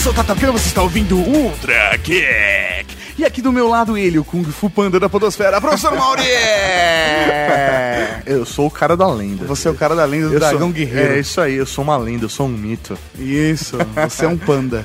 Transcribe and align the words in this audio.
Eu 0.00 0.04
sou 0.04 0.12
o 0.12 0.16
Tatacana, 0.16 0.52
você 0.52 0.68
está 0.68 0.80
ouvindo 0.80 1.14
Ultra 1.18 1.94
Geek. 1.98 2.79
E 3.20 3.24
aqui 3.26 3.42
do 3.42 3.52
meu 3.52 3.68
lado 3.68 3.98
ele, 3.98 4.18
o 4.18 4.24
Kung 4.24 4.42
Fu 4.44 4.70
Panda 4.70 4.98
da 4.98 5.06
Podosfera, 5.06 5.60
professor 5.60 5.94
Mauri! 5.94 6.22
Eu 8.24 8.46
sou 8.46 8.66
o 8.66 8.70
cara 8.70 8.96
da 8.96 9.06
lenda. 9.12 9.44
Você 9.44 9.68
é 9.68 9.70
o 9.70 9.74
cara 9.74 9.94
da 9.94 10.06
lenda 10.06 10.28
do 10.28 10.34
Eu 10.34 10.40
Dragão 10.40 10.60
sou, 10.60 10.70
Guerreiro. 10.70 11.12
É 11.12 11.18
isso 11.18 11.38
aí, 11.38 11.56
eu 11.56 11.66
sou 11.66 11.84
uma 11.84 11.98
lenda, 11.98 12.24
eu 12.24 12.30
sou 12.30 12.46
um 12.46 12.48
mito. 12.48 12.96
Isso, 13.18 13.76
você 14.08 14.24
é 14.24 14.28
um 14.28 14.38
panda. 14.38 14.82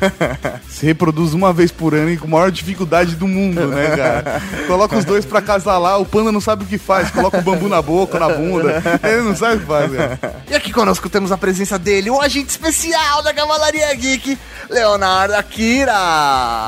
Se 0.67 0.85
reproduz 0.85 1.33
uma 1.33 1.53
vez 1.53 1.71
por 1.71 1.93
ano 1.93 2.11
e 2.11 2.17
com 2.17 2.27
a 2.27 2.29
maior 2.29 2.51
dificuldade 2.51 3.15
do 3.15 3.25
mundo, 3.25 3.67
né, 3.67 3.95
cara? 3.95 4.41
Coloca 4.67 4.97
os 4.97 5.05
dois 5.05 5.23
pra 5.23 5.41
casalar, 5.41 6.01
o 6.01 6.05
panda 6.05 6.29
não 6.29 6.41
sabe 6.41 6.65
o 6.65 6.67
que 6.67 6.77
faz. 6.77 7.11
Coloca 7.11 7.37
o 7.37 7.41
bambu 7.41 7.69
na 7.69 7.81
boca, 7.81 8.19
na 8.19 8.27
bunda. 8.27 8.83
Ele 9.01 9.21
não 9.21 9.35
sabe 9.35 9.55
o 9.55 9.59
que 9.61 9.65
faz, 9.65 9.93
cara. 9.93 10.43
E 10.49 10.53
aqui 10.53 10.73
conosco 10.73 11.07
temos 11.07 11.31
a 11.31 11.37
presença 11.37 11.79
dele, 11.79 12.09
o 12.09 12.19
agente 12.19 12.49
especial 12.49 13.23
da 13.23 13.33
Cavalaria 13.33 13.93
Geek, 13.95 14.37
Leonardo 14.69 15.35
Akira. 15.35 15.93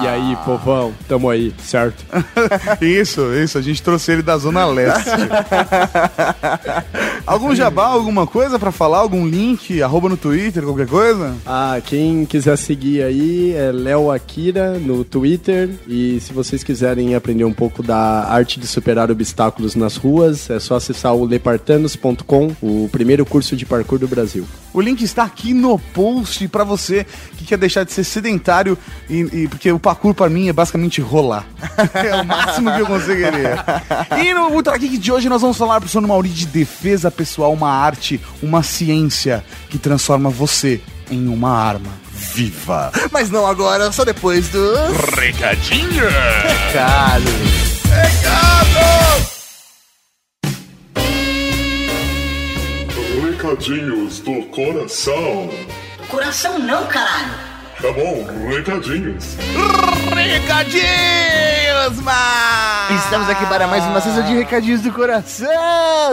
E 0.01 0.07
aí, 0.07 0.37
povão, 0.45 0.93
tamo 1.09 1.29
aí, 1.29 1.53
certo? 1.63 2.05
Isso, 2.81 3.33
isso, 3.33 3.57
a 3.57 3.61
gente 3.61 3.81
trouxe 3.81 4.11
ele 4.11 4.21
da 4.21 4.37
Zona 4.37 4.65
Leste. 4.65 5.09
Algum 7.25 7.53
jabá, 7.53 7.87
alguma 7.87 8.25
coisa 8.25 8.57
pra 8.57 8.71
falar? 8.71 8.99
Algum 8.99 9.27
link, 9.27 9.81
arroba 9.81 10.07
no 10.07 10.15
Twitter, 10.15 10.63
qualquer 10.63 10.87
coisa? 10.87 11.35
Ah, 11.45 11.77
quem 11.83 12.25
quiser 12.25 12.57
seguir 12.57 13.03
aí 13.03 13.53
é 13.53 13.69
Léo 13.69 14.09
Akira 14.09 14.79
no 14.79 15.03
Twitter. 15.03 15.69
E 15.87 16.19
se 16.21 16.31
vocês 16.31 16.63
quiserem 16.63 17.15
aprender 17.15 17.43
um 17.43 17.51
pouco 17.51 17.83
da 17.83 18.25
arte 18.29 18.59
de 18.59 18.65
superar 18.65 19.11
obstáculos 19.11 19.75
nas 19.75 19.97
ruas, 19.97 20.49
é 20.49 20.59
só 20.59 20.75
acessar 20.75 21.13
o 21.13 21.25
lepartanos.com, 21.25 22.55
o 22.61 22.87
primeiro 22.91 23.25
curso 23.25 23.57
de 23.57 23.65
parkour 23.65 23.99
do 23.99 24.07
Brasil. 24.07 24.45
O 24.77 24.81
link 24.81 25.01
está 25.01 25.23
aqui 25.23 25.55
no 25.55 25.79
post 25.79 26.47
pra 26.49 26.63
você 26.63 27.03
que 27.35 27.43
quer 27.45 27.57
deixar 27.57 27.83
de 27.83 27.91
ser 27.91 28.03
sedentário 28.03 28.77
e, 29.09 29.21
e- 29.21 29.47
porque 29.47 29.71
o 29.71 29.79
parkour 29.79 30.13
pra 30.13 30.29
mim 30.29 30.49
é 30.49 30.53
basicamente 30.53 31.01
rolar. 31.01 31.47
é 31.95 32.21
o 32.21 32.23
máximo 32.23 32.71
que 32.71 32.81
eu 32.81 32.85
conseguiria. 32.85 33.57
E 34.23 34.35
no 34.35 34.49
Ultra 34.49 34.77
Geek 34.77 34.99
de 34.99 35.11
hoje 35.11 35.27
nós 35.29 35.41
vamos 35.41 35.57
falar 35.57 35.79
pro 35.79 35.89
Sono 35.89 36.07
Mauri 36.07 36.29
de 36.29 36.45
defesa 36.45 37.09
pessoal, 37.09 37.51
uma 37.53 37.71
arte, 37.71 38.21
uma 38.39 38.61
ciência 38.61 39.43
que 39.67 39.79
transforma 39.79 40.29
você 40.29 40.79
em 41.09 41.27
uma 41.27 41.49
arma 41.57 41.89
viva. 42.13 42.91
Mas 43.11 43.31
não 43.31 43.47
agora, 43.47 43.91
só 43.91 44.05
depois 44.05 44.49
do... 44.49 44.73
Recadinho! 45.19 46.03
Cara. 46.71 47.23
Recadinhos 53.47 54.19
do 54.19 54.43
coração. 54.47 55.49
Coração 56.09 56.59
não, 56.59 56.85
caralho. 56.87 57.56
Tá 57.79 57.91
bom, 57.91 58.25
recadinhos. 58.49 59.37
Recadinhos, 60.11 62.01
mas... 62.03 63.03
Estamos 63.03 63.29
aqui 63.29 63.45
para 63.45 63.67
mais 63.67 63.83
uma 63.83 64.01
sessão 64.01 64.25
de 64.25 64.33
recadinhos 64.33 64.81
do 64.81 64.91
coração, 64.91 65.47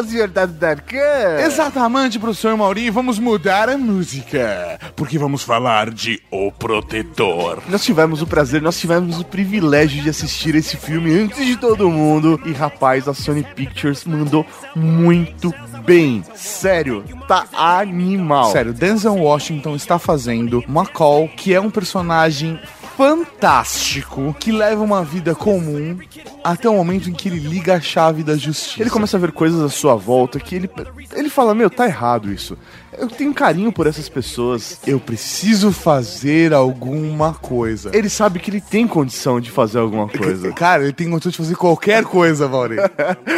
senhor 0.07 0.29
Dado 0.29 0.53
Darkan. 0.53 1.41
Exatamente, 1.41 2.19
professor 2.19 2.55
Mauri, 2.55 2.91
vamos 2.91 3.19
mudar 3.19 3.71
a 3.71 3.79
música, 3.79 4.79
porque 4.95 5.17
vamos 5.17 5.43
falar 5.43 5.91
de 5.91 6.21
O 6.31 6.53
Protetor. 6.53 7.63
Nós 7.69 7.83
tivemos 7.83 8.21
o 8.21 8.27
prazer, 8.27 8.61
nós 8.61 8.79
tivemos 8.79 9.19
o 9.19 9.25
privilégio 9.25 10.03
de 10.03 10.11
assistir 10.11 10.55
esse 10.55 10.77
filme 10.77 11.19
antes 11.19 11.47
de 11.47 11.57
todo 11.57 11.89
mundo. 11.89 12.39
E 12.45 12.53
rapaz, 12.53 13.09
a 13.09 13.15
Sony 13.15 13.43
Pictures 13.43 14.05
mandou 14.05 14.45
muito 14.77 15.55
bem. 15.85 16.25
Sério, 16.35 17.05
tá 17.27 17.47
animal. 17.53 18.51
Sério, 18.51 18.73
Denzel 18.73 19.15
Washington 19.15 19.77
está 19.77 19.99
fazendo 19.99 20.63
McCall, 20.69 21.29
que 21.29 21.54
é 21.55 21.61
um 21.61 21.71
personagem 21.71 22.61
fantástico, 22.97 24.35
que 24.39 24.53
leva 24.53 24.83
uma 24.83 25.03
vida 25.03 25.35
comum 25.35 25.99
até 26.43 26.69
o 26.69 26.75
momento 26.75 27.11
em 27.11 27.13
que 27.13 27.29
ele 27.29 27.41
liga 27.41 27.75
a 27.75 27.81
chave 27.81 28.23
da 28.23 28.37
justiça. 28.37 28.83
Ele 28.83 28.91
começa 28.91 29.17
a 29.17 29.21
ver 29.21 29.33
coisas 29.33 29.61
à 29.61 29.69
sua 29.69 29.97
volta 29.97 30.39
que 30.39 30.55
ele, 30.55 30.71
ele 31.13 31.29
fala: 31.29 31.55
Meu, 31.55 31.69
tá 31.69 31.87
errado 31.87 32.31
isso. 32.31 32.57
Eu 32.99 33.09
tenho 33.09 33.33
carinho 33.35 33.73
por 33.73 33.87
essas 33.87 34.09
pessoas. 34.09 34.79
Eu 34.87 35.01
preciso 35.01 35.73
fazer 35.73 36.53
alguma 36.53 37.35
coisa. 37.35 37.91
Ele 37.93 38.09
sabe 38.09 38.39
que 38.39 38.51
ele 38.51 38.61
tem 38.61 38.87
condição 38.87 39.41
de 39.41 39.51
fazer 39.51 39.79
alguma 39.79 40.09
coisa. 40.09 40.53
Cara, 40.53 40.85
ele 40.85 40.93
tem 40.93 41.11
condição 41.11 41.31
de 41.31 41.39
fazer 41.39 41.57
qualquer 41.57 42.05
coisa, 42.05 42.49
Mauri. 42.49 42.77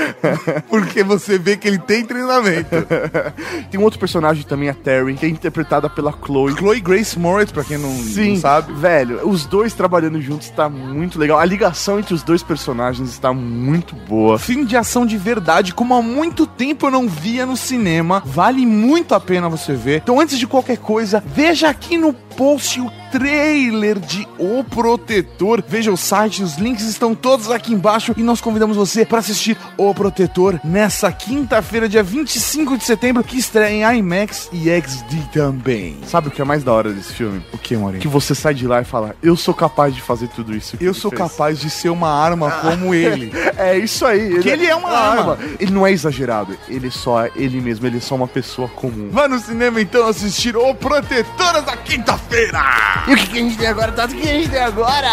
Porque 0.68 1.02
você 1.02 1.38
vê 1.38 1.56
que 1.56 1.66
ele 1.66 1.78
tem 1.78 2.04
treinamento. 2.04 2.66
Tem 3.70 3.80
um 3.80 3.84
outro 3.84 3.98
personagem 3.98 4.44
também, 4.44 4.68
a 4.68 4.74
Terry, 4.74 5.14
que 5.14 5.26
é 5.26 5.28
interpretada 5.28 5.88
pela 5.88 6.12
Chloe. 6.12 6.54
Chloe 6.54 6.80
Grace 6.80 7.18
Moritz, 7.18 7.50
pra 7.52 7.64
quem 7.64 7.78
não, 7.78 7.90
Sim, 7.90 8.34
não 8.34 8.36
sabe. 8.40 8.72
velho, 8.74 9.26
os 9.28 9.44
dois 9.46 9.74
trabalhando 9.74 10.20
juntos 10.20 10.48
tá 10.50 10.68
muito 10.68 11.18
legal. 11.18 11.38
A 11.38 11.44
ligação 11.44 11.98
entre 11.98 12.14
os 12.14 12.22
dois 12.22 12.42
personagens 12.42 13.08
está 13.10 13.32
muito 13.32 13.94
boa. 13.94 14.38
Filme 14.38 14.64
de 14.64 14.76
ação 14.76 15.04
de 15.06 15.16
verdade, 15.16 15.74
como 15.74 15.94
há 15.94 16.02
muito 16.02 16.46
tempo 16.46 16.86
eu 16.86 16.90
não 16.90 17.08
via 17.08 17.44
no 17.46 17.56
cinema. 17.56 18.22
Vale 18.24 18.64
muito 18.66 19.14
a 19.14 19.20
pena 19.20 19.45
você 19.48 19.74
ver. 19.74 20.02
Então, 20.02 20.20
antes 20.20 20.38
de 20.38 20.46
qualquer 20.46 20.78
coisa, 20.78 21.22
veja 21.26 21.68
aqui 21.68 21.96
no 21.96 22.12
post 22.12 22.80
o 22.80 22.90
trailer 23.10 23.98
de 23.98 24.26
O 24.38 24.62
Protetor. 24.64 25.62
Veja 25.66 25.90
o 25.92 25.96
site, 25.96 26.42
os 26.42 26.56
links 26.56 26.84
estão 26.84 27.14
todos 27.14 27.50
aqui 27.50 27.72
embaixo. 27.72 28.14
E 28.16 28.22
nós 28.22 28.40
convidamos 28.40 28.76
você 28.76 29.04
para 29.04 29.18
assistir 29.18 29.56
O 29.76 29.94
Protetor 29.94 30.60
nessa 30.64 31.10
quinta-feira, 31.12 31.88
dia 31.88 32.02
25 32.02 32.76
de 32.76 32.84
setembro, 32.84 33.22
que 33.24 33.38
estreia 33.38 33.92
em 33.92 33.98
IMAX 33.98 34.48
e 34.52 34.68
XD 34.68 35.28
também. 35.32 35.98
Sabe 36.06 36.28
o 36.28 36.30
que 36.30 36.40
é 36.40 36.44
mais 36.44 36.62
da 36.62 36.72
hora 36.72 36.92
desse 36.92 37.12
filme? 37.12 37.42
O 37.52 37.58
que, 37.58 37.76
Maurinho? 37.76 38.00
Que 38.00 38.08
você 38.08 38.34
sai 38.34 38.54
de 38.54 38.66
lá 38.66 38.80
e 38.80 38.84
fala, 38.84 39.14
eu 39.22 39.36
sou 39.36 39.54
capaz 39.54 39.94
de 39.94 40.00
fazer 40.02 40.28
tudo 40.28 40.54
isso. 40.54 40.76
Eu 40.80 40.90
ele 40.90 40.98
sou 40.98 41.10
fez." 41.10 41.22
capaz 41.22 41.58
de 41.58 41.70
ser 41.70 41.88
uma 41.88 42.10
arma 42.10 42.50
como 42.50 42.94
ele. 42.94 43.32
É 43.56 43.78
isso 43.78 44.04
aí. 44.04 44.38
Que 44.40 44.50
ele 44.50 44.66
é 44.66 44.74
uma 44.74 44.90
arma. 44.90 45.38
Ele 45.58 45.72
não 45.72 45.86
é 45.86 45.90
exagerado. 45.90 46.56
Ele 46.68 46.90
só 46.90 47.24
é 47.24 47.30
ele 47.34 47.58
mesmo. 47.58 47.86
Ele 47.86 47.96
é 47.96 48.00
só 48.00 48.14
uma 48.14 48.28
pessoa 48.28 48.68
comum. 48.68 49.08
Vá 49.10 49.26
no 49.26 49.38
cinema 49.38 49.80
então 49.80 50.06
assistir 50.06 50.54
O 50.56 50.74
Protetor 50.74 51.62
da 51.62 51.76
quinta-feira. 51.76 52.60
E 53.08 53.12
o 53.12 53.16
que, 53.16 53.26
que 53.28 53.38
a 53.38 53.42
gente 53.42 53.58
tem 53.58 53.68
agora, 53.68 53.92
Tato? 53.92 54.14
O 54.14 54.16
que 54.16 54.28
a 54.28 54.32
gente 54.32 54.48
tem 54.48 54.60
agora? 54.60 55.08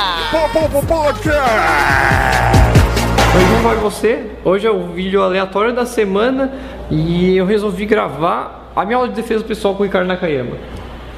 Oi, 3.35 3.45
como 3.49 3.63
vai 3.63 3.75
você? 3.75 4.31
Hoje 4.43 4.65
é 4.65 4.71
o 4.71 4.87
vídeo 4.87 5.21
aleatório 5.21 5.73
da 5.73 5.85
semana 5.85 6.51
e 6.89 7.37
eu 7.37 7.45
resolvi 7.45 7.85
gravar 7.85 8.71
a 8.75 8.85
minha 8.85 8.97
aula 8.97 9.09
de 9.09 9.15
defesa 9.15 9.43
pessoal 9.43 9.75
com 9.75 9.83
o 9.83 9.85
Ricardo 9.85 10.07
Nakayama. 10.07 10.57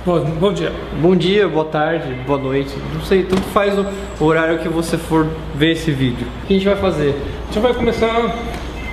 Bom, 0.06 0.20
bom 0.20 0.54
dia. 0.54 0.72
Bom 1.02 1.16
dia, 1.16 1.48
boa 1.48 1.66
tarde, 1.66 2.14
boa 2.28 2.38
noite, 2.38 2.76
não 2.94 3.02
sei, 3.02 3.24
tanto 3.24 3.44
faz 3.54 3.74
o 4.20 4.24
horário 4.24 4.60
que 4.60 4.68
você 4.68 4.98
for 4.98 5.28
ver 5.56 5.72
esse 5.72 5.92
vídeo. 5.92 6.28
O 6.44 6.48
que 6.48 6.54
a 6.54 6.58
gente 6.58 6.68
vai 6.68 6.76
fazer? 6.76 7.16
A 7.44 7.54
gente 7.54 7.60
vai 7.60 7.74
começar 7.74 8.36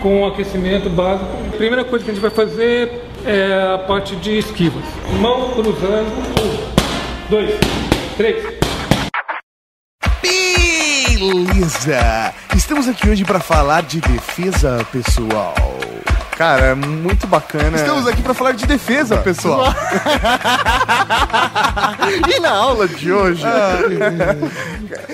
com 0.01 0.23
o 0.23 0.27
aquecimento 0.27 0.89
básico. 0.89 1.27
A 1.53 1.57
primeira 1.57 1.85
coisa 1.85 2.05
que 2.05 2.11
a 2.11 2.15
gente 2.15 2.23
vai 2.23 2.31
fazer 2.31 3.03
é 3.27 3.75
a 3.75 3.79
parte 3.79 4.17
de 4.17 4.39
esquivas. 4.39 4.85
Mão 5.21 5.51
cruzando. 5.51 6.72
Dois, 7.33 7.49
três. 8.19 8.45
Beleza! 10.21 12.35
Estamos 12.55 12.87
aqui 12.87 13.09
hoje 13.09 13.25
para 13.25 13.41
falar 13.41 13.85
de 13.85 14.03
defesa 14.03 14.87
pessoal. 14.93 15.55
Cara, 16.43 16.67
é 16.67 16.75
muito 16.75 17.25
bacana. 17.29 17.77
Estamos 17.77 18.05
aqui 18.05 18.21
para 18.21 18.35
falar 18.35 18.51
de 18.51 18.67
defesa 18.67 19.19
pessoal. 19.19 19.63
E 22.29 22.41
na 22.41 22.51
aula 22.51 22.89
de 22.89 23.13
hoje? 23.13 23.43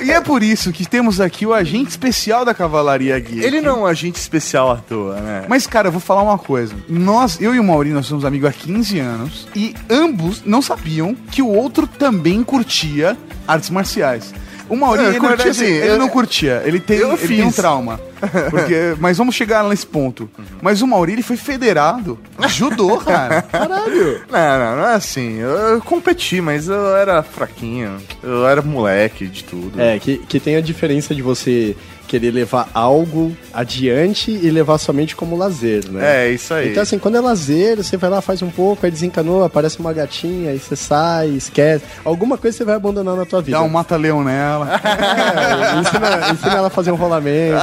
E 0.03 0.11
é 0.11 0.21
por 0.21 0.43
isso 0.43 0.73
que 0.73 0.87
temos 0.87 1.21
aqui 1.21 1.45
o 1.45 1.53
agente 1.53 1.91
especial 1.91 2.45
da 2.45 2.55
Cavalaria 2.55 3.19
Geek. 3.19 3.45
Ele 3.45 3.61
não 3.61 3.71
é 3.71 3.81
um 3.81 3.87
agente 3.87 4.19
especial 4.19 4.71
à 4.71 4.77
toa, 4.77 5.17
né? 5.21 5.45
Mas, 5.49 5.67
cara, 5.67 5.89
eu 5.89 5.93
vou 5.93 6.01
falar 6.01 6.23
uma 6.23 6.39
coisa. 6.39 6.75
Nós, 6.89 7.41
eu 7.41 7.55
e 7.55 7.61
o 7.61 7.65
Maurinho, 7.65 7.97
nós 7.97 8.07
somos 8.07 8.25
amigos 8.25 8.49
há 8.49 8.53
15 8.53 8.99
anos 8.99 9.49
e 9.55 9.75
ambos 9.91 10.43
não 10.45 10.63
sabiam 10.63 11.15
que 11.15 11.43
o 11.43 11.49
outro 11.49 11.87
também 11.87 12.43
curtia 12.43 13.17
artes 13.47 13.71
marciais. 13.71 14.33
O 14.69 14.77
Maurinho, 14.77 15.07
É, 15.07 15.11
ele, 15.11 15.21
curtia 15.21 15.51
assim, 15.51 15.65
ele 15.65 15.89
eu- 15.91 15.99
não 15.99 16.09
curtia. 16.09 16.63
Ele 16.65 16.79
tem, 16.81 16.99
eu 16.99 17.13
ele 17.13 17.27
tem 17.29 17.43
um 17.43 17.47
fiz. 17.47 17.57
trauma. 17.57 18.01
Porque, 18.51 18.95
mas 18.99 19.17
vamos 19.17 19.35
chegar 19.35 19.63
nesse 19.65 19.87
ponto. 19.87 20.29
Mas 20.61 20.83
o 20.83 20.87
Maurinho, 20.87 21.17
ele 21.17 21.23
foi 21.23 21.37
federado. 21.37 22.19
Judô, 22.49 22.99
cara. 22.99 23.43
Caralho. 23.51 24.21
Não, 24.31 24.59
não, 24.59 24.77
não 24.77 24.87
é 24.89 24.95
assim. 24.95 25.39
Eu, 25.39 25.51
eu 25.51 25.81
competi, 25.81 26.41
mas 26.41 26.69
eu 26.69 26.97
era 26.97 27.23
fraquinho. 27.23 27.97
Eu 28.23 28.47
era 28.47 28.61
moleque 28.61 29.27
de 29.27 29.45
tudo. 29.45 29.81
É, 29.81 29.99
que, 29.99 30.19
que 30.19 30.41
tem 30.41 30.57
a 30.57 30.61
diferença 30.61 31.15
de 31.15 31.23
você 31.23 31.77
querer 32.09 32.31
levar 32.31 32.69
algo 32.73 33.37
adiante 33.53 34.31
e 34.31 34.51
levar 34.51 34.79
somente 34.79 35.15
como 35.15 35.37
lazer, 35.37 35.85
né? 35.91 36.27
É, 36.27 36.31
isso 36.31 36.55
aí. 36.55 36.71
Então, 36.71 36.83
assim, 36.83 36.99
quando 36.99 37.17
é 37.17 37.21
lazer, 37.21 37.77
você 37.77 37.97
vai 37.97 38.09
lá, 38.09 38.21
faz 38.23 38.41
um 38.41 38.51
pouco, 38.51 38.85
aí 38.87 38.91
desencanou, 38.91 39.45
aparece 39.45 39.79
uma 39.79 39.93
gatinha, 39.93 40.51
aí 40.51 40.59
você 40.59 40.75
sai, 40.75 41.29
esquece. 41.29 41.85
Alguma 42.05 42.39
coisa 42.39 42.57
você 42.57 42.65
vai 42.65 42.77
abandonar 42.77 43.15
na 43.15 43.27
tua 43.27 43.43
vida. 43.43 43.59
Dá 43.59 43.63
um 43.63 43.69
mata-leão 43.69 44.25
nela. 44.25 44.81
É, 44.89 45.81
ensina, 45.81 46.33
ensina 46.33 46.55
ela 46.55 46.67
a 46.69 46.71
fazer 46.71 46.91
um 46.91 46.97
rolamento. 46.97 47.59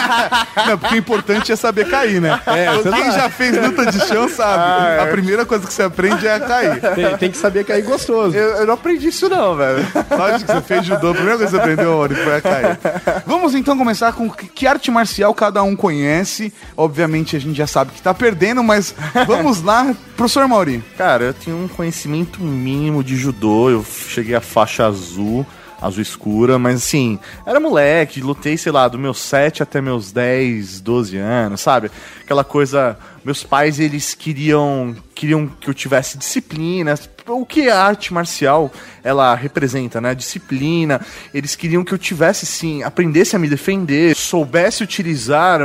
Não, 0.66 0.78
porque 0.78 0.94
o 0.94 0.98
importante 0.98 1.52
é 1.52 1.56
saber 1.56 1.88
cair, 1.88 2.20
né? 2.20 2.40
você 2.74 2.90
Quem 2.90 3.12
já 3.12 3.28
fez 3.28 3.56
luta 3.56 3.86
de 3.86 4.00
chão 4.06 4.28
sabe. 4.28 5.00
A 5.02 5.06
primeira 5.06 5.44
coisa 5.44 5.66
que 5.66 5.72
você 5.72 5.82
aprende 5.82 6.26
é 6.26 6.34
a 6.34 6.40
cair. 6.40 6.80
Tem, 6.80 7.16
tem 7.18 7.30
que 7.30 7.36
saber 7.36 7.64
cair 7.64 7.82
gostoso. 7.82 8.36
Eu, 8.36 8.56
eu 8.56 8.66
não 8.66 8.74
aprendi 8.74 9.08
isso 9.08 9.28
não, 9.28 9.54
velho. 9.54 9.86
Lógico 10.10 10.46
que 10.46 10.52
você 10.52 10.60
fez 10.62 10.86
judô, 10.86 11.10
a 11.10 11.14
primeira 11.14 11.36
coisa 11.36 11.50
que 11.50 11.56
você 11.56 11.70
aprendeu, 11.70 11.92
Ori, 11.92 12.14
foi 12.14 12.36
a 12.36 12.40
cair. 12.40 12.78
Vamos 13.26 13.54
então 13.54 13.76
começar 13.82 14.12
com 14.12 14.30
que 14.30 14.64
arte 14.64 14.92
marcial 14.92 15.34
cada 15.34 15.60
um 15.64 15.74
conhece. 15.74 16.52
Obviamente 16.76 17.34
a 17.34 17.40
gente 17.40 17.56
já 17.56 17.66
sabe 17.66 17.90
que 17.90 18.00
tá 18.00 18.14
perdendo, 18.14 18.62
mas 18.62 18.94
vamos 19.26 19.60
lá. 19.60 19.92
Professor 20.16 20.46
Mauri. 20.46 20.84
Cara, 20.96 21.24
eu 21.24 21.34
tinha 21.34 21.56
um 21.56 21.66
conhecimento 21.66 22.40
mínimo 22.40 23.02
de 23.02 23.16
judô, 23.16 23.68
eu 23.70 23.84
cheguei 23.84 24.36
à 24.36 24.40
faixa 24.40 24.86
azul, 24.86 25.44
azul 25.80 26.00
escura, 26.00 26.60
mas 26.60 26.76
assim, 26.76 27.18
era 27.44 27.58
moleque, 27.58 28.20
lutei, 28.20 28.56
sei 28.56 28.70
lá, 28.70 28.86
do 28.86 29.00
meus 29.00 29.18
7 29.18 29.64
até 29.64 29.80
meus 29.80 30.12
10, 30.12 30.80
12 30.80 31.16
anos, 31.16 31.60
sabe? 31.60 31.90
Aquela 32.22 32.44
coisa, 32.44 32.96
meus 33.24 33.42
pais, 33.44 33.78
eles 33.78 34.14
queriam 34.14 34.96
queriam 35.22 35.46
que 35.46 35.70
eu 35.70 35.74
tivesse 35.74 36.18
disciplina, 36.18 36.98
o 37.28 37.46
que 37.46 37.68
a 37.68 37.80
arte 37.80 38.12
marcial 38.12 38.72
ela 39.04 39.34
representa, 39.34 40.00
né? 40.00 40.14
Disciplina. 40.14 41.00
Eles 41.32 41.54
queriam 41.54 41.84
que 41.84 41.92
eu 41.92 41.98
tivesse 41.98 42.44
sim, 42.44 42.82
aprendesse 42.82 43.36
a 43.36 43.38
me 43.38 43.48
defender, 43.48 44.16
soubesse 44.16 44.82
utilizar 44.82 45.60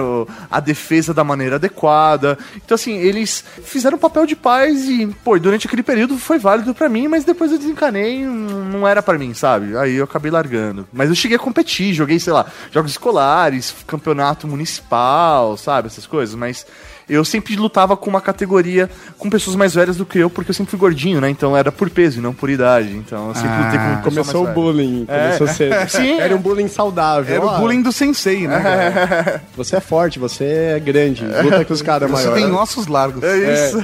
a 0.51 0.59
defesa 0.59 1.13
da 1.13 1.23
maneira 1.23 1.55
adequada. 1.55 2.37
Então 2.55 2.75
assim, 2.75 2.97
eles 2.97 3.43
fizeram 3.63 3.97
o 3.97 3.99
papel 3.99 4.27
de 4.27 4.35
pais 4.35 4.87
e, 4.87 5.07
pô, 5.23 5.39
durante 5.39 5.65
aquele 5.65 5.81
período 5.81 6.19
foi 6.19 6.37
válido 6.37 6.75
pra 6.75 6.87
mim, 6.87 7.07
mas 7.07 7.23
depois 7.23 7.51
eu 7.51 7.57
desencanei, 7.57 8.23
não 8.23 8.87
era 8.87 9.01
pra 9.01 9.17
mim, 9.17 9.33
sabe? 9.33 9.75
Aí 9.77 9.95
eu 9.95 10.03
acabei 10.03 10.29
largando. 10.29 10.87
Mas 10.93 11.09
eu 11.09 11.15
cheguei 11.15 11.37
a 11.37 11.39
competir, 11.39 11.93
joguei, 11.93 12.19
sei 12.19 12.33
lá, 12.33 12.45
jogos 12.71 12.91
escolares, 12.91 13.73
campeonato 13.87 14.47
municipal, 14.47 15.57
sabe, 15.57 15.87
essas 15.87 16.05
coisas, 16.05 16.35
mas 16.35 16.65
eu 17.09 17.23
sempre 17.23 17.55
lutava 17.55 17.95
com 17.95 18.09
uma 18.09 18.19
categoria 18.21 18.89
com 19.17 19.29
pessoas 19.29 19.55
mais 19.55 19.73
velhas 19.73 19.95
do 19.97 20.05
que 20.05 20.19
eu, 20.19 20.29
porque 20.29 20.51
eu 20.51 20.55
sempre 20.55 20.71
fui 20.71 20.79
gordinho, 20.79 21.21
né? 21.21 21.29
Então 21.29 21.55
era 21.55 21.71
por 21.71 21.89
peso 21.89 22.19
e 22.19 22.21
não 22.21 22.33
por 22.33 22.49
idade. 22.49 22.89
Então 22.95 23.29
eu 23.29 23.35
sempre 23.35 23.49
Ah, 23.49 23.63
lutei 23.65 23.79
com 23.79 23.85
pessoas 24.01 24.27
Começou 24.27 24.43
o 24.45 24.53
bullying, 24.53 25.05
começou 25.05 25.47
cedo. 25.47 25.75
Sim. 25.89 26.19
Era 26.19 26.35
um 26.35 26.39
bullying 26.39 26.67
saudável. 26.67 27.35
Era 27.35 27.45
o 27.45 27.57
bullying 27.59 27.81
do 27.81 27.91
sensei, 27.91 28.47
né? 28.47 28.59
cara? 28.59 29.43
Você 29.55 29.75
é 29.77 29.79
forte, 29.79 30.19
você 30.19 30.43
é 30.75 30.79
grande. 30.79 31.23
Luta 31.25 31.65
com 31.65 31.73
os 31.73 31.81
caras 31.81 32.09
Você 32.11 32.27
maiores. 32.27 32.43
tem 32.43 32.53
ossos 32.53 32.87
largos. 32.87 33.23
É 33.23 33.37
isso. 33.67 33.77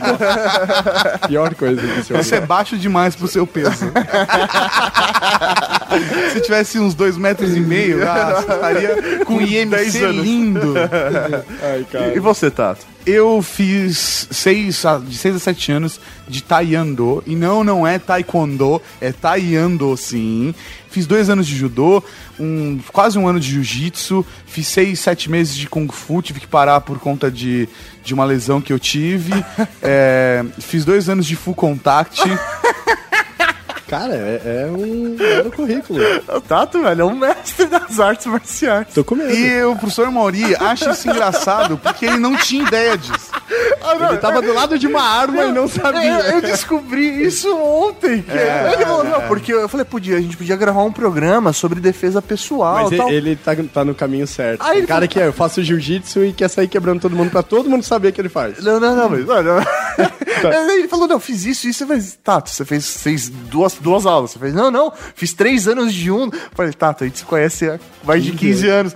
Pior 1.27 1.53
coisa 1.55 1.81
que 1.81 1.87
você 2.03 2.13
Você 2.13 2.35
é 2.35 2.41
baixo 2.41 2.77
demais 2.77 3.15
pro 3.15 3.27
seu 3.27 3.47
peso. 3.47 3.91
Se 6.33 6.41
tivesse 6.41 6.79
uns 6.79 6.93
dois 6.93 7.17
metros 7.17 7.55
e 7.55 7.59
meio, 7.59 8.07
ah, 8.07 8.35
você 8.41 8.53
estaria 8.53 9.25
com 9.25 9.37
10 9.37 9.51
IMC 9.95 10.11
lindo. 10.11 10.73
Ai, 11.61 11.85
cara. 11.91 12.15
E 12.15 12.19
você, 12.19 12.51
Tato? 12.51 12.92
Eu 13.05 13.41
fiz 13.41 14.27
seis, 14.31 14.83
de 15.05 15.17
6 15.17 15.35
a 15.35 15.39
7 15.39 15.71
anos 15.73 15.99
de 16.27 16.41
Taekwondo. 16.41 17.21
E 17.27 17.35
não, 17.35 17.63
não 17.63 17.85
é 17.85 17.99
Taekwondo, 17.99 18.81
é 19.01 19.11
Taekwondo 19.11 19.95
sim. 19.97 20.55
Fiz 20.89 21.07
dois 21.07 21.27
anos 21.27 21.47
de 21.47 21.55
judô, 21.55 22.03
um, 22.39 22.79
quase 22.91 23.17
um 23.17 23.27
ano 23.27 23.39
de 23.39 23.49
jiu-jitsu. 23.49 24.23
Fiz 24.45 24.67
seis, 24.67 24.99
sete 24.99 25.29
meses 25.29 25.55
de 25.55 25.67
Kung 25.67 25.91
Fu, 25.91 26.21
tive 26.21 26.39
que 26.39 26.45
parar 26.45 26.81
por 26.81 26.99
conta 26.99 27.31
de, 27.31 27.67
de 28.03 28.13
uma 28.13 28.23
lesão 28.23 28.61
que 28.61 28.71
eu 28.71 28.79
tive. 28.79 29.33
É, 29.85 30.45
fiz 30.59 30.85
dois 30.85 31.09
anos 31.09 31.25
de 31.25 31.35
Full 31.35 31.55
Contact. 31.55 32.21
Cara, 33.93 34.15
é, 34.15 34.41
é 34.65 34.71
um 34.71 35.15
belo 35.15 35.51
currículo. 35.51 35.99
O 36.35 36.41
Tato, 36.41 36.81
velho, 36.81 37.01
é 37.01 37.05
um 37.05 37.15
mestre 37.15 37.67
das 37.67 37.99
artes 37.99 38.25
marciais. 38.25 38.87
Tô 38.93 39.03
com 39.03 39.13
medo. 39.15 39.31
E 39.31 39.63
o 39.65 39.75
professor 39.75 40.09
Mauri 40.09 40.55
acha 40.55 40.89
isso 40.91 41.07
engraçado 41.09 41.77
porque 41.77 42.05
ele 42.05 42.17
não 42.17 42.35
tinha 42.35 42.63
ideia 42.65 42.97
disso. 42.97 43.29
Ele 44.09 44.17
tava 44.17 44.41
do 44.41 44.51
lado 44.53 44.79
de 44.79 44.87
uma 44.87 45.01
arma 45.03 45.43
e 45.43 45.51
não 45.51 45.63
Eu, 45.63 45.67
sabia. 45.69 46.19
eu 46.31 46.41
descobri 46.41 47.23
isso 47.23 47.53
ontem. 47.55 48.23
que 48.23 48.31
ele 48.31 48.85
falou, 48.85 49.03
não, 49.03 49.21
porque 49.27 49.53
eu 49.53 49.69
falei, 49.69 49.85
podia, 49.85 50.17
a 50.17 50.21
gente 50.21 50.37
podia 50.37 50.55
gravar 50.55 50.83
um 50.83 50.91
programa 50.91 51.53
sobre 51.53 51.79
defesa 51.79 52.21
pessoal 52.21 52.89
Mas 52.89 52.97
tal. 52.97 53.09
ele, 53.11 53.35
tá, 53.35 53.51
tá 53.71 53.85
no 53.85 53.93
caminho 53.93 54.25
certo. 54.25 54.61
Aí 54.63 54.79
ele 54.79 54.87
cara 54.87 55.01
falou- 55.01 55.09
que 55.09 55.19
é, 55.19 55.27
eu 55.27 55.33
faço 55.33 55.61
jiu-jitsu 55.61 56.23
e 56.25 56.33
quer 56.33 56.47
sair 56.49 56.67
quebrando 56.67 57.01
todo 57.01 57.15
mundo 57.15 57.29
pra 57.29 57.43
todo 57.43 57.69
mundo 57.69 57.83
saber 57.83 58.07
o 58.07 58.13
que 58.13 58.21
ele 58.21 58.29
faz. 58.29 58.63
Não, 58.63 58.79
não, 58.79 58.95
não, 58.95 59.09
mas. 59.09 59.25
Não, 59.25 59.43
não. 59.43 59.57
Aí 60.43 60.79
Ele 60.79 60.87
falou, 60.87 61.07
não, 61.07 61.19
fiz 61.19 61.45
isso, 61.45 61.67
isso, 61.67 61.85
mas. 61.87 62.17
Tato, 62.23 62.49
você 62.49 62.65
fez, 62.65 62.97
fez 63.01 63.29
duas, 63.29 63.75
duas 63.83 64.05
aulas. 64.05 64.31
Você 64.31 64.39
fez, 64.39 64.53
não, 64.53 64.71
não, 64.71 64.91
fiz 65.15 65.33
três 65.33 65.67
anos 65.67 65.93
de 65.93 66.09
um. 66.09 66.25
Eu 66.25 66.31
falei, 66.55 66.73
Tato, 66.73 67.03
a 67.03 67.07
gente 67.07 67.19
se 67.19 67.25
conhece 67.25 67.69
há 67.69 67.79
mais 68.03 68.23
de 68.23 68.31
15 68.31 68.67
anos. 68.69 68.93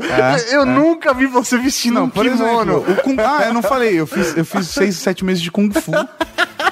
eu 0.52 0.66
nunca 0.66 1.14
vi 1.14 1.28
você 1.28 1.58
vestindo 1.58 1.96
Não, 1.96 2.04
um 2.06 2.10
por 2.10 2.24
kimono. 2.26 2.78
exemplo, 2.78 2.94
o 2.94 2.96
Kung... 3.04 3.18
Ah, 3.20 3.44
eu 3.48 3.54
não 3.54 3.62
falei, 3.62 4.00
eu 4.00 4.08
fiz, 4.08 4.36
eu 4.38 4.46
fiz 4.46 4.68
seis, 4.70 4.96
sete 4.96 5.24
meses 5.26 5.42
de 5.44 5.52
Kung 5.52 5.70
Fu. 5.72 5.92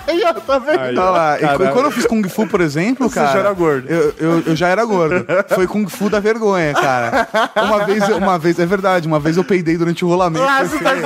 Aí, 0.08 0.22
ó, 0.24 0.34
tá 0.34 0.60
vendo? 0.60 0.80
Aí, 0.80 0.96
Tá 0.96 1.10
lá. 1.10 1.38
E 1.38 1.42
Caralho. 1.42 1.72
quando 1.74 1.86
eu 1.86 1.92
fiz 1.92 2.06
Kung 2.06 2.22
Fu, 2.30 2.46
por 2.48 2.62
exemplo, 2.62 3.10
Você 3.10 3.16
cara. 3.16 3.34
já 3.34 3.40
era 3.40 3.54
gordo. 3.54 3.88
Eu, 3.90 4.14
eu, 4.20 4.44
eu 4.48 4.56
já 4.56 4.68
era 4.68 4.86
gordo. 4.86 5.26
Foi 5.56 5.66
Kung 5.68 5.88
Fu 5.88 6.10
da 6.10 6.20
vergonha, 6.20 6.74
cara. 6.74 7.28
Uma 7.56 7.86
vez, 7.86 8.08
uma 8.10 8.38
vez, 8.38 8.60
é 8.60 8.66
verdade, 8.68 9.08
uma 9.08 9.20
vez 9.20 9.36
eu 9.38 9.44
peidei 9.44 9.78
durante 9.78 10.06
o 10.06 10.08
rolamento. 10.08 10.46
Ah, 10.48 10.64
você 10.64 10.78
tá 10.78 10.94
zoando. 10.96 11.06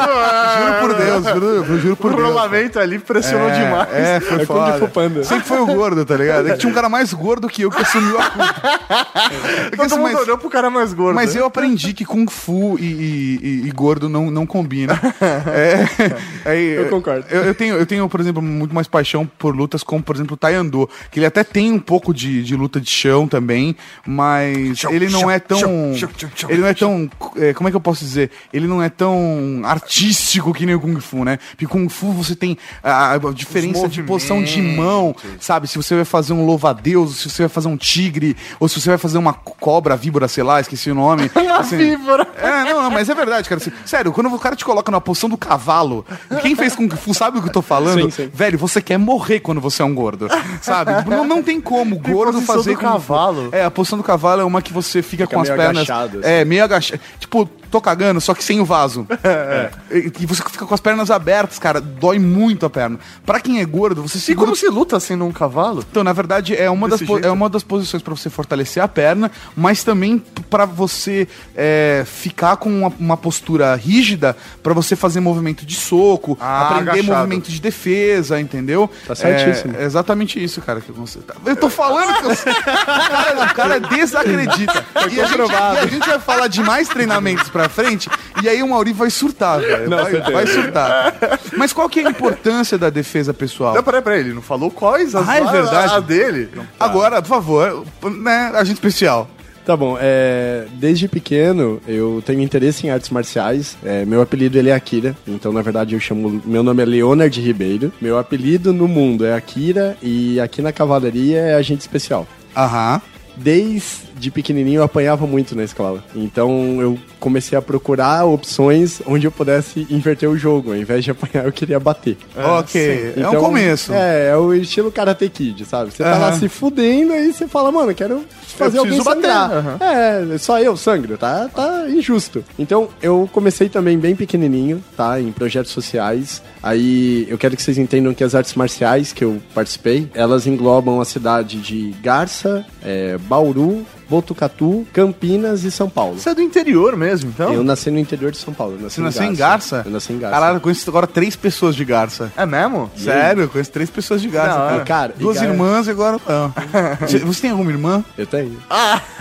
Juro 0.60 0.80
por 0.82 0.94
Deus, 0.96 1.26
juro, 1.34 1.46
eu 1.46 1.80
juro 1.80 1.96
por 1.96 2.12
O 2.12 2.16
Deus. 2.16 2.28
rolamento 2.28 2.78
ali 2.80 3.00
pressionou 3.00 3.50
demais. 3.52 3.88
É, 3.94 4.20
foi 4.20 4.42
É 4.42 4.46
Kung 4.46 4.56
foda. 4.58 4.78
Fu 4.80 4.88
Panda. 4.90 5.24
Sempre 5.24 5.46
foi 5.46 5.60
o 5.60 5.66
gordo, 5.66 6.06
tá 6.06 6.16
ligado? 6.18 6.50
É 6.50 6.52
que 6.54 6.58
tinha 6.58 6.70
um 6.72 6.76
cara 6.76 6.89
mais 6.90 7.14
gordo 7.14 7.48
que 7.48 7.62
eu 7.62 7.72
que 7.72 7.82
assumiu 7.82 8.20
a 8.20 8.30
culpa. 8.30 8.56
É 9.30 9.70
Todo 9.72 9.82
assim, 9.86 9.96
mundo 9.98 10.12
mas, 10.14 10.20
olhou 10.22 10.38
pro 10.38 10.50
cara 10.50 10.70
mais 10.70 10.94
gordo. 10.94 11.16
mas 11.16 11.36
eu 11.36 11.46
aprendi 11.46 11.94
que 11.94 12.04
Kung 12.04 12.26
Fu 12.30 12.78
e, 12.80 12.84
e- 12.86 13.40
e- 13.42 13.68
e 13.68 13.72
gordo 13.72 14.10
não, 14.10 14.30
não 14.32 14.46
combinam. 14.46 14.98
É, 15.48 16.50
aí, 16.50 16.76
Eu 16.76 16.90
concordo. 16.90 17.26
Eu, 17.30 17.44
eu 17.44 17.56
tenho, 17.56 17.76
eu 17.76 17.86
tenho, 17.86 18.08
por 18.10 18.20
exemplo, 18.20 18.42
muito 18.42 18.74
mais 18.74 18.88
paixão 18.88 19.30
por 19.38 19.56
lutas 19.56 19.84
como, 19.84 20.02
por 20.04 20.16
exemplo, 20.16 20.34
o 20.34 20.38
Taekwondo, 20.38 20.90
que 21.12 21.20
ele 21.20 21.26
até 21.26 21.44
tem 21.44 21.72
um 21.72 21.80
pouco 21.80 22.14
de, 22.14 22.44
de 22.44 22.56
luta 22.56 22.80
de 22.82 22.90
chão 22.90 23.28
também, 23.28 23.76
mas 24.06 24.80
Chão, 24.80 24.92
ele 24.92 25.08
não 25.10 25.22
chão, 25.22 25.32
é 25.32 25.40
tão. 25.40 25.60
chão, 25.96 26.50
ele 26.50 26.62
não 26.62 26.68
é 26.68 26.74
tão. 26.74 27.10
é, 27.38 27.54
como 27.54 27.68
é 27.68 27.72
que 27.72 27.78
eu 27.78 27.82
posso 27.82 28.04
dizer? 28.04 28.32
Ele 28.52 28.68
não 28.68 28.82
é 28.82 28.90
tão 28.90 29.62
artístico 29.64 30.54
que 30.54 30.66
nem 30.66 30.76
o 30.76 30.80
Kung 30.80 31.00
Fu, 31.00 31.24
né? 31.24 31.38
Porque 31.52 31.68
Kung 31.68 31.88
Fu 31.90 32.12
você 32.12 32.36
tem 32.36 32.58
a, 32.84 33.14
a 33.14 33.18
diferença 33.34 33.88
de 33.88 34.02
posição 34.04 34.42
de 34.44 34.62
mão, 34.62 35.16
sabe? 35.40 35.68
Se 35.68 35.78
você 35.78 35.96
vai 35.96 36.06
fazer 36.06 36.34
um 36.34 36.46
louva-a-Deus, 36.80 37.18
se 37.18 37.30
você 37.30 37.44
vai 37.44 37.50
fazer 37.50 37.68
um 37.68 37.78
tigre, 37.78 38.36
ou 38.60 38.68
se 38.68 38.80
você 38.80 38.90
vai 38.90 38.98
fazer 38.98 39.18
uma 39.18 39.34
cobra, 39.34 39.96
víbora, 39.96 40.28
sei 40.28 40.44
lá, 40.44 40.60
esqueci 40.60 40.90
o 40.90 40.96
nome. 40.96 41.30
Assim, 41.60 41.78
víbora. 41.78 42.28
É, 42.38 42.64
não, 42.74 42.84
não, 42.84 42.92
mas 42.92 43.10
é 43.10 43.16
verdade, 43.16 43.48
cara. 43.48 43.62
Assim, 43.62 43.72
sério, 43.86 44.12
quando 44.12 44.34
o 44.34 44.40
cara 44.40 44.56
te 44.56 44.64
coloca 44.64 44.92
na 44.92 45.02
posição 45.02 45.30
do 45.30 45.38
cavalo, 45.38 46.06
quem 46.42 46.56
fez 46.56 46.76
Kung 46.76 46.90
Fu 46.90 47.14
sabe 47.14 47.38
o 47.40 47.42
que 47.42 47.50
eu 47.50 47.54
tô 47.54 47.62
falando? 47.62 48.04
Sim, 48.04 48.10
sim. 48.10 48.32
Velho, 48.34 48.58
você 48.58 48.82
quer 48.82 48.98
morrer 48.98 49.40
quando 49.42 49.60
você 49.60 49.82
é 49.82 49.86
um 49.86 49.94
gordo, 49.94 50.28
sabe? 50.62 50.96
Tipo, 50.96 51.10
Não, 51.10 51.26
não 51.26 51.44
tem 51.44 51.60
como 51.60 51.96
o 51.96 52.00
gordo 52.00 52.42
fazer 52.42 52.74
do 52.74 52.80
cavalo? 52.80 53.50
É, 53.52 53.64
a 53.64 53.72
posição 53.72 53.98
do 53.98 54.04
cavalo 54.04 54.42
é 54.42 54.46
uma 54.46 54.62
que 54.62 54.72
você 54.72 55.02
fica, 55.02 55.28
com 55.28 55.40
as 55.40 55.50
meio 55.50 55.60
pernas. 55.60 55.78
agachado, 55.90 56.20
assim. 56.20 56.28
É, 56.30 56.46
meio 56.46 56.64
agachado. 56.64 57.02
Tipo, 57.20 57.50
tô 57.70 57.80
cagando, 57.82 58.20
só 58.22 58.34
que 58.34 58.44
sem 58.44 58.60
o 58.60 58.66
vaso. 58.66 59.06
É. 59.24 59.70
E, 59.92 60.12
e 60.22 60.26
você 60.26 60.42
fica 60.50 60.66
com 60.66 60.74
as 60.74 60.80
pernas 60.80 61.12
abertas, 61.12 61.60
cara. 61.60 61.80
Dói 61.80 62.18
muito 62.20 62.66
a 62.66 62.70
perna. 62.70 63.00
Pra 63.26 63.40
quem 63.40 63.60
é 63.60 63.66
gordo, 63.66 64.02
você 64.02 64.18
E 64.18 64.22
segura. 64.22 64.46
como 64.48 64.56
se 64.56 64.68
luta 64.68 65.00
sendo 65.00 65.26
um 65.26 65.32
cavalo? 65.32 65.84
Então, 65.90 66.04
na 66.04 66.14
verdade, 66.14 66.56
é 66.56 66.70
uma, 66.70 66.88
das, 66.90 67.00
Desse 67.00 67.08
po- 67.08 67.14
jeito? 67.16 67.28
é 67.28 67.32
uma 67.32 67.50
das 67.50 67.64
posições 67.64 68.02
pra 68.02 68.14
você 68.16 68.30
fortalecer 68.30 68.82
a 68.84 68.88
perna, 68.88 69.30
mas 69.56 69.84
também 69.84 70.18
p- 70.20 70.42
pra 70.50 70.66
você 70.66 71.28
é, 71.56 72.04
ficar 72.06 72.58
com 72.58 72.70
uma, 72.70 72.94
uma 73.00 73.18
postura 73.18 73.76
rígida 73.76 74.36
pra 74.64 74.74
você 74.74 74.96
fazer 74.96 75.20
movimento 75.20 75.66
de 75.66 75.76
soco, 75.76 76.38
Ah, 76.42 76.70
aprender 76.70 76.92
agachado. 76.92 77.18
movimento 77.18 77.50
de 77.52 77.60
defesa, 77.62 78.40
entendeu? 78.40 78.90
Tá 79.08 79.16
certíssimo. 79.16 79.76
É, 79.78 79.84
é 79.84 79.86
exatamente 79.86 80.42
isso, 80.44 80.62
cara. 80.62 80.82
Que 80.82 80.92
você 80.92 81.20
tá... 81.20 81.36
Eu 81.46 81.56
tô 81.56 81.70
falando 81.70 82.14
que 82.20 82.26
eu... 82.26 82.32
o, 82.32 82.36
cara, 82.86 83.46
o 83.52 83.54
cara 83.54 83.80
desacredita. 83.80 84.86
E 85.12 85.20
a, 85.22 85.26
gente, 85.26 85.52
e 85.52 85.78
a 85.80 85.86
gente 85.88 86.08
vai 86.08 86.20
falar 86.20 86.48
de 86.48 86.62
mais 86.62 86.88
treinamentos 86.90 87.50
pra 87.50 87.59
frente, 87.68 88.08
e 88.42 88.48
aí 88.48 88.62
o 88.64 88.68
Mauri 88.70 88.94
vai 88.94 89.10
surtar, 89.10 89.60
velho. 89.60 89.90
Vai, 89.90 90.22
vai 90.32 90.48
surtar. 90.48 91.16
Mas 91.58 91.74
qual 91.74 91.90
que 91.90 92.00
é 92.00 92.08
a 92.08 92.10
importância 92.10 92.78
da 92.78 92.90
defesa 92.90 93.34
pessoal? 93.34 93.74
Não, 93.76 93.84
peraí, 93.84 94.02
peraí, 94.02 94.20
ele 94.22 94.34
não 94.34 94.42
falou 94.42 94.72
quais 94.72 95.14
as 95.16 95.28
Ah, 95.28 95.38
é 95.38 95.44
verdade. 95.52 95.94
a 95.96 96.00
dele. 96.00 96.50
Agora, 96.80 97.22
por 97.22 97.28
favor, 97.28 97.86
né, 98.04 98.52
agente 98.54 98.76
especial. 98.76 99.28
Tá 99.66 99.78
bom, 99.78 99.98
é, 100.02 100.66
desde 100.74 101.08
pequeno 101.08 101.80
eu 101.88 102.24
tenho 102.26 102.42
interesse 102.42 102.88
em 102.88 102.90
artes 102.90 103.12
marciais. 103.12 103.78
É, 103.84 104.04
meu 104.04 104.20
apelido 104.20 104.58
ele 104.58 104.70
é 104.70 104.74
Akira, 104.74 105.16
então 105.28 105.52
na 105.52 105.62
verdade 105.62 105.94
eu 105.94 106.00
chamo. 106.00 106.42
Meu 106.44 106.64
nome 106.64 106.82
é 106.82 106.86
Leonard 106.88 107.40
Ribeiro. 107.40 107.94
Meu 108.02 108.18
apelido 108.18 108.74
no 108.74 108.88
mundo 108.88 109.26
é 109.26 109.34
Akira 109.36 109.96
e 110.02 110.40
aqui 110.40 110.62
na 110.64 110.72
cavalaria 110.72 111.38
é 111.40 111.54
agente 111.56 111.82
especial. 111.82 112.28
Aham. 112.58 113.00
Desde 113.42 114.32
pequenininho 114.32 114.80
eu 114.80 114.84
apanhava 114.84 115.26
muito 115.26 115.56
na 115.56 115.64
escola. 115.64 116.04
Então 116.16 116.82
eu 116.82 116.98
comecei 117.20 117.58
a 117.58 117.62
procurar 117.62 118.26
opções 118.26 119.02
onde 119.06 119.26
eu 119.26 119.32
pudesse 119.32 119.88
inverter 119.90 120.30
o 120.30 120.38
jogo. 120.38 120.72
Ao 120.72 120.78
invés 120.78 121.04
de 121.04 121.12
apanhar, 121.12 121.46
eu 121.46 121.52
queria 121.52 121.80
bater. 121.80 122.18
ok, 122.36 122.82
é 122.82 123.14
Então, 123.18 123.42
começo. 123.42 123.94
É, 123.94 124.30
é 124.30 124.38
o 124.38 124.54
estilo 124.54 124.92
Karate 124.92 125.30
Kid, 125.30 125.66
sabe? 125.66 125.92
Você 125.92 126.04
tá 126.04 126.18
lá 126.18 126.34
se 126.34 126.48
fudendo, 126.50 127.14
aí 127.14 127.34
você 127.34 127.48
fala, 127.48 127.72
mano, 127.72 127.92
eu 127.92 127.96
quero 127.96 128.24
fazer 128.54 128.78
Eu 128.78 128.84
alguém 128.84 129.02
sangrar. 129.04 129.52
aham. 129.52 129.78
É, 129.82 130.38
só 130.38 130.60
eu 130.62 130.76
sangro, 130.78 131.18
tá, 131.18 131.50
tá 131.54 131.90
injusto. 131.90 132.44
Então, 132.58 132.90
eu 133.02 133.30
comecei 133.32 133.70
também 133.70 133.98
bem 133.98 134.16
pequenininho, 134.16 134.84
tá? 134.96 135.20
Em 135.20 135.32
projetos 135.32 135.72
sociais. 135.72 136.42
Aí, 136.62 137.26
eu 137.30 137.38
quero 137.38 137.56
que 137.56 137.62
vocês 137.62 137.78
entendam 137.78 138.14
que 138.14 138.24
as 138.24 138.36
artes 138.36 138.56
marciais 138.56 139.12
que 139.14 139.24
eu 139.24 139.42
participei, 139.54 140.10
elas 140.14 140.48
englobam 140.48 141.00
a 141.02 141.06
cidade 141.06 141.58
de 141.60 141.92
Garça, 142.02 142.66
é, 142.84 143.18
Bauru, 143.18 143.86
Botucatu, 144.10 144.88
Campinas 144.92 145.64
e 145.64 145.72
São 145.72 145.90
Paulo. 145.90 146.18
Você 146.20 146.30
é 146.30 146.36
do 146.36 146.42
interior 146.42 146.96
mesmo, 146.96 147.30
então? 147.30 147.54
Eu 147.54 147.64
nasci 147.64 147.92
no 147.92 148.00
interior 148.00 148.32
de 148.32 148.38
São 148.38 148.54
Paulo. 148.54 148.74
eu 148.76 148.82
nasci 148.84 148.96
Você 148.96 149.02
nasceu 149.02 149.24
em 149.26 149.36
Garça? 149.36 149.84
Eu 149.86 149.92
nasci 149.92 150.14
em 150.14 150.20
Garça. 150.20 150.36
Caralho, 150.40 150.58
eu 150.58 150.62
conheço 150.62 150.90
agora 150.90 151.08
três 151.08 151.36
pessoas 151.36 151.76
de 151.76 151.86
Garça. 151.86 152.32
É 152.36 152.46
mesmo? 152.46 152.90
Sério, 152.96 153.44
eu 153.44 153.50
conheço 153.50 153.72
três 153.72 153.90
pessoas 153.90 154.22
de 154.22 154.28
Garça. 154.30 154.58
Hora. 154.60 154.70
cara. 154.70 154.86
Cara, 155.00 155.14
e 155.18 155.20
Duas 155.22 155.38
Gar- 155.38 155.46
irmãs 155.50 155.88
e 155.88 155.92
agora. 155.92 156.20
não. 156.28 156.54
Você, 157.08 157.20
você 157.20 157.42
tem 157.42 157.52
alguma 157.52 157.72
irmã? 157.72 158.04
Eu 158.18 158.26
tenho. 158.26 158.58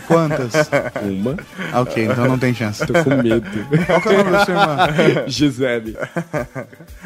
Quantas? 0.06 0.52
Uma. 1.02 1.36
Ah, 1.72 1.80
ok, 1.82 2.04
então 2.06 2.26
não 2.26 2.38
tem 2.38 2.54
chance. 2.54 2.84
Tô 2.86 2.92
com 3.04 3.10
medo. 3.22 3.42
Qual 3.86 4.00
que 4.00 4.08
é 4.08 4.12
o 4.12 4.16
nome 4.18 4.30
da 4.30 4.44
sua 4.44 4.54
irmã? 4.54 4.88
Gisele. 5.28 5.96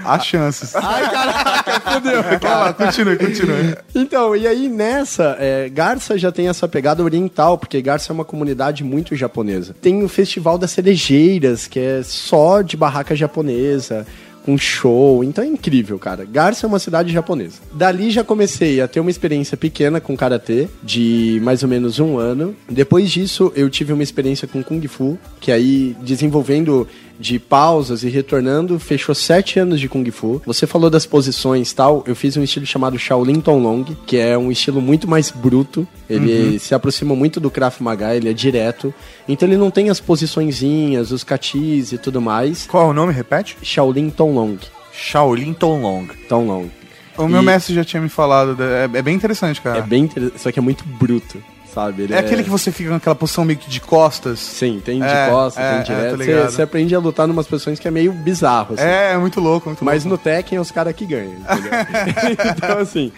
Há 0.05 0.19
chances. 0.19 0.75
Ai, 0.77 1.11
caraca, 1.11 1.81
fodeu. 1.81 2.23
Vai 2.23 2.39
lá, 2.43 2.73
continue, 2.73 3.17
continue. 3.17 3.77
Então, 3.95 4.35
e 4.37 4.47
aí 4.47 4.69
nessa, 4.69 5.37
é, 5.39 5.69
Garça 5.69 6.17
já 6.19 6.31
tem 6.33 6.49
essa 6.49 6.67
pegada 6.69 7.03
oriental, 7.03 7.59
porque 7.59 7.72
Garça 7.81 8.13
é 8.13 8.15
uma 8.15 8.25
comunidade 8.25 8.85
muito 8.85 9.15
japonesa. 9.17 9.75
Tem 9.81 10.03
o 10.03 10.09
Festival 10.09 10.59
das 10.59 10.73
Cerejeiras, 10.73 11.67
que 11.67 11.79
é 11.79 12.03
só 12.03 12.61
de 12.61 12.77
barraca 12.77 13.15
japonesa, 13.15 14.07
com 14.45 14.59
show. 14.59 15.23
Então 15.25 15.43
é 15.43 15.47
incrível, 15.47 15.99
cara. 15.99 16.25
Garça 16.25 16.67
é 16.67 16.69
uma 16.69 16.79
cidade 16.79 17.13
japonesa. 17.13 17.61
Dali 17.73 18.11
já 18.11 18.25
comecei 18.25 18.81
a 18.81 18.89
ter 18.89 19.01
uma 19.01 19.11
experiência 19.11 19.57
pequena 19.57 20.01
com 20.01 20.17
karatê, 20.17 20.69
de 20.83 21.41
mais 21.43 21.63
ou 21.63 21.69
menos 21.69 21.99
um 21.99 22.19
ano. 22.19 22.55
Depois 22.69 23.11
disso, 23.11 23.53
eu 23.55 23.71
tive 23.71 23.93
uma 23.93 24.03
experiência 24.03 24.47
com 24.49 24.63
Kung 24.63 24.87
Fu, 24.89 25.19
que 25.41 25.51
aí 25.51 25.97
desenvolvendo 26.03 26.87
de 27.23 27.39
pausas 27.39 28.03
e 28.03 28.09
retornando, 28.09 28.79
fechou 28.81 29.15
sete 29.15 29.61
anos 29.61 29.79
de 29.79 29.89
Kung 29.89 30.05
Fu. 30.11 30.43
Você 30.45 30.67
falou 30.67 30.91
das 30.91 31.07
posições 31.07 31.71
e 31.71 31.75
tal, 31.77 32.03
eu 32.05 32.17
fiz 32.17 32.37
um 32.37 32.43
estilo 32.43 32.67
chamado 32.67 32.99
Shaolin 32.99 33.41
Tonglong, 33.41 33.85
que 34.05 34.17
é 34.19 34.37
um 34.37 34.51
estilo 34.51 34.81
muito 34.83 35.09
mais 35.09 35.31
bruto. 35.31 35.87
Ele 36.11 36.59
se 36.59 36.75
aproxima 36.75 37.15
muito 37.15 37.39
do 37.39 37.49
Krav 37.51 37.77
Maga, 37.81 38.15
ele 38.17 38.29
é 38.29 38.33
direto. 38.33 38.93
Então 39.29 39.49
ele 39.49 39.57
não 39.57 39.71
tem 39.71 39.89
as 39.89 40.01
posiçõezinhas, 40.01 41.13
os 41.13 41.23
katis 41.23 41.93
e 41.93 41.99
tudo 41.99 42.21
mais. 42.21 42.67
Qual 42.67 42.89
é 42.89 42.91
o 42.91 42.93
nome? 42.93 43.13
Repete? 43.13 43.57
Shaolin 43.63 44.11
Tonglong. 44.11 44.59
Shaolin 44.93 45.53
Tonlong. 45.55 46.09
Tonglong. 46.29 46.71
O 47.17 47.29
meu 47.29 47.43
E- 47.43 47.45
mestre 47.45 47.75
já 47.75 47.85
tinha 47.85 48.03
me 48.03 48.09
falado. 48.09 48.57
é, 48.63 48.85
é 48.99 49.03
bem 49.03 49.15
interessante, 49.15 49.61
cara. 49.61 49.79
É 49.79 49.83
bem 49.83 50.05
interessante, 50.05 50.41
só 50.41 50.51
que 50.51 50.59
é 50.59 50.63
muito 50.63 50.85
bruto, 50.85 51.43
sabe? 51.73 52.03
Ele 52.05 52.15
É 52.15 52.19
aquele 52.19 52.43
que 52.43 52.51
você 52.51 52.71
fica 52.71 52.91
naquela 52.91 53.15
posição 53.15 53.45
meio 53.45 53.59
que 53.59 53.69
de 53.71 53.81
costas. 53.81 54.39
Sim, 54.39 54.81
tem 54.85 54.99
de 55.01 55.07
É, 55.07 55.29
costas, 55.29 55.63
é, 55.65 55.71
tem 55.71 55.79
é, 55.79 55.83
direto. 55.83 56.19
tô 56.47 56.51
Você- 56.53 56.63
aprende 56.63 56.95
a 56.95 56.99
lutar 56.99 57.27
numas 57.27 57.47
posições 57.47 57.79
que 57.79 57.87
é 57.89 57.91
meio 57.91 58.13
bizarro, 58.13 58.75
assim. 58.75 58.83
É, 58.85 59.13
é 59.13 59.19
muito 59.19 59.41
louco, 59.41 59.69
muito 59.69 59.85
Mas 59.85 60.05
louco. 60.05 60.19
no 60.19 60.19
Tekken 60.19 60.59
é 60.59 60.61
os 60.61 60.71
caras 60.71 60.95
que 60.95 61.05
ganham, 61.07 61.35
então, 62.57 62.79
assim, 62.79 63.13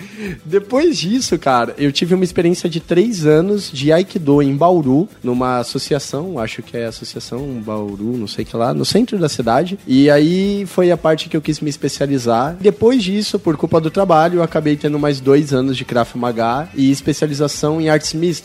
depois 0.45 0.99
disso, 0.99 1.39
cara, 1.39 1.75
eu 1.79 1.91
tive 1.93 2.15
uma 2.15 2.25
experiência 2.25 2.69
de 2.69 2.81
três 2.81 3.27
anos 3.27 3.71
de 3.73 3.93
Aikido 3.93 4.43
em 4.43 4.57
Bauru, 4.57 5.09
numa 5.23 5.59
associação, 5.59 6.39
acho 6.39 6.63
que 6.63 6.77
é 6.77 6.87
Associação 6.87 7.41
Bauru, 7.65 8.17
não 8.17 8.27
sei 8.27 8.45
o 8.45 8.47
que 8.47 8.57
lá, 8.57 8.73
no 8.75 8.85
centro 8.85 9.19
da 9.19 9.29
cidade. 9.29 9.79
E 9.87 10.11
aí 10.11 10.65
foi 10.67 10.91
a 10.91 10.97
parte 10.97 11.29
que 11.29 11.37
eu 11.37 11.43
quis 11.43 11.61
me 11.61 11.71
especializar. 11.71 12.57
Depois 12.61 13.03
disso, 13.03 13.39
por 13.39 13.57
culpa 13.57 13.81
do 13.81 13.91
trabalho, 13.91 14.39
eu 14.39 14.43
acabei 14.43 14.77
tendo 14.77 14.99
mais 14.99 15.21
dois 15.21 15.53
anos 15.53 15.77
de 15.77 15.85
Krav 15.85 16.09
Maga 16.15 16.69
e 16.75 16.91
especialização 16.91 17.81
em 17.81 17.89
artes 17.89 18.13
mistas. 18.15 18.44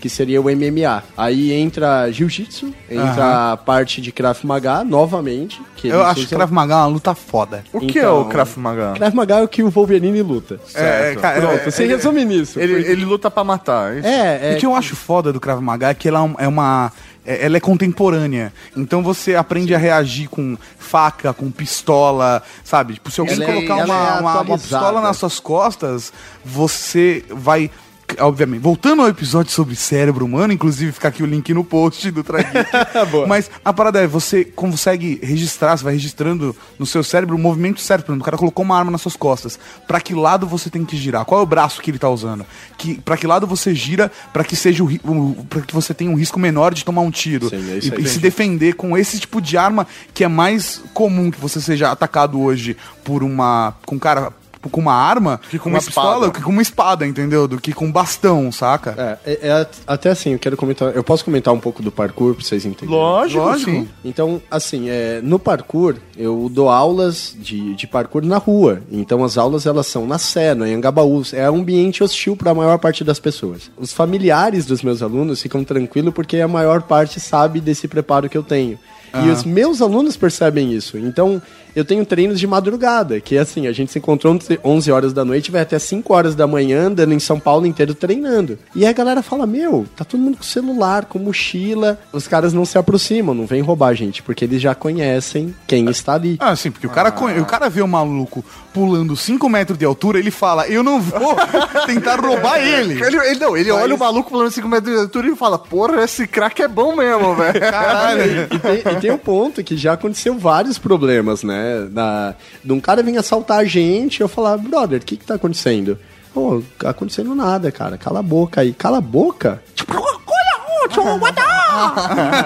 Que 0.00 0.08
seria 0.08 0.40
o 0.40 0.44
MMA. 0.44 1.02
Aí 1.14 1.52
entra 1.52 2.10
Jiu-Jitsu, 2.10 2.72
entra 2.90 3.52
a 3.52 3.56
parte 3.58 4.00
de 4.00 4.10
Krav 4.10 4.38
Maga 4.44 4.82
novamente. 4.82 5.60
Que 5.76 5.88
Eu 5.88 5.96
eles 5.96 6.06
acho 6.06 6.14
que 6.20 6.26
usam- 6.26 6.38
Krav 6.38 6.50
Maga 6.52 6.72
é 6.74 6.76
uma 6.78 6.86
luta 6.86 7.14
foda. 7.14 7.64
O 7.70 7.80
que 7.80 7.98
é 7.98 8.02
Então, 8.02 8.22
o 8.22 8.24
Krav 8.26 8.56
Maga? 8.56 8.92
Krav 8.94 9.14
Maga 9.14 9.34
é 9.40 9.42
o 9.42 9.48
que 9.48 9.62
o 9.62 9.68
Wolverine 9.68 10.22
luta. 10.22 10.58
É, 10.74 11.14
cara, 11.20 11.40
Pronto, 11.40 11.54
é, 11.66 11.70
você 11.70 11.84
é- 11.84 11.86
resume 11.88 12.24
nisso. 12.24 12.58
Ele, 12.58 12.76
porque- 12.76 12.90
ele 12.90 13.04
luta 13.04 13.30
pra 13.30 13.44
matar. 13.44 13.92
é 13.94 13.98
isso? 13.98 14.08
É, 14.08 14.52
é. 14.52 14.54
O 14.54 14.58
que 14.58 14.64
eu 14.66 14.74
acho 14.74 14.96
foda 14.96 15.32
do 15.34 15.38
Krav 15.40 15.60
Maga 15.60 15.88
é 15.90 15.94
que 15.94 16.08
ela 16.08 16.20
é 16.38 16.48
uma. 16.48 16.90
é- 17.26 17.44
Ela 17.44 17.58
é 17.58 17.60
contemporânea. 17.60 18.52
Então 18.74 19.02
você 19.02 19.34
aprende 19.36 19.74
a 19.74 19.78
reagir 19.78 20.28
com 20.30 20.56
faca, 20.78 21.34
com 21.34 21.50
pistola, 21.50 22.42
sabe? 22.64 22.94
Tipo, 22.94 23.10
se 23.10 23.20
alguém 23.20 23.34
Ela 23.36 23.44
é- 23.44 23.46
colocar 23.54 23.74
ela 23.80 23.84
uma, 23.84 23.94
é 23.94 23.98
uma- 24.12 24.20
uma 24.20 24.32
atualizada. 24.40 24.58
pistola 24.86 25.00
nas 25.02 25.16
suas 25.18 25.38
costas, 25.38 26.10
você 26.42 27.22
vai. 27.28 27.70
Obviamente, 28.18 28.60
voltando 28.60 29.02
ao 29.02 29.08
episódio 29.08 29.52
sobre 29.52 29.76
cérebro 29.76 30.24
humano, 30.24 30.52
inclusive 30.52 30.92
fica 30.92 31.08
aqui 31.08 31.22
o 31.22 31.26
link 31.26 31.52
no 31.54 31.64
post 31.64 32.10
do 32.10 32.22
Trageek. 32.22 32.68
Mas 33.26 33.50
a 33.64 33.72
parada 33.72 34.00
é, 34.00 34.06
você 34.06 34.44
consegue 34.44 35.20
registrar, 35.22 35.76
você 35.76 35.84
vai 35.84 35.92
registrando 35.94 36.54
no 36.78 36.86
seu 36.86 37.02
cérebro 37.02 37.36
o 37.36 37.38
movimento 37.38 37.80
certo. 37.80 38.06
Por 38.06 38.12
exemplo, 38.12 38.22
o 38.22 38.24
cara 38.24 38.36
colocou 38.36 38.64
uma 38.64 38.78
arma 38.78 38.90
nas 38.90 39.00
suas 39.00 39.16
costas. 39.16 39.58
Pra 39.86 40.00
que 40.00 40.14
lado 40.14 40.46
você 40.46 40.70
tem 40.70 40.84
que 40.84 40.96
girar? 40.96 41.24
Qual 41.24 41.40
é 41.40 41.42
o 41.42 41.46
braço 41.46 41.80
que 41.80 41.90
ele 41.90 41.98
tá 41.98 42.08
usando? 42.08 42.44
Que, 42.76 43.00
pra 43.00 43.16
que 43.16 43.26
lado 43.26 43.46
você 43.46 43.74
gira 43.74 44.10
pra 44.32 44.44
que 44.44 44.56
seja 44.56 44.82
o, 44.82 44.86
o 44.86 45.46
para 45.48 45.62
que 45.62 45.74
você 45.74 45.94
tenha 45.94 46.10
um 46.10 46.16
risco 46.16 46.38
menor 46.38 46.74
de 46.74 46.84
tomar 46.84 47.02
um 47.02 47.10
tiro. 47.10 47.48
Sim, 47.48 47.56
é 47.56 47.78
e, 47.82 47.92
aí. 47.94 48.04
e 48.04 48.08
se 48.08 48.18
defender 48.18 48.74
com 48.74 48.96
esse 48.96 49.18
tipo 49.18 49.40
de 49.40 49.56
arma 49.56 49.86
que 50.12 50.24
é 50.24 50.28
mais 50.28 50.82
comum 50.94 51.30
que 51.30 51.40
você 51.40 51.60
seja 51.60 51.90
atacado 51.90 52.40
hoje 52.40 52.76
por 53.04 53.22
uma. 53.22 53.74
com 53.86 53.96
um 53.96 53.98
cara. 53.98 54.32
Com 54.70 54.80
uma 54.82 54.92
arma, 54.92 55.40
que 55.50 55.58
com 55.58 55.70
uma 55.70 55.78
uma 55.78 55.82
pistola, 55.82 56.14
espada. 56.26 56.32
que 56.32 56.42
com 56.42 56.50
uma 56.50 56.60
espada, 56.60 57.06
entendeu? 57.06 57.48
Do 57.48 57.58
que 57.58 57.72
com 57.72 57.86
um 57.86 57.92
bastão, 57.92 58.52
saca? 58.52 59.18
É, 59.24 59.32
é- 59.32 59.48
é 59.48 59.52
at- 59.52 59.78
até 59.86 60.10
assim, 60.10 60.32
eu 60.34 60.38
quero 60.38 60.54
comentar. 60.56 60.94
Eu 60.94 61.02
posso 61.02 61.24
comentar 61.24 61.54
um 61.54 61.58
pouco 61.58 61.82
do 61.82 61.90
parkour 61.90 62.34
pra 62.34 62.44
vocês 62.44 62.66
entenderem? 62.66 62.94
Lógico, 62.94 63.40
Lógico. 63.42 63.70
sim. 63.70 63.88
Então, 64.04 64.42
assim, 64.50 64.90
é, 64.90 65.20
no 65.22 65.38
parkour, 65.38 65.96
eu 66.14 66.50
dou 66.52 66.68
aulas 66.68 67.34
de, 67.38 67.74
de 67.74 67.86
parkour 67.86 68.22
na 68.24 68.36
rua. 68.36 68.82
Então, 68.92 69.24
as 69.24 69.38
aulas, 69.38 69.64
elas 69.64 69.86
são 69.86 70.06
na 70.06 70.18
Sé, 70.18 70.54
no 70.54 70.64
Anhangabaú. 70.64 71.22
É 71.32 71.50
um 71.50 71.56
ambiente 71.60 72.04
hostil 72.04 72.36
para 72.36 72.50
a 72.50 72.54
maior 72.54 72.78
parte 72.78 73.02
das 73.02 73.18
pessoas. 73.18 73.70
Os 73.78 73.92
familiares 73.94 74.66
dos 74.66 74.82
meus 74.82 75.00
alunos 75.02 75.40
ficam 75.40 75.64
tranquilos 75.64 76.12
porque 76.12 76.38
a 76.38 76.46
maior 76.48 76.82
parte 76.82 77.18
sabe 77.18 77.60
desse 77.60 77.88
preparo 77.88 78.28
que 78.28 78.36
eu 78.36 78.42
tenho. 78.42 78.78
E 79.24 79.28
os 79.28 79.42
meus 79.42 79.82
alunos 79.82 80.16
percebem 80.16 80.72
isso. 80.72 80.96
Então, 80.96 81.42
eu 81.74 81.84
tenho 81.84 82.04
treinos 82.04 82.38
de 82.40 82.46
madrugada, 82.46 83.20
que 83.20 83.36
é 83.36 83.40
assim, 83.40 83.66
a 83.66 83.72
gente 83.72 83.92
se 83.92 83.98
encontrou 83.98 84.34
entre 84.34 84.58
11 84.64 84.90
horas 84.92 85.12
da 85.12 85.24
noite, 85.24 85.50
vai 85.50 85.62
até 85.62 85.78
5 85.78 86.12
horas 86.14 86.34
da 86.34 86.46
manhã, 86.46 86.86
andando 86.88 87.12
em 87.12 87.18
São 87.20 87.38
Paulo 87.38 87.66
inteiro 87.66 87.94
treinando. 87.94 88.58
E 88.74 88.84
aí 88.84 88.90
a 88.90 88.92
galera 88.94 89.22
fala, 89.22 89.46
meu, 89.46 89.86
tá 89.96 90.04
todo 90.04 90.20
mundo 90.20 90.36
com 90.38 90.42
celular, 90.42 91.04
com 91.06 91.18
mochila. 91.18 91.98
Os 92.12 92.26
caras 92.28 92.52
não 92.52 92.64
se 92.64 92.78
aproximam, 92.78 93.34
não 93.34 93.46
vem 93.46 93.60
roubar 93.62 93.88
a 93.88 93.94
gente, 93.94 94.22
porque 94.22 94.44
eles 94.44 94.60
já 94.60 94.74
conhecem 94.74 95.54
quem 95.66 95.88
está 95.90 96.14
ali. 96.14 96.36
Ah, 96.40 96.54
sim, 96.56 96.70
porque 96.70 96.86
o 96.86 96.90
cara, 96.90 97.10
conhe- 97.10 97.40
o 97.40 97.44
cara 97.46 97.68
vê 97.68 97.82
o 97.82 97.88
maluco 97.88 98.44
pulando 98.72 99.16
5 99.16 99.48
metros 99.48 99.76
de 99.78 99.84
altura, 99.84 100.18
ele 100.18 100.30
fala, 100.30 100.66
eu 100.68 100.82
não 100.82 101.00
vou 101.00 101.34
tentar 101.86 102.20
roubar 102.20 102.58
ele. 102.60 103.02
Ele, 103.02 103.16
ele- 103.16 103.40
não, 103.40 103.56
ele 103.56 103.70
olha 103.70 103.94
o 103.94 103.98
maluco 103.98 104.30
pulando 104.30 104.50
5 104.50 104.68
metros 104.68 104.94
de 104.94 105.00
altura 105.00 105.28
e 105.28 105.36
fala, 105.36 105.58
porra, 105.58 106.02
esse 106.04 106.26
crack 106.26 106.62
é 106.62 106.68
bom 106.68 106.94
mesmo, 106.96 107.34
velho. 107.34 107.60
Caralho. 107.60 108.48
E 108.52 108.58
tem, 108.58 108.92
e 108.92 109.00
tem 109.00 109.10
um 109.10 109.18
ponto 109.18 109.62
que 109.64 109.76
já 109.76 109.94
aconteceu 109.94 110.36
vários 110.38 110.78
problemas, 110.78 111.42
né? 111.42 111.59
Da, 111.90 112.34
de 112.64 112.72
um 112.72 112.80
cara 112.80 113.02
vir 113.02 113.16
assaltar 113.18 113.58
a 113.60 113.64
gente, 113.64 114.20
eu 114.20 114.28
falar, 114.28 114.56
brother, 114.56 115.00
o 115.00 115.04
que 115.04 115.16
que 115.16 115.26
tá 115.26 115.34
acontecendo? 115.34 115.98
Pô, 116.32 116.62
tá 116.78 116.90
acontecendo 116.90 117.34
nada, 117.34 117.72
cara. 117.72 117.98
Cala 117.98 118.20
a 118.20 118.22
boca 118.22 118.60
aí. 118.60 118.72
Cala 118.72 118.98
a 118.98 119.00
boca? 119.00 119.60
Tipo, 119.74 119.94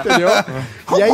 Entendeu? 0.01 0.29
E 0.99 1.03
aí, 1.03 1.11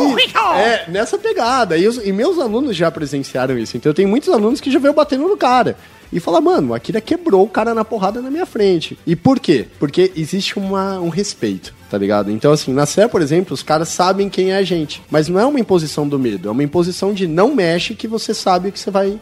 é, 0.59 0.85
nessa 0.89 1.17
pegada. 1.17 1.77
E, 1.77 1.87
os- 1.87 1.97
e 2.05 2.11
meus 2.11 2.39
alunos 2.39 2.75
já 2.75 2.91
presenciaram 2.91 3.57
isso. 3.57 3.77
Então 3.77 3.89
eu 3.89 3.93
tenho 3.93 4.09
muitos 4.09 4.29
alunos 4.29 4.59
que 4.61 4.71
já 4.71 4.79
veio 4.79 4.93
batendo 4.93 5.27
no 5.27 5.37
cara. 5.37 5.77
E 6.11 6.19
fala, 6.19 6.41
mano, 6.41 6.73
a 6.73 6.77
Akira 6.77 6.99
quebrou 6.99 7.45
o 7.45 7.49
cara 7.49 7.73
na 7.73 7.85
porrada 7.85 8.21
na 8.21 8.29
minha 8.29 8.45
frente. 8.45 8.97
E 9.07 9.15
por 9.15 9.39
quê? 9.39 9.65
Porque 9.79 10.11
existe 10.15 10.59
uma, 10.59 10.99
um 10.99 11.07
respeito, 11.09 11.73
tá 11.91 11.97
ligado? 11.97 12.31
Então, 12.31 12.53
assim, 12.53 12.71
na 12.71 12.85
Sé, 12.85 13.05
por 13.05 13.21
exemplo, 13.21 13.53
os 13.53 13.61
caras 13.61 13.89
sabem 13.89 14.29
quem 14.29 14.53
é 14.53 14.55
a 14.55 14.63
gente. 14.63 15.03
Mas 15.11 15.27
não 15.27 15.37
é 15.37 15.45
uma 15.45 15.59
imposição 15.59 16.07
do 16.07 16.17
medo, 16.17 16.47
é 16.47 16.51
uma 16.51 16.63
imposição 16.63 17.13
de 17.13 17.27
não 17.27 17.53
mexe 17.53 17.93
que 17.93 18.07
você 18.07 18.33
sabe 18.33 18.71
que 18.71 18.79
você 18.79 18.89
vai. 18.89 19.19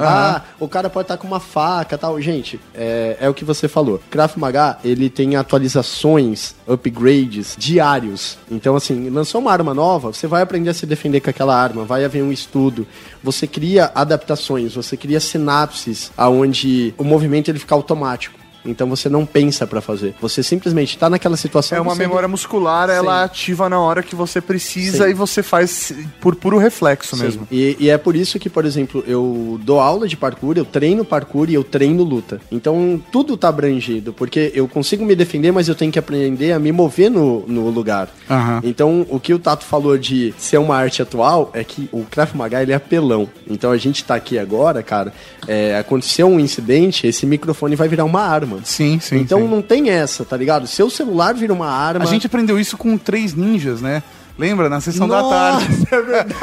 Ah, 0.00 0.42
o 0.58 0.66
cara 0.66 0.88
pode 0.88 1.04
estar 1.04 1.18
com 1.18 1.26
uma 1.26 1.40
faca 1.40 1.98
tal. 1.98 2.18
Gente, 2.22 2.58
é, 2.74 3.18
é 3.20 3.28
o 3.28 3.34
que 3.34 3.44
você 3.44 3.68
falou. 3.68 4.00
Krav 4.10 4.32
Maga, 4.38 4.78
ele 4.82 5.10
tem 5.10 5.36
atualizações, 5.36 6.54
upgrades 6.66 7.54
diários. 7.58 8.38
Então, 8.50 8.74
assim, 8.74 9.10
lançou 9.10 9.42
uma 9.42 9.52
arma 9.52 9.74
nova, 9.74 10.10
você 10.10 10.26
vai 10.26 10.40
aprender 10.40 10.70
a 10.70 10.74
se 10.74 10.86
defender 10.86 11.20
com 11.20 11.28
aquela 11.28 11.54
arma, 11.54 11.84
vai 11.84 12.02
haver 12.02 12.22
um 12.22 12.32
estudo. 12.32 12.86
Você 13.22 13.46
cria 13.46 13.92
adaptações, 13.94 14.74
você 14.74 14.96
cria 14.96 15.20
sinapses 15.20 16.10
aonde 16.16 16.94
o 16.96 17.04
movimento 17.04 17.50
ele 17.50 17.58
fica 17.58 17.74
automático. 17.74 18.45
Então 18.66 18.88
você 18.88 19.08
não 19.08 19.24
pensa 19.24 19.66
pra 19.66 19.80
fazer. 19.80 20.14
Você 20.20 20.42
simplesmente 20.42 20.96
tá 20.98 21.08
naquela 21.08 21.36
situação. 21.36 21.78
É 21.78 21.80
uma 21.80 21.94
memória 21.94 22.28
muscular, 22.28 22.90
ela 22.90 23.24
ativa 23.24 23.68
na 23.68 23.78
hora 23.78 24.02
que 24.02 24.14
você 24.14 24.40
precisa 24.40 25.04
Sim. 25.04 25.10
e 25.10 25.14
você 25.14 25.42
faz 25.42 25.92
por 26.20 26.34
puro 26.34 26.58
reflexo 26.58 27.16
Sim. 27.16 27.22
mesmo. 27.22 27.48
E, 27.50 27.76
e 27.78 27.90
é 27.90 27.98
por 27.98 28.16
isso 28.16 28.38
que, 28.38 28.50
por 28.50 28.64
exemplo, 28.64 29.04
eu 29.06 29.58
dou 29.62 29.80
aula 29.80 30.08
de 30.08 30.16
parkour, 30.16 30.56
eu 30.56 30.64
treino 30.64 31.04
parkour 31.04 31.48
e 31.50 31.54
eu 31.54 31.64
treino 31.64 32.02
luta. 32.02 32.40
Então 32.50 33.00
tudo 33.10 33.36
tá 33.36 33.48
abrangido, 33.48 34.12
porque 34.12 34.52
eu 34.54 34.66
consigo 34.68 35.04
me 35.04 35.14
defender, 35.14 35.52
mas 35.52 35.68
eu 35.68 35.74
tenho 35.74 35.92
que 35.92 35.98
aprender 35.98 36.52
a 36.52 36.58
me 36.58 36.72
mover 36.72 37.10
no, 37.10 37.46
no 37.46 37.68
lugar. 37.70 38.08
Aham. 38.28 38.60
Então 38.64 39.06
o 39.08 39.20
que 39.20 39.32
o 39.32 39.38
Tato 39.38 39.64
falou 39.64 39.96
de 39.96 40.34
ser 40.38 40.58
uma 40.58 40.76
arte 40.76 41.02
atual 41.02 41.50
é 41.52 41.62
que 41.64 41.88
o 41.92 42.04
Krav 42.04 42.34
Maga 42.34 42.62
ele 42.62 42.72
é 42.72 42.74
apelão. 42.74 43.28
Então 43.48 43.70
a 43.70 43.76
gente 43.76 44.04
tá 44.04 44.14
aqui 44.14 44.38
agora, 44.38 44.82
cara, 44.82 45.12
é, 45.46 45.78
aconteceu 45.78 46.26
um 46.26 46.40
incidente, 46.40 47.06
esse 47.06 47.26
microfone 47.26 47.76
vai 47.76 47.88
virar 47.88 48.04
uma 48.04 48.22
arma. 48.22 48.55
Sim, 48.64 48.98
sim. 49.00 49.16
então 49.16 49.40
sim. 49.40 49.48
não 49.48 49.62
tem 49.62 49.90
essa, 49.90 50.24
tá 50.24 50.36
ligado? 50.36 50.66
Seu 50.66 50.90
celular 50.90 51.34
vira 51.34 51.52
uma 51.52 51.68
arma. 51.68 52.04
A 52.04 52.08
gente 52.08 52.26
aprendeu 52.26 52.58
isso 52.58 52.76
com 52.76 52.96
três 52.96 53.34
ninjas, 53.34 53.80
né? 53.80 54.02
Lembra? 54.38 54.68
Na 54.68 54.80
sessão 54.80 55.08
da 55.08 55.22
tarde. 55.22 55.66
Nossa, 55.70 55.94
é 55.94 56.02
verdade. 56.02 56.34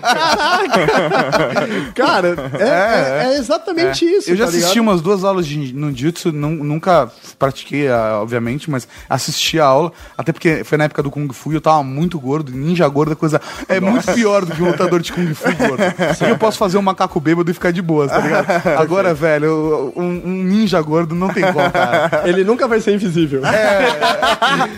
Caraca. 0.02 1.90
Cara, 1.94 2.28
é, 2.58 3.24
é- 3.30 3.34
é 3.34 3.38
exatamente 3.38 4.04
isso. 4.04 4.30
Eu 4.30 4.36
já 4.36 4.44
tá 4.44 4.50
assisti 4.50 4.68
ligado? 4.78 4.82
umas 4.82 5.00
duas 5.00 5.24
aulas 5.24 5.46
de 5.46 5.72
no 5.72 5.96
Jutsu, 5.96 6.32
nu- 6.32 6.64
nunca 6.64 7.10
pratiquei, 7.38 7.88
ah, 7.88 8.18
obviamente, 8.20 8.70
mas 8.70 8.86
assisti 9.08 9.60
a 9.60 9.64
aula, 9.66 9.92
até 10.16 10.32
porque 10.32 10.64
foi 10.64 10.76
na 10.78 10.84
época 10.84 11.02
do 11.02 11.10
Kung 11.10 11.28
Fu 11.32 11.52
e 11.52 11.54
eu 11.54 11.60
tava 11.60 11.82
muito 11.82 12.18
gordo, 12.18 12.52
ninja 12.52 12.88
gordo 12.88 13.12
é 13.12 13.14
coisa. 13.14 13.40
É 13.68 13.78
muito 13.80 14.12
pior 14.12 14.44
do 14.44 14.54
que 14.54 14.62
um 14.62 14.66
lutador 14.66 15.00
de 15.00 15.12
Kung 15.12 15.32
Fu 15.34 15.52
gordo. 15.56 15.82
Porque 16.18 16.24
eu 16.32 16.38
posso 16.38 16.58
fazer 16.58 16.78
um 16.78 16.82
macaco 16.82 17.20
bêbado 17.20 17.50
e 17.50 17.54
ficar 17.54 17.72
de 17.72 17.82
boas, 17.82 18.10
tá 18.10 18.18
ligado? 18.18 18.46
Agora, 18.78 19.14
velho, 19.14 19.92
um, 19.96 20.22
um 20.24 20.42
ninja 20.44 20.80
gordo 20.80 21.14
não 21.14 21.28
tem 21.28 21.44
como, 21.52 21.70
cara. 21.70 22.22
Ele 22.24 22.44
nunca 22.44 22.66
vai 22.66 22.80
ser 22.80 22.94
invisível. 22.94 23.42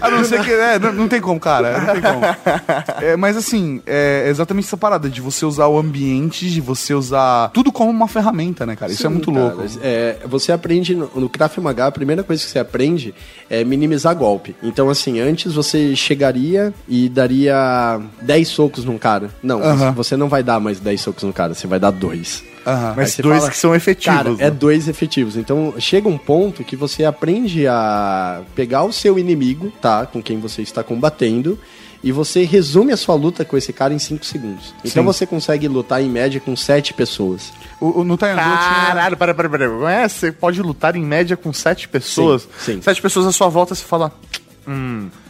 A 0.00 0.10
não 0.10 0.24
ser 0.24 0.42
que. 0.44 0.52
É, 0.52 0.78
não, 0.78 0.92
não 0.92 1.08
tem 1.08 1.20
como, 1.20 1.38
cara. 1.40 1.93
Como. 2.00 3.04
É, 3.04 3.16
mas 3.16 3.36
assim, 3.36 3.82
é 3.86 4.26
exatamente 4.28 4.66
essa 4.66 4.76
parada 4.76 5.08
de 5.08 5.20
você 5.20 5.44
usar 5.44 5.66
o 5.66 5.78
ambiente, 5.78 6.48
de 6.50 6.60
você 6.60 6.94
usar 6.94 7.50
tudo 7.50 7.70
como 7.72 7.90
uma 7.90 8.08
ferramenta, 8.08 8.64
né, 8.64 8.76
cara? 8.76 8.92
Isso 8.92 9.06
é 9.06 9.10
muito 9.10 9.32
Cara, 9.32 9.54
louco. 9.54 9.64
é, 9.82 10.18
você 10.26 10.52
aprende 10.52 10.94
no, 10.94 11.10
no 11.14 11.28
Krav 11.28 11.56
Maga, 11.58 11.86
a 11.86 11.92
primeira 11.92 12.22
coisa 12.22 12.42
que 12.42 12.50
você 12.50 12.58
aprende 12.58 13.14
é 13.48 13.64
minimizar 13.64 14.14
golpe. 14.16 14.54
Então, 14.62 14.88
assim, 14.88 15.20
antes 15.20 15.54
você 15.54 15.94
chegaria 15.96 16.72
e 16.88 17.08
daria 17.08 18.00
10 18.22 18.48
socos 18.48 18.84
num 18.84 18.98
cara. 18.98 19.30
Não, 19.42 19.62
Aham. 19.62 19.92
você 19.92 20.16
não 20.16 20.28
vai 20.28 20.42
dar 20.42 20.60
mais 20.60 20.80
10 20.80 21.00
socos 21.00 21.24
no 21.24 21.32
cara, 21.32 21.54
você 21.54 21.66
vai 21.66 21.78
dar 21.78 21.90
dois. 21.90 22.42
Aí 22.66 22.94
Mas 22.96 23.16
dois 23.18 23.38
fala, 23.40 23.50
que 23.50 23.56
são 23.58 23.74
efetivos. 23.74 24.16
Cara, 24.16 24.30
né? 24.30 24.36
é 24.46 24.50
dois 24.50 24.88
efetivos. 24.88 25.36
Então 25.36 25.74
chega 25.78 26.08
um 26.08 26.16
ponto 26.16 26.64
que 26.64 26.74
você 26.74 27.04
aprende 27.04 27.66
a 27.66 28.40
pegar 28.54 28.84
o 28.84 28.92
seu 28.92 29.18
inimigo, 29.18 29.70
tá? 29.82 30.06
Com 30.06 30.22
quem 30.22 30.38
você 30.40 30.62
está 30.62 30.82
combatendo. 30.82 31.58
E 32.04 32.12
você 32.12 32.44
resume 32.44 32.92
a 32.92 32.96
sua 32.96 33.14
luta 33.14 33.44
com 33.44 33.56
esse 33.56 33.72
cara 33.72 33.94
em 33.94 33.98
5 33.98 34.24
segundos. 34.26 34.74
Então 34.84 35.02
Sim. 35.02 35.06
você 35.06 35.26
consegue 35.26 35.66
lutar 35.66 36.02
em 36.02 36.08
média 36.08 36.38
com 36.38 36.54
7 36.54 36.92
pessoas. 36.92 37.50
O, 37.80 38.00
o, 38.00 38.04
no 38.04 38.16
Taekwondo 38.16 38.48
tinha... 38.48 38.58
Caralho, 38.58 39.16
para, 39.16 39.34
para, 39.34 39.48
para. 39.48 39.68
Não 39.68 39.88
é? 39.88 40.08
Você 40.08 40.30
pode 40.30 40.60
lutar 40.62 40.96
em 40.96 41.04
média 41.04 41.36
com 41.36 41.52
sete 41.52 41.88
pessoas. 41.88 42.42
Sim, 42.42 42.74
sim. 42.74 42.82
Sete 42.82 43.02
pessoas 43.02 43.26
à 43.26 43.32
sua 43.32 43.48
volta, 43.48 43.74
você 43.74 43.84
fala 43.84 44.12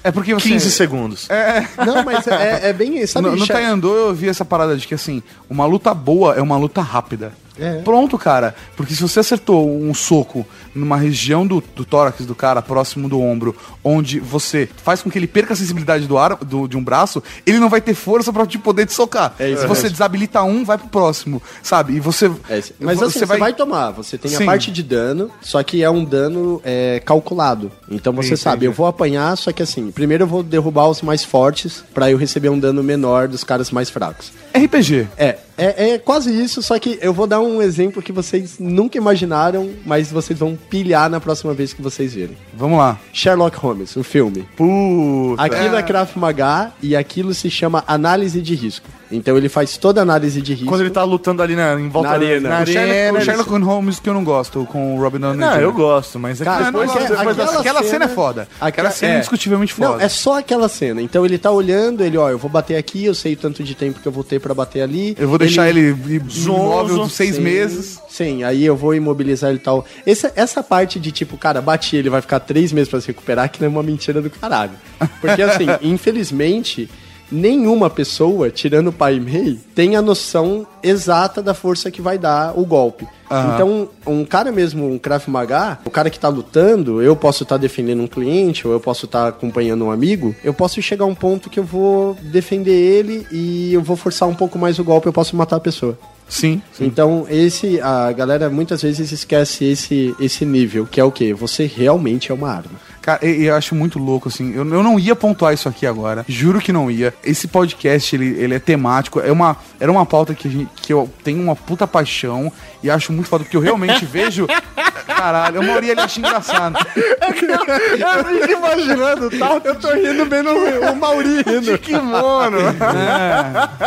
É 0.03 0.13
porque 0.13 0.35
você... 0.35 0.49
15 0.49 0.71
segundos. 0.71 1.29
Não, 1.85 2.05
mas 2.05 2.27
é, 2.27 2.71
é 2.71 2.73
bem. 2.73 3.05
Sabe, 3.07 3.29
no, 3.29 3.37
no 3.37 3.47
Taekwondo 3.47 3.89
eu 3.89 4.15
vi 4.15 4.29
essa 4.29 4.45
parada 4.45 4.77
de 4.77 4.87
que 4.87 4.95
assim, 4.95 5.23
uma 5.49 5.67
luta 5.67 5.93
boa 5.95 6.35
é 6.35 6.43
uma 6.43 6.57
luta 6.57 6.81
rápida. 6.81 7.33
É. 7.59 7.81
Pronto, 7.83 8.19
cara. 8.19 8.55
Porque 8.77 8.95
se 8.95 9.03
você 9.03 9.21
acertou 9.21 9.69
um 9.71 9.95
soco 9.95 10.47
numa 10.75 10.97
região 10.97 11.47
do, 11.47 11.63
do 11.75 11.85
tórax 11.85 12.27
do 12.27 12.35
cara, 12.35 12.61
próximo 12.61 13.09
do 13.09 13.21
ombro, 13.21 13.57
onde 13.83 14.19
você 14.19 14.69
faz 14.77 15.03
com 15.03 15.11
que 15.11 15.19
ele 15.19 15.27
perca 15.27 15.53
a 15.53 15.57
sensibilidade 15.57 16.07
do 16.07 16.19
ar, 16.19 16.37
do, 16.37 16.67
de 16.67 16.77
um 16.77 16.83
braço, 16.83 17.23
ele 17.47 17.59
não 17.59 17.69
vai 17.69 17.81
ter 17.81 17.95
força 17.95 18.33
pra 18.33 18.47
te 18.47 18.59
poder 18.59 18.87
te 18.87 18.93
socar. 18.93 19.35
É 19.39 19.51
isso 19.51 19.63
se 19.63 19.67
você 19.69 19.83
mesmo. 19.83 19.91
desabilita 19.91 20.43
um, 20.43 20.65
vai 20.65 20.79
pro 20.79 20.89
próximo, 20.89 21.43
sabe? 21.63 21.95
E 21.95 22.01
você. 22.01 22.27
É, 22.49 22.63
mas 22.81 23.03
assim, 23.03 23.21
você 23.21 23.27
vai... 23.27 23.55
tomar, 23.55 23.93
você 23.93 24.19
tem 24.19 24.31
Sim. 24.31 24.43
a 24.43 24.47
parte 24.47 24.73
de 24.73 24.83
dano, 24.83 25.31
só 25.41 25.63
que 25.63 25.83
é 25.83 25.91
um 25.91 26.05
dano 26.05 26.61
é, 26.65 27.01
calculado. 27.05 27.71
Então 27.89 28.13
você 28.13 28.29
Entendi. 28.29 28.41
sabe, 28.41 28.67
eu 28.67 28.73
vou 28.73 28.87
apanhar, 28.87 29.37
só 29.37 29.53
que 29.53 29.63
assim, 29.63 29.91
primeiro 29.91 30.25
eu 30.25 30.29
vou 30.29 30.43
derrubar 30.43 30.89
os 30.89 31.03
mais 31.03 31.25
fortes 31.25 31.85
pra 31.95 32.11
eu 32.11 32.17
receber 32.17 32.49
um 32.49 32.59
dano 32.59 32.83
menor 32.83 33.29
dos 33.29 33.45
caras 33.45 33.71
mais 33.71 33.89
fracos. 33.91 34.33
RPG. 34.55 35.09
É, 35.17 35.39
é, 35.57 35.91
é 35.91 35.99
quase 35.99 36.31
isso, 36.31 36.63
só 36.63 36.79
que 36.79 36.99
eu 37.01 37.13
vou 37.13 37.27
dar 37.27 37.41
um 37.41 37.63
exemplo 37.63 38.03
que 38.03 38.13
vocês 38.13 38.59
nunca 38.59 38.99
imaginaram, 38.99 39.71
mas 39.85 40.11
vocês 40.11 40.39
vão 40.39 40.59
pilhar 40.69 41.09
na 41.09 41.21
próxima 41.21 41.55
vez 41.55 41.73
que 41.73 41.83
vocês 41.83 42.15
verem. 42.15 42.37
Vamos 42.55 42.79
lá. 42.79 42.99
Sherlock 43.13 43.57
Holmes, 43.57 43.97
o 43.97 44.03
filme. 44.03 44.47
Puta. 44.57 45.43
Aquilo 45.43 45.77
é 45.77 45.83
Krav 45.83 46.11
Maga 46.17 46.73
e 46.83 46.97
aquilo 46.97 47.33
se 47.35 47.51
chama 47.51 47.85
análise 47.87 48.41
de 48.41 48.55
risco. 48.55 48.89
Então 49.17 49.37
ele 49.37 49.49
faz 49.49 49.77
toda 49.77 50.01
a 50.01 50.03
análise 50.03 50.41
de 50.43 50.53
risco. 50.55 50.69
Quando 50.69 50.81
ele 50.83 50.91
tá 50.91 51.03
lutando 51.05 51.43
ali 51.43 51.55
na, 51.57 51.79
em 51.81 51.89
volta 51.89 52.09
Na 52.11 52.15
arena. 52.15 52.49
Na 52.49 52.63
O 52.63 52.67
Sherlock, 52.67 52.91
arena, 52.91 53.19
o 53.19 53.23
Sherlock 53.23 53.51
Holmes 53.51 54.01
que 54.01 54.09
eu 54.09 54.15
não 54.15 54.25
gosto, 54.25 54.65
com 54.67 54.97
o 54.97 55.01
Robin 55.01 55.19
Downey 55.19 55.39
Não, 55.39 55.53
Jr. 55.55 55.63
eu 55.63 55.73
gosto, 55.73 56.19
mas 56.19 56.41
é 56.41 56.45
que 56.45 56.51
Cara, 56.51 56.65
depois, 56.67 56.93
depois 56.93 57.39
aquela 57.39 57.61
Aquela 57.61 57.83
cena 57.83 58.05
é 58.05 58.09
foda. 58.09 58.49
Aquela 58.61 58.91
cena 58.91 59.15
é 59.15 59.17
indiscutivelmente 59.17 59.81
Não, 59.81 59.93
foda. 59.93 60.05
é 60.05 60.09
só 60.09 60.39
aquela 60.39 60.69
cena. 60.69 61.01
Então 61.03 61.25
ele 61.25 61.39
tá 61.39 61.51
olhando, 61.51 62.03
ele, 62.03 62.17
ó, 62.17 62.29
eu 62.31 62.39
vou 62.39 62.51
bater 62.51 62.77
aqui, 62.77 63.05
eu 63.05 63.15
sei 63.15 63.35
o 63.35 63.37
tanto 63.37 63.63
de 63.63 63.75
tempo 63.75 64.01
que 64.01 64.07
eu 64.07 64.13
vou 64.13 64.25
ter 64.25 64.41
pra 64.41 64.55
bater 64.55 64.83
ali. 64.83 65.17
Eu 65.19 65.29
vou 65.29 65.39
deixar 65.39 65.69
ele, 65.69 65.91
imóvel 65.91 66.29
Zonzo, 66.31 66.99
dos 67.05 67.13
seis 67.13 67.37
Sim, 67.37 67.43
meses. 67.43 68.01
Sim, 68.09 68.45
aí 68.45 68.65
eu 68.65 68.77
vou 68.77 68.95
imobilizar 68.95 69.51
ele 69.51 69.59
e 69.59 69.63
tal. 69.63 69.85
Essa, 70.07 70.33
essa 70.37 70.63
parte 70.63 71.01
de 71.01 71.11
tipo, 71.11 71.37
cara, 71.37 71.61
bati 71.61 71.97
ele 71.97 72.11
vai 72.11 72.21
ficar 72.21 72.41
três 72.41 72.73
meses 72.73 72.89
pra 72.89 73.01
se 73.01 73.09
recuperar, 73.09 73.51
que 73.51 73.61
não 73.61 73.67
é 73.67 73.71
uma 73.71 73.83
mentira 73.83 74.23
do 74.23 74.31
caralho. 74.31 74.73
Porque 75.21 75.43
assim, 75.43 75.67
infelizmente, 75.83 76.89
nenhuma 77.35 77.91
pessoa, 77.91 78.51
tirando 78.51 78.89
o 78.89 78.93
pai 78.93 79.17
e 79.17 79.21
mei, 79.21 79.59
tem 79.75 79.97
a 79.97 80.03
noção 80.03 80.67
exata 80.83 81.43
da 81.43 81.53
força 81.53 81.91
que 81.91 82.01
vai 82.01 82.17
dar 82.17 82.59
o 82.59 82.65
golpe. 82.65 83.07
Aham. 83.31 83.55
Então, 83.55 83.89
um 84.07 84.25
cara 84.25 84.53
mesmo, 84.53 84.89
um 84.89 84.99
Krav 84.99 85.27
Maga, 85.29 85.79
o 85.85 85.91
cara 85.91 86.11
que 86.11 86.19
tá 86.19 86.29
lutando, 86.29 87.03
eu 87.03 87.17
posso 87.17 87.43
estar 87.43 87.57
defendendo 87.57 88.03
um 88.03 88.07
cliente, 88.07 88.67
ou 88.67 88.73
eu 88.73 88.81
posso 88.81 89.07
estar 89.07 89.29
acompanhando 89.29 89.85
um 89.85 89.91
amigo, 89.91 90.35
eu 90.45 90.55
posso 90.55 90.81
chegar 90.81 91.05
a 91.05 91.09
um 91.09 91.15
ponto 91.15 91.51
que 91.51 91.59
eu 91.59 91.65
vou 91.65 92.17
defender 92.23 92.73
ele 92.73 93.27
e 93.33 93.73
eu 93.73 93.83
vou 93.83 93.97
forçar 93.97 94.29
um 94.29 94.35
pouco 94.35 94.59
mais 94.59 94.79
o 94.79 94.85
golpe, 94.85 95.07
eu 95.07 95.13
posso 95.13 95.35
matar 95.37 95.57
a 95.57 95.61
pessoa. 95.61 95.99
Sim. 96.29 96.63
Então, 96.81 97.27
esse 97.29 97.81
a 97.81 98.11
galera 98.13 98.49
muitas 98.49 98.83
vezes 98.83 99.13
esquece 99.13 99.65
esse 99.65 100.15
esse 100.19 100.45
nível, 100.45 100.87
que 100.87 101.01
é 101.01 101.05
o 101.05 101.13
quê? 101.13 101.35
Você 101.35 101.67
realmente 101.67 102.31
é 102.31 102.35
uma 102.35 102.51
arma. 102.51 102.81
Cara, 103.05 103.19
e- 103.25 103.43
e 103.43 103.45
eu 103.47 103.55
acho 103.55 103.75
muito 103.75 103.99
louco, 103.99 104.29
assim. 104.29 104.53
Eu, 104.55 104.67
eu 104.67 104.83
não 104.83 104.99
ia 104.99 105.15
pontuar 105.15 105.53
isso 105.53 105.69
aqui 105.69 105.87
agora. 105.87 106.25
Juro 106.27 106.59
que 106.61 106.73
não 106.73 106.91
ia. 106.91 107.13
Esse 107.23 107.47
podcast, 107.47 108.17
ele, 108.17 108.27
ele 108.41 108.55
é 108.55 108.59
temático. 108.59 109.21
É 109.21 109.31
uma, 109.31 109.57
era 109.79 109.93
uma 109.93 110.07
pauta 110.07 110.35
que, 110.35 110.49
a 110.49 110.51
gente- 110.51 110.71
que 110.77 110.93
eu 110.93 111.09
tenho 111.23 111.41
uma 111.43 111.55
puta 111.55 111.87
paixão. 111.87 112.51
E 112.83 112.91
acho 112.91 113.13
muito 113.13 113.29
foda, 113.29 113.45
porque 113.45 113.57
eu 113.57 113.61
realmente 113.61 114.05
vejo. 114.05 114.47
Caralho, 115.07 115.57
eu 115.57 115.63
Mauri 115.63 115.91
ele 115.91 116.01
acha 116.01 116.19
engraçado. 116.19 116.77
Eu 116.97 118.25
fico 118.25 118.53
imaginando, 118.53 119.31
tá? 119.39 119.61
Eu 119.65 119.75
tô 119.77 119.89
rindo 119.93 120.25
vendo 120.27 120.51
o, 120.51 120.91
o 120.93 120.97
Mauri 120.97 121.43
rindo. 121.43 121.79
Que 121.79 121.93
mono. 121.97 122.59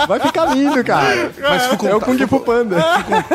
Vai 0.07 0.19
ficar 0.19 0.45
lindo, 0.55 0.83
cara. 0.83 1.31
Mas 1.41 1.83
É 1.83 1.95
o 1.95 1.99
Kung 1.99 2.17
Fu 2.27 2.39
Panda. 2.39 2.77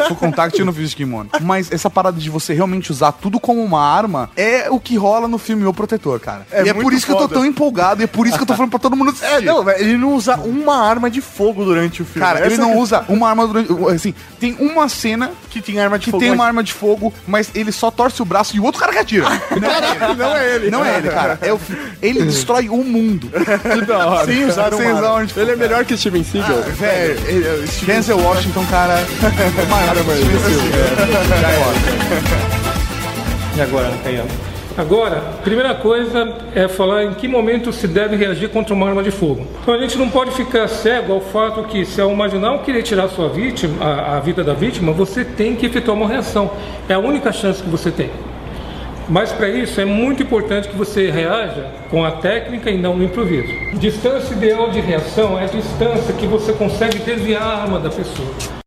Full 0.08 0.16
contact 0.16 0.58
eu 0.58 0.66
não 0.66 0.72
fiz 0.72 0.90
de 0.90 0.96
kimono. 0.96 1.30
Mas 1.40 1.70
essa 1.70 1.90
parada 1.90 2.18
de 2.18 2.30
você 2.30 2.52
realmente 2.54 2.90
usar 2.90 3.12
tudo 3.12 3.38
como 3.40 3.62
uma 3.62 3.80
arma 3.82 4.30
é 4.36 4.70
o 4.70 4.78
que 4.80 4.96
rola 4.96 5.28
no 5.28 5.38
filme 5.38 5.64
O 5.72 5.74
Protetor, 5.74 6.20
cara. 6.20 6.46
É 6.52 6.62
e 6.64 6.68
é 6.68 6.74
por 6.74 6.92
isso 6.92 7.06
que 7.06 7.12
eu 7.12 7.16
tô 7.16 7.22
foda. 7.22 7.34
tão 7.34 7.46
empolgado 7.46 8.02
e 8.02 8.04
é 8.04 8.06
por 8.06 8.26
isso 8.26 8.36
que 8.36 8.42
eu 8.42 8.46
tô 8.46 8.54
falando 8.54 8.70
pra 8.70 8.78
todo 8.78 8.94
mundo 8.96 9.10
assistir. 9.10 9.26
É, 9.26 9.40
não, 9.40 9.68
ele 9.70 9.96
não 9.96 10.14
usa 10.14 10.36
uma 10.36 10.76
arma 10.86 11.10
de 11.10 11.20
fogo 11.20 11.64
durante 11.64 12.02
o 12.02 12.04
filme. 12.04 12.20
Cara, 12.26 12.44
ele 12.44 12.54
Essa 12.54 12.62
não 12.62 12.72
que- 12.72 12.78
usa 12.78 13.04
uma 13.08 13.28
arma 13.28 13.46
durante. 13.46 13.72
Assim, 13.94 14.14
tem 14.38 14.56
uma 14.60 14.88
cena 14.88 15.30
que 15.50 15.60
tem 15.60 15.80
arma 15.80 15.98
de 15.98 16.04
que 16.06 16.10
fogo. 16.10 16.20
tem 16.20 16.30
mas- 16.30 16.38
uma 16.38 16.46
arma 16.46 16.62
de 16.62 16.72
fogo, 16.72 17.12
mas 17.26 17.50
ele 17.54 17.72
só 17.72 17.90
torce 17.90 18.20
o 18.20 18.24
braço 18.24 18.54
e 18.56 18.60
o 18.60 18.64
outro 18.64 18.80
cara 18.80 18.92
que 18.92 18.98
atira. 18.98 19.26
Não 20.16 20.36
é 20.36 20.54
ele. 20.54 20.70
Não 20.70 20.84
é 20.84 20.98
ele, 20.98 21.08
cara. 21.08 21.38
É 21.40 21.52
o 21.52 21.58
fi- 21.58 21.76
ele 22.02 22.22
destrói 22.24 22.68
o 22.68 22.76
mundo. 22.84 23.30
Que 23.72 23.80
da 23.86 24.06
hora. 24.06 24.26
Sem 24.26 24.44
usar, 24.44 24.72
sem 24.72 24.92
usar 24.92 25.10
arma. 25.10 25.26
Ele 25.36 25.50
é 25.52 25.56
melhor 25.56 25.84
que 25.84 25.96
Steven 25.96 26.22
Seagal. 26.24 26.62
Velho, 26.62 27.20
ele- 27.26 27.68
Denzel 27.86 28.18
Washington, 28.18 28.64
cara. 28.70 28.94
É 29.58 29.66
maior, 29.66 29.94
E 33.56 33.60
agora, 33.60 33.92
Caiano? 34.02 34.28
Agora, 34.76 35.22
primeira 35.42 35.74
coisa 35.74 36.34
é 36.54 36.66
falar 36.66 37.04
em 37.04 37.12
que 37.12 37.28
momento 37.28 37.72
se 37.72 37.86
deve 37.86 38.16
reagir 38.16 38.48
contra 38.48 38.74
uma 38.74 38.88
arma 38.88 39.02
de 39.02 39.10
fogo. 39.10 39.46
Então 39.62 39.74
a 39.74 39.78
gente 39.78 39.98
não 39.98 40.08
pode 40.08 40.30
ficar 40.30 40.66
cego 40.68 41.12
ao 41.12 41.20
fato 41.20 41.62
que 41.64 41.84
se 41.84 42.00
o 42.00 42.14
marginal 42.16 42.60
querer 42.60 42.82
tirar 42.82 43.08
sua 43.08 43.28
vítima, 43.28 43.84
a, 43.84 44.16
a 44.16 44.20
vida 44.20 44.42
da 44.42 44.54
vítima, 44.54 44.92
você 44.92 45.24
tem 45.24 45.54
que 45.54 45.66
efetuar 45.66 45.96
uma 45.96 46.08
reação. 46.08 46.50
É 46.88 46.94
a 46.94 46.98
única 46.98 47.32
chance 47.32 47.62
que 47.62 47.68
você 47.68 47.90
tem. 47.90 48.10
Mas 49.08 49.32
para 49.32 49.48
isso 49.48 49.80
é 49.80 49.84
muito 49.84 50.22
importante 50.22 50.68
que 50.68 50.76
você 50.76 51.10
reaja 51.10 51.66
com 51.90 52.04
a 52.04 52.12
técnica 52.12 52.70
e 52.70 52.78
não 52.78 52.96
no 52.96 53.04
improviso. 53.04 53.52
Distância 53.74 54.32
ideal 54.32 54.70
de 54.70 54.80
reação 54.80 55.38
é 55.38 55.44
a 55.44 55.48
distância 55.48 56.14
que 56.14 56.26
você 56.26 56.52
consegue 56.52 56.98
desviar 57.00 57.42
a 57.42 57.62
arma 57.62 57.78
da 57.78 57.90
pessoa. 57.90 58.61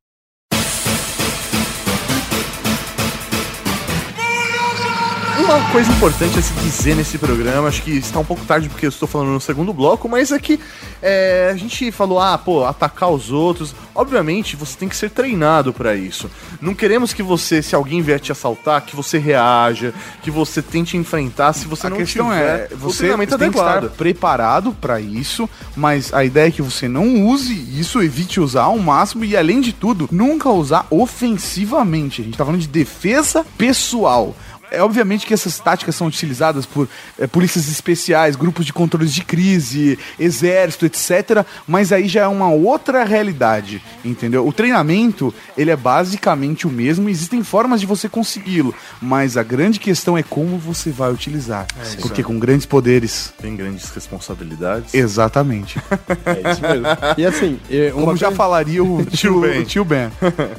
Uma 5.45 5.71
coisa 5.71 5.91
importante 5.91 6.39
a 6.39 6.41
se 6.41 6.53
dizer 6.55 6.95
nesse 6.95 7.19
programa, 7.19 7.67
acho 7.67 7.83
que 7.83 7.91
está 7.91 8.19
um 8.19 8.25
pouco 8.25 8.43
tarde 8.45 8.67
porque 8.67 8.83
eu 8.85 8.89
estou 8.89 9.07
falando 9.07 9.29
no 9.29 9.39
segundo 9.39 9.71
bloco, 9.71 10.09
mas 10.09 10.31
é 10.31 10.39
que 10.39 10.59
é, 11.03 11.51
a 11.53 11.55
gente 11.55 11.91
falou, 11.91 12.19
ah, 12.19 12.35
pô, 12.35 12.65
atacar 12.65 13.11
os 13.11 13.31
outros. 13.31 13.75
Obviamente, 13.93 14.55
você 14.55 14.75
tem 14.75 14.89
que 14.89 14.97
ser 14.97 15.11
treinado 15.11 15.71
para 15.71 15.95
isso. 15.95 16.31
Não 16.59 16.73
queremos 16.73 17.13
que 17.13 17.21
você, 17.21 17.61
se 17.61 17.75
alguém 17.75 18.01
vier 18.01 18.19
te 18.19 18.31
assaltar, 18.31 18.81
que 18.81 18.95
você 18.95 19.19
reaja, 19.19 19.93
que 20.23 20.31
você 20.31 20.63
tente 20.63 20.97
enfrentar, 20.97 21.53
se 21.53 21.67
você 21.67 21.85
a 21.85 21.89
não 21.91 21.97
questão 21.97 22.29
tiver 22.29 22.71
é, 22.71 22.75
você 22.75 23.09
tem 23.09 23.27
que 23.27 23.33
adequado. 23.35 23.83
estar 23.83 23.95
preparado 23.95 24.73
para 24.73 24.99
isso, 24.99 25.47
mas 25.75 26.11
a 26.11 26.25
ideia 26.25 26.47
é 26.47 26.51
que 26.51 26.61
você 26.61 26.87
não 26.87 27.23
use 27.23 27.53
isso, 27.79 28.01
evite 28.01 28.39
usar 28.39 28.63
ao 28.63 28.79
máximo 28.79 29.23
e, 29.23 29.37
além 29.37 29.61
de 29.61 29.73
tudo, 29.73 30.09
nunca 30.11 30.49
usar 30.49 30.87
ofensivamente. 30.89 32.21
A 32.21 32.25
gente 32.25 32.37
tá 32.37 32.43
falando 32.43 32.61
de 32.61 32.67
defesa 32.67 33.45
pessoal. 33.57 34.35
É 34.75 34.81
obviamente 34.81 35.25
que 35.25 35.33
essas 35.33 35.59
táticas 35.59 35.95
são 35.95 36.07
utilizadas 36.07 36.65
por 36.65 36.87
eh, 37.19 37.27
polícias 37.27 37.67
especiais, 37.69 38.35
grupos 38.35 38.65
de 38.65 38.73
controles 38.73 39.13
de 39.13 39.23
crise, 39.23 39.97
exército, 40.19 40.85
etc. 40.85 41.45
Mas 41.67 41.91
aí 41.91 42.07
já 42.07 42.21
é 42.23 42.27
uma 42.27 42.49
outra 42.51 43.03
realidade, 43.03 43.81
entendeu? 44.03 44.47
O 44.47 44.51
treinamento 44.53 45.33
ele 45.57 45.71
é 45.71 45.75
basicamente 45.75 46.67
o 46.67 46.69
mesmo. 46.69 47.09
Existem 47.09 47.43
formas 47.43 47.79
de 47.79 47.85
você 47.87 48.07
consegui-lo, 48.09 48.73
mas 49.01 49.37
a 49.37 49.43
grande 49.43 49.79
questão 49.79 50.17
é 50.17 50.23
como 50.23 50.57
você 50.57 50.89
vai 50.91 51.11
utilizar, 51.11 51.65
porque 52.01 52.21
com 52.23 52.37
grandes 52.39 52.65
poderes, 52.65 53.33
Tem 53.41 53.55
grandes 53.55 53.89
responsabilidades. 53.91 54.93
exatamente. 54.93 55.79
É 56.25 56.51
isso 56.51 56.61
mesmo. 56.61 56.85
E 57.17 57.25
assim, 57.25 57.59
uma 57.93 58.05
Como 58.05 58.17
já 58.17 58.27
coisa- 58.27 58.37
falaria 58.37 58.83
o 58.83 59.05
tio, 59.09 59.41
Ben. 59.41 59.61
o 59.61 59.65
tio 59.65 59.85
Ben. 59.85 60.09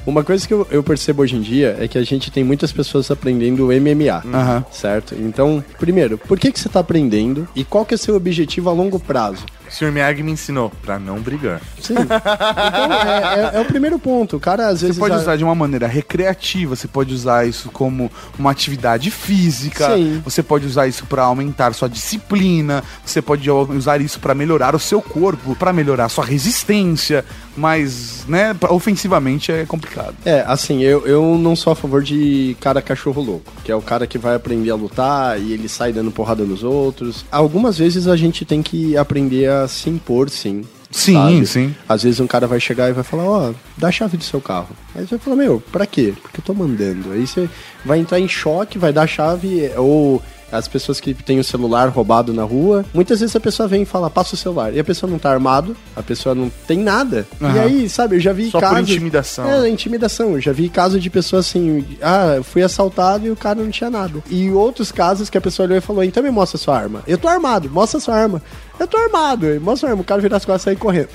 Uma 0.06 0.22
coisa 0.24 0.46
que 0.46 0.52
eu, 0.54 0.66
eu 0.70 0.82
percebo 0.82 1.22
hoje 1.22 1.36
em 1.36 1.40
dia 1.40 1.76
é 1.80 1.88
que 1.88 1.98
a 1.98 2.02
gente 2.04 2.30
tem 2.30 2.44
muitas 2.44 2.72
pessoas 2.72 3.10
aprendendo 3.10 3.66
MMA, 3.72 4.05
Aham. 4.14 4.64
certo? 4.70 5.14
Então, 5.14 5.62
primeiro, 5.78 6.18
por 6.18 6.38
que, 6.38 6.52
que 6.52 6.58
você 6.58 6.68
está 6.68 6.80
aprendendo 6.80 7.48
e 7.54 7.64
qual 7.64 7.84
que 7.84 7.94
é 7.94 7.96
o 7.96 7.98
seu 7.98 8.16
objetivo 8.16 8.70
a 8.70 8.72
longo 8.72 8.98
prazo? 8.98 9.44
O 9.68 9.72
Sr. 9.72 9.90
Miyagi 9.92 10.22
me 10.22 10.32
ensinou 10.32 10.70
pra 10.82 10.98
não 10.98 11.18
brigar. 11.18 11.60
Sim. 11.80 11.94
Então, 11.98 12.16
é, 12.16 13.50
é- 13.54 13.58
é 13.58 13.60
o 13.60 13.64
primeiro 13.64 13.98
ponto. 13.98 14.36
O 14.36 14.40
cara, 14.40 14.68
às 14.68 14.80
vezes... 14.80 14.96
Você 14.96 15.00
pode 15.00 15.14
a- 15.14 15.18
usar 15.18 15.36
de 15.36 15.44
uma 15.44 15.54
maneira 15.54 15.86
recreativa, 15.86 16.74
você 16.76 16.86
pode 16.88 17.12
usar 17.14 17.46
isso 17.46 17.70
como 17.70 18.10
uma 18.38 18.50
atividade 18.50 19.10
física, 19.10 19.94
Sim. 19.96 20.20
você 20.24 20.42
pode 20.42 20.66
usar 20.66 20.86
isso 20.86 21.04
para 21.06 21.22
aumentar 21.24 21.72
sua 21.74 21.88
disciplina, 21.88 22.82
você 23.04 23.20
pode 23.20 23.50
usar 23.50 24.00
isso 24.00 24.20
para 24.20 24.34
melhorar 24.34 24.74
o 24.74 24.78
seu 24.78 25.02
corpo, 25.02 25.54
para 25.56 25.72
melhorar 25.72 26.08
sua 26.08 26.24
resistência, 26.24 27.24
mas, 27.56 28.24
né, 28.28 28.54
ofensivamente 28.68 29.50
é 29.50 29.64
complicado. 29.64 30.14
É, 30.24 30.44
assim, 30.46 30.82
eu, 30.82 31.06
eu 31.06 31.38
não 31.38 31.56
sou 31.56 31.72
a 31.72 31.76
favor 31.76 32.02
de 32.02 32.56
cara 32.60 32.80
cachorro 32.82 33.22
louco, 33.22 33.52
que 33.64 33.72
é 33.72 33.74
o 33.76 33.82
cara 33.82 34.06
que 34.06 34.18
vai 34.18 34.34
aprender 34.36 34.70
a 34.70 34.74
lutar 34.74 35.40
e 35.40 35.52
ele 35.52 35.68
sai 35.68 35.92
dando 35.92 36.10
porrada 36.10 36.44
nos 36.44 36.62
outros. 36.62 37.24
Algumas 37.32 37.78
vezes 37.78 38.06
a 38.06 38.16
gente 38.16 38.44
tem 38.44 38.62
que 38.62 38.96
aprender 38.96 39.48
a 39.48 39.55
se 39.68 39.90
impor, 39.90 40.28
sim. 40.30 40.64
Sim, 40.90 41.14
sabe? 41.14 41.46
sim. 41.46 41.74
Às 41.88 42.02
vezes 42.02 42.20
um 42.20 42.26
cara 42.26 42.46
vai 42.46 42.60
chegar 42.60 42.88
e 42.88 42.92
vai 42.92 43.04
falar, 43.04 43.24
ó, 43.24 43.52
dá 43.76 43.88
a 43.88 43.92
chave 43.92 44.16
do 44.16 44.24
seu 44.24 44.40
carro. 44.40 44.68
Aí 44.94 45.06
você 45.06 45.16
vai 45.16 45.18
falar, 45.18 45.36
meu, 45.36 45.62
pra 45.72 45.84
quê? 45.84 46.14
Porque 46.22 46.40
eu 46.40 46.44
tô 46.44 46.54
mandando. 46.54 47.12
Aí 47.12 47.26
você 47.26 47.48
vai 47.84 47.98
entrar 47.98 48.18
em 48.18 48.28
choque, 48.28 48.78
vai 48.78 48.92
dar 48.92 49.02
a 49.02 49.06
chave, 49.06 49.70
ou 49.76 50.22
as 50.50 50.68
pessoas 50.68 51.00
que 51.00 51.12
têm 51.12 51.38
o 51.38 51.44
celular 51.44 51.88
roubado 51.88 52.32
na 52.32 52.44
rua, 52.44 52.84
muitas 52.94 53.20
vezes 53.20 53.34
a 53.34 53.40
pessoa 53.40 53.68
vem 53.68 53.82
e 53.82 53.86
fala, 53.86 54.08
passa 54.08 54.34
o 54.34 54.38
celular. 54.38 54.72
E 54.74 54.78
a 54.78 54.84
pessoa 54.84 55.10
não 55.10 55.18
tá 55.18 55.30
armado, 55.30 55.76
a 55.94 56.02
pessoa 56.02 56.34
não 56.34 56.50
tem 56.66 56.78
nada. 56.78 57.26
E 57.40 57.44
Aham. 57.44 57.60
aí, 57.60 57.88
sabe, 57.88 58.16
eu 58.16 58.20
já 58.20 58.32
vi 58.32 58.50
Só 58.50 58.60
por 58.60 58.70
casos... 58.70 58.90
intimidação. 58.90 59.50
É, 59.50 59.68
intimidação. 59.68 60.32
Eu 60.32 60.40
já 60.40 60.52
vi 60.52 60.68
casos 60.68 61.02
de 61.02 61.10
pessoas 61.10 61.46
assim, 61.46 61.84
ah, 62.00 62.34
eu 62.36 62.44
fui 62.44 62.62
assaltado 62.62 63.26
e 63.26 63.30
o 63.30 63.36
cara 63.36 63.60
não 63.60 63.70
tinha 63.70 63.90
nada. 63.90 64.22
E 64.30 64.50
outros 64.50 64.92
casos 64.92 65.28
que 65.28 65.36
a 65.36 65.40
pessoa 65.40 65.66
olhou 65.66 65.78
e 65.78 65.80
falou, 65.80 66.04
então 66.04 66.22
me 66.22 66.30
mostra 66.30 66.58
sua 66.58 66.78
arma. 66.78 67.02
Eu 67.06 67.18
tô 67.18 67.28
armado, 67.28 67.68
mostra 67.70 67.98
sua 67.98 68.14
arma. 68.14 68.42
Eu 68.78 68.86
tô 68.86 68.96
armado, 68.98 69.46
mostra 69.60 69.88
a 69.88 69.90
arma. 69.92 70.02
O 70.02 70.04
cara 70.04 70.20
vira 70.20 70.36
as 70.36 70.44
costas 70.44 70.62
e 70.62 70.64
sai 70.64 70.76
correndo. 70.76 71.08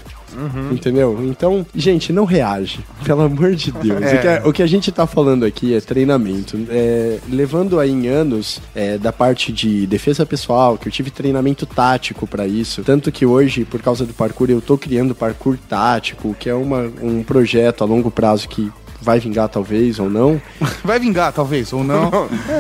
Entendeu? 0.72 1.20
Então, 1.24 1.66
gente, 1.76 2.14
não 2.14 2.26
reage. 2.26 2.80
Pelo 3.04 3.22
amor 3.22 3.56
de 3.56 3.72
Deus. 3.72 4.02
É. 4.02 4.16
O, 4.16 4.22
que 4.22 4.28
a, 4.28 4.42
o 4.50 4.54
que 4.54 4.64
a 4.64 4.68
gente 4.68 4.92
tá 4.92 5.06
falando 5.06 5.46
aqui 5.46 5.74
é 5.74 5.82
treinamento. 5.82 6.58
É, 6.70 7.20
levando 7.30 7.80
aí 7.80 7.92
em 7.92 8.08
anos 8.08 8.62
é, 8.74 8.98
da 8.98 9.12
parte 9.12 9.52
de 9.52 9.86
defesa 9.88 10.26
pessoal, 10.26 10.78
que 10.78 10.88
eu 10.88 10.92
tive 10.92 11.12
treinamento 11.12 11.66
tático 11.66 12.26
pra 12.26 12.48
isso. 12.48 12.84
Tanto 12.84 13.12
que 13.12 13.26
hoje, 13.26 13.66
por 13.66 13.82
causa 13.82 14.06
do 14.06 14.14
parkour, 14.14 14.50
eu 14.50 14.62
tô 14.62 14.78
criando 14.78 15.14
parkour 15.14 15.58
tático, 15.70 16.36
que 16.40 16.50
é 16.50 16.56
uma, 16.56 16.92
um 17.02 17.24
projeto 17.24 17.84
a 17.84 17.88
longo 17.88 18.10
prazo 18.10 18.48
que 18.48 18.72
vai 19.02 19.20
vingar 19.20 19.50
talvez 19.50 20.00
ou 20.00 20.10
não. 20.10 20.42
Vai 20.84 21.00
vingar, 21.00 21.32
talvez, 21.32 21.72
ou 21.74 21.84
não. 21.84 22.10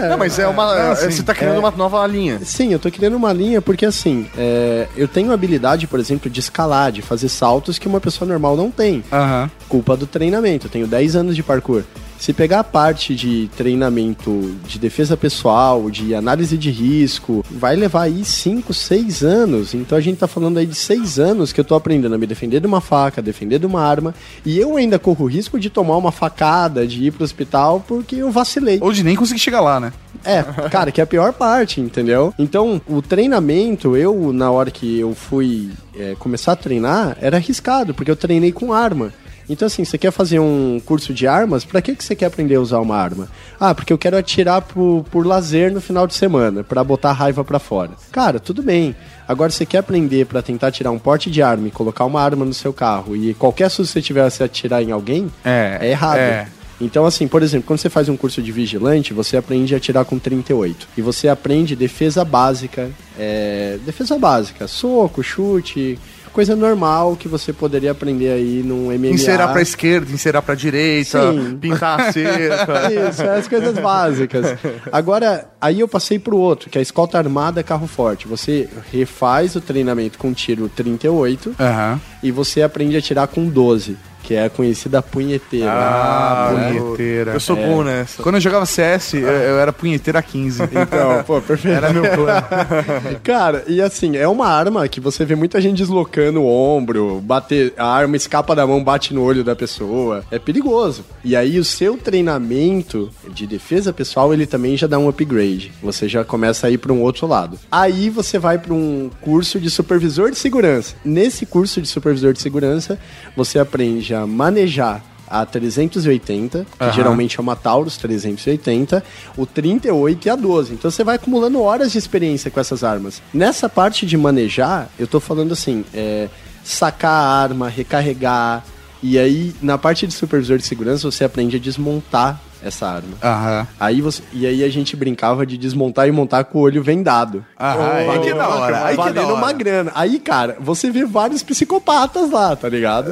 não, 0.10 0.18
mas 0.18 0.38
é 0.38 0.48
uma. 0.48 0.76
é, 0.76 0.80
é, 0.80 0.92
assim, 0.92 1.12
você 1.12 1.24
tá 1.24 1.34
criando 1.34 1.60
uma 1.60 1.72
nova 1.72 2.06
linha. 2.06 2.40
Sim, 2.44 2.72
eu 2.72 2.80
tô 2.80 2.92
criando 2.92 3.16
uma 3.16 3.34
linha 3.34 3.62
porque 3.62 3.86
assim, 3.86 4.28
é, 4.38 4.88
eu 4.96 5.08
tenho 5.08 5.32
habilidade, 5.32 5.88
por 5.88 6.00
exemplo, 6.00 6.30
de 6.30 6.40
escalar, 6.40 6.92
de 6.92 7.02
fazer 7.02 7.30
saltos 7.30 7.80
que 7.80 7.88
uma 7.88 8.00
pessoa 8.00 8.28
normal 8.28 8.56
não 8.56 8.70
tem. 8.70 9.04
Aham. 9.12 9.50
Culpa 9.68 9.98
do 9.98 10.06
treinamento. 10.06 10.68
Eu 10.68 10.72
tenho 10.72 10.88
10 10.88 11.16
anos 11.16 11.36
de 11.36 11.44
parkour. 11.44 11.84
Se 12.22 12.34
pegar 12.34 12.60
a 12.60 12.64
parte 12.64 13.16
de 13.16 13.50
treinamento 13.58 14.56
de 14.68 14.78
defesa 14.78 15.18
pessoal, 15.18 15.90
de 15.90 16.14
análise 16.14 16.56
de 16.56 16.70
risco, 16.70 17.44
vai 17.50 17.76
levar 17.76 18.04
aí 18.04 18.24
5, 18.24 18.72
6 18.72 19.24
anos. 19.24 19.74
Então 19.74 19.98
a 19.98 20.02
gente 20.02 20.20
tá 20.20 20.28
falando 20.28 20.60
aí 20.60 20.68
de 20.68 20.76
6 20.76 21.18
anos 21.18 21.52
que 21.52 21.60
eu 21.60 21.66
tô 21.66 21.74
aprendendo 21.74 22.14
a 22.14 22.20
me 22.20 22.28
defender 22.28 22.60
de 22.60 22.68
uma 22.68 22.80
faca, 22.80 23.24
defender 23.24 23.58
de 23.58 23.66
uma 23.66 23.82
arma. 23.82 24.14
E 24.46 24.60
eu 24.60 24.78
ainda 24.78 25.00
corro 25.00 25.26
o 25.26 25.28
risco 25.28 25.60
de 25.60 25.72
tomar 25.72 25.98
uma 25.98 26.12
facada, 26.12 26.86
de 26.86 27.06
ir 27.06 27.12
pro 27.12 27.24
hospital 27.24 27.84
porque 27.88 28.18
eu 28.18 28.30
vacilei. 28.30 28.78
Ou 28.80 28.94
de 28.94 29.04
nem 29.04 29.16
conseguir 29.16 29.40
chegar 29.40 29.62
lá, 29.62 29.80
né? 29.80 29.92
É, 30.24 30.44
cara, 30.70 30.92
que 30.92 31.02
é 31.02 31.04
a 31.04 31.08
pior 31.08 31.34
parte, 31.34 31.82
entendeu? 31.82 32.32
Então, 32.38 32.80
o 32.88 33.02
treinamento, 33.02 33.98
eu, 33.98 34.32
na 34.32 34.52
hora 34.52 34.70
que 34.70 35.00
eu 35.00 35.16
fui 35.16 35.72
é, 35.98 36.16
começar 36.20 36.52
a 36.52 36.56
treinar, 36.56 37.18
era 37.20 37.38
arriscado, 37.38 37.96
porque 37.96 38.12
eu 38.12 38.16
treinei 38.16 38.52
com 38.52 38.72
arma. 38.72 39.12
Então, 39.52 39.66
assim, 39.66 39.84
você 39.84 39.98
quer 39.98 40.12
fazer 40.12 40.40
um 40.40 40.82
curso 40.86 41.14
de 41.14 41.28
armas, 41.28 41.66
pra 41.66 41.82
que, 41.82 41.94
que 41.96 42.04
você 42.04 42.16
quer 42.16 42.26
aprender 42.28 42.56
a 42.56 42.62
usar 42.62 42.80
uma 42.80 42.96
arma? 42.96 43.28
Ah, 43.60 43.76
porque 43.76 43.92
eu 43.92 43.98
quero 43.98 44.18
atirar 44.18 44.62
por, 44.62 45.04
por 45.12 45.26
lazer 45.28 45.72
no 45.74 45.82
final 45.82 46.08
de 46.08 46.14
semana, 46.14 46.64
pra 46.64 46.84
botar 46.84 47.10
a 47.10 47.14
raiva 47.14 47.44
pra 47.44 47.60
fora. 47.60 47.92
Cara, 48.12 48.40
tudo 48.40 48.64
bem. 48.64 48.96
Agora, 49.28 49.52
você 49.52 49.66
quer 49.66 49.80
aprender 49.80 50.26
pra 50.26 50.42
tentar 50.42 50.72
tirar 50.72 50.92
um 50.92 50.98
porte 51.00 51.30
de 51.30 51.42
arma 51.42 51.68
e 51.68 51.72
colocar 51.72 52.06
uma 52.06 52.22
arma 52.22 52.46
no 52.46 52.54
seu 52.54 52.72
carro, 52.72 53.16
e 53.16 53.34
qualquer 53.34 53.70
susto 53.70 53.90
que 53.94 54.00
você 54.00 54.02
tiver 54.02 54.30
se 54.30 54.42
atirar 54.44 54.82
em 54.82 54.92
alguém, 54.92 55.30
É, 55.44 55.78
é 55.82 55.90
errado. 55.90 56.18
é. 56.18 56.48
Então, 56.84 57.06
assim, 57.06 57.28
por 57.28 57.44
exemplo, 57.44 57.68
quando 57.68 57.78
você 57.80 57.92
faz 57.92 58.10
um 58.10 58.18
curso 58.18 58.42
de 58.42 58.52
vigilante, 58.52 59.14
você 59.14 59.38
aprende 59.38 59.76
a 59.76 59.78
atirar 59.78 60.04
com 60.04 60.18
38. 60.18 60.88
E 60.98 61.02
você 61.02 61.28
aprende 61.28 61.76
defesa 61.76 62.26
básica. 62.26 62.90
é, 63.20 63.78
defesa 63.86 64.18
básica, 64.18 64.68
soco, 64.68 65.22
chute, 65.22 66.00
coisa 66.32 66.56
normal 66.56 67.16
que 67.16 67.28
você 67.28 67.52
poderia 67.54 67.92
aprender 67.92 68.32
aí 68.32 68.64
num 68.64 68.86
MMA. 68.88 69.08
Inserar 69.08 69.50
pra 69.50 69.62
esquerda, 69.62 70.12
inserar 70.12 70.42
pra 70.42 70.56
direita, 70.56 71.32
Sim. 71.32 71.58
pintar 71.60 72.00
a 72.00 72.12
cerca. 72.14 72.92
Isso, 73.10 73.22
é 73.22 73.38
as 73.38 73.48
coisas 73.48 73.78
básicas. 73.78 74.58
Agora, 74.92 75.48
aí 75.60 75.80
eu 75.80 75.88
passei 75.88 76.18
pro 76.20 76.38
outro, 76.38 76.70
que 76.70 76.78
é 76.78 76.80
a 76.80 76.82
escolta 76.82 77.18
armada 77.18 77.64
carro 77.64 77.88
forte. 77.88 78.28
Você 78.28 78.68
refaz 78.92 79.56
o 79.56 79.62
treinamento 79.62 80.18
com 80.18 80.34
tiro 80.34 80.70
38 80.70 81.56
Aham. 81.60 82.00
e 82.24 82.32
você 82.32 82.62
aprende 82.62 82.96
a 82.96 83.00
atirar 83.00 83.28
com 83.28 83.48
12, 83.48 83.98
que 84.32 84.36
é 84.36 84.46
a 84.46 84.50
conhecida 84.50 85.02
punheteira. 85.02 85.70
Ah, 85.70 86.54
né? 86.56 86.80
punheteira. 86.80 87.34
Eu 87.34 87.40
sou 87.42 87.54
bom 87.54 87.84
nessa. 87.84 88.24
Quando 88.24 88.36
eu 88.36 88.42
jogava 88.42 88.66
CS, 88.66 89.16
eu, 89.16 89.28
eu 89.28 89.60
era 89.60 89.74
punheteira 89.74 90.22
15. 90.22 90.64
Então, 90.64 91.22
pô, 91.28 91.42
perfeito. 91.42 91.76
Era 91.76 91.92
meu 91.92 92.04
plano. 92.04 92.48
Cara, 93.24 93.66
e 93.68 93.82
assim, 93.82 94.16
é 94.16 94.26
uma 94.26 94.48
arma 94.48 94.88
que 94.88 95.02
você 95.02 95.26
vê 95.26 95.36
muita 95.36 95.60
gente 95.60 95.80
deslocando 95.80 96.42
o 96.42 96.48
ombro, 96.48 97.20
bater, 97.20 97.74
a 97.76 97.86
arma 97.86 98.16
escapa 98.16 98.56
da 98.56 98.66
mão, 98.66 98.82
bate 98.82 99.14
no 99.14 99.22
olho 99.22 99.44
da 99.44 99.54
pessoa. 99.54 100.24
É 100.32 100.40
perigoso. 100.40 101.04
E 101.26 101.36
aí 101.36 101.60
o 101.60 101.66
seu 101.66 101.98
treinamento 101.98 103.12
de 103.34 103.46
defesa 103.46 103.92
pessoal, 103.92 104.34
ele 104.34 104.46
também 104.46 104.78
já 104.78 104.88
dá 104.88 104.98
um 104.98 105.10
upgrade. 105.10 105.74
Você 105.84 106.08
já 106.08 106.24
começa 106.24 106.68
a 106.68 106.72
ir 106.72 106.78
para 106.78 106.94
um 106.94 107.02
outro 107.02 107.28
lado. 107.28 107.60
Aí 107.70 108.10
você 108.10 108.40
vai 108.40 108.58
para 108.58 108.74
um 108.74 109.10
curso 109.20 109.60
de 109.60 109.70
supervisor 109.70 110.32
de 110.32 110.38
segurança. 110.38 110.96
Nesse 111.04 111.46
curso 111.46 111.82
de 111.82 111.88
supervisor 111.90 112.32
de 112.32 112.42
segurança, 112.42 112.98
você 113.36 113.60
aprende 113.60 114.14
a 114.14 114.21
manejar 114.28 115.04
a 115.32 115.46
380, 115.46 116.66
que 116.66 116.84
Aham. 116.84 116.92
geralmente 116.92 117.40
é 117.40 117.42
uma 117.42 117.56
Taurus 117.56 117.96
380, 117.98 119.02
o 119.38 119.46
38 119.46 120.26
e 120.26 120.30
a 120.30 120.36
12. 120.36 120.74
Então 120.74 120.92
você 120.92 121.04
vai 121.06 121.16
acumulando 121.16 121.62
horas 121.62 121.94
de 121.94 121.98
experiência 121.98 122.52
com 122.52 122.60
essas 122.60 122.84
armas. 122.84 123.22
Nessa 123.34 123.70
parte 123.70 124.06
de 124.06 124.18
manejar, 124.18 124.90
eu 125.00 125.08
tô 125.08 125.22
falando 125.22 125.54
assim, 125.54 125.86
é, 125.94 126.28
sacar 126.64 127.12
a 127.12 127.42
arma, 127.44 127.70
recarregar, 127.70 128.66
e 129.02 129.18
aí 129.18 129.56
na 129.62 129.78
parte 129.78 130.06
de 130.06 130.14
supervisor 130.14 130.58
de 130.58 130.66
segurança 130.66 131.10
você 131.10 131.24
aprende 131.24 131.56
a 131.56 131.60
desmontar 131.60 132.40
essa 132.64 132.88
arma. 132.88 133.18
Aham. 133.24 133.68
Aí 133.80 134.02
você, 134.02 134.22
e 134.32 134.46
aí 134.46 134.64
a 134.64 134.70
gente 134.70 134.96
brincava 134.96 135.46
de 135.46 135.58
desmontar 135.58 136.08
e 136.08 136.12
montar 136.12 136.44
com 136.44 136.60
o 136.60 136.62
olho 136.62 136.82
vendado. 136.84 137.46
Aham, 137.60 137.92
aí 137.92 138.20
que 138.20 138.34
da 138.34 138.50
hora, 138.50 138.86
aí 138.86 138.98
que 138.98 139.12
da 139.12 139.26
hora. 139.26 139.34
uma 139.34 139.54
grana. 139.54 139.92
Aí, 139.96 140.20
cara, 140.20 140.58
você 140.60 140.90
vê 140.92 141.06
vários 141.06 141.44
psicopatas 141.44 142.32
lá, 142.32 142.56
tá 142.56 142.70
ligado? 142.70 143.12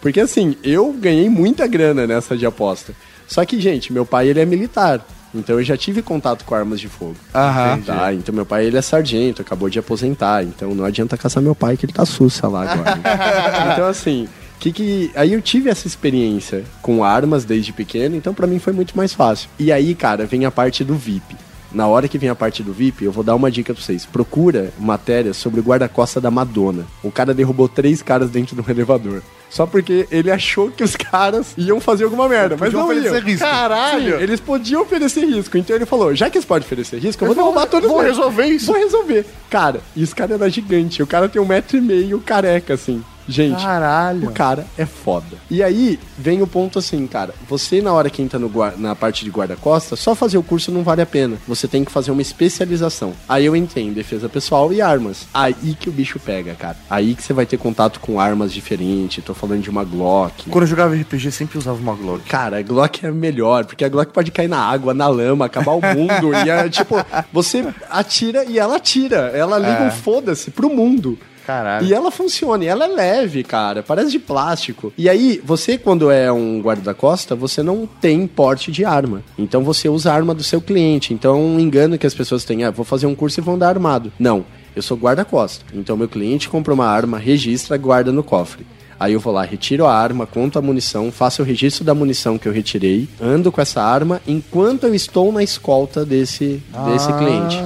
Porque 0.00 0.20
assim, 0.20 0.56
eu 0.62 0.92
ganhei 0.92 1.28
muita 1.28 1.66
grana 1.66 2.06
nessa 2.06 2.36
de 2.36 2.46
aposta. 2.46 2.92
Só 3.26 3.44
que, 3.44 3.60
gente, 3.60 3.92
meu 3.92 4.04
pai 4.04 4.28
ele 4.28 4.40
é 4.40 4.44
militar. 4.44 5.00
Então 5.34 5.56
eu 5.58 5.64
já 5.64 5.76
tive 5.76 6.02
contato 6.02 6.44
com 6.44 6.54
armas 6.54 6.80
de 6.80 6.88
fogo. 6.88 7.16
Aham. 7.34 7.80
Tá, 7.82 8.12
então 8.12 8.34
meu 8.34 8.44
pai 8.44 8.66
ele 8.66 8.76
é 8.76 8.82
sargento, 8.82 9.42
acabou 9.42 9.70
de 9.70 9.78
aposentar, 9.78 10.42
então 10.42 10.74
não 10.74 10.84
adianta 10.84 11.16
caçar 11.16 11.42
meu 11.42 11.54
pai 11.54 11.76
que 11.76 11.86
ele 11.86 11.92
tá 11.92 12.04
sussa 12.04 12.48
lá 12.48 12.72
agora. 12.72 12.98
então 13.72 13.86
assim, 13.86 14.28
que 14.60 14.70
que 14.70 15.10
aí 15.14 15.32
eu 15.32 15.40
tive 15.40 15.70
essa 15.70 15.86
experiência 15.86 16.64
com 16.82 17.02
armas 17.02 17.44
desde 17.44 17.72
pequeno, 17.72 18.14
então 18.14 18.34
pra 18.34 18.46
mim 18.46 18.58
foi 18.58 18.72
muito 18.72 18.96
mais 18.96 19.14
fácil. 19.14 19.48
E 19.58 19.72
aí, 19.72 19.94
cara, 19.94 20.26
vem 20.26 20.44
a 20.44 20.50
parte 20.50 20.84
do 20.84 20.94
VIP. 20.94 21.34
Na 21.72 21.86
hora 21.86 22.08
que 22.08 22.18
vem 22.18 22.28
a 22.28 22.34
parte 22.34 22.62
do 22.64 22.72
VIP, 22.72 23.04
eu 23.04 23.12
vou 23.12 23.22
dar 23.22 23.34
uma 23.36 23.50
dica 23.50 23.72
pra 23.72 23.82
vocês. 23.82 24.04
Procura 24.04 24.72
matéria 24.78 25.32
sobre 25.32 25.60
o 25.60 25.62
guarda-costa 25.62 26.20
da 26.20 26.30
Madonna. 26.30 26.84
O 27.02 27.12
cara 27.12 27.32
derrubou 27.32 27.68
três 27.68 28.02
caras 28.02 28.28
dentro 28.28 28.56
de 28.56 28.60
um 28.60 28.64
elevador. 28.68 29.22
Só 29.48 29.66
porque 29.66 30.06
ele 30.10 30.30
achou 30.30 30.70
que 30.70 30.82
os 30.82 30.94
caras 30.96 31.54
iam 31.56 31.80
fazer 31.80 32.04
alguma 32.04 32.28
merda, 32.28 32.56
mas 32.58 32.72
não 32.72 32.92
iam. 32.92 33.20
risco. 33.20 33.46
Caralho! 33.46 34.16
Sim, 34.16 34.22
eles 34.22 34.40
podiam 34.40 34.82
oferecer 34.82 35.24
risco. 35.24 35.56
Então 35.56 35.74
ele 35.74 35.86
falou, 35.86 36.14
já 36.14 36.28
que 36.28 36.38
eles 36.38 36.44
podem 36.44 36.66
oferecer 36.66 36.98
risco, 36.98 37.24
eu 37.24 37.28
vou 37.28 37.36
derrubar 37.36 37.66
todos 37.66 37.88
vou 37.88 38.00
resolver 38.00 38.46
isso. 38.46 38.66
Vou 38.66 38.76
resolver. 38.76 39.24
Cara, 39.48 39.80
e 39.94 40.02
esse 40.02 40.14
cara 40.14 40.34
era 40.34 40.50
gigante. 40.50 41.02
O 41.02 41.06
cara 41.06 41.28
tem 41.28 41.40
um 41.40 41.46
metro 41.46 41.76
e 41.76 41.80
meio 41.80 42.20
careca, 42.20 42.74
assim. 42.74 43.02
Gente, 43.30 43.62
Caralho. 43.62 44.28
o 44.28 44.32
cara 44.32 44.66
é 44.76 44.84
foda. 44.84 45.36
E 45.50 45.62
aí 45.62 45.98
vem 46.18 46.42
o 46.42 46.46
ponto 46.46 46.78
assim, 46.78 47.06
cara. 47.06 47.32
Você, 47.48 47.80
na 47.80 47.92
hora 47.92 48.10
que 48.10 48.20
entra 48.20 48.38
no 48.38 48.50
na 48.76 48.94
parte 48.94 49.24
de 49.24 49.30
guarda-costas, 49.30 50.00
só 50.00 50.14
fazer 50.14 50.36
o 50.36 50.42
curso 50.42 50.72
não 50.72 50.82
vale 50.82 51.00
a 51.00 51.06
pena. 51.06 51.36
Você 51.46 51.68
tem 51.68 51.84
que 51.84 51.92
fazer 51.92 52.10
uma 52.10 52.20
especialização. 52.20 53.12
Aí 53.28 53.46
eu 53.46 53.54
entendo 53.54 53.94
defesa 53.94 54.28
pessoal 54.28 54.72
e 54.72 54.82
armas. 54.82 55.26
Aí 55.32 55.76
que 55.78 55.88
o 55.88 55.92
bicho 55.92 56.18
pega, 56.18 56.54
cara. 56.54 56.76
Aí 56.90 57.14
que 57.14 57.22
você 57.22 57.32
vai 57.32 57.46
ter 57.46 57.56
contato 57.56 58.00
com 58.00 58.20
armas 58.20 58.52
diferentes. 58.52 59.22
Tô 59.24 59.32
falando 59.32 59.62
de 59.62 59.70
uma 59.70 59.84
Glock. 59.84 60.50
Quando 60.50 60.64
eu 60.64 60.68
jogava 60.68 60.94
RPG, 60.94 61.30
sempre 61.30 61.56
usava 61.56 61.78
uma 61.78 61.94
Glock. 61.94 62.24
Cara, 62.28 62.58
a 62.58 62.62
Glock 62.62 63.06
é 63.06 63.10
melhor, 63.10 63.64
porque 63.64 63.84
a 63.84 63.88
Glock 63.88 64.12
pode 64.12 64.30
cair 64.30 64.48
na 64.48 64.58
água, 64.58 64.92
na 64.92 65.06
lama, 65.08 65.46
acabar 65.46 65.72
o 65.72 65.80
mundo. 65.80 66.34
e 66.44 66.50
é 66.50 66.68
tipo, 66.68 66.96
você 67.32 67.66
atira 67.88 68.44
e 68.44 68.58
ela 68.58 68.76
atira. 68.76 69.30
Ela 69.34 69.58
liga 69.58 69.84
um 69.84 69.90
foda-se 69.90 70.50
pro 70.50 70.68
mundo. 70.68 71.18
Caralho. 71.46 71.86
E 71.86 71.92
ela 71.92 72.10
funciona, 72.10 72.64
e 72.64 72.68
ela 72.68 72.84
é 72.84 72.88
leve, 72.88 73.42
cara, 73.42 73.82
parece 73.82 74.10
de 74.10 74.18
plástico. 74.18 74.92
E 74.96 75.08
aí, 75.08 75.40
você, 75.44 75.76
quando 75.78 76.10
é 76.10 76.30
um 76.30 76.60
guarda-costa, 76.60 77.34
você 77.34 77.62
não 77.62 77.86
tem 77.86 78.26
porte 78.26 78.70
de 78.70 78.84
arma. 78.84 79.22
Então 79.38 79.62
você 79.62 79.88
usa 79.88 80.12
a 80.12 80.14
arma 80.14 80.34
do 80.34 80.42
seu 80.42 80.60
cliente. 80.60 81.12
Então, 81.14 81.40
um 81.40 81.58
engano 81.60 81.98
que 81.98 82.06
as 82.06 82.14
pessoas 82.14 82.44
têm, 82.44 82.64
ah, 82.64 82.70
vou 82.70 82.84
fazer 82.84 83.06
um 83.06 83.14
curso 83.14 83.40
e 83.40 83.42
vou 83.42 83.54
andar 83.54 83.68
armado. 83.68 84.12
Não, 84.18 84.44
eu 84.74 84.82
sou 84.82 84.96
guarda-costa. 84.96 85.64
Então, 85.74 85.96
meu 85.96 86.08
cliente 86.08 86.48
compra 86.48 86.74
uma 86.74 86.86
arma, 86.86 87.18
registra, 87.18 87.76
guarda 87.76 88.12
no 88.12 88.22
cofre. 88.22 88.66
Aí 89.00 89.14
eu 89.14 89.20
vou 89.20 89.32
lá, 89.32 89.42
retiro 89.42 89.86
a 89.86 89.94
arma, 89.94 90.26
conto 90.26 90.58
a 90.58 90.62
munição, 90.62 91.10
faço 91.10 91.40
o 91.40 91.44
registro 91.44 91.82
da 91.82 91.94
munição 91.94 92.36
que 92.36 92.46
eu 92.46 92.52
retirei, 92.52 93.08
ando 93.18 93.50
com 93.50 93.58
essa 93.58 93.82
arma 93.82 94.20
enquanto 94.28 94.84
eu 94.84 94.94
estou 94.94 95.32
na 95.32 95.42
escolta 95.42 96.04
desse, 96.04 96.62
desse 96.84 97.10
cliente. 97.14 97.56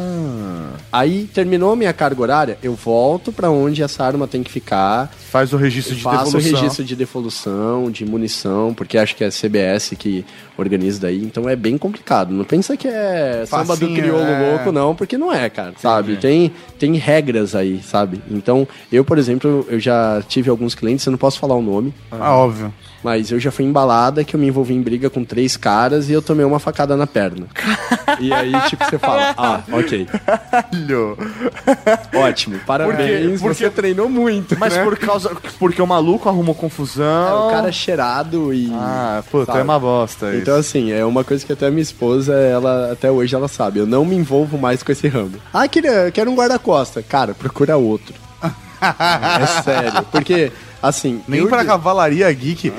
Aí 0.94 1.24
terminou 1.24 1.74
minha 1.74 1.92
carga 1.92 2.22
horária, 2.22 2.58
eu 2.62 2.72
volto 2.72 3.32
pra 3.32 3.50
onde 3.50 3.82
essa 3.82 4.04
arma 4.04 4.28
tem 4.28 4.44
que 4.44 4.52
ficar, 4.52 5.10
Faz 5.34 5.52
o 5.52 5.56
registro 5.56 5.96
de 5.96 6.00
faço 6.00 6.16
o 6.16 6.24
devolução. 6.38 6.60
registro 6.60 6.84
de 6.84 6.94
devolução, 6.94 7.90
de 7.90 8.04
munição, 8.04 8.72
porque 8.72 8.96
acho 8.96 9.16
que 9.16 9.24
é 9.24 9.26
a 9.26 9.30
CBS 9.32 9.90
que 9.98 10.24
organiza 10.56 11.00
daí, 11.00 11.20
então 11.24 11.48
é 11.48 11.56
bem 11.56 11.76
complicado. 11.76 12.32
Não 12.32 12.44
pensa 12.44 12.76
que 12.76 12.86
é 12.86 13.42
samba 13.44 13.74
do 13.74 13.80
Facinho, 13.80 13.96
crioulo 14.00 14.22
é. 14.22 14.50
louco, 14.50 14.70
não, 14.70 14.94
porque 14.94 15.18
não 15.18 15.32
é, 15.32 15.50
cara, 15.50 15.74
sabe? 15.76 16.16
Tem, 16.18 16.52
tem 16.78 16.94
regras 16.96 17.56
aí, 17.56 17.80
sabe? 17.82 18.22
Então, 18.30 18.68
eu, 18.92 19.04
por 19.04 19.18
exemplo, 19.18 19.66
eu 19.68 19.80
já 19.80 20.22
tive 20.28 20.48
alguns 20.50 20.72
clientes, 20.76 21.04
eu 21.04 21.10
não 21.10 21.18
posso 21.18 21.40
falar 21.40 21.56
o 21.56 21.62
nome, 21.62 21.92
Ah, 22.12 22.36
óbvio. 22.36 22.72
mas 23.02 23.32
eu 23.32 23.40
já 23.40 23.50
fui 23.50 23.64
embalada 23.64 24.22
que 24.22 24.36
eu 24.36 24.38
me 24.40 24.46
envolvi 24.46 24.72
em 24.74 24.80
briga 24.82 25.10
com 25.10 25.24
três 25.24 25.56
caras 25.56 26.08
e 26.08 26.12
eu 26.12 26.22
tomei 26.22 26.44
uma 26.46 26.60
facada 26.60 26.96
na 26.96 27.08
perna. 27.08 27.48
e 28.20 28.32
aí, 28.32 28.52
tipo, 28.68 28.84
você 28.84 28.98
fala, 29.00 29.34
ah, 29.36 29.62
ok, 29.72 30.06
ótimo, 32.14 32.58
parabéns, 32.64 33.40
Por 33.40 33.48
quê? 33.50 33.54
você 33.64 33.70
treinou 33.70 34.08
muito, 34.08 34.56
Mas 34.58 34.76
né? 34.76 34.84
por 34.84 34.96
causa. 34.96 35.23
Porque 35.58 35.80
o 35.80 35.86
maluco 35.86 36.28
arrumou 36.28 36.54
confusão. 36.54 37.48
o 37.48 37.50
cara 37.50 37.68
é 37.68 37.72
cheirado 37.72 38.52
e... 38.52 38.70
Ah, 38.72 39.22
puta, 39.30 39.46
Sabe? 39.46 39.58
é 39.60 39.62
uma 39.62 39.78
bosta 39.78 40.30
isso. 40.30 40.38
Então, 40.38 40.56
assim, 40.56 40.92
é 40.92 41.04
uma 41.04 41.24
coisa 41.24 41.44
que 41.44 41.52
até 41.52 41.70
minha 41.70 41.82
esposa, 41.82 42.34
ela 42.34 42.92
até 42.92 43.10
hoje 43.10 43.34
ela 43.34 43.48
sabe. 43.48 43.78
Eu 43.78 43.86
não 43.86 44.04
me 44.04 44.16
envolvo 44.16 44.58
mais 44.58 44.82
com 44.82 44.92
esse 44.92 45.08
ramo. 45.08 45.34
Ah, 45.52 45.66
queria, 45.68 46.10
quero 46.10 46.30
um 46.30 46.34
guarda-costa. 46.34 47.02
Cara, 47.02 47.34
procura 47.34 47.76
outro. 47.76 48.14
é 48.82 49.62
sério. 49.62 50.02
Porque, 50.10 50.52
assim. 50.82 51.22
Nem 51.26 51.40
eu 51.40 51.48
pra 51.48 51.64
cavalaria 51.64 52.30
geek. 52.32 52.72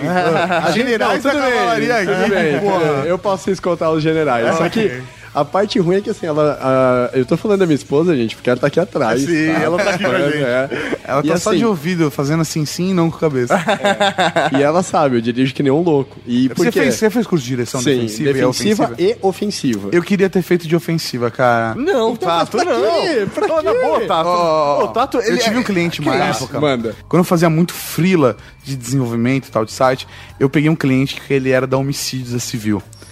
A 0.64 0.70
Generais 0.72 1.24
da 1.24 1.32
bem, 1.32 1.42
cavalaria 1.42 1.96
tudo 2.00 2.18
geek, 2.18 2.30
bem, 2.30 2.60
bem. 2.60 3.08
Eu 3.08 3.18
posso 3.18 3.50
escoltar 3.50 3.92
os 3.92 4.04
generais. 4.04 4.56
Só 4.58 4.70
que 4.70 5.02
a 5.36 5.46
parte 5.46 5.78
ruim 5.80 5.98
é 5.98 6.02
que, 6.02 6.10
assim, 6.10 6.26
ela. 6.26 6.58
a- 6.62 7.18
eu 7.18 7.26
tô 7.26 7.36
falando 7.38 7.60
da 7.60 7.66
minha 7.66 7.76
esposa, 7.76 8.16
gente, 8.16 8.36
porque 8.36 8.50
ela 8.50 8.60
tá 8.60 8.68
aqui 8.68 8.80
atrás. 8.80 9.22
Sim, 9.22 9.48
ela 9.50 9.78
tá 9.78 9.90
aqui 9.92 10.04
com 10.04 10.12
a 10.12 10.20
gente. 10.32 10.44
É. 10.44 10.70
Ela 11.04 11.22
E 11.24 11.28
tá 11.28 11.38
só 11.38 11.50
assim- 11.52 11.60
de 11.60 11.66
ouvido, 11.66 12.10
fazendo 12.10 12.42
assim 12.42 12.66
sim 12.66 12.90
e 12.92 12.94
não 12.94 13.10
com 13.12 13.18
a 13.18 13.20
cabeça. 13.20 13.54
E 14.58 14.62
ela 14.64 14.82
sabe, 14.84 15.18
eu 15.18 15.22
dirijo 15.22 15.54
que 15.54 15.62
nem 15.62 15.72
um 15.72 15.82
louco. 15.82 16.18
E 16.26 16.48
Você 16.50 16.72
quê? 16.72 16.80
fez, 16.82 16.96
você 16.96 17.10
fez 17.10 17.28
curso 17.28 17.44
de 17.44 17.50
direção 17.50 17.82
Sim, 17.82 17.96
defensiva, 17.96 18.34
defensiva, 18.34 18.84
e 18.84 18.86
ofensiva? 18.88 18.96
e 19.00 19.18
ofensiva. 19.22 19.90
Eu 19.92 20.02
queria 20.04 20.30
ter 20.30 20.42
feito 20.42 20.68
de 20.68 20.76
ofensiva, 20.76 21.30
cara. 21.30 21.76
Não, 21.76 22.16
Tato, 22.16 22.58
pra 22.58 22.66
não. 22.66 23.02
quê? 23.02 23.28
Pra 23.34 23.46
Ô, 23.54 23.62
na 23.62 23.72
quê? 23.74 23.82
boa, 23.82 24.02
Tato. 24.02 24.28
Ó, 24.30 24.84
Ô, 24.84 24.88
Tato, 24.90 25.18
eu 25.18 25.24
ele 25.28 25.38
tive 25.38 25.56
é- 25.56 25.60
um 25.60 25.64
cliente 25.64 26.02
uma 26.02 26.16
época. 26.16 26.60
Manda. 26.60 26.96
Quando 27.08 27.20
eu 27.22 27.24
fazia 27.26 27.50
muito 27.50 27.74
frila 27.74 28.38
de 28.64 28.76
desenvolvimento 28.76 29.48
e 29.48 29.52
tal 29.52 29.66
de 29.66 29.72
site, 29.72 30.08
eu 30.40 30.50
peguei 30.50 30.70
um 30.70 30.76
cliente 30.76 31.20
que 31.20 31.34
ele 31.34 31.50
era 31.52 31.68
da 31.68 31.78
homicídios 31.78 32.32
da 32.32 32.40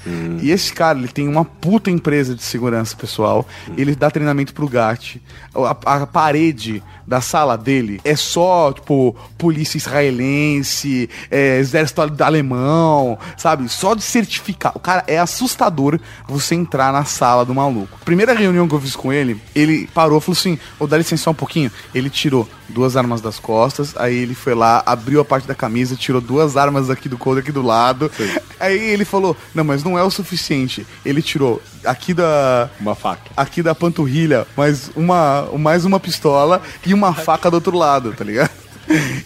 civil. 0.03 0.39
E 0.41 0.51
esse 0.51 0.73
cara, 0.73 0.97
ele 0.97 1.07
tem 1.07 1.27
uma 1.27 1.45
puta 1.45 1.89
empresa 1.89 2.35
de 2.35 2.43
segurança 2.43 2.95
pessoal. 2.95 3.47
Ele 3.77 3.95
dá 3.95 4.09
treinamento 4.11 4.53
pro 4.53 4.67
GAT. 4.67 5.21
A, 5.53 6.01
a 6.03 6.07
parede 6.07 6.83
da 7.05 7.21
sala 7.21 7.57
dele 7.57 7.99
é 8.03 8.15
só, 8.15 8.71
tipo, 8.71 9.15
polícia 9.37 9.77
israelense, 9.77 11.09
é, 11.29 11.57
exército 11.59 12.01
alemão, 12.23 13.17
sabe? 13.37 13.67
Só 13.69 13.93
de 13.93 14.01
certificar. 14.01 14.71
O 14.75 14.79
cara 14.79 15.03
é 15.07 15.19
assustador 15.19 15.99
você 16.27 16.55
entrar 16.55 16.91
na 16.91 17.05
sala 17.05 17.45
do 17.45 17.53
maluco. 17.53 17.99
Primeira 18.05 18.33
reunião 18.33 18.67
que 18.67 18.75
eu 18.75 18.81
fiz 18.81 18.95
com 18.95 19.11
ele, 19.11 19.39
ele 19.55 19.87
parou 19.93 20.17
e 20.17 20.21
falou 20.21 20.37
assim: 20.37 20.57
Ô, 20.79 20.87
dá 20.87 20.97
licença 20.97 21.29
um 21.29 21.33
pouquinho. 21.33 21.71
Ele 21.93 22.09
tirou 22.09 22.47
duas 22.69 22.97
armas 22.97 23.21
das 23.21 23.39
costas, 23.39 23.95
aí 23.97 24.15
ele 24.15 24.33
foi 24.33 24.53
lá, 24.53 24.81
abriu 24.85 25.19
a 25.19 25.25
parte 25.25 25.47
da 25.47 25.55
camisa, 25.55 25.95
tirou 25.95 26.21
duas 26.21 26.57
armas 26.57 26.89
aqui 26.89 27.07
do 27.07 27.17
couro, 27.17 27.39
aqui 27.39 27.51
do 27.51 27.61
lado. 27.61 28.11
Aí 28.59 28.79
ele 28.79 29.05
falou: 29.05 29.35
Não, 29.53 29.63
mas 29.63 29.83
não 29.83 29.97
é 29.97 30.03
o 30.03 30.09
suficiente. 30.09 30.85
Ele 31.05 31.21
tirou 31.21 31.61
aqui 31.85 32.13
da. 32.13 32.69
Uma 32.79 32.95
faca. 32.95 33.31
Aqui 33.35 33.61
da 33.63 33.73
panturrilha, 33.75 34.45
mais 34.55 34.89
uma, 34.95 35.47
mais 35.57 35.85
uma 35.85 35.99
pistola 35.99 36.61
e 36.85 36.93
uma 36.93 37.13
faca 37.15 37.49
do 37.49 37.55
outro 37.55 37.77
lado, 37.77 38.13
tá 38.13 38.23
ligado? 38.23 38.51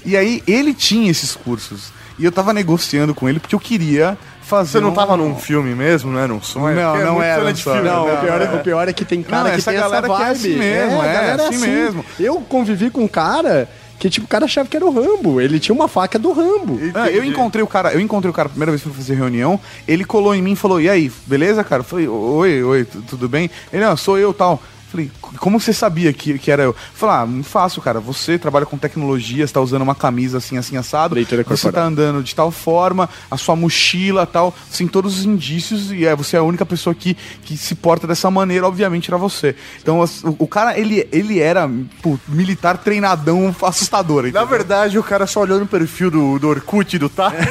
E 0.06 0.16
aí 0.16 0.44
ele 0.48 0.74
tinha 0.74 1.10
esses 1.10 1.36
cursos. 1.36 1.92
E 2.20 2.26
eu 2.26 2.32
tava 2.32 2.52
negociando 2.54 3.14
com 3.14 3.28
ele 3.30 3.40
porque 3.40 3.54
eu 3.54 3.60
queria 3.60 4.18
fazer. 4.42 4.72
Você 4.72 4.80
não 4.80 4.90
um- 4.90 4.94
tava 4.94 5.16
num 5.18 5.36
filme 5.36 5.76
mesmo, 5.76 6.12
não 6.12 6.20
era 6.20 6.34
um 6.34 6.42
sonho? 6.42 6.76
Não, 6.76 6.92
Porque 6.92 7.02
é 7.04 7.06
não 7.06 7.22
era 7.22 7.46
um 7.46 7.56
filme. 7.56 7.82
Não, 7.82 8.08
Não, 8.08 8.14
o, 8.16 8.18
pior, 8.18 8.42
é. 8.42 8.56
o 8.56 8.60
pior 8.60 8.88
é 8.90 8.94
que 8.94 9.06
tem 9.06 9.22
cara 9.22 9.44
Não, 9.44 9.50
que 9.52 9.58
essa 9.58 9.72
tem 9.72 9.80
galera 9.80 10.08
essa 10.08 10.16
que 10.16 10.22
é 10.22 10.26
vibe. 10.26 10.38
assim 10.40 10.58
mesmo, 10.58 11.02
a 11.02 11.06
é, 11.06 11.14
galera 11.14 11.50
assim 11.50 11.58
mesmo. 11.68 12.06
Eu 12.20 12.42
convivi 12.42 12.90
com 12.90 13.04
um 13.04 13.08
cara 13.08 13.70
que, 14.00 14.10
tipo, 14.10 14.26
o 14.26 14.30
cara 14.30 14.46
achava 14.46 14.68
que 14.70 14.76
era 14.78 14.86
o 14.86 14.92
Rambo. 14.92 15.42
Ele 15.42 15.60
tinha 15.60 15.74
uma 15.74 15.88
faca 15.88 16.20
do 16.20 16.32
Rambo. 16.32 16.80
Ah, 16.94 17.10
eu 17.10 17.24
encontrei 17.24 17.64
o 17.64 17.68
cara, 17.68 17.94
eu 17.94 18.00
encontrei 18.00 18.30
o 18.30 18.34
cara 18.34 18.48
a 18.48 18.50
primeira 18.50 18.72
vez 18.72 18.82
que 18.82 18.88
eu 18.88 18.94
fui 18.94 19.02
fazer 19.02 19.16
reunião, 19.16 19.60
ele 19.88 20.04
colou 20.06 20.34
em 20.36 20.42
mim 20.42 20.52
e 20.52 20.56
falou, 20.56 20.80
e 20.80 20.90
aí, 20.90 21.12
beleza, 21.26 21.64
cara? 21.64 21.80
Eu 21.82 21.86
falei, 21.86 22.08
oi, 22.08 22.64
oi, 22.64 22.86
tu- 22.86 23.02
tudo 23.02 23.28
bem? 23.28 23.50
Ele, 23.74 23.84
não, 23.84 23.98
sou 23.98 24.18
eu 24.18 24.34
tal. 24.34 24.62
Falei, 24.90 25.12
como 25.40 25.60
você 25.60 25.74
sabia 25.74 26.14
que, 26.14 26.40
que 26.40 26.50
era 26.50 26.64
eu? 26.64 26.76
Falei, 26.94 27.16
ah, 27.18 27.26
muito 27.26 27.48
fácil, 27.50 27.82
cara. 27.82 28.00
Você 28.00 28.38
trabalha 28.40 28.66
com 28.66 28.78
tecnologia, 28.78 29.46
você 29.46 29.54
tá 29.54 29.60
usando 29.62 29.82
uma 29.82 29.96
camisa 29.96 30.38
assim, 30.38 30.58
assim, 30.58 30.78
assado. 30.78 31.16
Leitura 31.16 31.44
você 31.44 31.50
corporal. 31.64 31.74
tá 31.74 31.84
andando 31.84 32.24
de 32.24 32.34
tal 32.34 32.52
forma, 32.52 33.10
a 33.30 33.38
sua 33.38 33.56
mochila 33.56 34.26
tal, 34.26 34.54
assim, 34.72 34.88
todos 34.88 35.20
os 35.20 35.26
indícios, 35.26 35.92
e 35.92 36.06
é, 36.06 36.16
você 36.16 36.36
é 36.38 36.40
a 36.40 36.44
única 36.44 36.66
pessoa 36.66 36.92
aqui 36.94 37.18
que 37.44 37.58
se 37.58 37.76
porta 37.76 38.08
dessa 38.08 38.32
maneira, 38.32 38.66
obviamente 38.68 39.10
era 39.10 39.18
você. 39.18 39.56
Então, 39.82 40.00
o, 40.24 40.36
o 40.40 40.48
cara, 40.48 40.78
ele, 40.80 41.08
ele 41.12 41.40
era 41.40 41.70
pô, 42.02 42.18
militar 42.28 42.78
treinadão 42.78 43.54
assustador. 43.62 44.24
Na 44.24 44.30
entendeu? 44.30 44.48
verdade, 44.48 44.98
o 44.98 45.04
cara 45.04 45.28
só 45.28 45.42
olhou 45.42 45.60
no 45.60 45.68
perfil 45.68 46.10
do, 46.10 46.40
do 46.40 46.48
Orkut 46.48 46.96
e 46.96 47.00
do 47.00 47.10
Tato. 47.10 47.36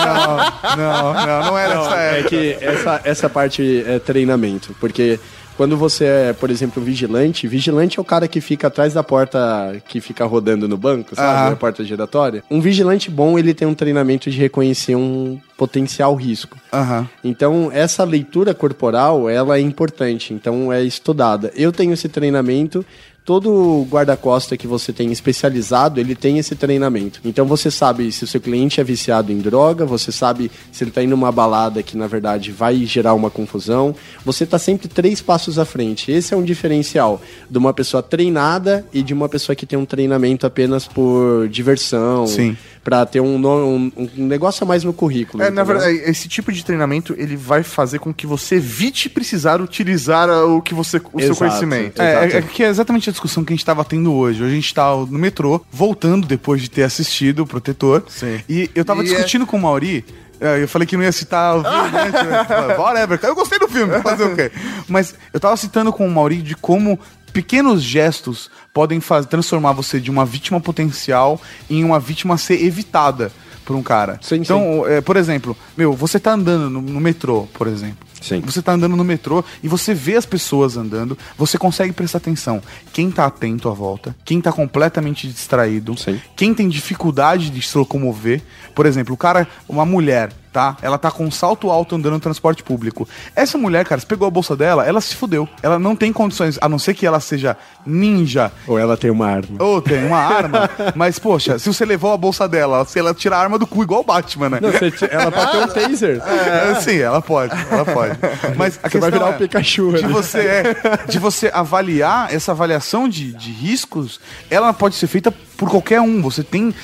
Não, 0.00 0.76
não, 0.76 1.14
não, 1.14 1.44
não 1.46 1.58
era 1.58 1.74
essa 1.74 1.96
É 1.96 2.18
época. 2.20 2.28
que 2.30 2.52
essa, 2.60 3.00
essa 3.04 3.28
parte 3.28 3.84
é 3.86 3.98
treinamento. 3.98 4.74
Porque 4.80 5.18
quando 5.60 5.76
você 5.76 6.06
é, 6.06 6.32
por 6.32 6.50
exemplo, 6.50 6.82
vigilante, 6.82 7.46
vigilante 7.46 7.98
é 7.98 8.00
o 8.00 8.04
cara 8.04 8.26
que 8.26 8.40
fica 8.40 8.68
atrás 8.68 8.94
da 8.94 9.02
porta 9.02 9.38
que 9.86 10.00
fica 10.00 10.24
rodando 10.24 10.66
no 10.66 10.78
banco, 10.78 11.14
sabe? 11.14 11.38
Aham. 11.38 11.52
A 11.52 11.56
porta 11.56 11.84
giratória. 11.84 12.42
Um 12.50 12.62
vigilante 12.62 13.10
bom, 13.10 13.38
ele 13.38 13.52
tem 13.52 13.68
um 13.68 13.74
treinamento 13.74 14.30
de 14.30 14.38
reconhecer 14.38 14.96
um 14.96 15.38
potencial 15.58 16.14
risco. 16.14 16.56
Aham. 16.72 17.06
Então, 17.22 17.68
essa 17.70 18.04
leitura 18.04 18.54
corporal, 18.54 19.28
ela 19.28 19.58
é 19.58 19.60
importante, 19.60 20.32
então 20.32 20.72
é 20.72 20.82
estudada. 20.82 21.52
Eu 21.54 21.72
tenho 21.72 21.92
esse 21.92 22.08
treinamento, 22.08 22.82
todo 23.30 23.86
guarda-costa 23.88 24.56
que 24.56 24.66
você 24.66 24.92
tem 24.92 25.12
especializado, 25.12 26.00
ele 26.00 26.16
tem 26.16 26.38
esse 26.38 26.56
treinamento. 26.56 27.20
Então 27.24 27.46
você 27.46 27.70
sabe 27.70 28.10
se 28.10 28.24
o 28.24 28.26
seu 28.26 28.40
cliente 28.40 28.80
é 28.80 28.82
viciado 28.82 29.30
em 29.30 29.38
droga, 29.38 29.86
você 29.86 30.10
sabe 30.10 30.50
se 30.72 30.82
ele 30.82 30.90
está 30.90 31.00
indo 31.00 31.10
numa 31.10 31.30
balada 31.30 31.80
que 31.80 31.96
na 31.96 32.08
verdade 32.08 32.50
vai 32.50 32.84
gerar 32.84 33.14
uma 33.14 33.30
confusão. 33.30 33.94
Você 34.24 34.42
está 34.42 34.58
sempre 34.58 34.88
três 34.88 35.20
passos 35.20 35.60
à 35.60 35.64
frente. 35.64 36.10
Esse 36.10 36.34
é 36.34 36.36
um 36.36 36.42
diferencial 36.42 37.22
de 37.48 37.56
uma 37.56 37.72
pessoa 37.72 38.02
treinada 38.02 38.84
e 38.92 39.00
de 39.00 39.14
uma 39.14 39.28
pessoa 39.28 39.54
que 39.54 39.64
tem 39.64 39.78
um 39.78 39.86
treinamento 39.86 40.44
apenas 40.44 40.88
por 40.88 41.48
diversão, 41.48 42.26
Sim. 42.26 42.56
Para 42.82 43.04
ter 43.04 43.20
um, 43.20 43.36
um- 43.36 43.92
um 44.18 44.26
negócio 44.26 44.64
a 44.64 44.66
mais 44.66 44.82
no 44.84 44.92
currículo. 44.92 45.42
É, 45.42 45.50
na 45.50 45.62
verdade, 45.62 45.96
esse 46.06 46.28
tipo 46.28 46.50
de 46.50 46.64
treinamento 46.64 47.14
ele 47.18 47.36
vai 47.36 47.62
fazer 47.62 47.98
com 47.98 48.12
que 48.12 48.26
você 48.26 48.56
evite 48.56 49.08
precisar 49.10 49.60
utilizar 49.60 50.28
o 50.30 50.62
que 50.62 50.72
você 50.74 50.96
o 50.98 51.20
seu 51.20 51.30
Exato. 51.30 51.38
conhecimento. 51.38 52.00
É, 52.00 52.24
é, 52.32 52.36
é 52.38 52.42
que 52.42 52.62
é 52.62 52.68
exatamente 52.68 53.08
a 53.10 53.12
discussão 53.12 53.44
que 53.44 53.52
a 53.52 53.54
gente 53.54 53.60
estava 53.62 53.84
tendo 53.84 54.12
hoje. 54.14 54.42
Hoje 54.42 54.52
a 54.52 54.54
gente 54.54 54.66
está 54.66 54.94
no 54.96 55.18
metrô, 55.18 55.60
voltando 55.70 56.26
depois 56.26 56.62
de 56.62 56.70
ter 56.70 56.82
assistido 56.84 57.40
o 57.42 57.46
Protetor. 57.46 58.02
Sim. 58.08 58.40
E 58.48 58.70
eu 58.74 58.84
tava 58.84 59.02
E 59.02 59.06
é- 59.08 59.10
discutindo 59.12 59.46
com 59.46 59.58
o 59.58 59.60
Mauri. 59.60 60.04
é, 60.40 60.62
Eu 60.62 60.68
falei 60.68 60.86
que 60.86 60.96
não 60.96 61.04
ia 61.04 61.12
citar 61.12 61.58
o 61.58 61.62
filme, 61.62 61.90
né? 61.92 62.10
Tipo, 62.70 62.80
Whatever. 62.82 63.20
Eu 63.22 63.34
gostei 63.34 63.58
do 63.58 63.68
filme, 63.68 64.00
fazer 64.00 64.24
o 64.24 64.34
quê? 64.34 64.50
Mas 64.88 65.14
eu 65.34 65.38
tava 65.38 65.54
citando 65.58 65.92
com 65.92 66.06
o 66.06 66.10
Mauri 66.10 66.36
de 66.40 66.54
como 66.56 66.98
pequenos 67.30 67.82
gestos 67.82 68.50
podem 68.74 69.00
faz, 69.00 69.26
transformar 69.26 69.72
você 69.72 70.00
de 70.00 70.10
uma 70.10 70.24
vítima 70.24 70.60
potencial 70.60 71.40
em 71.68 71.84
uma 71.84 71.98
vítima 71.98 72.34
a 72.34 72.38
ser 72.38 72.62
evitada 72.64 73.32
por 73.64 73.76
um 73.76 73.82
cara. 73.82 74.18
Sim, 74.20 74.36
então, 74.36 74.84
é, 74.86 75.00
por 75.00 75.16
exemplo, 75.16 75.56
meu, 75.76 75.92
você 75.92 76.18
tá 76.18 76.32
andando 76.32 76.68
no, 76.68 76.80
no 76.80 77.00
metrô, 77.00 77.46
por 77.54 77.66
exemplo. 77.66 78.10
Sim. 78.20 78.40
Você 78.40 78.60
tá 78.60 78.72
andando 78.72 78.96
no 78.96 79.04
metrô 79.04 79.42
e 79.62 79.68
você 79.68 79.94
vê 79.94 80.16
as 80.16 80.26
pessoas 80.26 80.76
andando, 80.76 81.16
você 81.38 81.56
consegue 81.56 81.92
prestar 81.92 82.18
atenção. 82.18 82.60
Quem 82.92 83.10
tá 83.10 83.24
atento 83.26 83.68
à 83.68 83.72
volta, 83.72 84.14
quem 84.24 84.40
tá 84.40 84.52
completamente 84.52 85.26
distraído, 85.26 85.96
Sim. 85.96 86.20
quem 86.36 86.52
tem 86.52 86.68
dificuldade 86.68 87.50
de 87.50 87.62
se 87.62 87.76
locomover. 87.78 88.42
Por 88.74 88.86
exemplo, 88.86 89.14
o 89.14 89.16
cara, 89.16 89.48
uma 89.68 89.86
mulher, 89.86 90.32
tá? 90.52 90.76
Ela 90.82 90.98
tá 90.98 91.10
com 91.10 91.24
um 91.24 91.30
salto 91.30 91.70
alto 91.70 91.94
andando 91.94 92.14
no 92.14 92.20
transporte 92.20 92.62
público. 92.62 93.08
Essa 93.34 93.56
mulher, 93.56 93.84
cara, 93.84 94.00
você 94.00 94.06
pegou 94.06 94.26
a 94.26 94.30
bolsa 94.30 94.56
dela, 94.56 94.86
ela 94.86 95.00
se 95.00 95.14
fudeu. 95.14 95.48
Ela 95.62 95.78
não 95.78 95.94
tem 95.94 96.12
condições, 96.12 96.58
a 96.60 96.68
não 96.68 96.78
ser 96.78 96.94
que 96.94 97.06
ela 97.06 97.20
seja 97.20 97.56
ninja 97.86 98.52
Ou 98.66 98.78
ela 98.78 98.96
tem 98.96 99.10
uma 99.10 99.26
arma. 99.28 99.62
ou 99.62 99.80
tem 99.80 100.04
uma 100.04 100.18
arma. 100.18 100.70
mas, 100.94 101.18
poxa, 101.18 101.58
se 101.58 101.72
você 101.72 101.84
levou 101.84 102.12
a 102.12 102.16
bolsa 102.16 102.48
dela, 102.48 102.84
se 102.84 102.98
ela 102.98 103.14
tirar 103.14 103.38
a 103.38 103.40
arma 103.40 103.58
do 103.58 103.66
cu, 103.66 103.82
igual 103.82 104.00
o 104.00 104.04
Batman, 104.04 104.50
né? 104.50 104.58
Não, 104.60 104.70
ela 105.10 105.30
pode 105.30 105.52
ter 105.52 105.58
um 105.58 105.68
taser. 105.68 106.22
É, 106.22 106.74
sim, 106.76 106.98
ela 106.98 107.22
pode, 107.22 107.54
ela 107.70 107.84
pode. 107.84 108.18
Mas 108.56 108.78
a 108.82 108.88
Você 108.88 108.98
vai 108.98 109.10
virar 109.10 109.26
é 109.26 109.30
o 109.30 109.38
Pikachu. 109.38 109.92
de 109.94 110.02
né? 110.02 110.08
você 110.08 110.38
é, 110.38 110.74
de 111.08 111.18
você 111.18 111.50
avaliar 111.52 112.32
essa 112.34 112.52
avaliação 112.52 113.08
de, 113.08 113.32
de 113.32 113.50
riscos, 113.50 114.20
ela 114.50 114.72
pode 114.72 114.96
ser 114.96 115.06
feita 115.06 115.32
por 115.56 115.68
qualquer 115.70 116.00
um. 116.00 116.22
Você 116.22 116.42
tem 116.42 116.74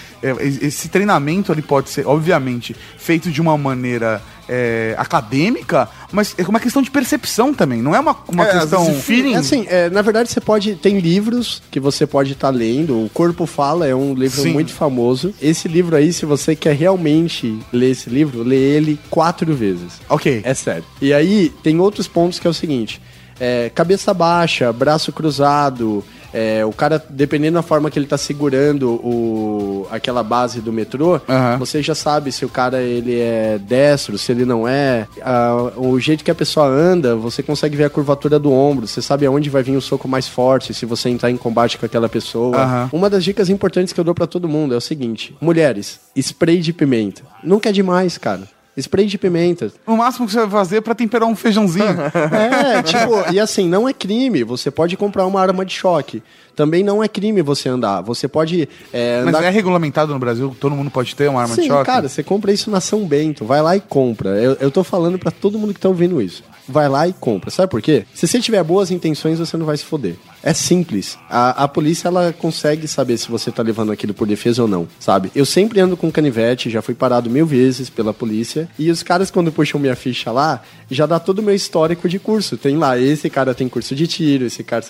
esse 0.41 0.89
treinamento 0.89 1.53
ali 1.53 1.63
pode 1.63 1.91
ser, 1.91 2.07
obviamente, 2.07 2.75
feito 2.99 3.31
de 3.31 3.41
uma 3.41 3.57
maneira 3.57 4.23
é, 4.49 4.95
acadêmica, 4.99 5.89
mas 6.13 6.35
é 6.39 6.43
uma 6.43 6.61
questão 6.61 6.81
de 6.83 6.91
percepção 6.91 7.53
também. 7.53 7.83
Não 7.83 7.95
é 7.95 8.01
uma, 8.01 8.17
uma 8.29 8.47
É, 8.47 8.61
questão 8.61 8.95
feeling. 8.95 9.35
É 9.35 9.39
assim, 9.39 9.67
é, 9.69 9.91
na 9.91 10.03
verdade 10.03 10.31
você 10.31 10.41
pode. 10.41 10.75
Tem 10.77 10.99
livros 10.99 11.63
que 11.71 11.81
você 11.81 12.07
pode 12.07 12.33
estar 12.33 12.51
lendo. 12.51 13.05
O 13.05 13.11
Corpo 13.11 13.47
Fala 13.47 13.87
é 13.87 13.95
um 13.95 14.15
livro 14.15 14.43
Sim. 14.43 14.53
muito 14.53 14.73
famoso. 14.73 15.35
Esse 15.41 15.69
livro 15.69 15.97
aí, 15.97 16.13
se 16.13 16.25
você 16.25 16.55
quer 16.55 16.75
realmente 16.75 17.59
ler 17.73 17.91
esse 17.91 18.09
livro, 18.09 18.43
lê 18.43 18.57
ele 18.57 18.99
quatro 19.11 19.55
vezes. 19.55 20.01
Ok. 20.09 20.43
É 20.45 20.55
sério. 20.55 20.85
E 21.01 21.13
aí 21.13 21.53
tem 21.63 21.81
outros 21.81 22.07
pontos 22.07 22.39
que 22.39 22.47
é 22.47 22.51
o 22.51 22.55
seguinte: 22.55 23.01
é, 23.41 23.71
cabeça 23.75 24.15
baixa, 24.15 24.73
braço 24.73 25.13
cruzado. 25.13 26.05
É, 26.37 26.63
o 26.67 26.71
cara, 26.71 27.03
dependendo 27.09 27.55
da 27.55 27.63
forma 27.63 27.91
que 27.91 27.99
ele 27.99 28.07
tá 28.07 28.19
segurando 28.19 28.91
o, 28.97 29.87
aquela 29.91 30.23
base 30.23 30.61
do 30.61 30.71
metrô, 30.71 31.19
Aham. 31.27 31.57
você 31.57 31.83
já 31.83 31.95
sabe 31.95 32.31
se 32.31 32.45
o 32.45 32.49
cara 32.51 32.83
ele 32.83 33.19
é 33.19 33.59
destro, 33.59 34.19
se 34.19 34.33
ele 34.33 34.45
não 34.45 34.69
é. 34.69 35.07
Ah, 35.23 35.73
o 35.79 35.99
jeito 35.99 36.23
que 36.23 36.31
a 36.31 36.35
pessoa 36.35 36.67
anda, 36.67 37.17
você 37.17 37.43
consegue 37.43 37.75
ver 37.75 37.85
a 37.85 37.91
curvatura 37.91 38.39
do 38.39 38.53
ombro, 38.53 38.87
você 38.87 39.01
sabe 39.01 39.25
aonde 39.25 39.49
vai 39.49 39.63
vir 39.63 39.79
o 39.79 39.81
soco 39.81 40.07
mais 40.07 40.29
forte, 40.29 40.75
se 40.75 40.85
você 40.85 41.09
entrar 41.09 41.31
em 41.31 41.39
combate 41.39 41.79
com 41.79 41.87
aquela 41.87 42.07
pessoa. 42.09 42.55
Aham. 42.59 42.91
Uma 42.93 43.09
das 43.09 43.25
dicas 43.25 43.49
importantes 43.49 43.95
que 43.95 44.01
eu 44.01 44.05
dou 44.05 44.15
pra 44.15 44.27
todo 44.27 44.47
mundo 44.47 44.75
é 44.75 44.77
o 44.77 44.81
seguinte: 44.81 45.35
mulheres, 45.41 46.01
spray 46.15 46.61
de 46.61 46.75
pimenta. 46.75 47.23
Nunca 47.43 47.71
é 47.71 47.73
demais, 47.73 48.19
cara. 48.19 48.43
Spray 48.77 49.07
de 49.07 49.17
pimenta. 49.17 49.73
O 49.87 49.97
máximo 49.97 50.27
que 50.27 50.33
você 50.33 50.41
vai 50.41 50.51
fazer 50.51 50.77
é 50.77 50.81
pra 50.81 50.95
temperar 50.95 51.29
um 51.29 51.35
feijãozinho. 51.37 51.87
É, 52.37 52.83
tipo, 52.83 53.33
e 53.33 53.41
assim, 53.41 53.69
não 53.69 53.89
é 53.89 53.93
crime. 53.93 54.43
Você 54.45 54.71
pode 54.71 54.97
comprar 54.97 55.27
uma 55.27 55.41
arma 55.41 55.65
de 55.65 55.73
choque. 55.73 56.23
Também 56.55 56.83
não 56.83 57.03
é 57.03 57.09
crime 57.09 57.43
você 57.43 57.69
andar. 57.69 58.01
Você 58.03 58.27
pode 58.27 58.69
é, 58.93 59.23
Mas 59.25 59.35
andar. 59.35 59.45
é 59.45 59.51
regulamentado 59.51 60.13
no 60.13 60.19
Brasil, 60.19 60.57
todo 60.59 60.75
mundo 60.75 60.91
pode 60.91 61.15
ter 61.15 61.29
uma 61.29 61.43
arma 61.43 61.55
Sim, 61.55 61.63
de 61.63 61.69
choque. 61.69 61.85
cara, 61.85 62.09
você 62.09 62.23
compra 62.23 62.53
isso 62.53 62.71
na 62.71 62.81
São 62.81 63.07
Bento. 63.07 63.45
Vai 63.45 63.63
lá 63.63 63.77
e 63.77 63.81
compra. 63.81 64.31
Eu, 64.31 64.57
eu 64.61 64.71
tô 64.71 64.83
falando 64.83 65.19
pra 65.19 65.31
todo 65.31 65.59
mundo 65.59 65.75
que 65.75 65.81
tá 65.81 65.89
ouvindo 65.89 66.21
isso. 66.21 66.43
Vai 66.69 66.89
lá 66.89 67.07
e 67.07 67.13
compra. 67.13 67.51
Sabe 67.51 67.71
por 67.71 67.81
quê? 67.81 68.05
Se 68.15 68.27
você 68.27 68.41
tiver 68.41 68.63
boas 68.65 68.91
intenções, 68.91 69.39
você 69.39 69.57
não 69.57 69.67
vai 69.67 69.77
se 69.77 69.85
foder. 69.85 70.17
É 70.47 70.55
simples. 70.55 71.19
A, 71.29 71.65
a 71.65 71.67
polícia, 71.67 72.07
ela 72.07 72.33
consegue 72.33 72.87
saber 72.87 73.19
se 73.19 73.29
você 73.29 73.51
tá 73.51 73.65
levando 73.65 73.91
aquilo 73.91 74.15
por 74.15 74.29
defesa 74.29 74.63
ou 74.63 74.69
não, 74.69 74.87
sabe? 75.01 75.29
Eu 75.35 75.45
sempre 75.45 75.81
ando 75.81 75.97
com 75.97 76.09
canivete, 76.09 76.71
já 76.71 76.81
fui 76.81 76.95
parado 76.95 77.29
mil 77.29 77.45
vezes 77.45 77.91
pela 77.91 78.15
polícia. 78.15 78.69
E 78.79 78.89
os 78.89 79.03
caras, 79.03 79.29
quando 79.29 79.51
puxam 79.51 79.81
minha 79.81 79.97
ficha 79.97 80.31
lá, 80.31 80.63
já 80.89 81.05
dá 81.05 81.19
todo 81.19 81.41
o 81.41 81.43
meu 81.43 81.53
histórico 81.53 82.09
de 82.09 82.21
curso. 82.21 82.57
Tem 82.57 82.77
lá, 82.77 82.97
esse 82.97 83.29
cara 83.29 83.57
tem 83.57 83.69
curso 83.69 83.93
de 83.97 84.07
tiro, 84.07 84.45
esse 84.45 84.63
cara... 84.63 84.85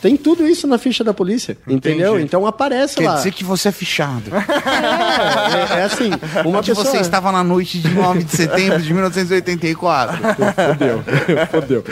Tem 0.00 0.16
tudo 0.16 0.48
isso 0.48 0.66
na 0.66 0.78
ficha 0.78 1.04
da 1.04 1.14
polícia, 1.14 1.56
entendeu? 1.64 2.18
Então 2.18 2.44
aparece 2.44 2.96
Quer 2.96 3.06
lá. 3.06 3.14
dizer 3.14 3.30
que 3.32 3.44
você 3.44 3.68
é 3.68 3.72
fichado. 3.72 4.32
É, 5.42 5.80
é 5.80 5.82
assim, 5.84 6.10
uma 6.44 6.58
Onde 6.58 6.70
pessoa... 6.70 6.86
você 6.86 6.96
estava 6.98 7.30
na 7.30 7.44
noite 7.44 7.78
de 7.78 7.88
9 7.88 8.24
de 8.24 8.36
setembro 8.36 8.80
de 8.80 8.92
1984. 8.92 10.18
Fodeu, 10.72 11.04
fodeu. 11.50 11.84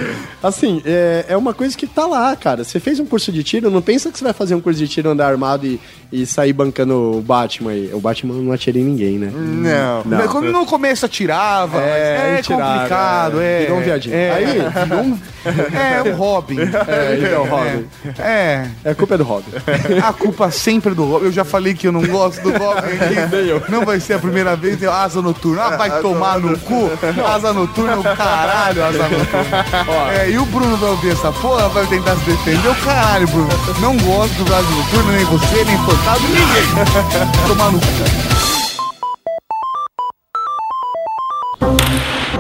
Assim, 0.43 0.83
é, 0.85 1.27
é 1.29 1.37
uma 1.37 1.53
coisa 1.53 1.77
que 1.77 1.87
tá 1.87 2.07
lá, 2.07 2.35
cara. 2.37 2.65
Você 2.65 2.81
fez 2.81 2.99
um 2.99 3.07
curso 3.11 3.31
de 3.33 3.43
tiro, 3.43 3.71
não 3.71 3.83
pensa 3.83 4.11
que 4.11 4.17
você 4.19 4.25
vai 4.25 4.33
fazer 4.33 4.55
um 4.55 4.61
curso 4.61 4.79
de 4.79 4.89
tiro, 4.89 5.11
andar 5.11 5.29
armado 5.29 5.67
e, 5.67 5.79
e 6.11 6.25
sair 6.25 6.53
bancando 6.53 7.19
o 7.19 7.21
Batman 7.21 7.73
aí. 7.73 7.91
O 7.93 8.01
Batman 8.01 8.35
não 8.35 8.53
atira 8.53 8.79
em 8.79 8.85
ninguém, 8.85 9.19
né? 9.19 9.31
Não. 9.35 10.05
Não. 10.05 10.29
Como 10.29 10.51
no 10.51 10.65
começo 10.65 11.05
atirava, 11.05 11.79
mas 11.81 11.91
é, 11.91 12.39
atirava, 12.39 12.73
complicado, 12.73 13.41
é. 13.41 13.45
é. 13.45 13.61
Virou 13.67 13.79
um 13.79 13.83
viadinho. 13.83 14.15
É, 14.15 14.31
Aí- 14.33 14.85
virou 14.87 15.01
um, 15.03 15.19
é 15.45 16.03
o 16.11 16.17
Robin. 16.17 16.59
É, 16.91 17.17
então, 17.17 17.47
Robin. 17.47 17.87
É, 18.19 18.67
É, 18.85 18.91
a 18.91 18.95
culpa 18.95 19.15
é 19.15 19.19
do 19.19 19.25
Robin. 19.25 19.51
a 20.03 20.13
culpa 20.13 20.51
sempre 20.51 20.93
é 20.93 20.95
do 20.95 21.05
Robin. 21.05 21.27
Eu 21.27 21.33
já 21.33 21.45
falei 21.45 21.75
que 21.75 21.87
eu 21.87 21.93
não 21.93 22.03
gosto 22.03 22.43
do 22.43 22.51
Robin. 22.51 22.89
aqui. 23.61 23.71
Não 23.71 23.85
vai 23.85 24.01
ser 24.01 24.15
a 24.15 24.19
primeira 24.19 24.57
vez. 24.57 24.79
Tem 24.79 24.89
asa 24.89 25.21
noturna. 25.23 25.63
Ah, 25.63 25.77
vai 25.77 26.01
tomar 26.01 26.39
no 26.39 26.59
cu. 26.59 26.91
Asa 27.27 27.53
noturna, 27.53 27.99
o 27.99 28.03
caralho, 28.03 28.85
asa 28.85 29.09
noturna. 29.09 30.13
É, 30.13 30.31
e 30.31 30.39
o 30.39 30.45
Bruno 30.47 30.77
vai 30.77 30.91
ouvir 30.91 31.13
essa 31.13 31.33
porra, 31.33 31.69
vai 31.69 31.87
tentar 31.87 32.17
se 32.17 32.25
defender. 32.25 32.69
O 32.69 32.75
caralho, 32.77 33.27
Bruno. 33.29 33.49
Não 33.81 33.97
gosto 33.99 34.45
do 34.45 34.55
asa 34.55 34.69
noturna, 34.71 35.13
nem 35.13 35.25
você, 35.25 35.65
nem 35.65 35.79
Fantasma, 35.79 36.29
ninguém. 36.29 37.47
Tomar 37.49 37.73
no 37.73 37.79
cu. 37.81 38.30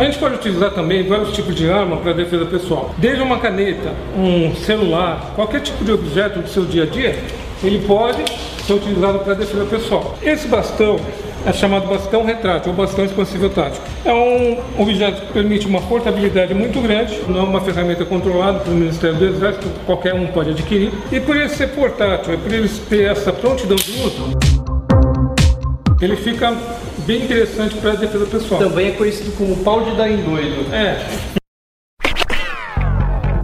A 0.00 0.04
gente 0.04 0.18
pode 0.18 0.36
utilizar 0.36 0.70
também 0.70 1.06
vários 1.06 1.30
tipos 1.30 1.54
de 1.54 1.70
arma 1.70 1.98
para 1.98 2.14
defesa 2.14 2.46
pessoal. 2.46 2.94
Desde 2.96 3.22
uma 3.22 3.38
caneta, 3.38 3.92
um 4.16 4.54
celular, 4.54 5.32
qualquer 5.36 5.60
tipo 5.60 5.84
de 5.84 5.92
objeto 5.92 6.38
do 6.38 6.48
seu 6.48 6.64
dia 6.64 6.84
a 6.84 6.86
dia, 6.86 7.22
ele 7.62 7.80
pode 7.86 8.24
ser 8.66 8.72
utilizado 8.72 9.18
para 9.18 9.34
defesa 9.34 9.66
pessoal. 9.66 10.16
Esse 10.22 10.48
bastão 10.48 10.98
é 11.44 11.52
chamado 11.52 11.86
bastão 11.86 12.24
retrátil 12.24 12.72
ou 12.72 12.78
bastão 12.78 13.04
expansível 13.04 13.50
tático. 13.50 13.84
É 14.02 14.10
um 14.10 14.56
objeto 14.78 15.20
que 15.20 15.34
permite 15.34 15.66
uma 15.66 15.82
portabilidade 15.82 16.54
muito 16.54 16.80
grande, 16.80 17.20
não 17.28 17.40
é 17.40 17.42
uma 17.42 17.60
ferramenta 17.60 18.02
controlada 18.06 18.60
pelo 18.60 18.76
Ministério 18.76 19.16
do 19.16 19.26
Exército, 19.26 19.68
qualquer 19.84 20.14
um 20.14 20.28
pode 20.28 20.48
adquirir. 20.48 20.92
E 21.12 21.20
por 21.20 21.36
ele 21.36 21.50
ser 21.50 21.72
portátil, 21.72 22.32
e 22.32 22.36
por 22.38 22.50
ele 22.50 22.70
ter 22.88 23.10
essa 23.10 23.34
prontidão 23.34 23.76
de 23.76 23.90
uso, 24.00 24.34
ele 26.00 26.16
fica 26.16 26.56
bem 27.00 27.24
interessante 27.24 27.76
para 27.76 27.92
a 27.92 27.96
defesa 27.96 28.26
pessoal. 28.26 28.60
Também 28.60 28.88
é 28.88 28.90
conhecido 28.92 29.32
como 29.36 29.56
pau 29.58 29.84
de 29.84 29.96
dar 29.96 30.10
em 30.10 30.22
doido. 30.22 30.72
É, 30.72 31.06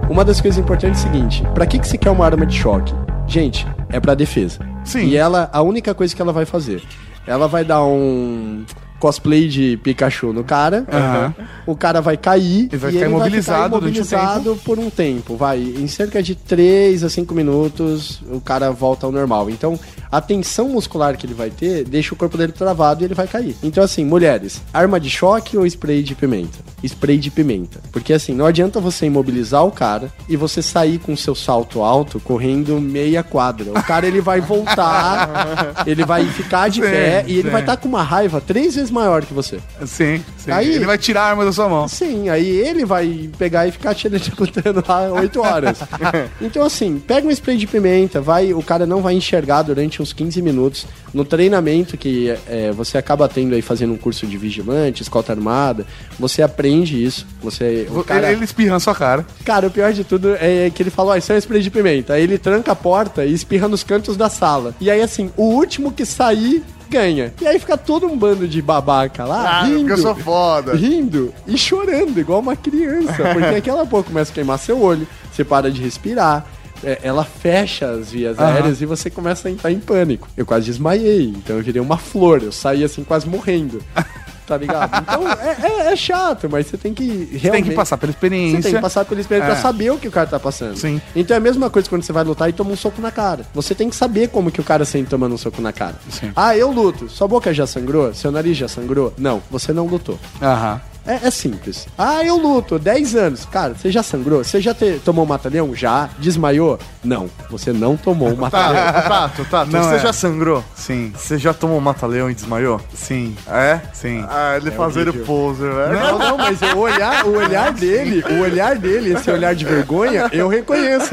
Uma 0.09 0.25
das 0.25 0.41
coisas 0.41 0.59
importantes 0.59 1.05
é 1.05 1.09
o 1.09 1.13
seguinte: 1.13 1.43
pra 1.55 1.67
que, 1.67 1.79
que 1.79 1.87
você 1.87 1.99
quer 1.99 2.11
uma 2.11 2.25
arma 2.25 2.47
de 2.47 2.57
choque? 2.57 2.95
Gente, 3.27 3.67
é 3.91 4.01
pra 4.01 4.15
defesa. 4.15 4.61
Sim. 4.85 5.07
E 5.07 5.17
ela, 5.17 5.51
a 5.53 5.63
única 5.63 5.95
coisa 5.95 6.15
que 6.15 6.23
ela 6.23 6.33
vai 6.33 6.45
fazer, 6.45 6.83
ela 7.27 7.49
vai 7.49 7.65
dar 7.65 7.85
um 7.85 8.65
cosplay 8.99 9.49
de 9.49 9.77
Pikachu 9.83 10.33
no 10.33 10.43
cara, 10.45 10.87
Aham. 10.93 11.35
o 11.67 11.77
cara 11.77 12.01
vai 12.01 12.17
cair 12.17 12.69
Ele 12.71 12.77
vai 12.77 12.91
e 12.91 12.93
ficar 12.95 13.07
ele 13.07 13.15
imobilizado 13.15 13.59
vai 13.59 13.69
ficar 13.69 13.75
um 13.75 13.79
imobilizado 13.79 14.57
por 14.65 14.79
um 14.79 14.91
tempo. 14.91 15.37
Vai, 15.37 15.59
em 15.61 15.87
cerca 15.87 16.23
de 16.23 16.35
3 16.35 17.05
a 17.05 17.09
5 17.11 17.35
minutos, 17.35 18.21
o 18.31 18.41
cara 18.41 18.71
volta 18.71 19.07
ao 19.07 19.13
normal. 19.13 19.51
Então, 19.51 19.79
a 20.11 20.21
tensão 20.21 20.69
muscular 20.71 21.17
que 21.17 21.27
ele 21.27 21.35
vai 21.35 21.51
ter 21.51 21.85
deixa 21.85 22.15
o 22.15 22.17
corpo 22.17 22.39
dele 22.39 22.53
travado 22.53 23.03
e 23.03 23.05
ele 23.05 23.15
vai 23.15 23.27
cair. 23.27 23.57
Então, 23.63 23.83
assim, 23.83 24.05
mulheres, 24.05 24.63
arma 24.73 24.99
de 24.99 25.11
choque 25.11 25.57
ou 25.57 25.67
spray 25.67 26.03
de 26.03 26.15
pimenta? 26.15 26.59
Spray 26.83 27.19
de 27.19 27.31
pimenta. 27.31 27.81
Porque, 27.93 28.13
assim, 28.13 28.35
não 28.35 28.47
adianta 28.47 28.81
você 28.81 29.07
imobilizar 29.07 29.65
o 29.65 29.71
cara 29.71 30.11
e 30.29 30.37
você 30.37 30.63
sair 30.63 30.99
com 30.99 31.17
seu 31.17 31.35
salto 31.35 31.83
alto 31.83 32.21
correndo 32.21 32.81
meia 32.81 33.23
quadra. 33.23 33.71
O 33.71 33.83
cara, 33.83 34.07
ele 34.07 34.21
vai 34.21 34.41
voltar, 34.41 35.85
ele 35.87 36.05
vai 36.05 36.25
ficar 36.27 36.69
de 36.69 36.77
Sim, 36.81 36.89
pé 36.91 37.25
e 37.27 37.33
ele 37.35 37.43
sim. 37.45 37.51
vai 37.51 37.61
estar 37.61 37.77
com 37.77 37.89
uma 37.89 38.03
raiva 38.03 38.41
três 38.41 38.75
vezes 38.75 38.86
maior 38.91 39.25
que 39.25 39.33
você. 39.35 39.59
Sim, 39.87 40.23
sim. 40.39 40.51
Aí- 40.51 40.75
Ele 40.75 40.85
vai 40.87 40.99
tirar 40.99 41.23
a 41.23 41.27
arma 41.31 41.45
da 41.45 41.53
sua 41.53 41.69
mão. 41.69 41.89
Sim, 41.89 42.29
aí 42.29 42.47
ele 42.49 42.85
vai 42.85 43.29
pegar 43.39 43.67
e 43.67 43.73
ficar 43.73 43.95
te 43.95 44.07
executando 44.09 44.83
lá 44.87 45.11
8 45.13 45.41
horas. 45.41 45.79
então, 46.41 46.65
assim, 46.65 46.99
pega 46.99 47.27
um 47.27 47.31
spray 47.31 47.57
de 47.57 47.67
pimenta, 47.67 48.21
vai, 48.21 48.53
o 48.53 48.63
cara 48.63 48.87
não 48.87 49.01
vai 49.03 49.15
enxergar 49.15 49.63
durante 49.63 50.01
uns 50.03 50.13
15 50.13 50.41
minutos. 50.43 50.87
No 51.15 51.25
treinamento 51.25 51.97
que 51.97 52.35
é, 52.49 52.71
você 52.73 52.99
acaba 52.99 53.29
tendo 53.29 53.55
aí 53.55 53.63
fazendo 53.63 53.93
um 53.95 53.97
curso 53.97 54.27
de 54.27 54.37
vigilante, 54.37 55.03
escolta 55.03 55.33
armada, 55.33 55.87
você 56.19 56.43
aprende 56.43 57.03
isso. 57.03 57.27
Você, 57.43 57.87
o 57.91 58.05
cara, 58.05 58.27
Ele, 58.27 58.37
ele 58.37 58.45
espirra 58.45 58.73
na 58.73 58.81
sua 58.81 58.95
cara. 58.95 59.25
cara, 59.45 59.67
o 59.67 59.71
pior 59.71 59.93
de 59.93 60.05
tudo 60.05 60.35
é 60.39 60.71
que 60.75 60.83
ele 60.83 60.91
falou, 60.91 61.13
ó, 61.13 61.17
isso 61.17 61.33
é 61.33 61.37
um 61.37 61.39
spray 61.39 61.63
de 61.63 61.71
pimenta. 61.71 62.15
Aí 62.15 62.23
ele 62.23 62.37
tranca 62.39 62.73
a 62.73 62.77
porta 62.77 63.25
e 63.25 63.33
espirra 63.33 63.67
nos 63.69 63.83
cantos 63.83 64.17
da 64.17 64.29
sala. 64.29 64.75
E 64.81 64.91
aí, 64.91 65.01
assim, 65.01 65.31
o 65.37 65.45
último 65.45 65.91
que 65.93 66.05
sair 66.05 66.63
ganha. 66.89 67.33
E 67.41 67.47
aí 67.47 67.59
fica 67.59 67.77
todo 67.77 68.07
um 68.07 68.17
bando 68.17 68.47
de 68.49 68.61
babaca 68.63 69.25
lá, 69.25 69.61
Ah, 69.61 69.65
rindo 69.65 69.91
eu 69.93 69.97
sou 69.99 70.15
foda. 70.15 70.75
rindo 70.75 71.33
e 71.47 71.57
chorando, 71.59 72.19
igual 72.19 72.41
uma 72.41 72.57
criança. 72.57 73.23
Porque 73.33 73.55
aquela 73.57 73.87
pouco 73.87 74.09
começa 74.11 74.31
a 74.31 74.35
queimar 74.35 74.59
seu 74.59 74.81
olho, 74.83 75.07
você 75.33 75.45
para 75.45 75.71
de 75.71 75.81
respirar. 75.83 76.47
é, 76.85 76.99
Ela 77.03 77.25
fecha 77.25 77.91
as 77.91 78.11
vias 78.11 78.39
Aham. 78.39 78.49
aéreas 78.53 78.81
e 78.83 78.87
você 78.87 79.09
começa 79.11 79.49
a 79.49 79.51
entrar 79.51 79.71
em 79.73 79.81
pânico. 79.81 80.29
Eu 80.37 80.45
quase 80.47 80.67
desmaiei, 80.67 81.25
então 81.37 81.57
eu 81.57 81.63
virei 81.63 81.81
uma 81.81 81.97
flor, 81.97 82.43
eu 82.43 82.53
saí 82.53 82.85
assim 82.85 83.03
quase 83.05 83.27
morrendo. 83.29 83.81
Tá 84.47 84.57
ligado? 84.57 85.03
Então 85.03 85.29
é, 85.29 85.57
é- 85.89 85.93
é 85.93 85.97
chato, 85.97 86.49
mas 86.51 86.67
você 86.69 86.77
tem 86.77 86.95
que 86.95 87.05
realmente. 87.33 87.51
Tem 87.51 87.65
que 87.65 87.75
passar 87.75 87.97
pela 87.99 88.11
experiência. 88.11 88.57
Você 88.59 88.63
tem 88.69 88.75
que 88.77 88.81
passar 88.81 89.05
pela 89.05 89.21
experiência 89.21 89.51
É. 89.51 89.53
pra 89.55 89.61
saber 89.63 89.91
o 89.91 89.99
que 89.99 90.07
o 90.07 90.11
cara 90.11 90.27
tá 90.29 90.39
passando. 90.39 90.77
Sim. 90.77 91.01
Então 91.17 91.35
é 91.35 91.39
a 91.39 91.41
mesma 91.41 91.69
coisa 91.69 91.89
quando 91.89 92.03
você 92.05 92.13
vai 92.13 92.23
lutar 92.23 92.49
e 92.49 92.53
toma 92.53 92.71
um 92.71 92.77
soco 92.77 93.01
na 93.03 93.11
cara. 93.11 93.45
Você 93.55 93.75
tem 93.75 93.91
que 93.91 93.97
saber 93.97 94.29
como 94.29 94.51
que 94.51 94.61
o 94.61 94.65
cara 94.65 94.85
sente 94.85 95.11
tomando 95.11 95.35
um 95.35 95.39
soco 95.39 95.61
na 95.61 95.73
cara. 95.73 95.97
Sim. 96.09 96.31
Ah, 96.37 96.57
eu 96.57 96.71
luto. 96.71 97.09
Sua 97.09 97.27
boca 97.27 97.53
já 97.53 97.67
sangrou? 97.67 98.15
Seu 98.15 98.31
nariz 98.31 98.57
já 98.57 98.69
sangrou? 98.69 99.13
Não, 99.19 99.43
você 99.51 99.73
não 99.73 99.87
lutou. 99.87 100.19
Aham. 100.41 100.81
É, 101.07 101.27
é 101.29 101.31
simples. 101.31 101.87
Ah, 101.97 102.25
eu 102.25 102.37
luto, 102.37 102.79
10 102.79 103.15
anos. 103.15 103.45
Cara, 103.47 103.75
você 103.75 103.91
já 103.91 104.03
sangrou? 104.03 104.43
Você 104.43 104.61
já 104.61 104.75
te- 104.75 105.01
tomou 105.05 105.25
um 105.25 105.29
mata-leão? 105.29 105.75
Já? 105.75 106.09
Desmaiou? 106.19 106.79
Não, 107.05 107.31
você 107.49 107.73
não 107.73 107.97
tomou 107.97 108.29
um 108.31 108.37
mata-leão. 108.37 108.75
Tato, 108.93 109.09
Tato, 109.09 109.45
Tato, 109.51 109.71
Não 109.73 109.83
você 109.83 109.95
é. 109.97 109.99
já 110.01 110.13
sangrou? 110.13 110.65
Sim, 110.75 111.13
Você 111.17 111.39
já 111.39 111.55
tomou 111.55 111.79
um 111.79 111.81
mata-leão 111.81 112.31
e 112.31 112.35
desmaiou? 112.35 112.81
sim, 112.95 113.37
É? 113.49 113.81
sim. 113.93 114.25
Ah, 114.29 114.57
ele 114.57 114.71
fazendo 114.73 115.09
horrível. 115.09 115.27
poser, 115.27 115.73
velho. 115.73 115.93
Não, 116.01 116.19
não, 116.19 116.39
mas 116.39 116.61
o 116.63 116.79
olhar, 116.79 117.25
o 117.27 117.37
olhar 117.37 117.73
dele, 117.73 118.25
o 118.29 118.41
olhar 118.41 118.77
dele, 118.77 119.13
esse 119.15 119.31
olhar 119.31 119.55
de 119.55 119.65
vergonha, 119.65 120.29
eu 120.33 120.49
reconheço. 120.49 121.11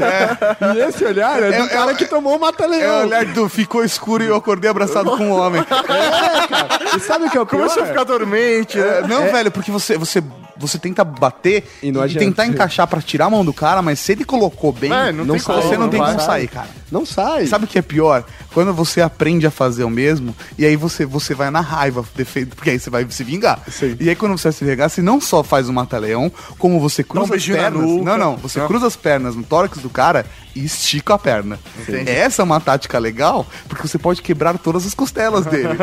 E 0.74 0.78
esse 0.80 1.04
olhar 1.04 1.40
é 1.42 1.48
do 1.52 1.62
É- 1.62 1.66
é- 1.66 1.68
cara 1.68 1.94
que 1.94 2.04
tomou 2.06 2.32
um 2.32 2.34
É 2.34 2.38
o 2.38 2.40
mata-leão. 2.40 3.02
olhar 3.06 3.24
do 3.26 3.48
ficou 3.48 3.84
escuro 3.84 4.24
e 4.24 4.26
eu 4.26 4.36
acordei 4.36 4.68
abraçado 4.70 5.16
com 5.16 5.24
um 5.28 5.32
homem. 5.40 5.60
É, 5.62 6.46
cara. 6.48 6.96
E 6.96 7.00
sabe 7.00 7.26
o 7.26 7.30
que 7.30 7.36
é 7.38 7.40
o 7.40 7.46
pior? 7.46 7.58
Começou 7.60 7.82
a 7.82 7.86
ficar 7.86 8.04
dormente, 8.04 8.78
né? 8.78 8.98
É, 8.98 9.06
não, 9.06 9.30
velho, 9.30 9.50
porque 9.50 9.70
você, 9.70 9.83
você, 9.92 10.22
você 10.56 10.78
tenta 10.78 11.04
bater 11.04 11.64
E 11.82 11.92
não 11.92 12.06
e 12.06 12.14
tentar 12.14 12.46
encaixar 12.46 12.86
pra 12.86 13.02
tirar 13.02 13.26
a 13.26 13.30
mão 13.30 13.44
do 13.44 13.52
cara, 13.52 13.82
mas 13.82 13.98
se 14.00 14.12
ele 14.12 14.24
colocou 14.24 14.72
bem, 14.72 14.92
É, 14.92 15.12
não 15.12 15.26
tem 15.26 15.38
você 15.38 15.44
como, 15.44 15.72
não 15.72 15.78
não 15.80 15.88
tem 15.88 16.00
como 16.00 16.20
sair, 16.20 16.48
cara. 16.48 16.68
Não 16.94 17.04
sai. 17.04 17.46
Sabe 17.48 17.64
o 17.64 17.68
que 17.68 17.78
é 17.78 17.82
pior? 17.82 18.24
Quando 18.52 18.72
você 18.72 19.00
aprende 19.00 19.44
a 19.46 19.50
fazer 19.50 19.82
o 19.82 19.90
mesmo, 19.90 20.34
e 20.56 20.64
aí 20.64 20.76
você, 20.76 21.04
você 21.04 21.34
vai 21.34 21.50
na 21.50 21.60
raiva, 21.60 22.04
defeito, 22.14 22.54
porque 22.54 22.70
aí 22.70 22.78
você 22.78 22.88
vai 22.88 23.04
se 23.10 23.24
vingar. 23.24 23.58
Sim. 23.68 23.96
E 23.98 24.08
aí 24.08 24.14
quando 24.14 24.38
você 24.38 24.44
vai 24.44 24.52
se 24.52 24.64
vingar, 24.64 24.88
você 24.88 25.02
não 25.02 25.20
só 25.20 25.42
faz 25.42 25.68
o 25.68 25.72
mata-leão, 25.72 26.30
como 26.56 26.78
você 26.78 27.02
cruza 27.02 27.24
as 27.24 27.30
beijinho 27.30 27.56
na 27.56 27.62
pernas. 27.64 27.90
Não, 28.04 28.16
não. 28.16 28.36
Você 28.36 28.60
Não. 28.60 28.68
cruza 28.68 28.86
as 28.86 28.94
pernas 28.94 29.34
no 29.34 29.42
tórax 29.42 29.78
do 29.78 29.90
cara 29.90 30.24
e 30.54 30.64
estica 30.64 31.14
a 31.14 31.18
perna. 31.18 31.58
Essa 32.06 32.42
é 32.42 32.44
uma 32.44 32.60
tática 32.60 32.96
legal, 33.00 33.44
porque 33.68 33.88
você 33.88 33.98
pode 33.98 34.22
quebrar 34.22 34.56
todas 34.56 34.86
as 34.86 34.94
costelas 34.94 35.44
dele. 35.46 35.76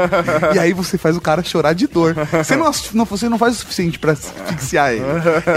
e 0.56 0.60
aí 0.60 0.72
você 0.72 0.98
faz 0.98 1.18
o 1.18 1.22
cara 1.22 1.44
chorar 1.44 1.74
de 1.74 1.88
dor. 1.88 2.16
Você 2.42 2.56
não, 2.56 2.72
não- 2.94 3.04
você 3.06 3.28
não 3.28 3.38
faz 3.38 3.56
o 3.56 3.60
suficiente 3.60 4.00
pra 4.00 4.14
asfixiar 4.14 4.94
ele. 4.94 5.04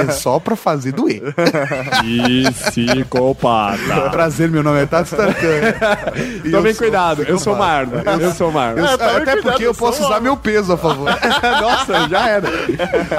É 0.08 0.10
só 0.10 0.40
pra 0.40 0.56
fazer 0.56 0.90
doer. 0.90 1.32
Psicopata. 2.52 4.10
Prazer, 4.10 4.50
meu 4.50 4.62
nome 4.62 4.82
é 4.82 4.86
Tato. 4.86 5.14
E 6.44 6.46
eu 6.46 6.52
Tomem 6.52 6.72
sou 6.72 6.82
cuidado, 6.82 7.22
eu 7.22 7.38
sou 7.38 7.54
uma 7.54 7.66
arma. 7.66 8.02
Eu 8.20 8.32
sou 8.32 8.48
uma 8.50 8.62
arma. 8.62 8.80
Eu- 8.80 8.86
É, 8.86 8.96
tome 8.96 9.10
até 9.10 9.24
cuidado, 9.32 9.42
porque 9.42 9.66
eu 9.66 9.74
posso 9.74 10.04
usar 10.04 10.20
meu 10.20 10.36
peso 10.36 10.72
a 10.72 10.76
favor. 10.76 11.08
Nossa, 11.60 12.08
já 12.08 12.28
era. 12.28 12.48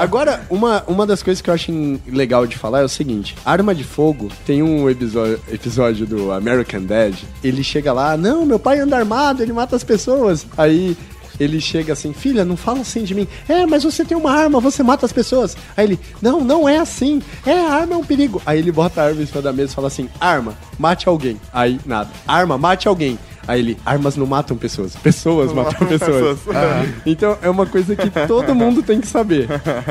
Agora, 0.00 0.40
uma, 0.50 0.82
uma 0.86 1.06
das 1.06 1.22
coisas 1.22 1.40
que 1.40 1.50
eu 1.50 1.54
acho 1.54 1.72
legal 2.08 2.46
de 2.46 2.56
falar 2.56 2.80
é 2.80 2.84
o 2.84 2.88
seguinte: 2.88 3.34
Arma 3.44 3.74
de 3.74 3.84
Fogo 3.84 4.28
tem 4.46 4.62
um 4.62 4.88
episódio, 4.88 5.40
episódio 5.50 6.06
do 6.06 6.32
American 6.32 6.82
Dad. 6.82 7.14
Ele 7.42 7.62
chega 7.62 7.92
lá, 7.92 8.16
não, 8.16 8.44
meu 8.46 8.58
pai 8.58 8.78
anda 8.78 8.96
armado, 8.96 9.42
ele 9.42 9.52
mata 9.52 9.76
as 9.76 9.84
pessoas. 9.84 10.46
Aí. 10.56 10.96
Ele 11.38 11.60
chega 11.60 11.92
assim, 11.92 12.12
filha, 12.12 12.44
não 12.44 12.56
fala 12.56 12.80
assim 12.80 13.04
de 13.04 13.14
mim. 13.14 13.26
É, 13.48 13.66
mas 13.66 13.84
você 13.84 14.04
tem 14.04 14.16
uma 14.16 14.32
arma, 14.32 14.60
você 14.60 14.82
mata 14.82 15.04
as 15.06 15.12
pessoas. 15.12 15.56
Aí 15.76 15.86
ele, 15.86 16.00
não, 16.20 16.40
não 16.40 16.68
é 16.68 16.78
assim. 16.78 17.22
É, 17.44 17.52
a 17.52 17.74
arma 17.74 17.94
é 17.94 17.96
um 17.96 18.04
perigo. 18.04 18.40
Aí 18.46 18.58
ele 18.58 18.72
bota 18.72 19.02
a 19.02 19.06
arma 19.06 19.22
em 19.22 19.26
cima 19.26 19.42
da 19.42 19.52
mesa 19.52 19.72
e 19.72 19.74
fala 19.74 19.88
assim: 19.88 20.08
arma, 20.20 20.54
mate 20.78 21.08
alguém. 21.08 21.40
Aí, 21.52 21.80
nada. 21.84 22.10
Arma, 22.26 22.56
mate 22.56 22.88
alguém. 22.88 23.18
Aí 23.48 23.60
ele, 23.60 23.78
armas 23.86 24.16
não 24.16 24.26
matam 24.26 24.56
pessoas, 24.56 24.96
pessoas 24.96 25.52
matam 25.52 25.86
pessoas. 25.86 26.38
Então 27.06 27.38
é 27.40 27.48
uma 27.48 27.64
coisa 27.64 27.94
que 27.94 28.10
todo 28.26 28.52
mundo 28.56 28.82
tem 28.82 29.00
que 29.00 29.06
saber. 29.06 29.46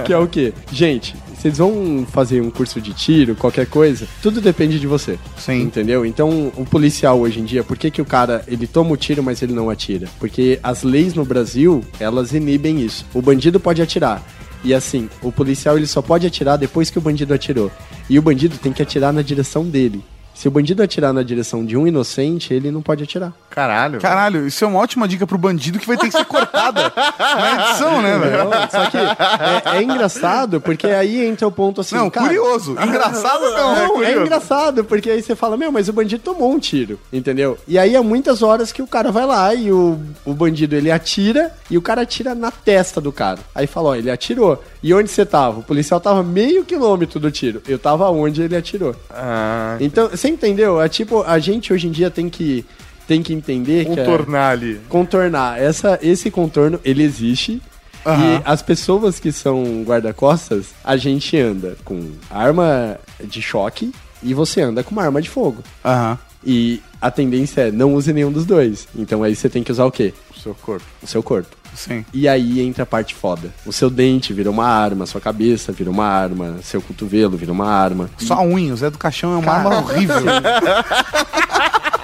Que 0.05 0.11
é 0.11 0.17
o 0.17 0.27
quê? 0.27 0.53
Gente, 0.71 1.15
vocês 1.45 1.59
vão 1.59 2.07
fazer 2.09 2.41
um 2.41 2.49
curso 2.49 2.81
de 2.81 2.91
tiro, 2.91 3.35
qualquer 3.35 3.67
coisa, 3.67 4.07
tudo 4.19 4.41
depende 4.41 4.79
de 4.79 4.87
você. 4.87 5.19
Sim. 5.37 5.61
Entendeu? 5.61 6.03
Então, 6.03 6.51
o 6.57 6.65
policial 6.65 7.19
hoje 7.19 7.39
em 7.39 7.43
dia, 7.43 7.63
por 7.63 7.77
que, 7.77 7.91
que 7.91 8.01
o 8.01 8.05
cara 8.05 8.43
ele 8.47 8.65
toma 8.65 8.91
o 8.91 8.97
tiro, 8.97 9.21
mas 9.21 9.43
ele 9.43 9.53
não 9.53 9.69
atira? 9.69 10.07
Porque 10.19 10.59
as 10.63 10.81
leis 10.81 11.13
no 11.13 11.23
Brasil, 11.23 11.83
elas 11.99 12.33
inibem 12.33 12.81
isso. 12.81 13.05
O 13.13 13.21
bandido 13.21 13.59
pode 13.59 13.79
atirar. 13.79 14.23
E 14.63 14.73
assim, 14.73 15.07
o 15.21 15.31
policial 15.31 15.77
ele 15.77 15.85
só 15.85 16.01
pode 16.01 16.25
atirar 16.25 16.57
depois 16.57 16.89
que 16.89 16.97
o 16.97 17.01
bandido 17.01 17.31
atirou. 17.31 17.71
E 18.09 18.17
o 18.17 18.21
bandido 18.23 18.57
tem 18.57 18.73
que 18.73 18.81
atirar 18.81 19.13
na 19.13 19.21
direção 19.21 19.63
dele. 19.65 20.03
Se 20.35 20.47
o 20.47 20.51
bandido 20.51 20.83
atirar 20.83 21.11
na 21.13 21.23
direção 21.23 21.65
de 21.65 21.75
um 21.77 21.87
inocente, 21.87 22.53
ele 22.53 22.69
não 22.69 22.81
pode 22.81 23.03
atirar. 23.03 23.33
Caralho. 23.49 23.99
Caralho, 24.01 24.45
isso 24.45 24.63
é 24.63 24.67
uma 24.67 24.79
ótima 24.79 25.07
dica 25.07 25.25
pro 25.25 25.37
bandido 25.37 25.79
que 25.79 25.87
vai 25.87 25.95
ter 25.97 26.07
que 26.07 26.11
ser 26.17 26.25
cortada 26.25 26.91
na 27.17 27.53
edição, 27.69 28.01
né, 28.01 28.17
velho? 28.19 28.49
Só 28.69 28.85
que 28.89 28.97
é, 28.97 29.77
é 29.77 29.81
engraçado, 29.81 30.59
porque 30.59 30.87
aí 30.87 31.25
entra 31.25 31.47
o 31.47 31.51
ponto 31.51 31.79
assim. 31.81 31.95
Não, 31.95 32.09
cara, 32.09 32.27
curioso. 32.27 32.73
Engraçado 32.83 33.41
não. 33.51 33.75
Não, 33.75 33.83
é 33.85 33.87
curioso. 33.87 34.21
engraçado, 34.21 34.83
porque 34.83 35.09
aí 35.09 35.23
você 35.23 35.35
fala, 35.35 35.55
meu, 35.55 35.71
mas 35.71 35.87
o 35.87 35.93
bandido 35.93 36.21
tomou 36.21 36.51
um 36.51 36.59
tiro, 36.59 36.99
entendeu? 37.11 37.57
E 37.67 37.79
aí 37.79 37.95
há 37.95 38.03
muitas 38.03 38.43
horas 38.43 38.71
que 38.73 38.81
o 38.81 38.87
cara 38.87 39.11
vai 39.11 39.25
lá 39.25 39.55
e 39.55 39.71
o, 39.71 39.97
o 40.25 40.33
bandido 40.33 40.75
ele 40.75 40.91
atira 40.91 41.51
e 41.71 41.77
o 41.77 41.81
cara 41.81 42.01
atira 42.01 42.35
na 42.35 42.51
testa 42.51 42.99
do 42.99 43.11
cara. 43.11 43.39
Aí 43.55 43.67
fala, 43.67 43.89
ó, 43.91 43.95
ele 43.95 44.11
atirou. 44.11 44.61
E 44.83 44.93
onde 44.93 45.09
você 45.09 45.25
tava? 45.25 45.59
O 45.61 45.63
policial 45.63 45.99
tava 45.99 46.21
meio 46.21 46.63
quilômetro 46.65 47.19
do 47.19 47.31
tiro. 47.31 47.61
Eu 47.67 47.79
tava 47.79 48.09
onde 48.11 48.41
ele 48.43 48.55
atirou. 48.55 48.95
Ah, 49.09 49.77
Então, 49.79 50.09
você 50.27 50.33
entendeu? 50.33 50.81
É 50.81 50.89
tipo, 50.89 51.21
a 51.23 51.39
gente 51.39 51.71
hoje 51.73 51.87
em 51.87 51.91
dia 51.91 52.09
tem 52.09 52.29
que, 52.29 52.65
tem 53.07 53.21
que 53.23 53.33
entender 53.33 53.85
que. 53.85 53.91
é- 53.91 53.95
contornar 53.95 54.51
ali. 54.51 54.79
contornar. 54.89 55.61
Essa, 55.61 55.99
esse 56.01 56.29
contorno, 56.31 56.79
ele 56.83 57.03
existe. 57.03 57.61
Aham. 58.05 58.35
E 58.37 58.41
as 58.45 58.61
pessoas 58.61 59.19
que 59.19 59.31
são 59.31 59.83
guarda-costas, 59.83 60.67
a 60.83 60.95
gente 60.95 61.35
anda 61.37 61.75
com 61.83 62.11
arma 62.29 62.99
de 63.23 63.41
choque 63.41 63.91
e 64.21 64.33
você 64.33 64.61
anda 64.61 64.83
com 64.83 64.91
uma 64.91 65.03
arma 65.03 65.21
de 65.21 65.29
fogo. 65.29 65.63
Aham. 65.83 66.17
E 66.45 66.79
a 67.01 67.09
tendência 67.09 67.61
é 67.61 67.71
não 67.71 67.95
use 67.95 68.13
nenhum 68.13 68.31
dos 68.31 68.45
dois. 68.45 68.87
Então 68.95 69.23
aí 69.23 69.35
você 69.35 69.49
tem 69.49 69.63
que 69.63 69.71
usar 69.71 69.85
o 69.85 69.91
quê? 69.91 70.13
O 70.35 70.39
seu 70.39 70.53
corpo. 70.53 70.85
O 71.01 71.07
seu 71.07 71.23
corpo. 71.23 71.55
Sim. 71.75 72.05
E 72.13 72.27
aí 72.27 72.61
entra 72.61 72.83
a 72.83 72.85
parte 72.85 73.13
foda. 73.13 73.53
O 73.65 73.73
seu 73.73 73.89
dente 73.89 74.33
vira 74.33 74.49
uma 74.49 74.65
arma, 74.65 75.05
sua 75.05 75.21
cabeça 75.21 75.71
vira 75.71 75.89
uma 75.91 76.05
arma, 76.05 76.57
seu 76.63 76.81
cotovelo 76.81 77.37
vira 77.37 77.51
uma 77.51 77.67
arma. 77.67 78.09
Só 78.17 78.35
a 78.35 78.43
unha, 78.43 78.73
o 78.73 78.77
Zé 78.77 78.89
do 78.89 78.97
Caixão 78.97 79.33
é 79.33 79.37
uma 79.37 79.51
arma 79.51 79.77
horrível. 79.77 80.15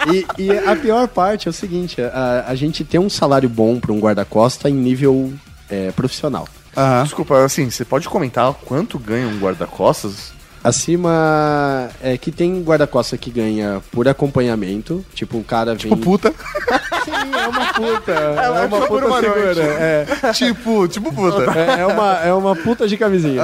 E, 0.07 0.25
e 0.41 0.51
a 0.51 0.75
pior 0.75 1.07
parte 1.07 1.47
é 1.47 1.51
o 1.51 1.53
seguinte: 1.53 2.01
a, 2.01 2.45
a 2.47 2.55
gente 2.55 2.83
tem 2.83 2.99
um 2.99 3.09
salário 3.09 3.47
bom 3.47 3.79
para 3.79 3.91
um 3.91 3.99
guarda-costa 3.99 4.67
em 4.67 4.73
nível 4.73 5.31
é, 5.69 5.91
profissional. 5.91 6.47
Aham. 6.75 7.03
Desculpa, 7.03 7.43
assim, 7.43 7.69
você 7.69 7.83
pode 7.83 8.07
comentar 8.07 8.53
quanto 8.65 8.97
ganha 8.97 9.27
um 9.27 9.37
guarda-costas? 9.39 10.33
Acima 10.63 11.89
é 12.01 12.17
que 12.17 12.31
tem 12.31 12.61
guarda-costa 12.61 13.17
que 13.17 13.31
ganha 13.31 13.81
por 13.91 14.07
acompanhamento, 14.07 15.03
tipo 15.13 15.37
o 15.37 15.43
cara 15.43 15.73
vem. 15.73 15.91
Tipo 15.91 15.97
puta. 15.97 16.33
Sim, 17.03 17.11
é 17.11 17.47
uma 17.47 17.73
puta. 17.73 18.11
É, 18.11 18.49
uma 18.49 18.77
foi 18.77 18.87
por 18.87 19.01
puta 19.01 19.07
uma 19.07 19.19
segura. 19.21 19.63
É, 19.63 20.05
tipo, 20.33 20.87
tipo 20.87 21.13
puta. 21.13 21.51
é, 21.59 21.81
é 21.81 21.85
uma, 21.87 22.13
é 22.19 22.33
uma 22.33 22.55
puta 22.55 22.87
de 22.87 22.95
camisinha. 22.95 23.41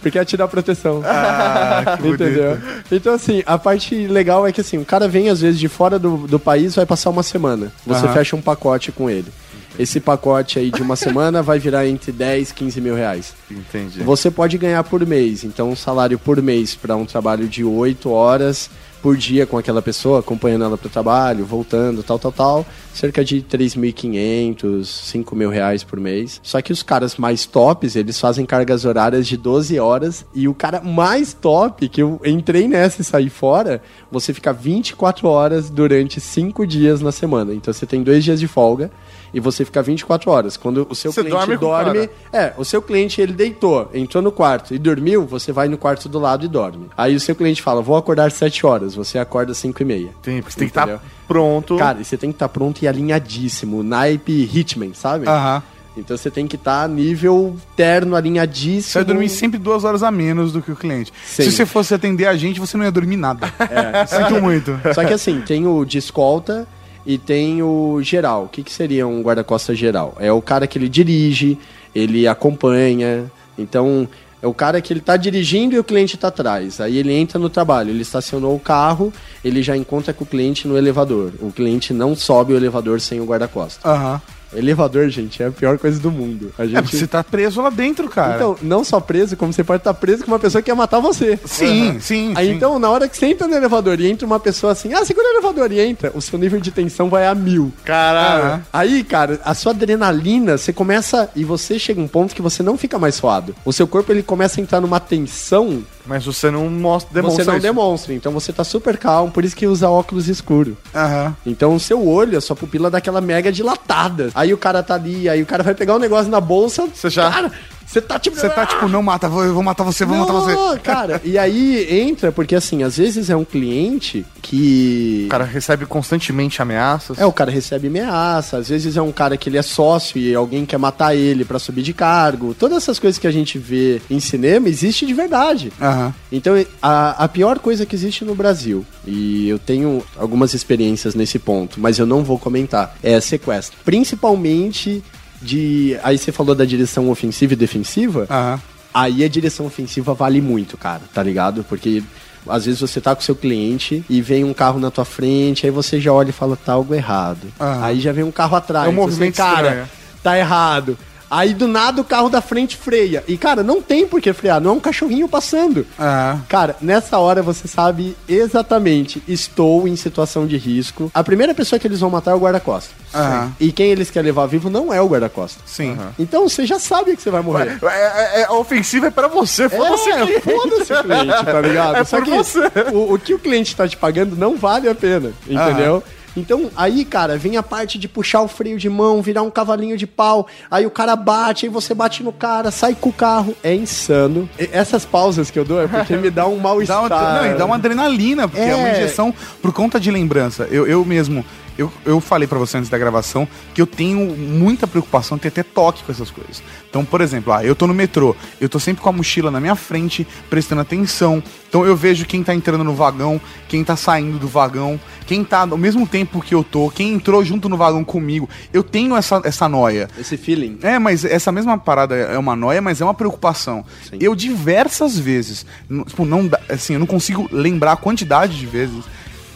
Porque 0.00 0.18
é 0.18 0.24
te 0.24 0.36
dar 0.36 0.46
proteção. 0.46 1.02
Ah, 1.04 1.96
que 2.00 2.08
Entendeu? 2.08 2.58
Então, 2.92 3.14
assim, 3.14 3.42
a 3.44 3.58
parte 3.58 4.06
legal 4.06 4.46
é 4.46 4.52
que, 4.52 4.60
assim, 4.60 4.78
o 4.78 4.84
cara 4.84 5.08
vem, 5.08 5.28
às 5.28 5.40
vezes, 5.40 5.58
de 5.58 5.68
fora 5.68 5.98
do, 5.98 6.28
do 6.28 6.38
país, 6.38 6.76
vai 6.76 6.86
passar 6.86 7.10
uma 7.10 7.22
semana. 7.22 7.72
Você 7.84 8.06
fecha 8.08 8.36
um 8.36 8.40
pacote 8.40 8.92
com 8.92 9.10
ele. 9.10 9.32
Esse 9.78 10.00
pacote 10.00 10.58
aí 10.58 10.70
de 10.70 10.82
uma 10.82 10.94
semana 10.96 11.42
vai 11.42 11.58
virar 11.58 11.86
entre 11.86 12.12
10 12.12 12.50
e 12.50 12.54
15 12.54 12.80
mil 12.80 12.94
reais. 12.94 13.34
Entendi. 13.50 14.02
Você 14.02 14.30
pode 14.30 14.56
ganhar 14.58 14.82
por 14.84 15.04
mês. 15.06 15.44
Então, 15.44 15.70
um 15.70 15.76
salário 15.76 16.18
por 16.18 16.40
mês 16.40 16.74
para 16.74 16.96
um 16.96 17.04
trabalho 17.04 17.48
de 17.48 17.64
8 17.64 18.10
horas 18.10 18.70
por 19.04 19.18
dia 19.18 19.46
com 19.46 19.58
aquela 19.58 19.82
pessoa, 19.82 20.20
acompanhando 20.20 20.64
ela 20.64 20.78
para 20.78 20.86
o 20.86 20.90
trabalho, 20.90 21.44
voltando, 21.44 22.02
tal, 22.02 22.18
tal, 22.18 22.32
tal. 22.32 22.66
Cerca 22.94 23.22
de 23.22 23.42
3.500, 23.42 24.82
5 24.82 25.36
mil 25.36 25.50
reais 25.50 25.84
por 25.84 26.00
mês. 26.00 26.40
Só 26.42 26.62
que 26.62 26.72
os 26.72 26.82
caras 26.82 27.16
mais 27.18 27.44
tops, 27.44 27.96
eles 27.96 28.18
fazem 28.18 28.46
cargas 28.46 28.86
horárias 28.86 29.26
de 29.26 29.36
12 29.36 29.78
horas. 29.78 30.24
E 30.34 30.48
o 30.48 30.54
cara 30.54 30.80
mais 30.80 31.34
top, 31.34 31.86
que 31.86 32.00
eu 32.00 32.18
entrei 32.24 32.66
nessa 32.66 33.02
e 33.02 33.04
saí 33.04 33.28
fora, 33.28 33.82
você 34.10 34.32
fica 34.32 34.54
24 34.54 35.28
horas 35.28 35.68
durante 35.68 36.18
5 36.18 36.66
dias 36.66 37.02
na 37.02 37.12
semana. 37.12 37.52
Então, 37.52 37.74
você 37.74 37.84
tem 37.84 38.02
dois 38.02 38.24
dias 38.24 38.40
de 38.40 38.48
folga. 38.48 38.90
E 39.34 39.40
você 39.40 39.64
fica 39.64 39.82
24 39.82 40.30
horas. 40.30 40.56
Quando 40.56 40.86
o 40.88 40.94
seu 40.94 41.12
Você 41.12 41.22
cliente 41.22 41.36
dorme 41.36 41.56
dorme, 41.56 42.10
é, 42.32 42.52
o 42.56 42.64
seu 42.64 42.80
cliente 42.80 43.20
ele 43.20 43.32
deitou, 43.32 43.90
entrou 43.92 44.22
no 44.22 44.30
quarto 44.30 44.72
e 44.72 44.78
dormiu, 44.78 45.26
você 45.26 45.50
vai 45.50 45.68
no 45.68 45.76
quarto 45.76 46.08
do 46.08 46.18
lado 46.18 46.44
e 46.44 46.48
dorme. 46.48 46.86
Aí 46.96 47.16
o 47.16 47.20
seu 47.20 47.34
cliente 47.34 47.60
fala, 47.60 47.82
vou 47.82 47.96
acordar 47.96 48.30
7 48.30 48.64
horas, 48.64 48.94
você 48.94 49.18
acorda 49.18 49.52
5 49.52 49.82
e 49.82 49.84
meia. 49.84 50.10
Tem, 50.22 50.40
porque 50.40 50.52
você 50.52 50.58
tem 50.60 50.68
que 50.68 50.78
estar 50.78 51.02
pronto. 51.26 51.76
Cara, 51.76 52.00
e 52.00 52.04
você 52.04 52.16
tem 52.16 52.30
que 52.30 52.36
estar 52.36 52.48
pronto 52.48 52.80
e 52.82 52.88
alinhadíssimo, 52.88 53.82
naipe 53.82 54.48
Hitman, 54.54 54.94
sabe? 54.94 55.28
Aham. 55.28 55.62
Então 55.96 56.16
você 56.16 56.30
tem 56.30 56.46
que 56.46 56.56
estar 56.56 56.88
nível 56.88 57.56
terno, 57.76 58.16
alinhadíssimo. 58.16 58.92
Você 58.92 58.98
vai 58.98 59.04
dormir 59.04 59.28
sempre 59.28 59.58
duas 59.58 59.84
horas 59.84 60.02
a 60.02 60.10
menos 60.10 60.52
do 60.52 60.60
que 60.60 60.72
o 60.72 60.76
cliente. 60.76 61.12
Sim. 61.24 61.44
Se 61.44 61.52
você 61.52 61.66
fosse 61.66 61.94
atender 61.94 62.26
a 62.26 62.36
gente, 62.36 62.58
você 62.58 62.76
não 62.76 62.84
ia 62.84 62.90
dormir 62.90 63.16
nada. 63.16 63.52
É. 63.60 64.04
Sinto 64.06 64.42
muito. 64.42 64.78
Só 64.92 65.04
que 65.04 65.12
assim, 65.12 65.40
tem 65.40 65.66
o 65.66 65.84
de 65.84 65.98
escolta 65.98 66.66
e 67.06 67.18
tem 67.18 67.62
o 67.62 68.00
geral. 68.02 68.44
O 68.44 68.48
que, 68.48 68.62
que 68.62 68.72
seria 68.72 69.06
um 69.06 69.22
guarda-costas 69.22 69.78
geral? 69.78 70.16
É 70.18 70.32
o 70.32 70.40
cara 70.40 70.66
que 70.66 70.78
ele 70.78 70.88
dirige, 70.88 71.58
ele 71.94 72.26
acompanha. 72.26 73.30
Então, 73.56 74.08
é 74.42 74.46
o 74.46 74.52
cara 74.52 74.80
que 74.80 74.92
ele 74.92 75.00
tá 75.00 75.16
dirigindo 75.16 75.74
e 75.74 75.78
o 75.78 75.84
cliente 75.84 76.16
tá 76.16 76.28
atrás. 76.28 76.80
Aí 76.80 76.98
ele 76.98 77.12
entra 77.12 77.38
no 77.38 77.48
trabalho, 77.48 77.90
ele 77.90 78.02
estacionou 78.02 78.54
o 78.54 78.60
carro, 78.60 79.12
ele 79.44 79.62
já 79.62 79.76
encontra 79.76 80.12
com 80.12 80.24
o 80.24 80.26
cliente 80.26 80.68
no 80.68 80.76
elevador. 80.76 81.32
O 81.40 81.50
cliente 81.50 81.94
não 81.94 82.14
sobe 82.14 82.52
o 82.52 82.56
elevador 82.56 83.00
sem 83.00 83.20
o 83.20 83.24
guarda-costas. 83.24 83.84
Aham. 83.84 84.20
Elevador, 84.54 85.08
gente, 85.08 85.42
é 85.42 85.46
a 85.46 85.50
pior 85.50 85.78
coisa 85.78 85.98
do 86.00 86.10
mundo. 86.10 86.52
A 86.58 86.64
gente... 86.66 86.78
É 86.78 86.82
você 86.82 87.06
tá 87.06 87.22
preso 87.22 87.60
lá 87.60 87.70
dentro, 87.70 88.08
cara. 88.08 88.36
Então, 88.36 88.56
não 88.62 88.84
só 88.84 89.00
preso, 89.00 89.36
como 89.36 89.52
você 89.52 89.64
pode 89.64 89.80
estar 89.80 89.94
preso 89.94 90.24
com 90.24 90.30
uma 90.30 90.38
pessoa 90.38 90.62
que 90.62 90.66
quer 90.70 90.74
matar 90.76 91.00
você. 91.00 91.38
sim, 91.44 91.98
sim, 92.00 92.32
Aí 92.36 92.48
sim. 92.48 92.54
então, 92.54 92.78
na 92.78 92.88
hora 92.90 93.08
que 93.08 93.16
você 93.16 93.26
entra 93.26 93.46
no 93.46 93.54
elevador 93.54 94.00
e 94.00 94.10
entra 94.10 94.26
uma 94.26 94.40
pessoa 94.40 94.72
assim, 94.72 94.92
ah, 94.92 95.04
segura 95.04 95.26
o 95.26 95.32
elevador 95.32 95.72
e 95.72 95.80
entra, 95.80 96.12
o 96.14 96.20
seu 96.20 96.38
nível 96.38 96.60
de 96.60 96.70
tensão 96.70 97.08
vai 97.08 97.26
a 97.26 97.34
mil. 97.34 97.72
Caralho. 97.84 98.62
Aí, 98.72 99.02
cara, 99.04 99.40
a 99.44 99.54
sua 99.54 99.72
adrenalina, 99.72 100.56
você 100.58 100.72
começa. 100.72 101.28
E 101.34 101.44
você 101.44 101.78
chega 101.78 102.00
um 102.00 102.08
ponto 102.08 102.34
que 102.34 102.42
você 102.42 102.62
não 102.62 102.76
fica 102.76 102.98
mais 102.98 103.14
suado. 103.14 103.54
O 103.64 103.72
seu 103.72 103.86
corpo 103.86 104.12
ele 104.12 104.22
começa 104.22 104.60
a 104.60 104.62
entrar 104.62 104.80
numa 104.80 105.00
tensão, 105.00 105.82
Mas 106.06 106.24
você 106.24 106.50
não 106.50 106.68
mostra, 106.68 107.14
demonstra 107.14 107.44
você 107.44 107.50
não 107.50 107.56
isso. 107.58 107.66
demonstra. 107.66 108.14
Então 108.14 108.32
você 108.32 108.52
tá 108.52 108.62
super 108.64 108.96
calmo, 108.98 109.32
por 109.32 109.44
isso 109.44 109.56
que 109.56 109.66
usa 109.66 109.88
óculos 109.88 110.28
escuro. 110.28 110.76
Aham. 110.94 111.34
Então 111.46 111.74
o 111.74 111.80
seu 111.80 112.06
olho, 112.06 112.36
a 112.36 112.40
sua 112.40 112.54
pupila 112.56 112.90
dá 112.90 112.98
aquela 112.98 113.20
mega 113.20 113.50
dilatada. 113.50 114.30
Aí 114.34 114.43
o 114.52 114.58
cara 114.58 114.82
tá 114.82 114.94
ali, 114.94 115.28
aí 115.28 115.42
o 115.42 115.46
cara 115.46 115.62
vai 115.62 115.74
pegar 115.74 115.94
um 115.94 115.98
negócio 115.98 116.30
na 116.30 116.40
bolsa. 116.40 116.86
Você 116.92 117.08
já- 117.08 117.30
Cara, 117.30 117.52
você 117.94 118.00
tá 118.00 118.18
tipo. 118.18 118.36
Você 118.36 118.48
tá 118.48 118.66
tipo, 118.66 118.88
não 118.88 119.02
mata, 119.02 119.28
vou- 119.28 119.44
eu 119.44 119.54
vou 119.54 119.62
matar 119.62 119.84
você, 119.84 120.04
vou 120.04 120.16
matar 120.16 120.32
você. 120.32 120.52
Não, 120.54 120.78
cara. 120.78 121.20
E 121.24 121.38
aí 121.38 122.00
entra, 122.00 122.30
porque 122.32 122.54
assim, 122.54 122.82
às 122.82 122.96
vezes 122.98 123.30
é 123.30 123.36
um 123.36 123.44
cliente 123.44 124.24
que. 124.42 125.24
O 125.26 125.28
cara 125.30 125.44
recebe 125.44 125.86
constantemente 125.86 126.60
ameaças. 126.60 127.18
É, 127.18 127.24
o 127.26 127.32
cara 127.32 127.50
recebe 127.50 127.86
ameaça, 127.88 128.58
às 128.58 128.68
vezes 128.68 128.96
é 128.96 129.02
um 129.02 129.12
cara 129.12 129.36
que 129.36 129.48
ele 129.48 129.56
é 129.58 129.62
sócio 129.62 130.18
e 130.18 130.34
alguém 130.34 130.66
quer 130.66 130.78
matar 130.78 131.14
ele 131.14 131.44
pra 131.44 131.58
subir 131.58 131.82
de 131.82 131.92
cargo. 131.92 132.54
Todas 132.54 132.76
essas 132.78 132.98
coisas 132.98 133.18
que 133.18 133.26
a 133.26 133.30
gente 133.30 133.58
vê 133.58 134.00
em 134.10 134.20
cinema 134.20 134.68
existe 134.68 135.06
de 135.06 135.14
verdade. 135.14 135.72
Aham. 135.80 136.12
Então, 136.30 136.54
a, 136.82 137.24
a 137.24 137.28
pior 137.28 137.58
coisa 137.58 137.86
que 137.86 137.94
existe 137.94 138.24
no 138.24 138.34
Brasil, 138.34 138.84
e 139.06 139.48
eu 139.48 139.58
tenho 139.58 140.02
algumas 140.18 140.52
experiências 140.54 141.14
nesse 141.14 141.38
ponto, 141.38 141.80
mas 141.80 141.98
eu 141.98 142.06
não 142.06 142.22
vou 142.24 142.38
comentar, 142.38 142.96
é 143.02 143.20
sequestro. 143.20 143.78
Principalmente 143.84 145.02
de. 145.44 145.98
Aí 146.02 146.18
você 146.18 146.32
falou 146.32 146.54
da 146.54 146.64
direção 146.64 147.08
ofensiva 147.10 147.52
e 147.52 147.56
defensiva. 147.56 148.26
Aham. 148.30 148.60
Aí 148.92 149.24
a 149.24 149.28
direção 149.28 149.66
ofensiva 149.66 150.14
vale 150.14 150.40
muito, 150.40 150.76
cara, 150.76 151.02
tá 151.12 151.20
ligado? 151.20 151.64
Porque 151.64 152.00
às 152.48 152.64
vezes 152.64 152.80
você 152.80 153.00
tá 153.00 153.14
com 153.14 153.22
seu 153.22 153.34
cliente 153.34 154.04
e 154.08 154.22
vem 154.22 154.44
um 154.44 154.54
carro 154.54 154.78
na 154.78 154.88
tua 154.90 155.04
frente, 155.04 155.66
aí 155.66 155.72
você 155.72 156.00
já 156.00 156.12
olha 156.12 156.30
e 156.30 156.32
fala, 156.32 156.56
tá 156.56 156.74
algo 156.74 156.94
errado. 156.94 157.48
Aham. 157.60 157.84
Aí 157.84 158.00
já 158.00 158.12
vem 158.12 158.22
um 158.22 158.30
carro 158.30 158.56
atrás. 158.56 158.86
É 158.86 158.90
um 158.90 158.92
movimento 158.92 159.34
você, 159.34 159.42
cara, 159.42 159.68
estranho. 159.68 159.88
tá 160.22 160.38
errado. 160.38 160.96
Aí 161.34 161.52
do 161.52 161.66
nada 161.66 162.00
o 162.00 162.04
carro 162.04 162.28
da 162.28 162.40
frente 162.40 162.76
freia. 162.76 163.24
E, 163.26 163.36
cara, 163.36 163.64
não 163.64 163.82
tem 163.82 164.06
por 164.06 164.20
que 164.20 164.32
frear, 164.32 164.60
não 164.60 164.70
é 164.70 164.74
um 164.74 164.80
cachorrinho 164.80 165.28
passando. 165.28 165.84
Aham. 165.98 166.40
Cara, 166.48 166.76
nessa 166.80 167.18
hora 167.18 167.42
você 167.42 167.66
sabe 167.66 168.16
exatamente, 168.28 169.20
estou 169.26 169.88
em 169.88 169.96
situação 169.96 170.46
de 170.46 170.56
risco. 170.56 171.10
A 171.12 171.24
primeira 171.24 171.52
pessoa 171.52 171.78
que 171.78 171.86
eles 171.88 171.98
vão 171.98 172.08
matar 172.08 172.30
é 172.30 172.34
o 172.34 172.38
guarda-costas. 172.38 172.92
Aham. 173.12 173.52
E 173.58 173.72
quem 173.72 173.90
eles 173.90 174.10
querem 174.10 174.26
levar 174.26 174.46
vivo 174.46 174.70
não 174.70 174.92
é 174.94 175.00
o 175.00 175.08
guarda-costas. 175.08 175.62
Sim. 175.66 175.98
Então 176.18 176.48
você 176.48 176.64
já 176.64 176.78
sabe 176.78 177.16
que 177.16 177.22
você 177.22 177.30
vai 177.30 177.42
morrer. 177.42 177.78
É, 177.82 177.86
é- 177.86 178.40
é- 178.42 178.44
a 178.44 178.52
ofensiva 178.52 179.08
é 179.08 179.10
pra 179.10 179.26
você, 179.26 179.68
foda-se 179.68 180.10
É, 180.10 180.40
foda-se 180.40 180.92
o 180.92 181.02
cliente, 181.02 181.44
tá 181.44 181.60
ligado? 181.60 181.96
É 181.98 182.04
Só 182.04 182.20
que 182.20 182.30
você. 182.30 182.60
O, 182.92 183.14
o 183.14 183.18
que 183.18 183.34
o 183.34 183.38
cliente 183.38 183.74
tá 183.74 183.88
te 183.88 183.96
pagando 183.96 184.36
não 184.36 184.56
vale 184.56 184.88
a 184.88 184.94
pena, 184.94 185.32
entendeu? 185.48 186.02
Então, 186.36 186.70
aí, 186.76 187.04
cara, 187.04 187.36
vem 187.38 187.56
a 187.56 187.62
parte 187.62 187.98
de 187.98 188.08
puxar 188.08 188.40
o 188.42 188.48
freio 188.48 188.78
de 188.78 188.88
mão, 188.88 189.22
virar 189.22 189.42
um 189.42 189.50
cavalinho 189.50 189.96
de 189.96 190.06
pau, 190.06 190.46
aí 190.70 190.84
o 190.84 190.90
cara 190.90 191.14
bate, 191.14 191.66
aí 191.66 191.70
você 191.70 191.94
bate 191.94 192.22
no 192.22 192.32
cara, 192.32 192.70
sai 192.70 192.96
com 193.00 193.08
o 193.10 193.12
carro. 193.12 193.54
É 193.62 193.74
insano. 193.74 194.48
E 194.58 194.68
essas 194.72 195.04
pausas 195.04 195.50
que 195.50 195.58
eu 195.58 195.64
dou 195.64 195.80
é 195.80 195.86
porque 195.86 196.16
me 196.16 196.30
dá 196.30 196.46
um 196.46 196.56
Dá 196.58 196.62
mal-estar. 196.62 197.00
uma, 197.04 197.08
não, 197.42 197.46
e 197.46 197.54
dá 197.54 197.64
uma 197.64 197.74
adrenalina, 197.76 198.48
porque 198.48 198.62
é. 198.64 198.74
uma 198.74 198.88
É. 198.88 198.92
injeção 198.98 199.32
por 199.62 199.72
conta 199.72 200.00
de 200.00 200.10
lembrança. 200.10 200.66
Eu, 200.70 200.86
eu 200.86 201.04
mesmo, 201.04 201.44
eu, 201.76 201.92
eu 202.04 202.20
falei 202.20 202.46
pra 202.46 202.58
você 202.58 202.78
antes 202.78 202.88
da 202.88 202.96
gravação 202.96 203.48
que 203.74 203.80
eu 203.80 203.86
tenho 203.86 204.36
muita 204.36 204.86
preocupação, 204.86 205.36
ter 205.36 205.48
até 205.48 205.62
toque 205.62 206.04
com 206.04 206.12
essas 206.12 206.30
coisas. 206.30 206.62
Então, 206.88 207.04
por 207.04 207.20
exemplo, 207.20 207.52
ah, 207.52 207.64
eu 207.64 207.74
tô 207.74 207.86
no 207.86 207.94
metrô, 207.94 208.36
eu 208.60 208.68
tô 208.68 208.78
sempre 208.78 209.02
com 209.02 209.08
a 209.08 209.12
mochila 209.12 209.50
na 209.50 209.60
minha 209.60 209.74
frente, 209.74 210.26
prestando 210.48 210.80
atenção. 210.80 211.42
Então 211.68 211.84
eu 211.84 211.96
vejo 211.96 212.24
quem 212.24 212.42
tá 212.44 212.54
entrando 212.54 212.84
no 212.84 212.94
vagão, 212.94 213.40
quem 213.68 213.82
tá 213.82 213.96
saindo 213.96 214.38
do 214.38 214.46
vagão, 214.46 215.00
quem 215.26 215.42
tá 215.42 215.62
ao 215.62 215.76
mesmo 215.76 216.06
tempo 216.06 216.40
que 216.40 216.54
eu 216.54 216.62
tô, 216.62 216.88
quem 216.90 217.14
entrou 217.14 217.44
junto 217.44 217.68
no 217.68 217.76
vagão 217.76 218.04
comigo. 218.04 218.48
Eu 218.72 218.84
tenho 218.84 219.16
essa, 219.16 219.42
essa 219.44 219.68
noia. 219.68 220.08
Esse 220.16 220.36
feeling. 220.36 220.78
É, 220.82 220.98
mas 221.00 221.24
essa 221.24 221.50
mesma 221.50 221.76
parada 221.76 222.14
é 222.14 222.38
uma 222.38 222.54
noia, 222.54 222.80
mas 222.80 223.00
é 223.00 223.04
uma 223.04 223.14
preocupação. 223.14 223.84
Sim. 224.08 224.18
Eu 224.20 224.36
diversas 224.36 225.18
vezes, 225.18 225.66
tipo, 226.06 226.24
não, 226.24 226.48
assim, 226.68 226.92
eu 226.92 227.00
não 227.00 227.06
consigo 227.06 227.48
lembrar 227.50 227.92
a 227.92 227.96
quantidade 227.96 228.56
de 228.56 228.66
vezes, 228.66 229.04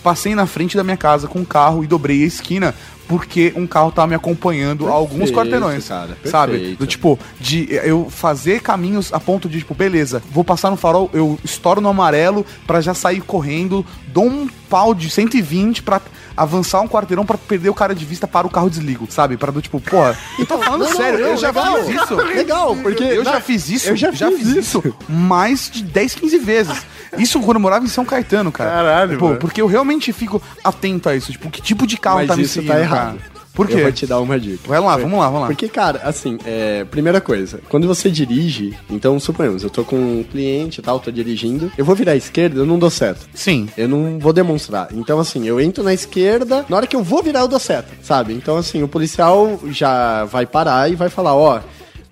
passei 0.02 0.34
na 0.34 0.46
frente 0.46 0.76
da 0.76 0.84
minha 0.84 0.96
casa 0.96 1.26
com 1.26 1.40
um 1.40 1.44
carro 1.44 1.82
e 1.82 1.86
dobrei 1.86 2.22
a 2.22 2.26
esquina 2.26 2.74
porque 3.08 3.54
um 3.56 3.66
carro 3.66 3.90
tava 3.90 4.06
me 4.08 4.14
acompanhando 4.14 4.86
a 4.86 4.90
alguns 4.90 5.30
Perfeito, 5.30 5.34
quarteirões, 5.34 5.88
cara, 5.88 6.16
sabe? 6.26 6.52
perfeito. 6.52 6.78
Do 6.78 6.86
tipo, 6.86 7.18
de 7.40 7.66
eu 7.70 8.08
fazer 8.10 8.60
caminhos 8.60 9.12
a 9.14 9.18
ponto 9.18 9.48
de, 9.48 9.58
tipo, 9.58 9.74
beleza, 9.74 10.22
vou 10.30 10.44
passar 10.44 10.70
no 10.70 10.76
farol, 10.76 11.08
eu 11.14 11.38
estouro 11.42 11.80
no 11.80 11.88
amarelo 11.88 12.44
pra 12.66 12.82
já 12.82 12.92
sair 12.92 13.22
correndo, 13.22 13.84
dou 14.08 14.26
um 14.26 14.46
pau 14.68 14.94
de 14.94 15.08
120 15.08 15.82
pra 15.82 16.02
avançar 16.38 16.80
um 16.80 16.88
quarteirão 16.88 17.24
pra 17.26 17.36
perder 17.36 17.68
o 17.68 17.74
cara 17.74 17.94
de 17.94 18.04
vista 18.04 18.26
para 18.26 18.46
o 18.46 18.50
carro 18.50 18.70
desligo, 18.70 19.06
sabe? 19.10 19.36
Pra 19.36 19.50
do 19.50 19.60
tipo, 19.60 19.80
porra, 19.80 20.16
eu 20.38 20.46
tô 20.46 20.58
falando 20.58 20.82
Não, 20.82 20.88
não, 20.90 20.96
sério, 20.96 21.18
eu 21.20 21.28
não, 21.30 21.36
já 21.36 21.48
legal. 21.48 21.76
fiz 21.84 22.02
isso. 22.02 22.14
Legal, 22.38 22.76
porque 22.76 23.04
Eu 23.04 23.24
na- 23.24 23.32
já 23.32 23.40
fiz 23.40 23.68
isso. 23.68 23.88
eu 23.88 23.96
já 23.96 24.12
fiz 24.12 24.46
isso. 24.48 24.94
mais 25.08 25.70
de 25.70 25.82
10, 25.82 26.14
15 26.14 26.38
vezes. 26.38 26.86
Isso 27.16 27.40
quando 27.40 27.56
eu 27.56 27.60
morava 27.60 27.84
em 27.84 27.88
São 27.88 28.04
Caetano, 28.04 28.52
cara. 28.52 28.70
Caralho, 28.70 29.18
Pô, 29.18 29.26
mano. 29.28 29.38
porque 29.38 29.60
eu 29.62 29.66
realmente 29.66 30.12
fico 30.12 30.40
atento 30.62 31.08
a 31.08 31.16
isso. 31.16 31.32
Tipo, 31.32 31.50
que 31.50 31.60
tipo 31.62 31.86
de 31.86 31.96
carro 31.96 32.18
Mas 32.18 32.28
tá 32.28 32.36
me 32.36 32.42
isso 32.42 32.54
seguindo, 32.54 32.70
tá 32.72 32.80
errado. 32.80 33.18
cara? 33.18 33.37
Por 33.58 33.68
Eu 33.68 33.78
vou 33.78 33.86
quê? 33.86 33.92
te 33.92 34.06
dar 34.06 34.20
uma 34.20 34.38
dica. 34.38 34.68
Vai 34.68 34.78
lá, 34.78 34.96
vamos 34.96 35.18
lá, 35.18 35.26
vamos 35.26 35.40
lá. 35.40 35.46
Porque, 35.48 35.68
cara, 35.68 36.00
assim, 36.04 36.38
é, 36.46 36.84
primeira 36.84 37.20
coisa, 37.20 37.58
quando 37.68 37.88
você 37.88 38.08
dirige, 38.08 38.72
então 38.88 39.18
suponhamos, 39.18 39.64
eu 39.64 39.68
tô 39.68 39.82
com 39.82 39.96
um 39.96 40.22
cliente 40.22 40.78
e 40.78 40.82
tal, 40.82 41.00
tô 41.00 41.10
dirigindo, 41.10 41.68
eu 41.76 41.84
vou 41.84 41.96
virar 41.96 42.12
à 42.12 42.16
esquerda, 42.16 42.60
eu 42.60 42.64
não 42.64 42.78
dou 42.78 42.88
seta. 42.88 43.18
Sim. 43.34 43.68
Eu 43.76 43.88
não 43.88 44.16
vou 44.20 44.32
demonstrar. 44.32 44.86
Então, 44.94 45.18
assim, 45.18 45.44
eu 45.44 45.60
entro 45.60 45.82
na 45.82 45.92
esquerda, 45.92 46.64
na 46.68 46.76
hora 46.76 46.86
que 46.86 46.94
eu 46.94 47.02
vou 47.02 47.20
virar, 47.20 47.40
eu 47.40 47.48
dou 47.48 47.58
seta, 47.58 47.88
sabe? 48.00 48.32
Então, 48.32 48.56
assim, 48.56 48.80
o 48.80 48.86
policial 48.86 49.58
já 49.72 50.24
vai 50.26 50.46
parar 50.46 50.88
e 50.88 50.94
vai 50.94 51.08
falar, 51.08 51.34
ó. 51.34 51.58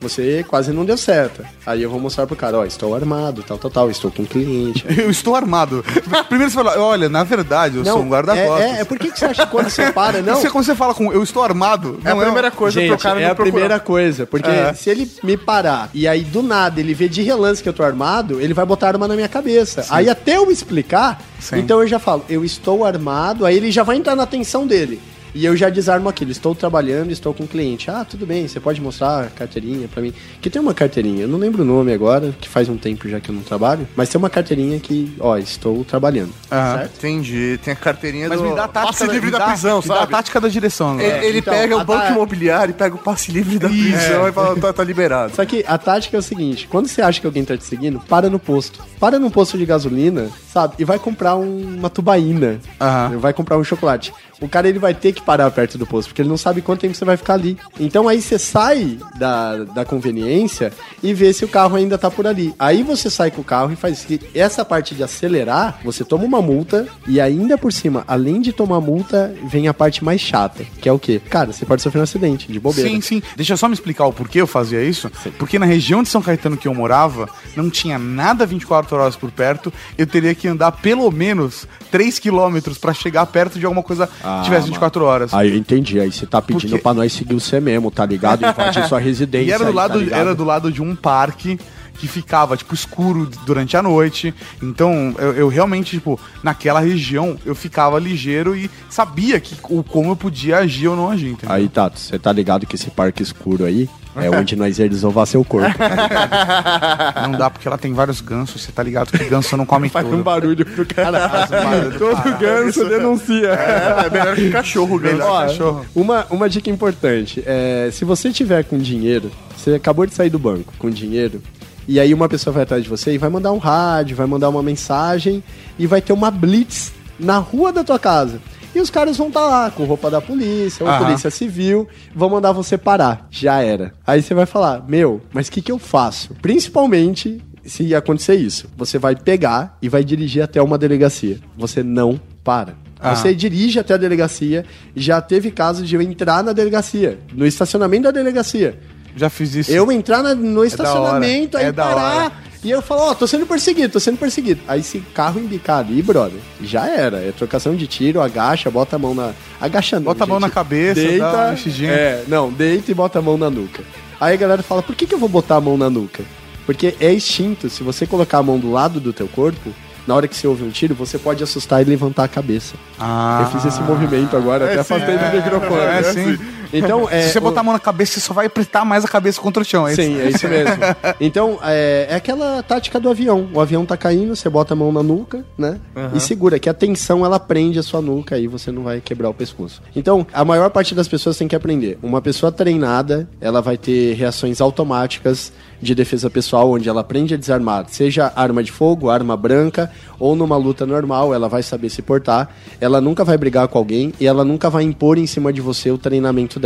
Você 0.01 0.45
quase 0.49 0.73
não 0.73 0.85
deu 0.85 0.97
certo. 0.97 1.43
Aí 1.65 1.83
eu 1.83 1.91
vou 1.91 1.99
mostrar 1.99 2.27
pro 2.27 2.37
cara, 2.37 2.59
ó, 2.59 2.65
estou 2.65 2.95
armado, 2.95 3.43
tal, 3.43 3.57
tal, 3.59 3.71
tal, 3.71 3.91
estou 3.91 4.11
com 4.11 4.23
um 4.23 4.27
cliente. 4.27 4.85
Eu 4.97 5.11
estou 5.11 5.35
armado. 5.35 5.85
Primeiro 6.29 6.51
você 6.51 6.57
fala, 6.57 6.79
olha, 6.81 7.09
na 7.09 7.25
verdade, 7.25 7.77
eu 7.79 7.85
sou 7.85 8.01
um 8.03 8.09
guarda-costas. 8.09 8.61
é, 8.61 8.77
é, 8.79 8.81
é 8.81 8.85
por 8.85 8.99
que 8.99 9.11
que 9.11 9.19
você 9.19 9.25
acha 9.25 9.45
que 9.47 9.51
quando 9.53 9.69
você 9.71 9.91
para, 9.93 10.21
não? 10.23 10.37
Você, 10.37 10.51
quando 10.51 10.65
você 10.65 10.75
fala 10.75 10.95
com 10.95 11.13
eu 11.13 11.23
estou 11.23 11.43
armado, 11.43 11.99
É 12.05 12.11
a 12.11 12.15
não 12.15 12.23
primeira 12.23 12.51
coisa 12.51 12.79
pro 12.81 12.89
Gente, 12.91 13.03
cara 13.03 13.21
é 13.21 13.25
não 13.25 13.31
a 13.33 13.35
procurar. 13.35 13.53
primeira 13.53 13.81
coisa, 13.81 14.27
porque 14.27 14.49
É. 14.51 14.75
se 14.75 14.91
ele 14.91 15.11
me 15.23 15.37
parar 15.37 15.91
e 15.95 16.07
aí 16.07 16.23
do 16.23 16.43
nada 16.43 16.79
ele 16.81 16.95
vê 16.95 17.09
de 17.09 17.23
relance 17.23 17.63
que 17.63 17.69
eu 17.69 17.73
tô 17.73 17.83
armado, 17.83 18.41
ele 18.41 18.53
vai 18.55 18.65
botar 18.67 18.89
arma 18.89 19.09
na 19.09 19.15
minha 19.15 19.29
cabeça. 19.29 19.85
Aí 19.91 20.09
até 20.09 20.37
eu 20.37 20.51
explicar, 20.51 21.21
Sim. 21.41 21.59
então 21.59 21.81
eu 21.81 21.87
já 21.89 21.99
falo, 21.99 22.25
eu 22.29 22.45
estou 22.45 22.85
armado, 22.85 23.45
aí 23.47 23.57
ele 23.57 23.71
já 23.71 23.83
vai 23.83 23.97
entrar 23.97 24.15
na 24.17 24.23
atenção 24.25 24.67
dele. 24.67 25.01
E 25.37 25.45
eu 25.45 25.55
já 25.55 25.69
desarmo 25.69 26.09
aquilo, 26.09 26.31
estou 26.31 26.55
trabalhando, 26.55 27.11
estou 27.13 27.35
com 27.35 27.45
um 27.45 27.47
cliente. 27.47 27.91
Ah, 27.91 28.07
tudo 28.09 28.25
bem, 28.25 28.49
você 28.49 28.59
pode 28.59 28.81
mostrar 28.81 29.25
a 29.25 29.27
carteirinha 29.27 29.87
pra 29.87 30.01
mim. 30.03 30.13
Que 30.41 30.49
tem 30.49 30.63
uma 30.63 30.73
carteirinha, 30.73 31.23
eu 31.25 31.29
não 31.29 31.39
lembro 31.39 31.63
o 31.63 31.67
nome 31.67 31.93
agora, 31.93 32.35
que 32.41 32.49
faz 32.49 32.71
um 32.71 32.77
tempo 32.79 33.07
já 33.07 33.21
que 33.21 33.31
eu 33.31 33.35
não 33.35 33.43
trabalho, 33.43 33.87
mas 33.95 34.09
tem 34.09 34.19
uma 34.19 34.31
carteirinha 34.31 34.81
que, 34.81 35.15
ó, 35.21 35.37
estou 35.37 35.85
trabalhando. 35.85 36.33
Ah. 36.51 36.79
Certo? 36.79 36.97
Entendi. 36.97 37.61
Tem 37.63 37.75
a 37.75 37.77
carteirinha 37.77 38.29
Mas 38.31 38.41
do 38.41 38.49
me 38.49 38.55
dá 38.57 38.65
a 38.65 38.69
tática 38.69 38.93
passe 38.93 39.07
livre 39.13 39.31
da 39.31 39.39
dá- 39.39 39.47
prisão, 39.49 39.81
me 39.83 39.89
dá 39.89 39.95
a 39.95 39.99
sabe? 39.99 40.11
tática 40.13 40.41
da 40.41 40.49
direção. 40.49 40.95
né? 40.95 41.05
Ele, 41.19 41.27
ele 41.27 41.39
então, 41.41 41.53
pega 41.53 41.77
o 41.77 41.85
banco 41.85 42.03
tá- 42.03 42.11
imobiliário 42.13 42.71
e 42.71 42.75
pega 42.75 42.95
o 42.95 42.99
passe 42.99 43.31
livre 43.31 43.59
da 43.59 43.69
prisão 43.69 44.27
e 44.29 44.33
fala, 44.33 44.57
tá, 44.59 44.73
tá 44.73 44.85
liberado. 44.85 45.35
Só 45.37 45.45
que 45.45 45.63
a 45.69 45.77
tática 45.77 46.17
é 46.17 46.21
o 46.21 46.23
seguinte: 46.23 46.67
quando 46.67 46.89
você 46.89 47.03
acha 47.03 47.21
que 47.21 47.27
alguém 47.27 47.45
tá 47.45 47.57
te 47.59 47.65
seguindo, 47.65 48.01
para 48.09 48.31
no 48.31 48.39
posto. 48.39 48.83
Para 48.99 49.19
no 49.19 49.31
posto 49.31 49.59
de 49.59 49.67
gasolina, 49.67 50.31
sabe? 50.51 50.77
E 50.79 50.85
vai 50.85 50.99
comprar 50.99 51.37
um- 51.37 51.77
uma 51.77 51.91
tubaína. 51.91 52.59
Aham. 52.81 53.19
Vai 53.19 53.35
comprar 53.35 53.59
um 53.59 53.65
chocolate. 53.65 54.15
O 54.41 54.49
cara 54.49 54.69
ele 54.69 54.79
vai 54.79 54.93
ter 54.95 55.13
que 55.13 55.23
parar 55.27 55.51
perto 55.51 55.77
do 55.77 55.85
posto, 55.87 56.09
porque 56.09 56.23
ele 56.23 56.29
não 56.29 56.37
sabe 56.37 56.63
quanto 56.63 56.81
tempo 56.81 56.95
você 56.95 57.05
vai 57.05 57.17
ficar 57.17 57.35
ali. 57.35 57.59
Então 57.81 58.09
aí 58.09 58.23
você 58.23 58.39
sai 58.39 58.97
da, 59.19 59.65
da 59.65 59.85
conveniência 59.85 60.73
e 61.03 61.13
vê 61.13 61.33
se 61.33 61.45
o 61.45 61.49
carro 61.49 61.77
ainda 61.77 61.99
tá 61.99 62.09
por 62.11 62.27
ali. 62.27 62.55
Aí 62.59 62.83
você 62.85 63.11
sai 63.11 63.31
com 63.33 63.41
o 63.41 63.45
carro 63.45 63.73
e 63.73 63.77
faz 63.77 64.05
que 64.05 64.21
essa 64.33 64.65
parte 64.65 64.95
de 64.95 65.03
acelerar, 65.03 65.81
você 65.85 66.05
toma 66.05 66.25
uma 66.25 66.41
multa 66.41 66.87
e 67.09 67.21
ainda 67.21 67.59
por 67.59 67.73
cima, 67.73 68.05
além 68.07 68.41
de 68.41 68.53
tomar 68.53 68.81
multa, 68.81 69.35
vem 69.45 69.67
a 69.67 69.75
parte 69.75 70.05
mais 70.05 70.21
chata, 70.21 70.65
que 70.81 70.89
é 70.89 70.93
o 70.93 70.99
quê? 70.99 71.21
Cara, 71.29 71.53
você 71.53 71.67
pode 71.67 71.83
sofrer 71.83 71.99
um 71.99 72.05
acidente 72.05 72.51
de 72.53 72.61
bobeira. 72.61 72.89
Sim, 72.89 73.01
sim. 73.01 73.23
Deixa 73.35 73.53
eu 73.55 73.57
só 73.57 73.67
me 73.67 73.75
explicar 73.75 74.07
o 74.07 74.13
porquê 74.13 74.41
eu 74.41 74.47
fazia 74.47 74.83
isso. 74.83 75.11
Porque 75.39 75.59
na 75.59 75.67
região 75.67 76.03
de 76.05 76.09
São 76.09 76.23
Caetano 76.23 76.57
que 76.57 76.69
eu 76.69 76.75
morava, 76.75 77.29
não 77.57 77.69
tinha 77.69 77.99
nada 77.99 78.47
24 78.47 78.97
horas 78.97 79.17
por 79.17 79.31
perto. 79.33 79.73
Eu 79.99 80.07
teria 80.07 80.35
que 80.35 80.47
andar 80.47 80.71
pelo 80.71 81.11
menos 81.11 81.67
3 81.91 82.19
quilômetros 82.21 82.79
pra 82.79 82.93
chegar 82.95 83.27
perto 83.27 83.59
de 83.59 83.65
alguma 83.67 83.83
coisa 83.83 84.09
Ah, 84.23 84.39
que 84.39 84.45
tivesse 84.45 84.67
24 84.67 85.05
horas. 85.05 85.06
Aí 85.33 85.51
eu 85.51 85.57
entendi. 85.57 85.99
Aí 86.01 86.11
você 86.13 86.27
tá 86.27 86.41
pedindo 86.43 86.71
Porque- 86.71 86.83
pra 86.83 86.95
nós 86.95 87.13
seguir 87.13 87.35
você 87.35 87.61
mesmo, 87.61 87.91
tá 87.91 88.05
ligado? 88.07 88.45
Invadir 88.47 88.87
sua 88.89 88.99
residência. 88.99 89.47
E 89.47 89.53
era 89.53 89.65
do, 89.65 89.69
aí, 89.69 89.75
tá 89.75 89.81
lado, 89.81 89.99
ligado? 90.01 90.19
era 90.21 90.35
do 90.35 90.45
lado 90.45 90.73
de 90.73 90.83
um 90.83 90.95
parque 90.97 91.59
que 91.99 92.07
ficava, 92.07 92.57
tipo, 92.59 92.75
escuro 92.75 93.27
durante 93.47 93.75
a 93.77 93.83
noite. 93.83 94.35
Então, 94.63 95.15
eu, 95.19 95.33
eu 95.33 95.49
realmente, 95.49 95.93
tipo, 95.93 96.21
naquela 96.43 96.79
região, 96.81 97.39
eu 97.47 97.55
ficava 97.55 97.99
ligeiro 97.99 98.55
e 98.55 98.71
sabia 98.91 99.41
que, 99.41 99.57
o, 99.71 99.83
como 99.83 100.11
eu 100.11 100.17
podia 100.17 100.59
agir 100.59 100.89
ou 100.89 100.97
não 100.97 101.09
agir, 101.11 101.31
entendeu? 101.31 101.55
Aí, 101.57 101.69
Tato, 101.69 101.99
você 101.99 102.19
tá 102.19 102.31
ligado 102.33 102.67
que 102.67 102.75
esse 102.77 102.91
parque 102.91 103.23
escuro 103.23 103.65
aí 103.65 103.89
é 104.17 104.31
onde 104.31 104.57
nós 104.57 104.79
ia 104.79 104.89
desovar 104.89 105.27
seu 105.27 105.45
corpo. 105.45 105.77
Não 107.23 107.33
dá 107.33 107.51
porque 107.51 107.69
lá 107.69 107.77
tem 107.77 107.93
vários 107.93 108.21
gansos, 108.21 108.63
você 108.63 108.73
tá 108.73 108.83
ligado 108.83 109.11
que 109.11 109.25
ganso 109.25 109.57
não 109.57 109.67
come 109.67 109.89
Faz 109.89 110.07
um 110.07 110.11
tudo. 110.11 110.23
barulho 110.23 110.65
pro 110.65 110.87
cara. 110.87 111.29
barulho. 111.29 111.99
Todo 111.99 112.39
ganso 112.39 112.85
denuncia. 112.89 113.49
É, 113.49 114.11
melhor 114.11 114.37
que 114.37 114.51
cachorro, 114.51 114.99
ganho. 114.99 115.23
Ó, 115.23 115.41
cachorro. 115.43 115.87
Uma, 115.95 116.27
uma 116.31 116.49
dica 116.49 116.71
importante. 116.71 117.43
É, 117.47 117.91
se 117.93 118.05
você 118.05 118.31
tiver 118.31 118.65
com 118.65 118.79
dinheiro, 118.79 119.31
você 119.57 119.75
acabou 119.75 120.07
de 120.07 120.15
sair 120.15 120.31
do 120.31 120.39
banco 120.39 120.73
com 120.79 120.91
dinheiro, 120.91 121.43
e 121.89 122.01
aí 122.01 122.13
uma 122.13 122.29
pessoa 122.29 122.53
vai 122.53 122.63
atrás 122.65 122.83
de 122.83 122.89
você 122.89 123.15
e 123.15 123.19
vai 123.19 123.31
mandar 123.31 123.53
um 123.53 123.59
rádio, 123.59 124.17
vai 124.17 124.27
mandar 124.27 124.49
uma 124.49 124.63
mensagem 124.63 125.43
e 125.79 125.87
vai 125.87 126.01
ter 126.01 126.13
uma 126.13 126.31
blitz 126.31 126.93
na 127.19 127.39
rua 127.39 127.73
da 127.73 127.85
tua 127.85 127.99
casa. 127.99 128.41
E 128.77 128.81
os 128.81 128.91
caras 128.91 129.17
vão 129.17 129.29
estar 129.29 129.41
lá 129.47 129.71
com 129.71 129.85
roupa 129.85 130.11
da 130.11 130.21
polícia, 130.21 130.85
ou 130.85 130.91
Aham. 130.91 131.05
polícia 131.07 131.31
civil, 131.31 131.89
vão 132.15 132.29
mandar 132.29 132.53
você 132.53 132.77
parar. 132.77 133.27
Já 133.31 133.63
era. 133.63 133.95
Aí 134.07 134.21
você 134.23 134.35
vai 134.35 134.45
falar, 134.45 134.85
meu, 134.87 135.23
mas 135.33 135.49
o 135.49 135.53
que, 135.53 135.63
que 135.63 135.73
eu 135.73 135.79
faço? 135.79 136.35
Principalmente 136.43 137.41
se 137.65 137.95
acontecer 137.95 138.35
isso. 138.35 138.69
Você 138.77 138.99
vai 138.99 139.17
pegar 139.17 139.79
e 139.81 139.89
vai 139.89 140.05
dirigir 140.05 140.43
até 140.43 140.61
uma 140.61 140.77
delegacia. 140.77 141.39
Você 141.57 141.83
não 141.83 142.21
para. 142.45 142.75
Ah. 143.01 143.15
Você 143.17 143.35
dirige 143.35 143.79
até 143.79 143.95
a 143.95 143.97
delegacia. 143.97 144.65
Já 144.95 145.21
teve 145.23 145.51
casos 145.51 145.89
de 145.89 145.95
eu 145.95 146.03
entrar 146.03 146.45
na 146.45 146.53
delegacia, 146.53 147.19
no 147.33 147.47
estacionamento 147.47 148.03
da 148.05 148.11
delegacia. 148.11 148.79
Já 149.17 149.31
fiz 149.31 149.55
isso. 149.55 149.71
Eu 149.71 149.91
entrar 149.91 150.23
na- 150.23 150.35
no 150.35 150.65
estacionamento, 150.67 151.57
hora, 151.57 151.65
aí 151.65 151.71
é 151.71 151.73
da 151.73 151.83
parar. 151.87 152.17
hora. 152.25 152.33
E 152.67 152.71
eu 152.73 152.83
falo, 152.83 153.03
ó, 153.03 153.15
tô 153.15 153.29
sendo 153.29 153.47
perseguido, 153.47 153.93
tô 153.93 154.01
sendo 154.01 154.19
perseguido. 154.19 154.61
Aí 154.67 154.83
se 154.83 154.99
carro 155.15 155.39
embicar 155.39 155.79
ali, 155.79 156.03
brother, 156.03 156.41
já 156.61 156.85
era. 156.89 157.19
É 157.19 157.31
trocação 157.31 157.77
de 157.77 157.87
tiro, 157.87 158.21
agacha, 158.21 158.69
bota 158.69 158.97
a 158.97 158.99
mão 158.99 159.15
na. 159.15 159.33
Agacha 159.61 160.01
não, 160.01 160.07
Bota 160.07 160.25
a 160.25 160.27
mão 160.27 160.41
gente. 160.41 160.49
na 160.49 160.53
cabeça, 160.53 161.01
dá 161.01 161.09
deita, 161.09 161.27
uma 161.29 161.51
mexidinha. 161.53 161.93
É, 161.93 162.25
não, 162.27 162.51
deita 162.51 162.91
e 162.91 162.95
bota 162.95 163.21
a 163.21 163.23
mão 163.23 163.39
na 163.39 163.49
nuca. 163.49 163.85
Aí 164.21 164.35
a 164.35 164.37
galera 164.37 164.65
fala, 164.65 164.83
por 164.83 164.97
que, 164.97 165.07
que 165.07 165.15
eu 165.15 165.19
vou 165.19 165.29
botar 165.29 165.55
a 165.55 165.61
mão 165.61 165.79
na 165.79 165.89
nuca? 165.89 166.25
Porque 166.67 166.97
é 166.99 167.15
instinto, 167.15 167.71
se 167.71 167.85
você 167.85 168.05
colocar 168.05 168.39
a 168.39 168.43
mão 168.43 168.59
do 168.59 168.73
lado 168.73 168.99
do 168.99 169.13
teu 169.13 169.29
corpo, 169.29 169.73
na 170.05 170.17
hora 170.17 170.27
que 170.27 170.37
você 170.37 170.49
ouve 170.49 170.65
um 170.65 170.71
tiro, 170.71 170.93
você 170.93 171.19
pode 171.19 171.45
assustar 171.45 171.83
e 171.83 171.85
levantar 171.85 172.25
a 172.25 172.29
cabeça. 172.29 172.75
Ah. 172.99 173.43
Eu 173.43 173.61
fiz 173.61 173.73
esse 173.73 173.83
movimento 173.83 174.37
agora, 174.37 174.65
até 174.65 174.81
afastei 174.81 175.17
do 175.17 175.37
microfone. 175.37 175.83
É, 175.83 176.03
né? 176.03 176.13
sim. 176.13 176.39
Então, 176.79 177.09
é, 177.11 177.23
Se 177.23 177.33
você 177.33 177.39
o- 177.39 177.43
botar 177.43 177.61
a 177.61 177.65
mão 177.65 177.73
na 177.73 177.79
cabeça, 177.81 178.15
você 178.15 178.21
só 178.21 178.33
vai 178.35 178.47
apertar 178.47 178.85
mais 178.85 179.05
a 179.05 179.09
cabeça 179.09 179.41
contra 179.41 179.63
o 179.63 179.65
chão. 179.65 179.87
É 179.87 179.93
isso? 179.93 180.03
Sim, 180.03 180.21
é 180.21 180.29
isso 180.29 180.49
mesmo. 180.49 180.77
Então, 181.21 181.59
é, 181.63 182.07
é 182.11 182.15
aquela 182.15 182.63
tática 182.63 182.99
do 183.01 183.09
avião. 183.09 183.49
O 183.55 183.61
avião 183.61 183.85
tá 183.87 183.97
caindo, 183.97 184.35
você 184.37 184.49
bota 184.49 184.75
a 184.75 184.77
mão 184.77 184.93
na 184.93 185.03
nuca, 185.03 185.45
né? 185.57 185.79
E 186.15 186.21
segura, 186.21 186.59
que 186.59 186.69
a 186.69 186.75
tensão 186.75 187.25
ela 187.25 187.39
prende 187.41 187.79
a 187.79 187.83
sua 187.83 188.01
nuca 188.01 188.35
aí 188.37 188.47
você 188.47 188.71
não 188.71 188.83
vai 188.83 189.01
quebrar 189.01 189.29
o 189.31 189.35
pescoço. 189.35 189.83
Então, 189.95 190.27
a 190.33 190.45
maior 190.45 190.71
parte 190.71 190.95
das 190.95 191.09
pessoas 191.09 191.37
tem 191.37 191.49
que 191.49 191.57
aprender. 191.57 191.99
Uma 192.03 192.21
pessoa 192.21 192.51
treinada, 192.53 193.29
ela 193.41 193.61
vai 193.63 193.77
ter 193.77 194.15
reações 194.15 194.61
automáticas 194.61 195.53
de 195.81 195.95
defesa 195.95 196.31
pessoal, 196.31 196.71
onde 196.71 196.89
ela 196.89 197.03
aprende 197.03 197.35
a 197.35 197.37
desarmar, 197.37 197.85
seja 197.89 198.33
arma 198.35 198.63
de 198.63 198.73
fogo, 198.73 199.11
arma 199.11 199.37
branca, 199.37 199.91
ou 200.19 200.35
numa 200.35 200.57
luta 200.57 200.87
normal, 200.87 201.35
ela 201.35 201.49
vai 201.51 201.63
saber 201.63 201.91
se 201.91 202.01
portar, 202.01 202.49
ela 202.81 202.99
nunca 202.99 203.23
vai 203.25 203.37
brigar 203.37 203.69
com 203.69 203.77
alguém 203.77 204.13
e 204.19 204.27
ela 204.27 204.43
nunca 204.43 204.71
vai 204.71 204.85
impor 204.85 205.19
em 205.19 205.27
cima 205.27 205.53
de 205.53 205.61
você 205.61 205.91
o 205.91 205.99
treinamento 205.99 206.59
dela. 206.59 206.66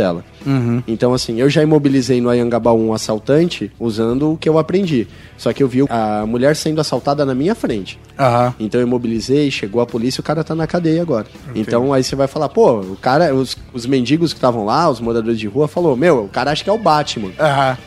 Então, 0.87 1.13
assim, 1.13 1.39
eu 1.39 1.49
já 1.49 1.61
imobilizei 1.61 2.19
no 2.19 2.29
Ayangabaú 2.29 2.79
um 2.79 2.93
assaltante 2.93 3.71
usando 3.79 4.33
o 4.33 4.37
que 4.37 4.49
eu 4.49 4.57
aprendi. 4.57 5.07
Só 5.37 5.53
que 5.53 5.61
eu 5.63 5.67
vi 5.67 5.85
a 5.89 6.25
mulher 6.25 6.55
sendo 6.55 6.81
assaltada 6.81 7.25
na 7.25 7.33
minha 7.33 7.55
frente. 7.55 7.99
Aham. 8.17 8.53
Então 8.59 8.79
eu 8.79 8.87
imobilizei, 8.87 9.49
chegou 9.49 9.81
a 9.81 9.85
polícia, 9.85 10.21
o 10.21 10.23
cara 10.23 10.43
tá 10.43 10.53
na 10.53 10.67
cadeia 10.67 11.01
agora. 11.01 11.25
Então 11.55 11.91
aí 11.93 12.03
você 12.03 12.15
vai 12.15 12.27
falar, 12.27 12.49
pô, 12.49 12.79
o 12.79 12.97
cara, 13.01 13.33
os, 13.33 13.57
os 13.73 13.85
mendigos 13.85 14.33
que 14.33 14.37
estavam 14.37 14.65
lá, 14.65 14.89
os 14.89 14.99
moradores 14.99 15.39
de 15.39 15.47
rua, 15.47 15.67
falou, 15.67 15.95
meu, 15.95 16.25
o 16.25 16.29
cara 16.29 16.51
acha 16.51 16.63
que 16.63 16.69
é 16.69 16.73
o 16.73 16.77
Batman. 16.77 17.31
Aham. 17.39 17.77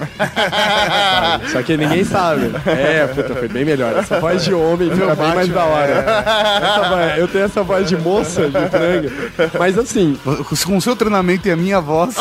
Só 1.52 1.62
que 1.62 1.76
ninguém 1.76 2.04
sabe. 2.04 2.50
É, 2.66 3.06
puta, 3.06 3.34
foi 3.34 3.48
bem 3.48 3.64
melhor. 3.64 3.96
Essa 3.96 4.18
voz 4.20 4.44
de 4.44 4.54
homem 4.54 4.90
fica 4.90 5.14
bem 5.14 5.34
mais 5.34 5.48
da 5.48 5.64
hora. 5.64 6.04
Voz- 6.88 7.18
eu 7.18 7.28
tenho 7.28 7.44
essa 7.44 7.62
voz 7.62 7.88
de 7.88 7.96
moça 7.96 8.42
de 8.48 8.68
franga. 8.68 9.12
Mas 9.58 9.78
assim, 9.78 10.18
Com 10.64 10.76
o 10.76 10.80
seu 10.80 10.94
treinamento 10.96 11.48
e 11.48 11.50
a 11.50 11.56
minha 11.56 11.80
voz. 11.80 12.16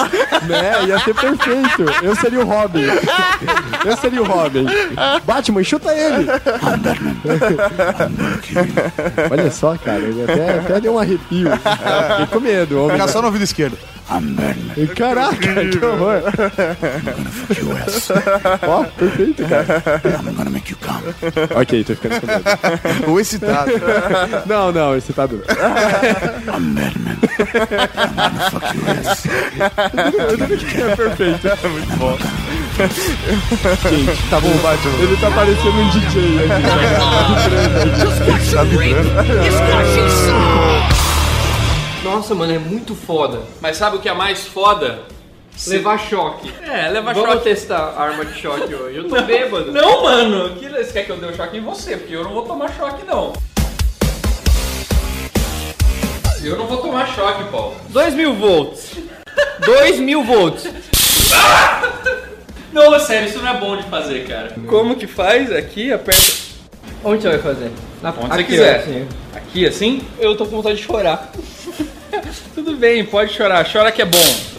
né, 0.48 0.86
ia 0.88 1.00
ser 1.00 1.14
perfeito. 1.14 1.86
Eu 2.04 2.16
seria 2.16 2.40
o 2.42 2.46
Robin. 2.46 2.86
Eu 3.86 3.98
seria 3.98 4.22
o 4.22 4.26
Robin. 4.26 4.66
Batman, 5.26 5.64
chuta 5.64 5.92
ele. 5.94 6.28
Olha 9.32 9.52
só, 9.52 9.76
cara, 9.78 10.00
ele 10.00 10.24
até, 10.24 10.60
até 10.60 10.82
deu 10.82 10.94
um 10.94 11.00
arrepio. 11.00 11.50
Fiquei 11.52 12.26
com 12.28 12.40
medo, 12.40 12.84
homem. 12.84 12.98
Fica 12.98 13.08
só 13.08 13.20
no 13.22 13.28
ouvido 13.28 13.44
esquerdo. 13.44 13.78
Caraca, 14.96 15.36
que 15.38 15.86
horror. 15.86 16.22
Ó, 18.68 18.84
perfeito, 18.84 19.44
cara. 19.48 19.84
Ok, 21.56 21.84
tô 21.84 21.96
ficando 21.96 22.22
com 22.22 22.28
medo. 22.28 22.44
Ou 23.12 23.20
excitado. 23.20 23.72
Não, 24.46 24.72
não, 24.72 24.96
esse 24.96 25.14
tá 25.14 25.26
duro. 25.26 25.44
É 29.50 30.96
perfeito. 30.96 31.48
Muito 31.70 31.98
bom. 31.98 32.18
Gente, 33.90 34.30
Tá 34.30 34.40
bom, 34.40 34.56
Batman. 34.58 35.04
ele 35.04 35.18
tá 35.18 35.32
parecendo 35.32 35.80
um 35.82 35.90
DJ 35.90 36.40
aqui. 36.40 36.50
Nossa, 42.04 42.34
mano, 42.34 42.54
é 42.54 42.60
muito 42.60 42.96
foda. 42.96 43.42
Mas 43.62 43.78
sabe 43.78 43.98
o 43.98 44.00
que 44.00 44.08
é 44.08 44.14
mais 44.14 44.48
foda? 44.48 45.02
Levar 45.68 45.98
choque. 46.00 46.54
É, 46.64 46.88
leva 46.90 47.14
Vamos 47.14 47.30
choque. 47.32 47.44
testar 47.44 47.94
a 47.98 48.02
arma 48.02 48.26
de 48.26 48.40
choque 48.40 48.74
hoje. 48.74 48.98
Eu 48.98 49.10
tô 49.10 49.22
bêbado. 49.22 49.72
Não, 49.72 50.04
mano. 50.04 50.56
Que, 50.56 50.70
você 50.70 50.92
quer 50.94 51.04
que 51.06 51.10
eu 51.12 51.18
dê 51.18 51.28
o 51.28 51.36
choque 51.36 51.58
em 51.58 51.62
você? 51.62 51.98
Porque 51.98 52.16
eu 52.16 52.24
não 52.24 52.32
vou 52.32 52.44
tomar 52.44 52.70
choque, 52.74 53.06
não. 53.06 53.34
Eu 56.42 56.58
não 56.58 56.66
vou 56.66 56.78
tomar 56.78 57.08
choque, 57.14 57.44
Paulo. 57.52 57.76
2 57.90 58.14
mil 58.14 58.34
volts. 58.34 58.94
2 59.66 60.00
mil 60.00 60.24
volts. 60.24 60.66
Não, 62.72 62.98
sério, 63.00 63.28
isso 63.28 63.40
não 63.40 63.50
é 63.50 63.58
bom 63.60 63.76
de 63.76 63.84
fazer, 63.84 64.26
cara. 64.28 64.56
Como 64.68 64.96
que 64.96 65.08
faz? 65.08 65.52
Aqui, 65.52 65.92
aperta. 65.92 66.22
Onde 67.04 67.22
você 67.24 67.30
vai 67.30 67.40
fazer? 67.40 67.72
Na 68.02 68.12
Onde 68.12 68.28
você 68.28 68.34
aqui, 68.34 68.44
quiser. 68.46 68.76
assim. 68.80 69.08
Aqui, 69.36 69.68
assim? 69.68 70.02
Eu 70.18 70.38
tô 70.38 70.46
com 70.46 70.52
vontade 70.58 70.78
de 70.78 70.84
chorar. 70.84 71.32
Tudo 72.56 72.78
bem, 72.78 73.04
pode 73.06 73.34
chorar. 73.34 73.70
Chora 73.70 73.92
que 73.92 74.02
é 74.02 74.06
bom. 74.06 74.59